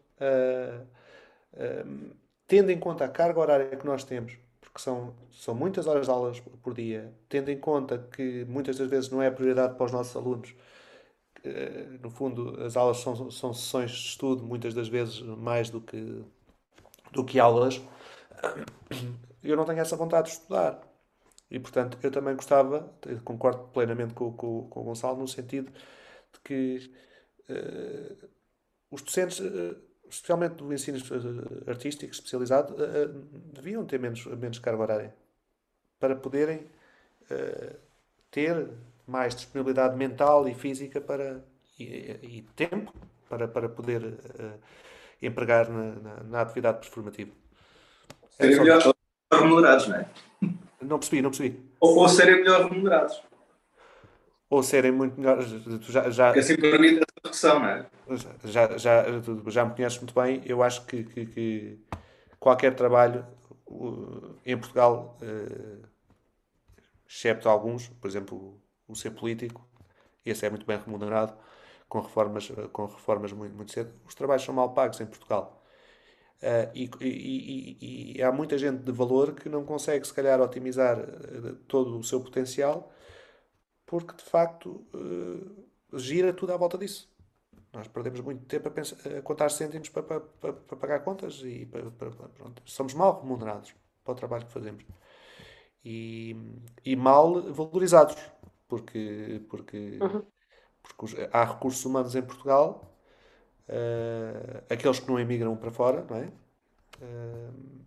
tendo 2.49 2.71
em 2.71 2.79
conta 2.79 3.05
a 3.05 3.09
carga 3.09 3.41
horária 3.41 3.77
que 3.77 3.87
nós 3.87 4.05
temos, 4.05 4.39
porque 4.77 4.83
são, 4.83 5.15
são 5.33 5.55
muitas 5.55 5.87
horas 5.87 6.05
de 6.05 6.13
aulas 6.13 6.39
por 6.41 6.75
dia, 6.75 7.11
tendo 7.31 7.51
em 7.51 7.59
conta 7.59 7.99
que 7.99 8.45
muitas 8.45 8.77
das 8.77 8.89
vezes 8.89 9.11
não 9.11 9.23
é 9.23 9.31
prioridade 9.31 9.75
para 9.75 9.87
os 9.87 9.93
nossos 9.93 10.15
alunos, 10.15 10.55
uh, 11.45 11.99
no 12.03 12.11
fundo 12.11 12.63
as 12.63 12.77
aulas 12.77 12.99
são, 12.99 13.31
são 13.31 13.55
sessões 13.55 13.91
de 13.91 13.97
estudo, 13.97 14.45
muitas 14.45 14.75
das 14.75 14.89
vezes 14.89 15.21
mais 15.23 15.71
do 15.71 15.81
que, 15.81 16.23
do 17.11 17.25
que 17.25 17.41
aulas, 17.41 17.81
eu 19.43 19.57
não 19.57 19.65
tenho 19.65 19.81
essa 19.81 19.97
vontade 19.97 20.29
de 20.29 20.35
estudar. 20.35 20.83
E 21.51 21.59
portanto 21.59 21.97
eu 22.03 22.11
também 22.11 22.35
gostava, 22.35 22.93
concordo 23.25 23.69
plenamente 23.69 24.13
com, 24.13 24.33
com, 24.33 24.69
com 24.69 24.81
o 24.81 24.85
Gonçalo, 24.85 25.19
no 25.19 25.29
sentido 25.29 25.73
de 26.33 26.41
que 26.45 26.93
uh, 27.49 28.29
os 28.91 29.01
docentes. 29.01 29.41
Uh, 29.41 29.86
especialmente 30.09 30.55
do 30.55 30.73
ensino 30.73 30.99
eh, 30.99 31.71
artístico 31.71 32.13
especializado, 32.13 32.75
uh, 32.75 33.09
deviam 33.53 33.85
ter 33.85 33.99
menos, 33.99 34.25
menos 34.27 34.59
carga 34.59 34.83
horária 34.83 35.15
para 35.99 36.15
poderem 36.15 36.67
uh, 37.31 37.77
ter 38.31 38.69
mais 39.07 39.35
disponibilidade 39.35 39.97
mental 39.97 40.49
e 40.49 40.55
física 40.55 41.01
para, 41.01 41.43
e, 41.79 41.85
e 42.23 42.47
tempo 42.55 42.93
para, 43.29 43.49
para 43.49 43.69
poder 43.69 44.03
uh, 44.05 44.59
empregar 45.21 45.69
na, 45.71 45.95
na, 45.95 46.23
na, 46.23 46.41
atividade 46.41 46.79
performativa. 46.79 47.33
É 48.39 48.47
melhor 48.47 48.95
remunerados, 49.33 49.89
não 49.89 49.97
é? 49.97 50.09
Não 50.83 50.99
percebi, 50.99 51.23
não 51.23 51.31
percebi. 51.31 51.61
Ou, 51.81 51.97
ou 51.97 52.09
serem 52.09 52.37
melhor 52.37 52.69
remunerados 52.69 53.23
ou 54.49 54.63
serem 54.63 54.93
muito 54.93 55.19
melhores. 55.21 55.51
Tu 55.65 55.93
já, 55.93 56.11
já, 56.11 56.27
Porque 56.27 56.41
assim 56.41 56.57
permite 56.57 56.97
essa 56.97 57.21
redução, 57.25 57.61
não 57.61 57.69
é? 57.69 57.87
Já, 58.45 58.79
já, 58.79 59.05
já 59.49 59.65
me 59.65 59.75
conheces 59.75 59.99
muito 59.99 60.15
bem. 60.15 60.43
Eu 60.45 60.63
acho 60.63 60.85
que, 60.87 61.05
que, 61.05 61.27
que 61.27 61.79
qualquer 62.39 62.75
trabalho 62.75 63.27
em 64.45 64.57
Portugal, 64.57 65.19
uh, 65.21 65.87
excepto 67.09 67.49
alguns, 67.49 67.89
por 67.89 68.09
exemplo, 68.09 68.61
o 68.87 68.95
ser 68.95 69.11
político, 69.11 69.67
esse 70.25 70.47
é 70.47 70.51
muito 70.51 70.67
bem 70.67 70.79
remunerado, 70.79 71.35
com 71.89 72.01
reformas, 72.01 72.51
com 72.73 72.87
reformas 72.87 73.33
muito, 73.33 73.55
muito 73.55 73.73
cedo. 73.73 73.93
Os 74.07 74.15
trabalhos 74.15 74.45
são 74.45 74.55
mal 74.55 74.73
pagos 74.73 75.01
em 75.01 75.07
Portugal. 75.07 75.65
Uh, 76.43 76.71
e, 76.75 76.91
e, 77.01 77.07
e, 77.07 78.19
e, 78.19 78.23
há 78.23 78.31
muita 78.31 78.59
gente 78.59 78.83
de 78.83 78.93
valor 78.93 79.35
que 79.35 79.49
não 79.49 79.65
consegue, 79.65 80.07
se 80.07 80.13
calhar, 80.13 80.41
otimizar 80.41 80.99
todo 81.67 81.99
o 81.99 82.05
seu 82.05 82.21
potencial 82.21 82.93
porque 83.87 84.17
de 84.17 84.25
facto 84.25 84.85
uh, 84.95 85.99
gira 85.99 86.33
tudo 86.33 86.53
à 86.53 86.57
volta 86.57 86.77
disso. 86.77 87.09
Nós 87.73 87.89
perdemos 87.89 88.21
muito 88.21 88.45
tempo 88.47 88.69
a, 88.69 88.71
pensar, 88.71 88.97
a 89.17 89.23
contar 89.23 89.51
cêntimos 89.51 89.89
para, 89.89 90.03
para, 90.03 90.21
para, 90.21 90.53
para, 90.53 90.77
pagar 90.77 91.01
contas 91.01 91.43
e 91.45 91.69
somos 92.65 92.95
mal 92.95 93.21
remunerados 93.21 93.75
para 94.03 94.13
o 94.13 94.15
trabalho 94.15 94.47
que 94.47 94.53
fazemos 94.53 94.85
e, 95.85 96.37
e 96.85 96.97
mal 96.97 97.43
valorizados 97.53 98.17
porque, 98.69 99.43
porque, 99.49 99.99
uhum. 100.01 100.23
porque 100.83 101.29
há 101.33 101.45
recursos 101.45 101.85
humanos 101.85 102.15
em 102.15 102.23
Portugal, 102.23 102.99
uh, 103.69 104.65
aqueles 104.69 104.99
que 104.99 105.09
não 105.09 105.19
emigram 105.19 105.57
para 105.57 105.71
fora, 105.71 106.05
não 106.09 106.17
é? 106.17 106.33
Uh, 107.01 107.86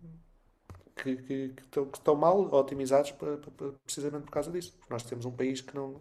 que, 1.02 1.16
que, 1.16 1.48
que, 1.48 1.62
estão, 1.62 1.86
que 1.86 1.98
estão 1.98 2.14
mal 2.14 2.38
otimizados 2.52 3.10
para, 3.12 3.36
para, 3.38 3.72
precisamente 3.84 4.24
por 4.24 4.30
causa 4.30 4.50
disso. 4.50 4.72
Porque 4.78 4.92
nós 4.92 5.02
temos 5.02 5.24
um 5.24 5.32
país 5.32 5.60
que 5.60 5.74
não, 5.74 6.00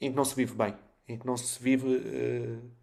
em 0.00 0.10
que 0.10 0.16
não 0.16 0.24
se 0.24 0.34
vive 0.34 0.54
bem, 0.54 0.76
em 1.08 1.18
que 1.18 1.26
não 1.26 1.36
se 1.36 1.62
vive. 1.62 1.96
Uh, 1.96 2.82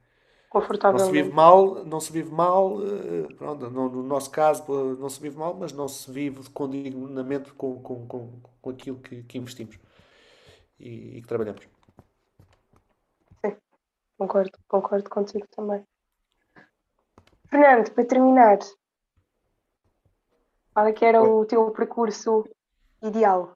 Confortável. 0.50 1.00
Não 1.00 1.06
se 1.06 1.12
vive 1.12 1.30
mal, 1.30 1.86
não 1.86 2.00
se 2.00 2.12
vive 2.12 2.32
mal, 2.32 2.78
uh, 2.78 3.36
pronto, 3.36 3.70
no, 3.70 3.90
no, 3.90 4.04
nosso 4.04 4.32
caso 4.32 4.64
não 4.96 5.10
se 5.10 5.22
vive 5.22 5.38
mal, 5.38 5.54
mas 5.54 5.72
não 5.72 5.88
se 5.88 6.12
vive 6.12 6.50
com 6.50 6.68
dignamente 6.68 7.54
com, 7.54 7.80
com, 7.82 8.08
com, 8.08 8.42
com 8.60 8.70
aquilo 8.72 8.98
que, 9.00 9.22
que 9.24 9.38
investimos 9.38 9.78
e, 10.80 11.18
e 11.18 11.22
que 11.22 11.28
trabalhamos. 11.28 11.62
Sim, 13.46 13.56
concordo, 14.18 14.58
concordo 14.68 15.10
contigo 15.10 15.48
também. 15.56 15.86
Fernando, 17.48 17.92
para 17.92 18.06
terminar, 18.06 18.60
qual 20.80 20.88
é 20.88 20.94
que 20.94 21.04
era 21.04 21.22
o 21.22 21.44
teu 21.44 21.70
percurso 21.72 22.48
ideal? 23.04 23.52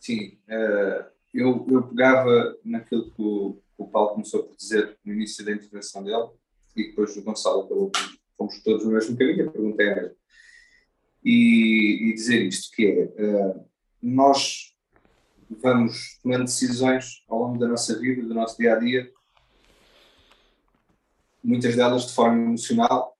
Sim, 0.00 0.38
uh, 0.48 1.04
eu, 1.34 1.66
eu 1.68 1.82
pegava 1.88 2.56
naquilo 2.64 3.10
que 3.10 3.20
o, 3.20 3.60
o 3.76 3.86
Paulo 3.86 4.12
começou 4.12 4.44
por 4.44 4.56
dizer 4.56 4.98
no 5.04 5.12
início 5.12 5.44
da 5.44 5.52
intervenção 5.52 6.02
dele 6.02 6.30
e 6.74 6.88
depois 6.88 7.14
o 7.18 7.22
Gonçalo 7.22 7.66
acabou 7.66 7.92
fomos 8.34 8.62
todos 8.62 8.86
no 8.86 8.92
mesmo 8.92 9.18
caminho, 9.18 9.46
a 9.46 9.52
pergunta 9.52 9.82
é 9.82 9.92
a 9.92 9.96
mesma. 9.96 10.16
E, 11.22 12.08
e 12.08 12.14
dizer 12.14 12.42
isto, 12.46 12.74
que 12.74 12.86
é, 12.86 13.04
uh, 13.04 13.68
nós 14.00 14.74
vamos 15.50 16.18
tomando 16.22 16.44
decisões 16.44 17.24
ao 17.28 17.40
longo 17.40 17.58
da 17.58 17.68
nossa 17.68 17.98
vida, 17.98 18.22
do 18.22 18.32
nosso 18.32 18.56
dia-a-dia, 18.56 19.02
-dia, 19.02 19.12
muitas 21.44 21.76
delas 21.76 22.06
de 22.06 22.14
forma 22.14 22.42
emocional, 22.42 23.18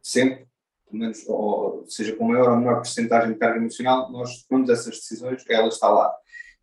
sempre, 0.00 0.51
menos, 0.96 1.26
ou 1.28 1.84
seja, 1.88 2.14
com 2.16 2.28
maior 2.28 2.50
ou 2.50 2.56
menor 2.56 2.76
porcentagem 2.76 3.32
de 3.32 3.38
carga 3.38 3.58
emocional, 3.58 4.10
nós 4.10 4.42
tomamos 4.44 4.70
essas 4.70 4.96
decisões, 4.96 5.44
ela 5.48 5.68
está 5.68 5.88
lá. 5.88 6.14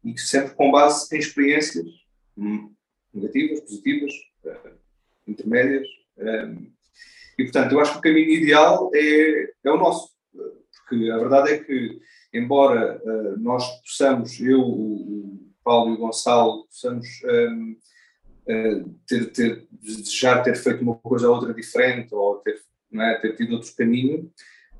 E 0.03 0.17
sempre 0.17 0.55
com 0.55 0.71
base 0.71 1.13
em 1.15 1.19
experiências 1.19 1.85
hum, 2.37 2.73
negativas, 3.13 3.61
positivas, 3.61 4.13
uh, 4.45 4.71
intermédias. 5.27 5.87
Um, 6.17 6.71
e, 7.37 7.43
portanto, 7.43 7.71
eu 7.71 7.79
acho 7.79 7.93
que 7.93 7.97
o 7.99 8.01
caminho 8.01 8.29
ideal 8.29 8.91
é, 8.93 9.51
é 9.63 9.71
o 9.71 9.77
nosso. 9.77 10.13
Porque 10.31 11.09
a 11.09 11.17
verdade 11.17 11.51
é 11.51 11.57
que, 11.59 11.99
embora 12.33 13.01
uh, 13.03 13.39
nós 13.39 13.65
possamos, 13.81 14.39
eu, 14.39 14.61
o 14.61 15.51
Paulo 15.63 15.91
e 15.91 15.93
o 15.95 15.97
Gonçalo, 15.97 16.65
possamos 16.65 17.07
ter, 19.05 19.31
ter, 19.31 19.67
desejar 19.71 20.41
ter 20.41 20.55
feito 20.55 20.81
uma 20.81 20.95
coisa 20.95 21.29
ou 21.29 21.35
outra 21.35 21.53
diferente, 21.53 22.15
ou 22.15 22.37
ter 22.37 22.59
é? 22.93 23.15
ter 23.15 23.35
tido 23.35 23.53
outro 23.53 23.73
caminho. 23.75 24.31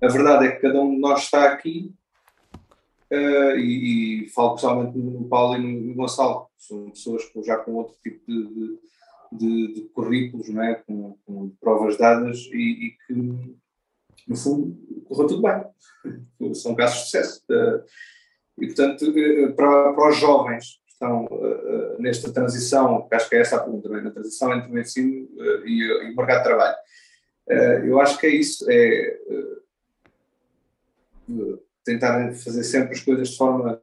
A 0.02 0.08
verdade 0.08 0.48
é 0.48 0.52
que 0.52 0.62
cada 0.62 0.82
um 0.82 0.92
de 0.92 1.00
nós 1.00 1.24
está 1.24 1.52
aqui, 1.52 1.94
uh, 3.12 3.58
e, 3.58 4.24
e, 4.24 4.30
falo 4.30 4.56
pessoalmente 4.56 4.98
no 4.98 5.28
Paulo 5.28 5.56
e 5.56 5.60
no, 5.60 5.88
no 5.88 5.96
Gonçalo, 5.96 6.48
são 6.58 6.90
pessoas 6.90 7.26
com, 7.26 7.44
já 7.44 7.58
com 7.58 7.74
outro 7.74 7.96
tipo 8.02 8.20
de, 8.26 8.80
de, 9.32 9.74
de, 9.74 9.82
currículos, 9.90 10.50
é? 10.50 10.76
com, 10.76 11.18
com 11.26 11.50
provas 11.60 11.98
dadas 11.98 12.38
e, 12.52 12.88
e, 12.88 12.98
que, 13.06 13.14
no 14.28 14.36
fundo, 14.36 14.78
correu 15.06 15.28
tudo 15.28 15.42
bem. 15.42 16.54
São 16.54 16.76
casos 16.76 17.00
de 17.00 17.04
sucesso. 17.06 17.44
Uh, 17.50 17.84
e, 18.62 18.68
portanto, 18.68 19.02
uh, 19.10 19.54
para, 19.54 19.94
para 19.94 20.10
os 20.10 20.18
jovens 20.18 20.80
que 20.86 20.92
estão 20.94 21.28
nesta 21.98 22.32
transição, 22.32 23.08
que 23.08 23.16
acho 23.16 23.30
que 23.30 23.36
é 23.36 23.42
essa 23.42 23.56
a 23.56 23.60
pergunta, 23.60 23.90
é? 23.90 24.02
na 24.02 24.12
transição 24.12 24.54
entre 24.54 24.72
o 24.72 24.80
ensino 24.80 25.28
e, 25.66 25.82
e 25.82 26.14
o 26.14 26.16
mercado 26.16 26.38
de 26.40 26.44
trabalho 26.44 26.76
Uh, 26.76 27.09
eu 27.50 28.00
acho 28.00 28.18
que 28.18 28.28
é 28.28 28.30
isso, 28.30 28.66
é 28.70 29.20
uh, 31.28 31.64
tentar 31.84 32.34
fazer 32.34 32.64
sempre 32.64 32.94
as 32.94 33.02
coisas 33.02 33.30
de 33.30 33.38
forma 33.38 33.80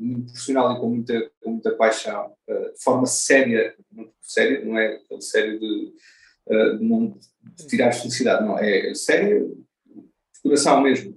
muito 0.00 0.32
profissional 0.32 0.72
e 0.72 0.80
com 0.80 0.88
muita, 0.88 1.30
com 1.42 1.50
muita 1.50 1.72
paixão, 1.72 2.32
de 2.48 2.82
forma 2.82 3.06
séria, 3.06 3.74
muito 3.90 4.14
séria, 4.22 4.64
não 4.64 4.78
é 4.78 4.94
aquele 4.94 5.20
sério 5.20 5.60
de, 5.60 5.92
de, 6.78 6.84
não, 6.84 7.18
de 7.42 7.66
tirar 7.66 7.92
felicidade, 7.92 8.46
não, 8.46 8.58
é 8.58 8.94
sério, 8.94 9.62
de 9.86 10.40
coração 10.42 10.80
mesmo. 10.80 11.14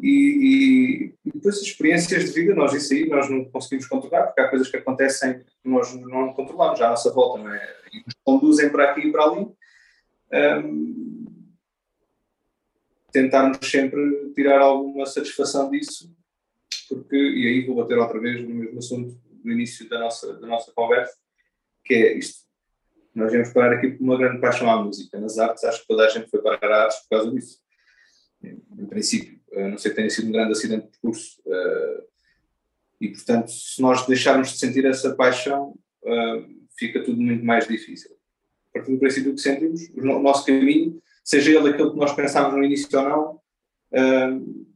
E, 0.00 1.14
e, 1.24 1.30
depois 1.32 1.56
as 1.56 1.62
experiências 1.62 2.24
de 2.26 2.32
vida, 2.32 2.54
nós 2.54 2.74
isso 2.74 2.92
aí 2.92 3.08
nós 3.08 3.30
não 3.30 3.44
conseguimos 3.46 3.86
controlar, 3.86 4.26
porque 4.26 4.40
há 4.40 4.48
coisas 4.48 4.68
que 4.68 4.76
acontecem 4.76 5.38
que 5.38 5.68
nós 5.68 5.94
não 5.94 6.32
controlamos 6.34 6.80
à 6.82 6.90
nossa 6.90 7.10
volta, 7.12 7.42
não 7.42 7.54
é? 7.54 7.76
E 7.92 8.04
nos 8.04 8.14
conduzem 8.22 8.68
para 8.68 8.90
aqui 8.90 9.08
e 9.08 9.12
para 9.12 9.24
ali, 9.24 9.46
um, 10.32 11.26
tentarmos 13.12 13.58
sempre 13.62 14.32
tirar 14.34 14.60
alguma 14.60 15.06
satisfação 15.06 15.70
disso, 15.70 16.14
porque, 16.88 17.16
e 17.16 17.46
aí 17.46 17.66
vou 17.66 17.76
bater 17.76 17.98
outra 17.98 18.20
vez 18.20 18.42
no 18.42 18.54
mesmo 18.54 18.78
assunto 18.78 19.18
do 19.42 19.52
início 19.52 19.88
da 19.88 19.98
nossa, 19.98 20.34
da 20.38 20.46
nossa 20.46 20.72
conversa, 20.72 21.16
que 21.84 21.94
é 21.94 22.18
isto. 22.18 22.44
nós 23.14 23.30
viemos 23.30 23.52
parar 23.52 23.76
aqui 23.76 23.90
por 23.90 24.02
uma 24.02 24.18
grande 24.18 24.40
paixão 24.40 24.70
à 24.70 24.82
música. 24.82 25.18
Nas 25.18 25.38
artes, 25.38 25.64
acho 25.64 25.80
que 25.80 25.86
toda 25.86 26.04
a 26.04 26.08
gente 26.08 26.28
foi 26.28 26.42
parar 26.42 26.70
a 26.70 26.82
artes 26.84 26.98
por 27.00 27.16
causa 27.16 27.30
disso. 27.30 27.60
Em 28.42 28.86
princípio, 28.86 29.40
a 29.54 29.68
não 29.68 29.78
ser 29.78 29.90
que 29.90 29.96
tenha 29.96 30.10
sido 30.10 30.28
um 30.28 30.32
grande 30.32 30.52
acidente 30.52 30.86
de 30.86 30.90
percurso. 30.90 31.40
Uh, 31.46 32.02
e, 33.00 33.08
portanto, 33.08 33.50
se 33.50 33.80
nós 33.80 34.06
deixarmos 34.06 34.52
de 34.52 34.58
sentir 34.58 34.84
essa 34.84 35.14
paixão, 35.14 35.78
uh, 36.02 36.66
fica 36.78 37.02
tudo 37.02 37.20
muito 37.20 37.44
mais 37.44 37.66
difícil. 37.66 38.15
Partir 38.76 38.92
do 38.92 38.98
princípio 38.98 39.34
que 39.34 39.40
sentimos, 39.40 39.88
o 39.96 40.18
nosso 40.20 40.44
caminho, 40.44 41.00
seja 41.24 41.50
ele 41.50 41.70
aquele 41.70 41.90
que 41.90 41.96
nós 41.96 42.12
pensámos 42.14 42.54
no 42.54 42.62
início 42.62 42.98
ou 42.98 43.08
não, 43.08 43.40
uh, 43.92 44.66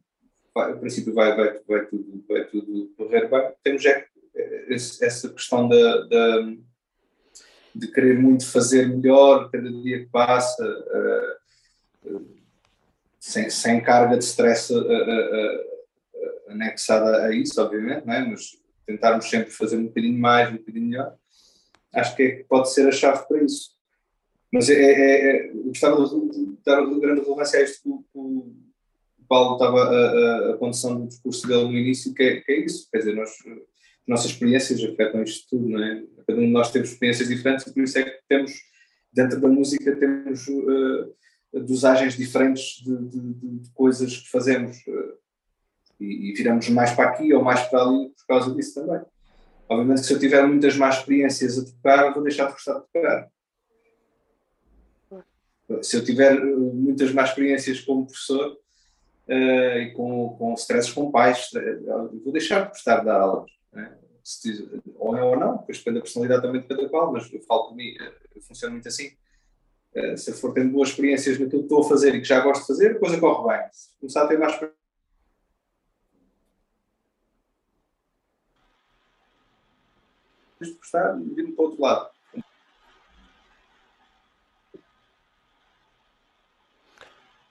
vai, 0.55 0.73
a 0.73 0.77
princípio 0.77 1.13
vai, 1.13 1.37
vai, 1.37 1.61
vai, 1.69 1.87
tudo, 1.87 2.25
vai 2.27 2.45
tudo 2.47 2.93
correr 2.97 3.29
bem. 3.29 3.53
Temos 3.63 3.85
é, 3.85 4.07
essa 4.71 5.29
questão 5.29 5.69
da, 5.69 6.07
da, 6.07 6.53
de 7.75 7.89
querer 7.89 8.19
muito 8.19 8.47
fazer 8.47 8.89
melhor 8.89 9.51
cada 9.51 9.71
dia 9.71 10.01
que 10.01 10.11
passa, 10.11 10.65
uh, 12.07 12.27
sem, 13.19 13.51
sem 13.51 13.83
carga 13.83 14.17
de 14.17 14.25
stress 14.25 14.73
anexada 16.49 17.27
a 17.27 17.35
isso, 17.35 17.61
obviamente, 17.61 18.07
não 18.07 18.15
é? 18.15 18.25
mas 18.25 18.59
tentarmos 18.87 19.29
sempre 19.29 19.51
fazer 19.51 19.77
um 19.77 19.87
bocadinho 19.87 20.19
mais, 20.19 20.49
um 20.49 20.57
bocadinho 20.57 20.87
melhor, 20.87 21.15
acho 21.95 22.17
que 22.17 22.23
é, 22.23 22.45
pode 22.49 22.73
ser 22.73 22.89
a 22.89 22.93
chave 22.93 23.27
para 23.29 23.43
isso. 23.43 23.80
Mas 24.53 24.69
é, 24.69 24.75
é, 24.75 25.37
é 25.47 25.53
gostava 25.53 26.05
de 26.05 26.57
dar 26.65 26.85
grande 26.99 27.21
relevância 27.21 27.61
a 27.61 27.63
isto 27.63 27.83
que 27.83 28.19
o, 28.19 28.53
Paulo 29.31 29.53
estava 29.53 29.85
a, 29.85 29.91
a, 29.91 30.51
a 30.55 30.57
condução 30.57 31.01
do 31.01 31.07
discurso 31.07 31.47
dele 31.47 31.63
no 31.63 31.79
início, 31.79 32.13
que 32.13 32.21
é, 32.21 32.41
que 32.41 32.51
é 32.51 32.65
isso, 32.65 32.89
quer 32.91 32.99
dizer, 32.99 33.15
nós, 33.15 33.31
nossas 34.05 34.33
experiências 34.33 34.83
afetam 34.83 35.23
isto 35.23 35.49
tudo, 35.49 35.69
não 35.69 35.81
é? 35.81 36.03
Cada 36.27 36.41
um 36.41 36.47
de 36.47 36.51
nós 36.51 36.73
temos 36.73 36.91
experiências 36.91 37.29
diferentes 37.29 37.65
e 37.65 37.73
por 37.73 37.85
isso 37.85 37.97
é 37.97 38.03
que 38.03 38.19
temos, 38.29 38.53
dentro 39.13 39.41
da 39.41 39.47
música, 39.47 39.95
temos 39.95 40.49
uh, 40.49 41.15
dosagens 41.61 42.17
diferentes 42.17 42.83
de, 42.83 42.97
de, 43.09 43.61
de, 43.61 43.71
coisas 43.73 44.17
que 44.17 44.31
fazemos 44.31 44.79
uh, 44.89 45.15
e, 46.01 46.31
e 46.31 46.35
viramos 46.35 46.69
mais 46.69 46.91
para 46.91 47.11
aqui 47.11 47.33
ou 47.33 47.45
mais 47.45 47.61
para 47.69 47.85
ali 47.85 48.09
por 48.09 48.27
causa 48.27 48.53
disso 48.53 48.75
também. 48.75 49.01
Obviamente 49.69 50.05
se 50.05 50.13
eu 50.13 50.19
tiver 50.19 50.45
muitas 50.45 50.77
más 50.77 50.99
experiências 50.99 51.57
a 51.57 51.65
tocar, 51.65 52.13
vou 52.13 52.25
deixar 52.25 52.47
de 52.47 52.53
gostar 52.53 52.81
de 52.81 52.87
tocar. 52.93 53.31
Se 55.83 55.97
eu 55.97 56.05
tiver 56.05 56.37
eh, 56.37 56.45
muitas 56.45 57.13
más 57.13 57.31
experiências 57.31 57.81
como 57.81 58.07
professor 58.07 58.59
uh, 59.29 59.79
e 59.79 59.93
com, 59.93 60.37
com 60.37 60.55
stresses 60.55 60.93
com 60.93 61.11
pais, 61.11 61.51
vou 62.25 62.33
deixar 62.33 62.71
de 62.71 62.79
de 62.79 62.85
dar 62.85 63.21
aulas. 63.21 63.51
Né? 63.73 63.97
Se, 64.25 64.69
ou 64.97 65.17
é 65.17 65.23
ou 65.23 65.39
não, 65.39 65.59
depois 65.59 65.79
depende 65.79 65.97
da 65.97 66.03
personalidade 66.03 66.43
também 66.43 66.61
de 66.61 66.69
cada 66.69 66.89
qual, 66.89 67.13
mas 67.13 67.33
eu 67.33 67.41
falo 67.43 67.69
por 67.69 67.77
mim, 67.77 67.95
eu 68.35 68.43
funciono 68.43 68.73
muito 68.73 68.89
assim. 68.89 69.13
Uh, 69.95 70.17
se 70.17 70.31
eu 70.31 70.35
for 70.35 70.53
tendo 70.53 70.73
boas 70.73 70.91
experiências 70.91 71.39
naquilo 71.39 71.63
que 71.63 71.67
estou 71.67 71.85
a 71.85 71.89
fazer 71.89 72.15
e 72.15 72.21
que 72.21 72.29
já 72.29 72.41
gosto 72.41 72.63
de 72.63 72.67
fazer, 72.67 72.93
a 72.93 72.99
coisa 72.99 73.19
corre 73.19 73.59
bem. 73.59 73.69
Se 73.73 73.99
começar 73.99 74.25
a 74.25 74.27
ter 74.27 74.39
mais 74.39 74.53
experiências, 74.53 74.81
de 80.61 80.75
gostar 80.75 81.13
vir 81.19 81.55
para 81.55 81.63
o 81.63 81.67
outro 81.67 81.81
lado. 81.81 82.11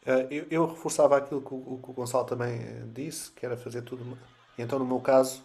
Eu, 0.06 0.46
eu, 0.50 0.66
reforçava 0.66 1.18
aquilo 1.18 1.42
que 1.42 1.54
o, 1.54 1.80
que 1.84 1.90
o, 1.90 1.94
Gonçalo 1.94 2.26
também 2.26 2.54
eh, 2.54 2.84
disse, 2.88 3.32
que 3.32 3.46
era 3.46 3.58
fazer 3.58 3.82
tudo. 3.82 4.18
Então, 4.58 4.80
no 4.80 4.86
meu 4.86 5.00
caso, 5.00 5.44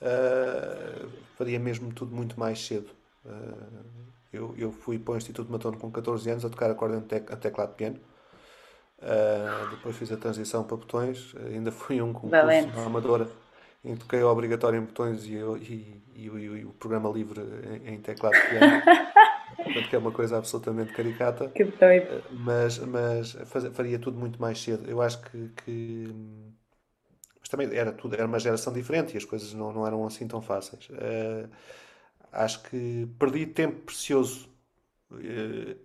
uh, 0.00 1.08
faria 1.36 1.58
mesmo 1.58 1.92
tudo 1.92 2.14
muito 2.14 2.38
mais 2.40 2.64
cedo. 2.64 2.90
Uh, 3.24 3.84
eu, 4.32 4.54
eu, 4.56 4.72
fui 4.72 4.98
para 4.98 5.14
o 5.14 5.16
Instituto 5.16 5.46
de 5.46 5.52
Matono 5.52 5.76
com 5.78 5.90
14 5.90 6.30
anos 6.30 6.44
a 6.44 6.50
tocar 6.50 6.70
acordeão 6.70 7.04
a 7.28 7.36
teclado 7.36 7.70
de 7.70 7.76
piano. 7.76 8.00
Uh, 8.98 9.70
depois 9.70 9.96
fiz 9.96 10.10
a 10.12 10.16
transição 10.16 10.64
para 10.64 10.76
botões. 10.76 11.34
ainda 11.46 11.70
fui 11.70 12.00
um 12.00 12.12
concurso 12.12 12.46
na 12.74 12.84
Amadora 12.84 13.28
em 13.84 13.94
que 13.94 14.00
toquei 14.00 14.22
obrigatório 14.22 14.78
em 14.78 14.84
botões 14.84 15.24
e, 15.24 15.32
e, 15.34 16.02
e, 16.14 16.26
e, 16.26 16.64
o 16.64 16.72
programa 16.72 17.10
livre 17.10 17.40
em, 17.84 17.94
em 17.94 18.00
teclado 18.00 18.34
de 18.34 18.48
piano. 18.48 18.82
Portanto, 19.62 19.88
que 19.88 19.96
é 19.96 19.98
uma 19.98 20.12
coisa 20.12 20.38
absolutamente 20.38 20.92
caricata. 20.92 21.50
Que 21.54 21.64
doido. 21.64 22.08
Eh, 22.10 22.24
mas, 22.30 22.78
mas 22.78 23.32
faria 23.74 23.98
tudo 23.98 24.18
muito 24.18 24.40
mais 24.40 24.60
cedo. 24.60 24.88
Eu 24.90 25.00
acho 25.02 25.22
que, 25.22 25.48
que, 25.64 26.14
Mas 27.40 27.48
também 27.48 27.74
era 27.76 27.92
tudo, 27.92 28.14
era 28.14 28.26
uma 28.26 28.38
geração 28.38 28.72
diferente 28.72 29.14
e 29.14 29.16
as 29.16 29.24
coisas 29.24 29.52
não, 29.54 29.72
não 29.72 29.86
eram 29.86 30.06
assim 30.06 30.26
tão 30.28 30.40
fáceis. 30.42 30.88
Uh, 30.90 31.50
acho 32.32 32.62
que 32.64 33.06
perdi 33.18 33.46
tempo 33.46 33.82
precioso. 33.82 34.48
Uh, 35.10 35.76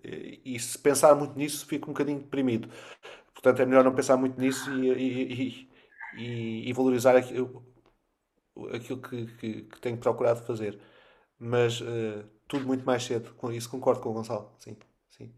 e 0.45 0.59
se 0.59 0.77
pensar 0.79 1.15
muito 1.15 1.37
nisso, 1.37 1.65
fico 1.65 1.89
um 1.89 1.93
bocadinho 1.93 2.19
deprimido. 2.19 2.69
Portanto, 3.33 3.61
é 3.61 3.65
melhor 3.65 3.83
não 3.83 3.95
pensar 3.95 4.17
muito 4.17 4.39
nisso 4.39 4.71
e, 4.73 5.69
e, 6.13 6.69
e 6.69 6.73
valorizar 6.73 7.15
aquilo, 7.15 7.65
aquilo 8.73 9.01
que, 9.01 9.25
que, 9.37 9.61
que 9.63 9.81
tenho 9.81 9.97
procurado 9.97 10.45
fazer. 10.45 10.79
Mas 11.39 11.81
uh, 11.81 12.25
tudo 12.47 12.65
muito 12.65 12.85
mais 12.85 13.03
cedo. 13.03 13.33
Com 13.35 13.51
isso 13.51 13.69
concordo 13.69 14.01
com 14.01 14.09
o 14.09 14.13
Gonçalo. 14.13 14.49
Sim, 14.59 14.77
sim. 15.09 15.31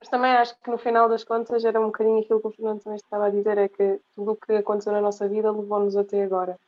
Mas 0.00 0.08
também 0.08 0.32
acho 0.32 0.54
que 0.60 0.70
no 0.70 0.78
final 0.78 1.08
das 1.08 1.24
contas 1.24 1.64
era 1.64 1.80
um 1.80 1.86
bocadinho 1.86 2.20
aquilo 2.20 2.40
que 2.40 2.48
o 2.48 2.52
Fernando 2.52 2.82
também 2.82 2.96
estava 2.96 3.26
a 3.26 3.30
dizer, 3.30 3.58
é 3.58 3.68
que 3.68 4.00
tudo 4.14 4.32
o 4.32 4.36
que 4.36 4.52
aconteceu 4.52 4.92
na 4.92 5.00
nossa 5.00 5.28
vida 5.28 5.50
levou-nos 5.50 5.96
até 5.96 6.22
agora. 6.22 6.58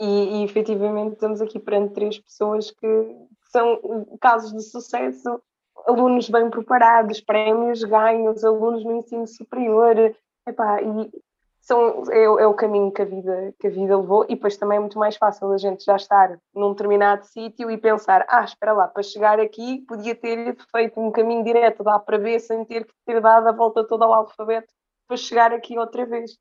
E, 0.00 0.40
e 0.40 0.44
efetivamente 0.44 1.14
estamos 1.14 1.40
aqui 1.40 1.58
perante 1.58 1.94
três 1.94 2.18
pessoas 2.18 2.70
que, 2.70 3.16
são 3.52 3.78
casos 4.20 4.52
de 4.52 4.62
sucesso, 4.62 5.40
alunos 5.86 6.28
bem 6.28 6.48
preparados, 6.48 7.20
prémios 7.20 7.84
ganhos, 7.84 8.42
alunos 8.44 8.82
no 8.84 8.96
ensino 8.96 9.26
superior. 9.26 10.14
Epá, 10.46 10.82
e 10.82 11.22
são, 11.62 12.02
é, 12.10 12.24
é, 12.24 12.46
o 12.46 12.54
caminho 12.54 12.90
que 12.90 13.00
a, 13.00 13.04
vida, 13.04 13.54
que 13.58 13.68
a 13.68 13.70
vida 13.70 13.96
levou, 13.96 14.24
e 14.24 14.34
depois 14.34 14.56
também 14.56 14.78
é 14.78 14.80
muito 14.80 14.98
mais 14.98 15.16
fácil 15.16 15.50
a 15.52 15.56
gente 15.56 15.84
já 15.84 15.94
estar 15.94 16.36
num 16.52 16.72
determinado 16.72 17.24
sítio 17.24 17.70
e 17.70 17.78
pensar: 17.78 18.26
ah, 18.28 18.42
espera 18.42 18.72
lá, 18.72 18.88
para 18.88 19.02
chegar 19.02 19.38
aqui 19.38 19.80
podia 19.86 20.14
ter 20.14 20.56
feito 20.72 21.00
um 21.00 21.12
caminho 21.12 21.44
direto 21.44 21.84
da 21.84 21.94
A 21.94 21.98
para 22.00 22.18
B 22.18 22.38
sem 22.40 22.64
ter 22.64 22.84
que 22.84 22.92
ter 23.06 23.20
dado 23.20 23.48
a 23.48 23.52
volta 23.52 23.84
toda 23.84 24.04
ao 24.04 24.12
alfabeto 24.12 24.72
para 25.06 25.16
chegar 25.16 25.52
aqui 25.52 25.78
outra 25.78 26.04
vez. 26.04 26.32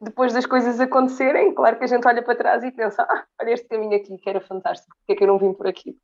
Depois 0.00 0.32
das 0.32 0.46
coisas 0.46 0.78
acontecerem, 0.78 1.52
claro 1.52 1.76
que 1.76 1.84
a 1.84 1.88
gente 1.88 2.06
olha 2.06 2.22
para 2.22 2.36
trás 2.36 2.62
e 2.62 2.70
pensa: 2.70 3.02
ah, 3.02 3.24
olha 3.42 3.50
este 3.50 3.66
caminho 3.66 3.96
aqui 3.96 4.16
que 4.16 4.30
era 4.30 4.40
fantástico, 4.40 4.96
porque 4.98 5.14
é 5.14 5.16
que 5.16 5.24
eu 5.24 5.28
não 5.28 5.38
vim 5.38 5.52
por 5.52 5.66
aqui? 5.66 5.96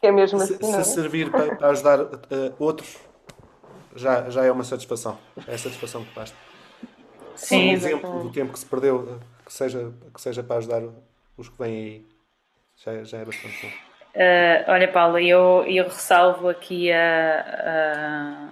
Que 0.00 0.06
é 0.06 0.12
mesmo 0.12 0.40
assim. 0.40 0.56
Se, 0.56 0.64
se 0.64 0.74
é? 0.74 0.84
servir 0.84 1.30
para, 1.30 1.54
para 1.54 1.68
ajudar 1.68 2.00
uh, 2.00 2.08
outros, 2.58 2.96
já, 3.94 4.30
já 4.30 4.42
é 4.42 4.50
uma 4.50 4.64
satisfação. 4.64 5.18
É 5.46 5.54
a 5.54 5.58
satisfação 5.58 6.02
que 6.02 6.14
basta. 6.14 6.47
Sim, 7.38 7.70
um 7.70 7.72
exemplo 7.72 8.22
do 8.24 8.32
tempo 8.32 8.52
que 8.52 8.58
se 8.58 8.66
perdeu, 8.66 9.20
que 9.44 9.52
seja, 9.52 9.92
que 10.12 10.20
seja 10.20 10.42
para 10.42 10.56
ajudar 10.56 10.82
os 11.36 11.48
que 11.48 11.58
vêm 11.58 11.74
aí, 11.74 12.06
já, 12.76 13.04
já 13.04 13.18
é 13.18 13.24
bastante 13.24 13.62
bom. 13.62 13.72
Uh, 14.14 14.64
olha, 14.72 14.88
Paula, 14.88 15.22
eu, 15.22 15.64
eu 15.68 15.84
ressalvo 15.84 16.48
aqui 16.48 16.90
a, 16.90 18.50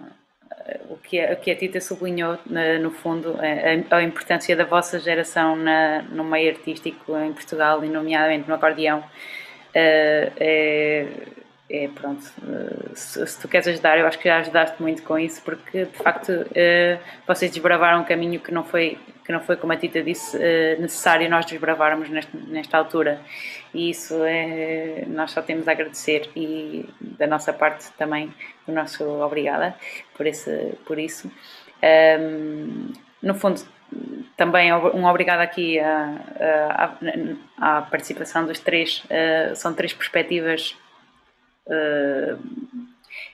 a, 0.54 0.76
o, 0.90 0.96
que 0.96 1.20
a, 1.20 1.32
o 1.32 1.36
que 1.36 1.50
a 1.50 1.56
Tita 1.56 1.80
sublinhou, 1.80 2.38
na, 2.46 2.78
no 2.78 2.92
fundo, 2.92 3.36
a, 3.40 3.96
a, 3.96 4.02
importância 4.02 4.54
da 4.54 4.64
vossa 4.64 5.00
geração 5.00 5.56
na, 5.56 6.02
no 6.02 6.22
meio 6.22 6.50
artístico 6.50 7.16
em 7.18 7.32
Portugal, 7.32 7.84
e 7.84 7.88
nomeadamente 7.88 8.48
no 8.48 8.54
acordeão. 8.54 9.00
Uh, 9.00 10.32
é, 10.36 11.06
é 11.68 11.88
pronto, 11.88 12.24
eh, 12.48 12.94
se, 12.94 13.26
se, 13.26 13.40
tu 13.40 13.48
queres 13.48 13.66
ajudar, 13.66 13.98
eu 13.98 14.06
acho 14.06 14.18
que 14.18 14.28
já 14.28 14.38
ajudaste 14.38 14.80
muito 14.80 15.02
com 15.02 15.18
isso, 15.18 15.42
porque 15.42 15.84
de 15.84 15.96
facto 15.96 16.30
uh, 16.30 17.00
vocês 17.26 17.50
desbravaram 17.50 18.00
um 18.02 18.04
caminho 18.04 18.38
que 18.38 18.52
não 18.52 18.62
foi, 18.62 18.98
que 19.24 19.32
não 19.32 19.40
foi 19.40 19.56
como 19.56 19.72
a 19.72 19.76
Tita 19.76 20.00
disse, 20.00 20.36
uh, 20.36 20.80
necessário 20.80 21.28
nós 21.28 21.44
desbravarmos 21.44 22.08
neste, 22.08 22.36
nesta 22.36 22.78
altura. 22.78 23.20
E 23.74 23.90
isso 23.90 24.14
é, 24.24 25.04
nós 25.08 25.32
só 25.32 25.42
temos 25.42 25.66
a 25.66 25.72
agradecer 25.72 26.30
e 26.36 26.88
da 27.00 27.26
nossa 27.26 27.52
parte 27.52 27.90
também 27.98 28.32
o 28.66 28.72
nosso 28.72 29.04
obrigada 29.04 29.74
por, 30.16 30.26
esse, 30.26 30.72
por 30.86 30.98
isso. 30.98 31.26
Um, 31.26 31.32
ehm, 31.82 32.92
no 33.20 33.34
fundo, 33.34 33.60
também 34.36 34.72
um 34.72 35.04
obrigado 35.04 35.40
aqui 35.40 35.78
à, 35.80 36.94
à, 37.58 37.78
à 37.78 37.82
participação 37.82 38.46
dos 38.46 38.60
três, 38.60 39.02
uh, 39.04 39.54
são 39.56 39.74
três 39.74 39.92
perspectivas 39.92 40.76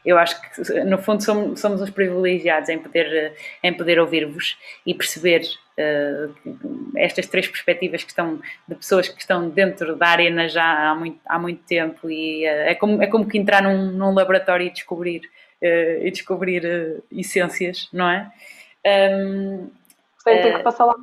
eu 0.05 0.19
acho 0.19 0.41
que 0.41 0.85
no 0.85 0.99
fundo 0.99 1.23
somos, 1.23 1.61
somos 1.61 1.81
uns 1.81 1.91
privilegiados 1.91 2.69
em 2.69 2.79
poder, 2.79 3.35
em 3.63 3.73
poder 3.73 4.01
ouvir-vos 4.01 4.59
e 4.85 4.95
perceber 4.95 5.43
uh, 5.79 6.35
estas 6.97 7.27
três 7.27 7.47
perspectivas 7.47 8.03
que 8.03 8.11
estão 8.11 8.41
de 8.67 8.75
pessoas 8.75 9.09
que 9.09 9.21
estão 9.21 9.49
dentro 9.49 9.95
da 9.97 10.09
arena 10.09 10.49
já 10.49 10.91
há 10.91 10.95
muito, 10.95 11.21
há 11.25 11.39
muito 11.39 11.63
tempo 11.65 12.11
e 12.11 12.45
uh, 12.45 12.69
é, 12.69 12.75
como, 12.75 13.03
é 13.03 13.07
como 13.07 13.29
que 13.29 13.39
entrar 13.39 13.63
num, 13.63 13.93
num 13.93 14.13
laboratório 14.13 14.67
e 14.67 14.71
descobrir, 14.71 15.23
e 15.61 16.11
descobrir 16.11 17.03
essências, 17.13 17.89
não 17.93 18.11
é? 18.11 18.33
Um, 18.85 19.71
Sem 20.19 20.43
ter 20.43 20.57
que 20.57 20.63
passar 20.65 20.87
lá 20.87 20.97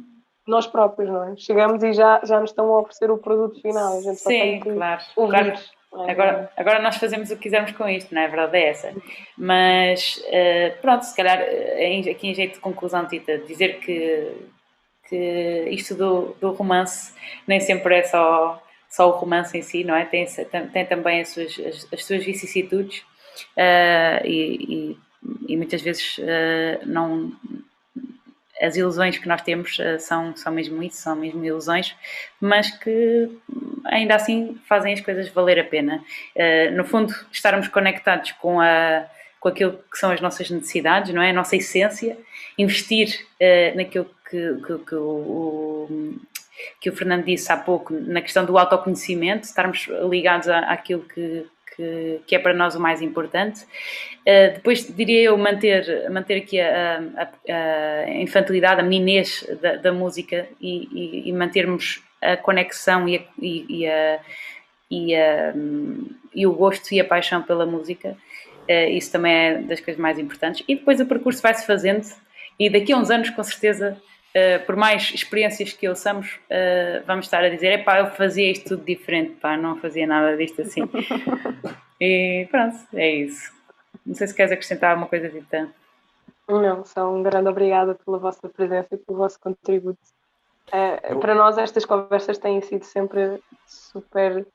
nós 0.45 0.67
próprios, 0.67 1.09
não 1.09 1.31
é? 1.31 1.35
Chegamos 1.37 1.81
e 1.81 1.93
já, 1.93 2.19
já 2.25 2.41
nos 2.41 2.49
estão 2.49 2.65
a 2.73 2.81
oferecer 2.81 3.09
o 3.09 3.17
produto 3.17 3.61
final, 3.61 3.97
a 3.97 4.01
gente 4.01 4.17
sim, 4.17 4.59
claro, 4.59 5.01
ouvir. 5.15 5.31
Claro 5.31 5.78
Agora, 5.91 6.51
agora 6.55 6.81
nós 6.81 6.97
fazemos 6.97 7.31
o 7.31 7.35
que 7.35 7.43
quisermos 7.43 7.71
com 7.71 7.87
isto, 7.89 8.13
não 8.13 8.21
é? 8.21 8.25
A 8.25 8.29
verdade 8.29 8.57
é 8.57 8.69
essa. 8.69 8.93
Mas 9.37 10.17
uh, 10.17 10.81
pronto, 10.81 11.03
se 11.03 11.15
calhar 11.15 11.39
uh, 11.39 12.11
aqui 12.11 12.27
em 12.27 12.33
jeito 12.33 12.55
de 12.55 12.59
conclusão, 12.59 13.07
Tita, 13.07 13.39
dizer 13.39 13.79
que, 13.79 14.31
que 15.07 15.67
isto 15.71 15.95
do, 15.95 16.35
do 16.39 16.51
romance 16.51 17.13
nem 17.47 17.59
sempre 17.59 17.95
é 17.95 18.03
só, 18.03 18.61
só 18.87 19.09
o 19.09 19.17
romance 19.17 19.57
em 19.57 19.63
si, 19.63 19.83
não 19.83 19.95
é? 19.95 20.05
Tem, 20.05 20.25
tem 20.71 20.85
também 20.85 21.21
as 21.21 21.29
suas, 21.29 21.59
as, 21.59 21.93
as 21.93 22.05
suas 22.05 22.23
vicissitudes 22.23 22.99
uh, 23.57 24.25
e, 24.25 24.93
e, 24.93 24.97
e, 25.47 25.57
muitas 25.57 25.81
vezes 25.81 26.19
não 26.85 27.31
as 28.61 28.75
ilusões 28.75 29.17
que 29.17 29.27
nós 29.27 29.41
temos 29.41 29.77
uh, 29.79 29.99
são, 29.99 30.35
são 30.35 30.51
mesmo 30.51 30.81
isso, 30.83 30.97
são 30.97 31.15
mesmo 31.15 31.43
ilusões, 31.43 31.95
mas 32.39 32.69
que 32.69 33.29
ainda 33.85 34.15
assim 34.15 34.59
fazem 34.67 34.93
as 34.93 35.01
coisas 35.01 35.29
valer 35.29 35.59
a 35.59 35.63
pena. 35.63 36.03
Uh, 36.35 36.75
no 36.75 36.83
fundo, 36.83 37.13
estarmos 37.31 37.67
conectados 37.67 38.31
com, 38.33 38.59
a, 38.59 39.05
com 39.39 39.49
aquilo 39.49 39.79
que 39.91 39.97
são 39.97 40.11
as 40.11 40.21
nossas 40.21 40.49
necessidades, 40.49 41.13
não 41.13 41.21
é? 41.21 41.29
A 41.29 41.33
nossa 41.33 41.55
essência, 41.55 42.17
investir 42.57 43.25
uh, 43.41 43.77
naquilo 43.77 44.09
que, 44.29 44.55
que, 44.65 44.77
que 44.85 44.95
o, 44.95 46.17
que 46.79 46.89
o 46.89 46.95
Fernando 46.95 47.25
disse 47.25 47.51
há 47.51 47.57
pouco, 47.57 47.93
na 47.93 48.21
questão 48.21 48.45
do 48.45 48.57
autoconhecimento, 48.57 49.45
estarmos 49.45 49.87
ligados 50.09 50.49
à, 50.49 50.59
àquilo 50.71 51.01
que, 51.01 51.45
que, 51.75 52.21
que 52.25 52.35
é 52.35 52.39
para 52.39 52.53
nós 52.53 52.75
o 52.75 52.79
mais 52.79 53.01
importante. 53.01 53.63
Uh, 54.21 54.53
depois 54.53 54.85
diria 54.95 55.23
eu 55.23 55.37
manter, 55.37 56.09
manter 56.09 56.37
aqui 56.37 56.59
a, 56.59 57.01
a, 57.17 58.03
a 58.05 58.09
infantilidade, 58.21 58.81
a 58.81 58.83
meninez 58.83 59.45
da, 59.61 59.75
da 59.75 59.91
música 59.91 60.47
e, 60.61 60.87
e, 60.91 61.29
e, 61.29 61.33
mantermos 61.33 62.03
a 62.21 62.37
conexão 62.37 63.07
e, 63.07 63.25
e, 63.41 63.87
a, 63.87 64.19
e, 64.91 65.13
e, 66.35 66.47
o 66.47 66.53
gosto 66.53 66.93
e 66.93 66.99
a 66.99 67.05
paixão 67.05 67.41
pela 67.41 67.65
música. 67.65 68.15
Uh, 68.69 68.89
isso 68.91 69.11
também 69.11 69.33
é 69.33 69.57
das 69.59 69.79
coisas 69.79 69.99
mais 69.99 70.19
importantes. 70.19 70.63
E 70.67 70.75
depois 70.75 70.99
o 70.99 71.05
percurso 71.05 71.41
vai-se 71.41 71.65
fazendo 71.65 72.05
e 72.59 72.69
daqui 72.69 72.91
a 72.91 72.97
uns 72.97 73.09
anos, 73.09 73.29
com 73.29 73.41
certeza, 73.41 73.97
Uh, 74.29 74.63
por 74.65 74.75
mais 74.75 75.11
experiências 75.11 75.73
que 75.73 75.89
ouçamos, 75.89 76.39
uh, 76.51 77.03
vamos 77.07 77.25
estar 77.25 77.43
a 77.43 77.49
dizer: 77.49 77.79
epá, 77.79 77.99
eu 77.99 78.11
fazia 78.11 78.51
isto 78.51 78.69
tudo 78.69 78.85
diferente, 78.85 79.31
pá, 79.37 79.57
não 79.57 79.77
fazia 79.77 80.05
nada 80.05 80.37
disto 80.37 80.61
assim. 80.61 80.83
e 81.99 82.47
pronto, 82.51 82.77
é 82.93 83.09
isso. 83.09 83.51
Não 84.05 84.13
sei 84.13 84.27
se 84.27 84.35
queres 84.35 84.51
acrescentar 84.51 84.91
alguma 84.91 85.07
coisa, 85.07 85.27
Vita. 85.29 85.69
Não, 86.47 86.85
só 86.85 87.11
um 87.11 87.23
grande 87.23 87.49
obrigada 87.49 87.95
pela 87.95 88.19
vossa 88.19 88.47
presença 88.49 88.89
e 88.91 88.97
pelo 88.97 89.17
vosso 89.17 89.39
contributo. 89.39 89.99
Uh, 90.67 91.19
para 91.19 91.33
nós, 91.33 91.57
estas 91.57 91.83
conversas 91.83 92.37
têm 92.37 92.61
sido 92.61 92.85
sempre 92.85 93.41
super, 93.65 94.45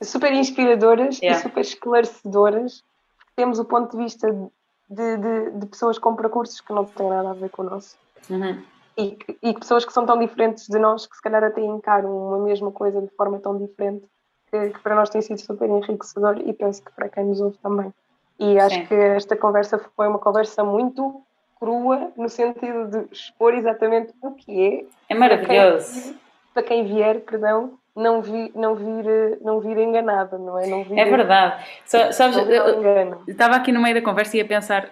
super 0.00 0.32
inspiradoras 0.32 1.20
yeah. 1.20 1.38
e 1.38 1.42
super 1.42 1.60
esclarecedoras. 1.60 2.82
Temos 3.36 3.60
o 3.60 3.64
ponto 3.64 3.96
de 3.96 4.02
vista 4.02 4.28
de, 4.92 5.16
de, 5.16 5.50
de, 5.58 5.66
pessoas 5.66 5.98
com 5.98 6.14
percursos 6.14 6.60
que 6.60 6.72
não 6.72 6.84
têm 6.84 7.08
nada 7.08 7.30
a 7.30 7.34
ver 7.34 7.50
com 7.50 7.62
o 7.62 7.70
nosso. 7.70 7.96
Uhum. 8.28 8.62
E, 8.96 9.18
e 9.42 9.54
pessoas 9.54 9.84
que 9.84 9.92
são 9.92 10.04
tão 10.04 10.18
diferentes 10.18 10.66
de 10.68 10.78
nós 10.78 11.06
que 11.06 11.16
se 11.16 11.22
calhar 11.22 11.42
até 11.42 11.62
encaram 11.62 12.14
uma 12.14 12.38
mesma 12.38 12.70
coisa 12.70 13.00
de 13.00 13.08
forma 13.16 13.38
tão 13.38 13.56
diferente 13.56 14.04
que, 14.50 14.70
que 14.70 14.80
para 14.80 14.94
nós 14.94 15.08
tem 15.08 15.22
sido 15.22 15.40
super 15.40 15.68
enriquecedor 15.68 16.38
e 16.44 16.52
penso 16.52 16.84
que 16.84 16.92
para 16.92 17.08
quem 17.08 17.24
nos 17.24 17.40
ouve 17.40 17.56
também. 17.58 17.92
E 18.38 18.58
acho 18.58 18.76
Sim. 18.76 18.86
que 18.86 18.94
esta 18.94 19.36
conversa 19.36 19.78
foi 19.96 20.08
uma 20.08 20.18
conversa 20.18 20.62
muito 20.62 21.22
crua, 21.58 22.12
no 22.16 22.28
sentido 22.28 22.88
de 22.88 23.14
expor 23.14 23.54
exatamente 23.54 24.12
o 24.20 24.32
que 24.32 24.86
é. 25.08 25.14
É 25.14 25.14
maravilhoso. 25.14 25.92
Para 25.92 26.02
quem, 26.02 26.20
para 26.54 26.62
quem 26.62 26.84
vier, 26.84 27.20
perdão, 27.20 27.78
não, 27.94 28.22
vi, 28.22 28.50
não, 28.54 28.74
vir, 28.74 29.38
não 29.42 29.60
vir 29.60 29.76
enganada, 29.76 30.38
não 30.38 30.58
é? 30.58 30.66
Não 30.66 30.82
vir, 30.82 30.98
é 30.98 31.04
verdade. 31.04 31.62
Só, 31.84 32.10
sabes, 32.10 32.36
eu, 32.38 33.22
estava 33.28 33.56
aqui 33.56 33.70
no 33.70 33.82
meio 33.82 33.94
da 33.94 34.00
conversa 34.00 34.36
e 34.36 34.40
a 34.40 34.44
pensar, 34.44 34.90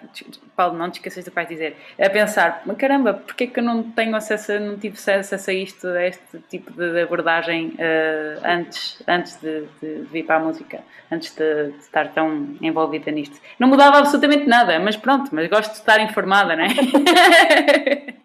Paulo, 0.55 0.77
não 0.77 0.89
te 0.89 0.95
esqueças 0.99 1.25
do 1.25 1.31
pai 1.31 1.47
dizer, 1.47 1.75
a 1.99 2.09
pensar, 2.09 2.63
caramba, 2.77 3.13
porque 3.13 3.45
é 3.45 3.47
que 3.47 3.59
eu 3.59 3.63
não 3.63 3.81
tenho 3.81 4.15
acesso, 4.15 4.59
não 4.59 4.77
tive 4.77 4.97
acesso 4.97 5.49
a 5.49 5.53
isto, 5.53 5.87
a 5.87 6.05
este 6.05 6.39
tipo 6.47 6.71
de 6.71 7.01
abordagem 7.01 7.69
uh, 7.69 8.45
antes, 8.45 9.01
antes 9.07 9.35
de, 9.41 9.65
de, 9.81 10.03
vir 10.11 10.23
para 10.23 10.35
a 10.35 10.39
música, 10.39 10.81
antes 11.11 11.33
de, 11.35 11.71
de, 11.71 11.77
estar 11.79 12.09
tão 12.09 12.55
envolvida 12.61 13.09
nisto. 13.09 13.39
Não 13.57 13.67
mudava 13.67 13.97
absolutamente 13.97 14.47
nada, 14.47 14.79
mas 14.79 14.95
pronto, 14.95 15.31
mas 15.33 15.49
gosto 15.49 15.71
de 15.71 15.77
estar 15.77 15.99
informada, 15.99 16.55
não 16.55 16.65
é? 16.65 18.11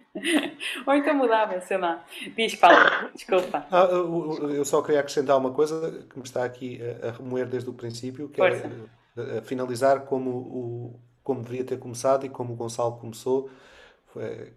Ou 0.87 0.95
então 0.95 1.15
mudava, 1.15 1.61
sei 1.61 1.79
lá. 1.79 2.05
Diz, 2.37 2.55
Paulo, 2.55 2.79
desculpa. 3.15 3.67
Ah, 3.71 3.89
eu 3.91 4.65
só 4.65 4.83
queria 4.83 5.01
acrescentar 5.01 5.37
uma 5.37 5.53
coisa 5.53 6.05
que 6.09 6.19
me 6.19 6.25
está 6.25 6.45
aqui 6.45 6.81
a 7.03 7.11
remoer 7.13 7.47
desde 7.47 7.69
o 7.71 7.75
princípio, 7.75 8.29
que 8.29 8.37
Força. 8.37 8.71
é 9.17 9.41
finalizar 9.43 10.01
como, 10.05 10.31
o, 10.31 11.01
como 11.23 11.43
deveria 11.43 11.65
ter 11.65 11.79
começado 11.79 12.25
e 12.27 12.29
como 12.29 12.53
o 12.53 12.57
Gonçalo 12.57 12.99
começou, 12.99 13.51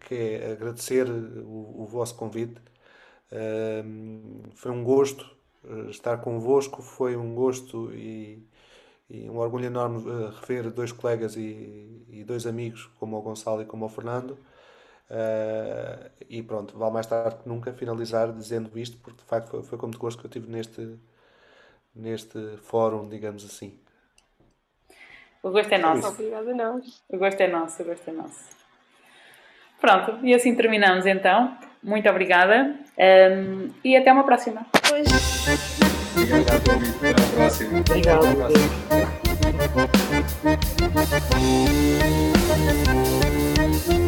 que 0.08 0.16
é 0.16 0.52
agradecer 0.54 1.10
o, 1.10 1.82
o 1.82 1.86
vosso 1.86 2.16
convite. 2.16 2.62
foi 4.56 4.72
um 4.72 4.84
gosto 4.84 5.40
eh, 5.64 5.90
estar 5.90 6.18
convosco, 6.20 6.82
foi 6.82 7.16
um 7.18 7.34
gosto 7.36 7.92
e, 7.94 8.48
e 9.10 9.30
um 9.30 9.38
orgulho 9.38 9.66
enorme 9.66 10.00
eh, 10.10 10.32
rever 10.42 10.72
dois 10.72 10.92
colegas 10.92 11.36
e, 11.36 12.06
e 12.10 12.24
dois 12.24 12.46
amigos, 12.48 12.90
como 13.00 13.18
o 13.18 13.22
Gonçalo 13.22 13.62
e 13.62 13.66
como 13.66 13.86
o 13.86 13.90
Fernando. 13.90 14.38
Uh, 15.10 16.10
e 16.30 16.44
pronto, 16.44 16.78
vale 16.78 16.94
mais 16.94 17.08
tarde 17.08 17.38
que 17.42 17.50
nunca 17.50 17.74
finalizar 17.74 18.32
dizendo 18.32 18.78
isto, 18.78 18.98
porque 18.98 19.18
de 19.20 19.28
facto 19.28 19.50
foi, 19.50 19.64
foi 19.64 19.78
com 19.78 19.88
muito 19.88 19.98
gosto 19.98 20.20
que 20.20 20.28
eu 20.28 20.30
tive 20.30 20.52
neste, 20.52 21.00
neste 21.96 22.58
fórum, 22.58 23.10
digamos 23.10 23.44
assim. 23.44 23.80
O 25.42 25.50
gosto 25.50 25.74
é 25.74 25.78
nosso. 25.78 26.08
Obrigada 26.08 26.52
a 26.52 26.54
nós. 26.54 27.02
O 27.10 27.18
gosto 27.18 27.42
é 27.42 27.48
nosso, 27.48 27.82
o 27.82 27.86
gosto 27.86 28.08
é 28.10 28.14
nosso. 28.14 28.60
Pronto, 29.82 30.20
e 30.24 30.34
assim 30.34 30.54
terminamos 30.56 31.06
então. 31.06 31.58
Muito 31.82 32.10
obrigada 32.10 32.76
um, 32.98 33.70
e 33.84 33.96
até 33.96 34.12
uma 34.12 34.26
próxima. 34.26 34.66
Obrigado, 34.76 35.14
Até 37.00 37.10
a 37.10 37.16
próxima. 37.36 37.80
Obrigado. 37.80 38.26
Até 38.26 38.32
a 38.32 38.36
próxima. 43.78 43.99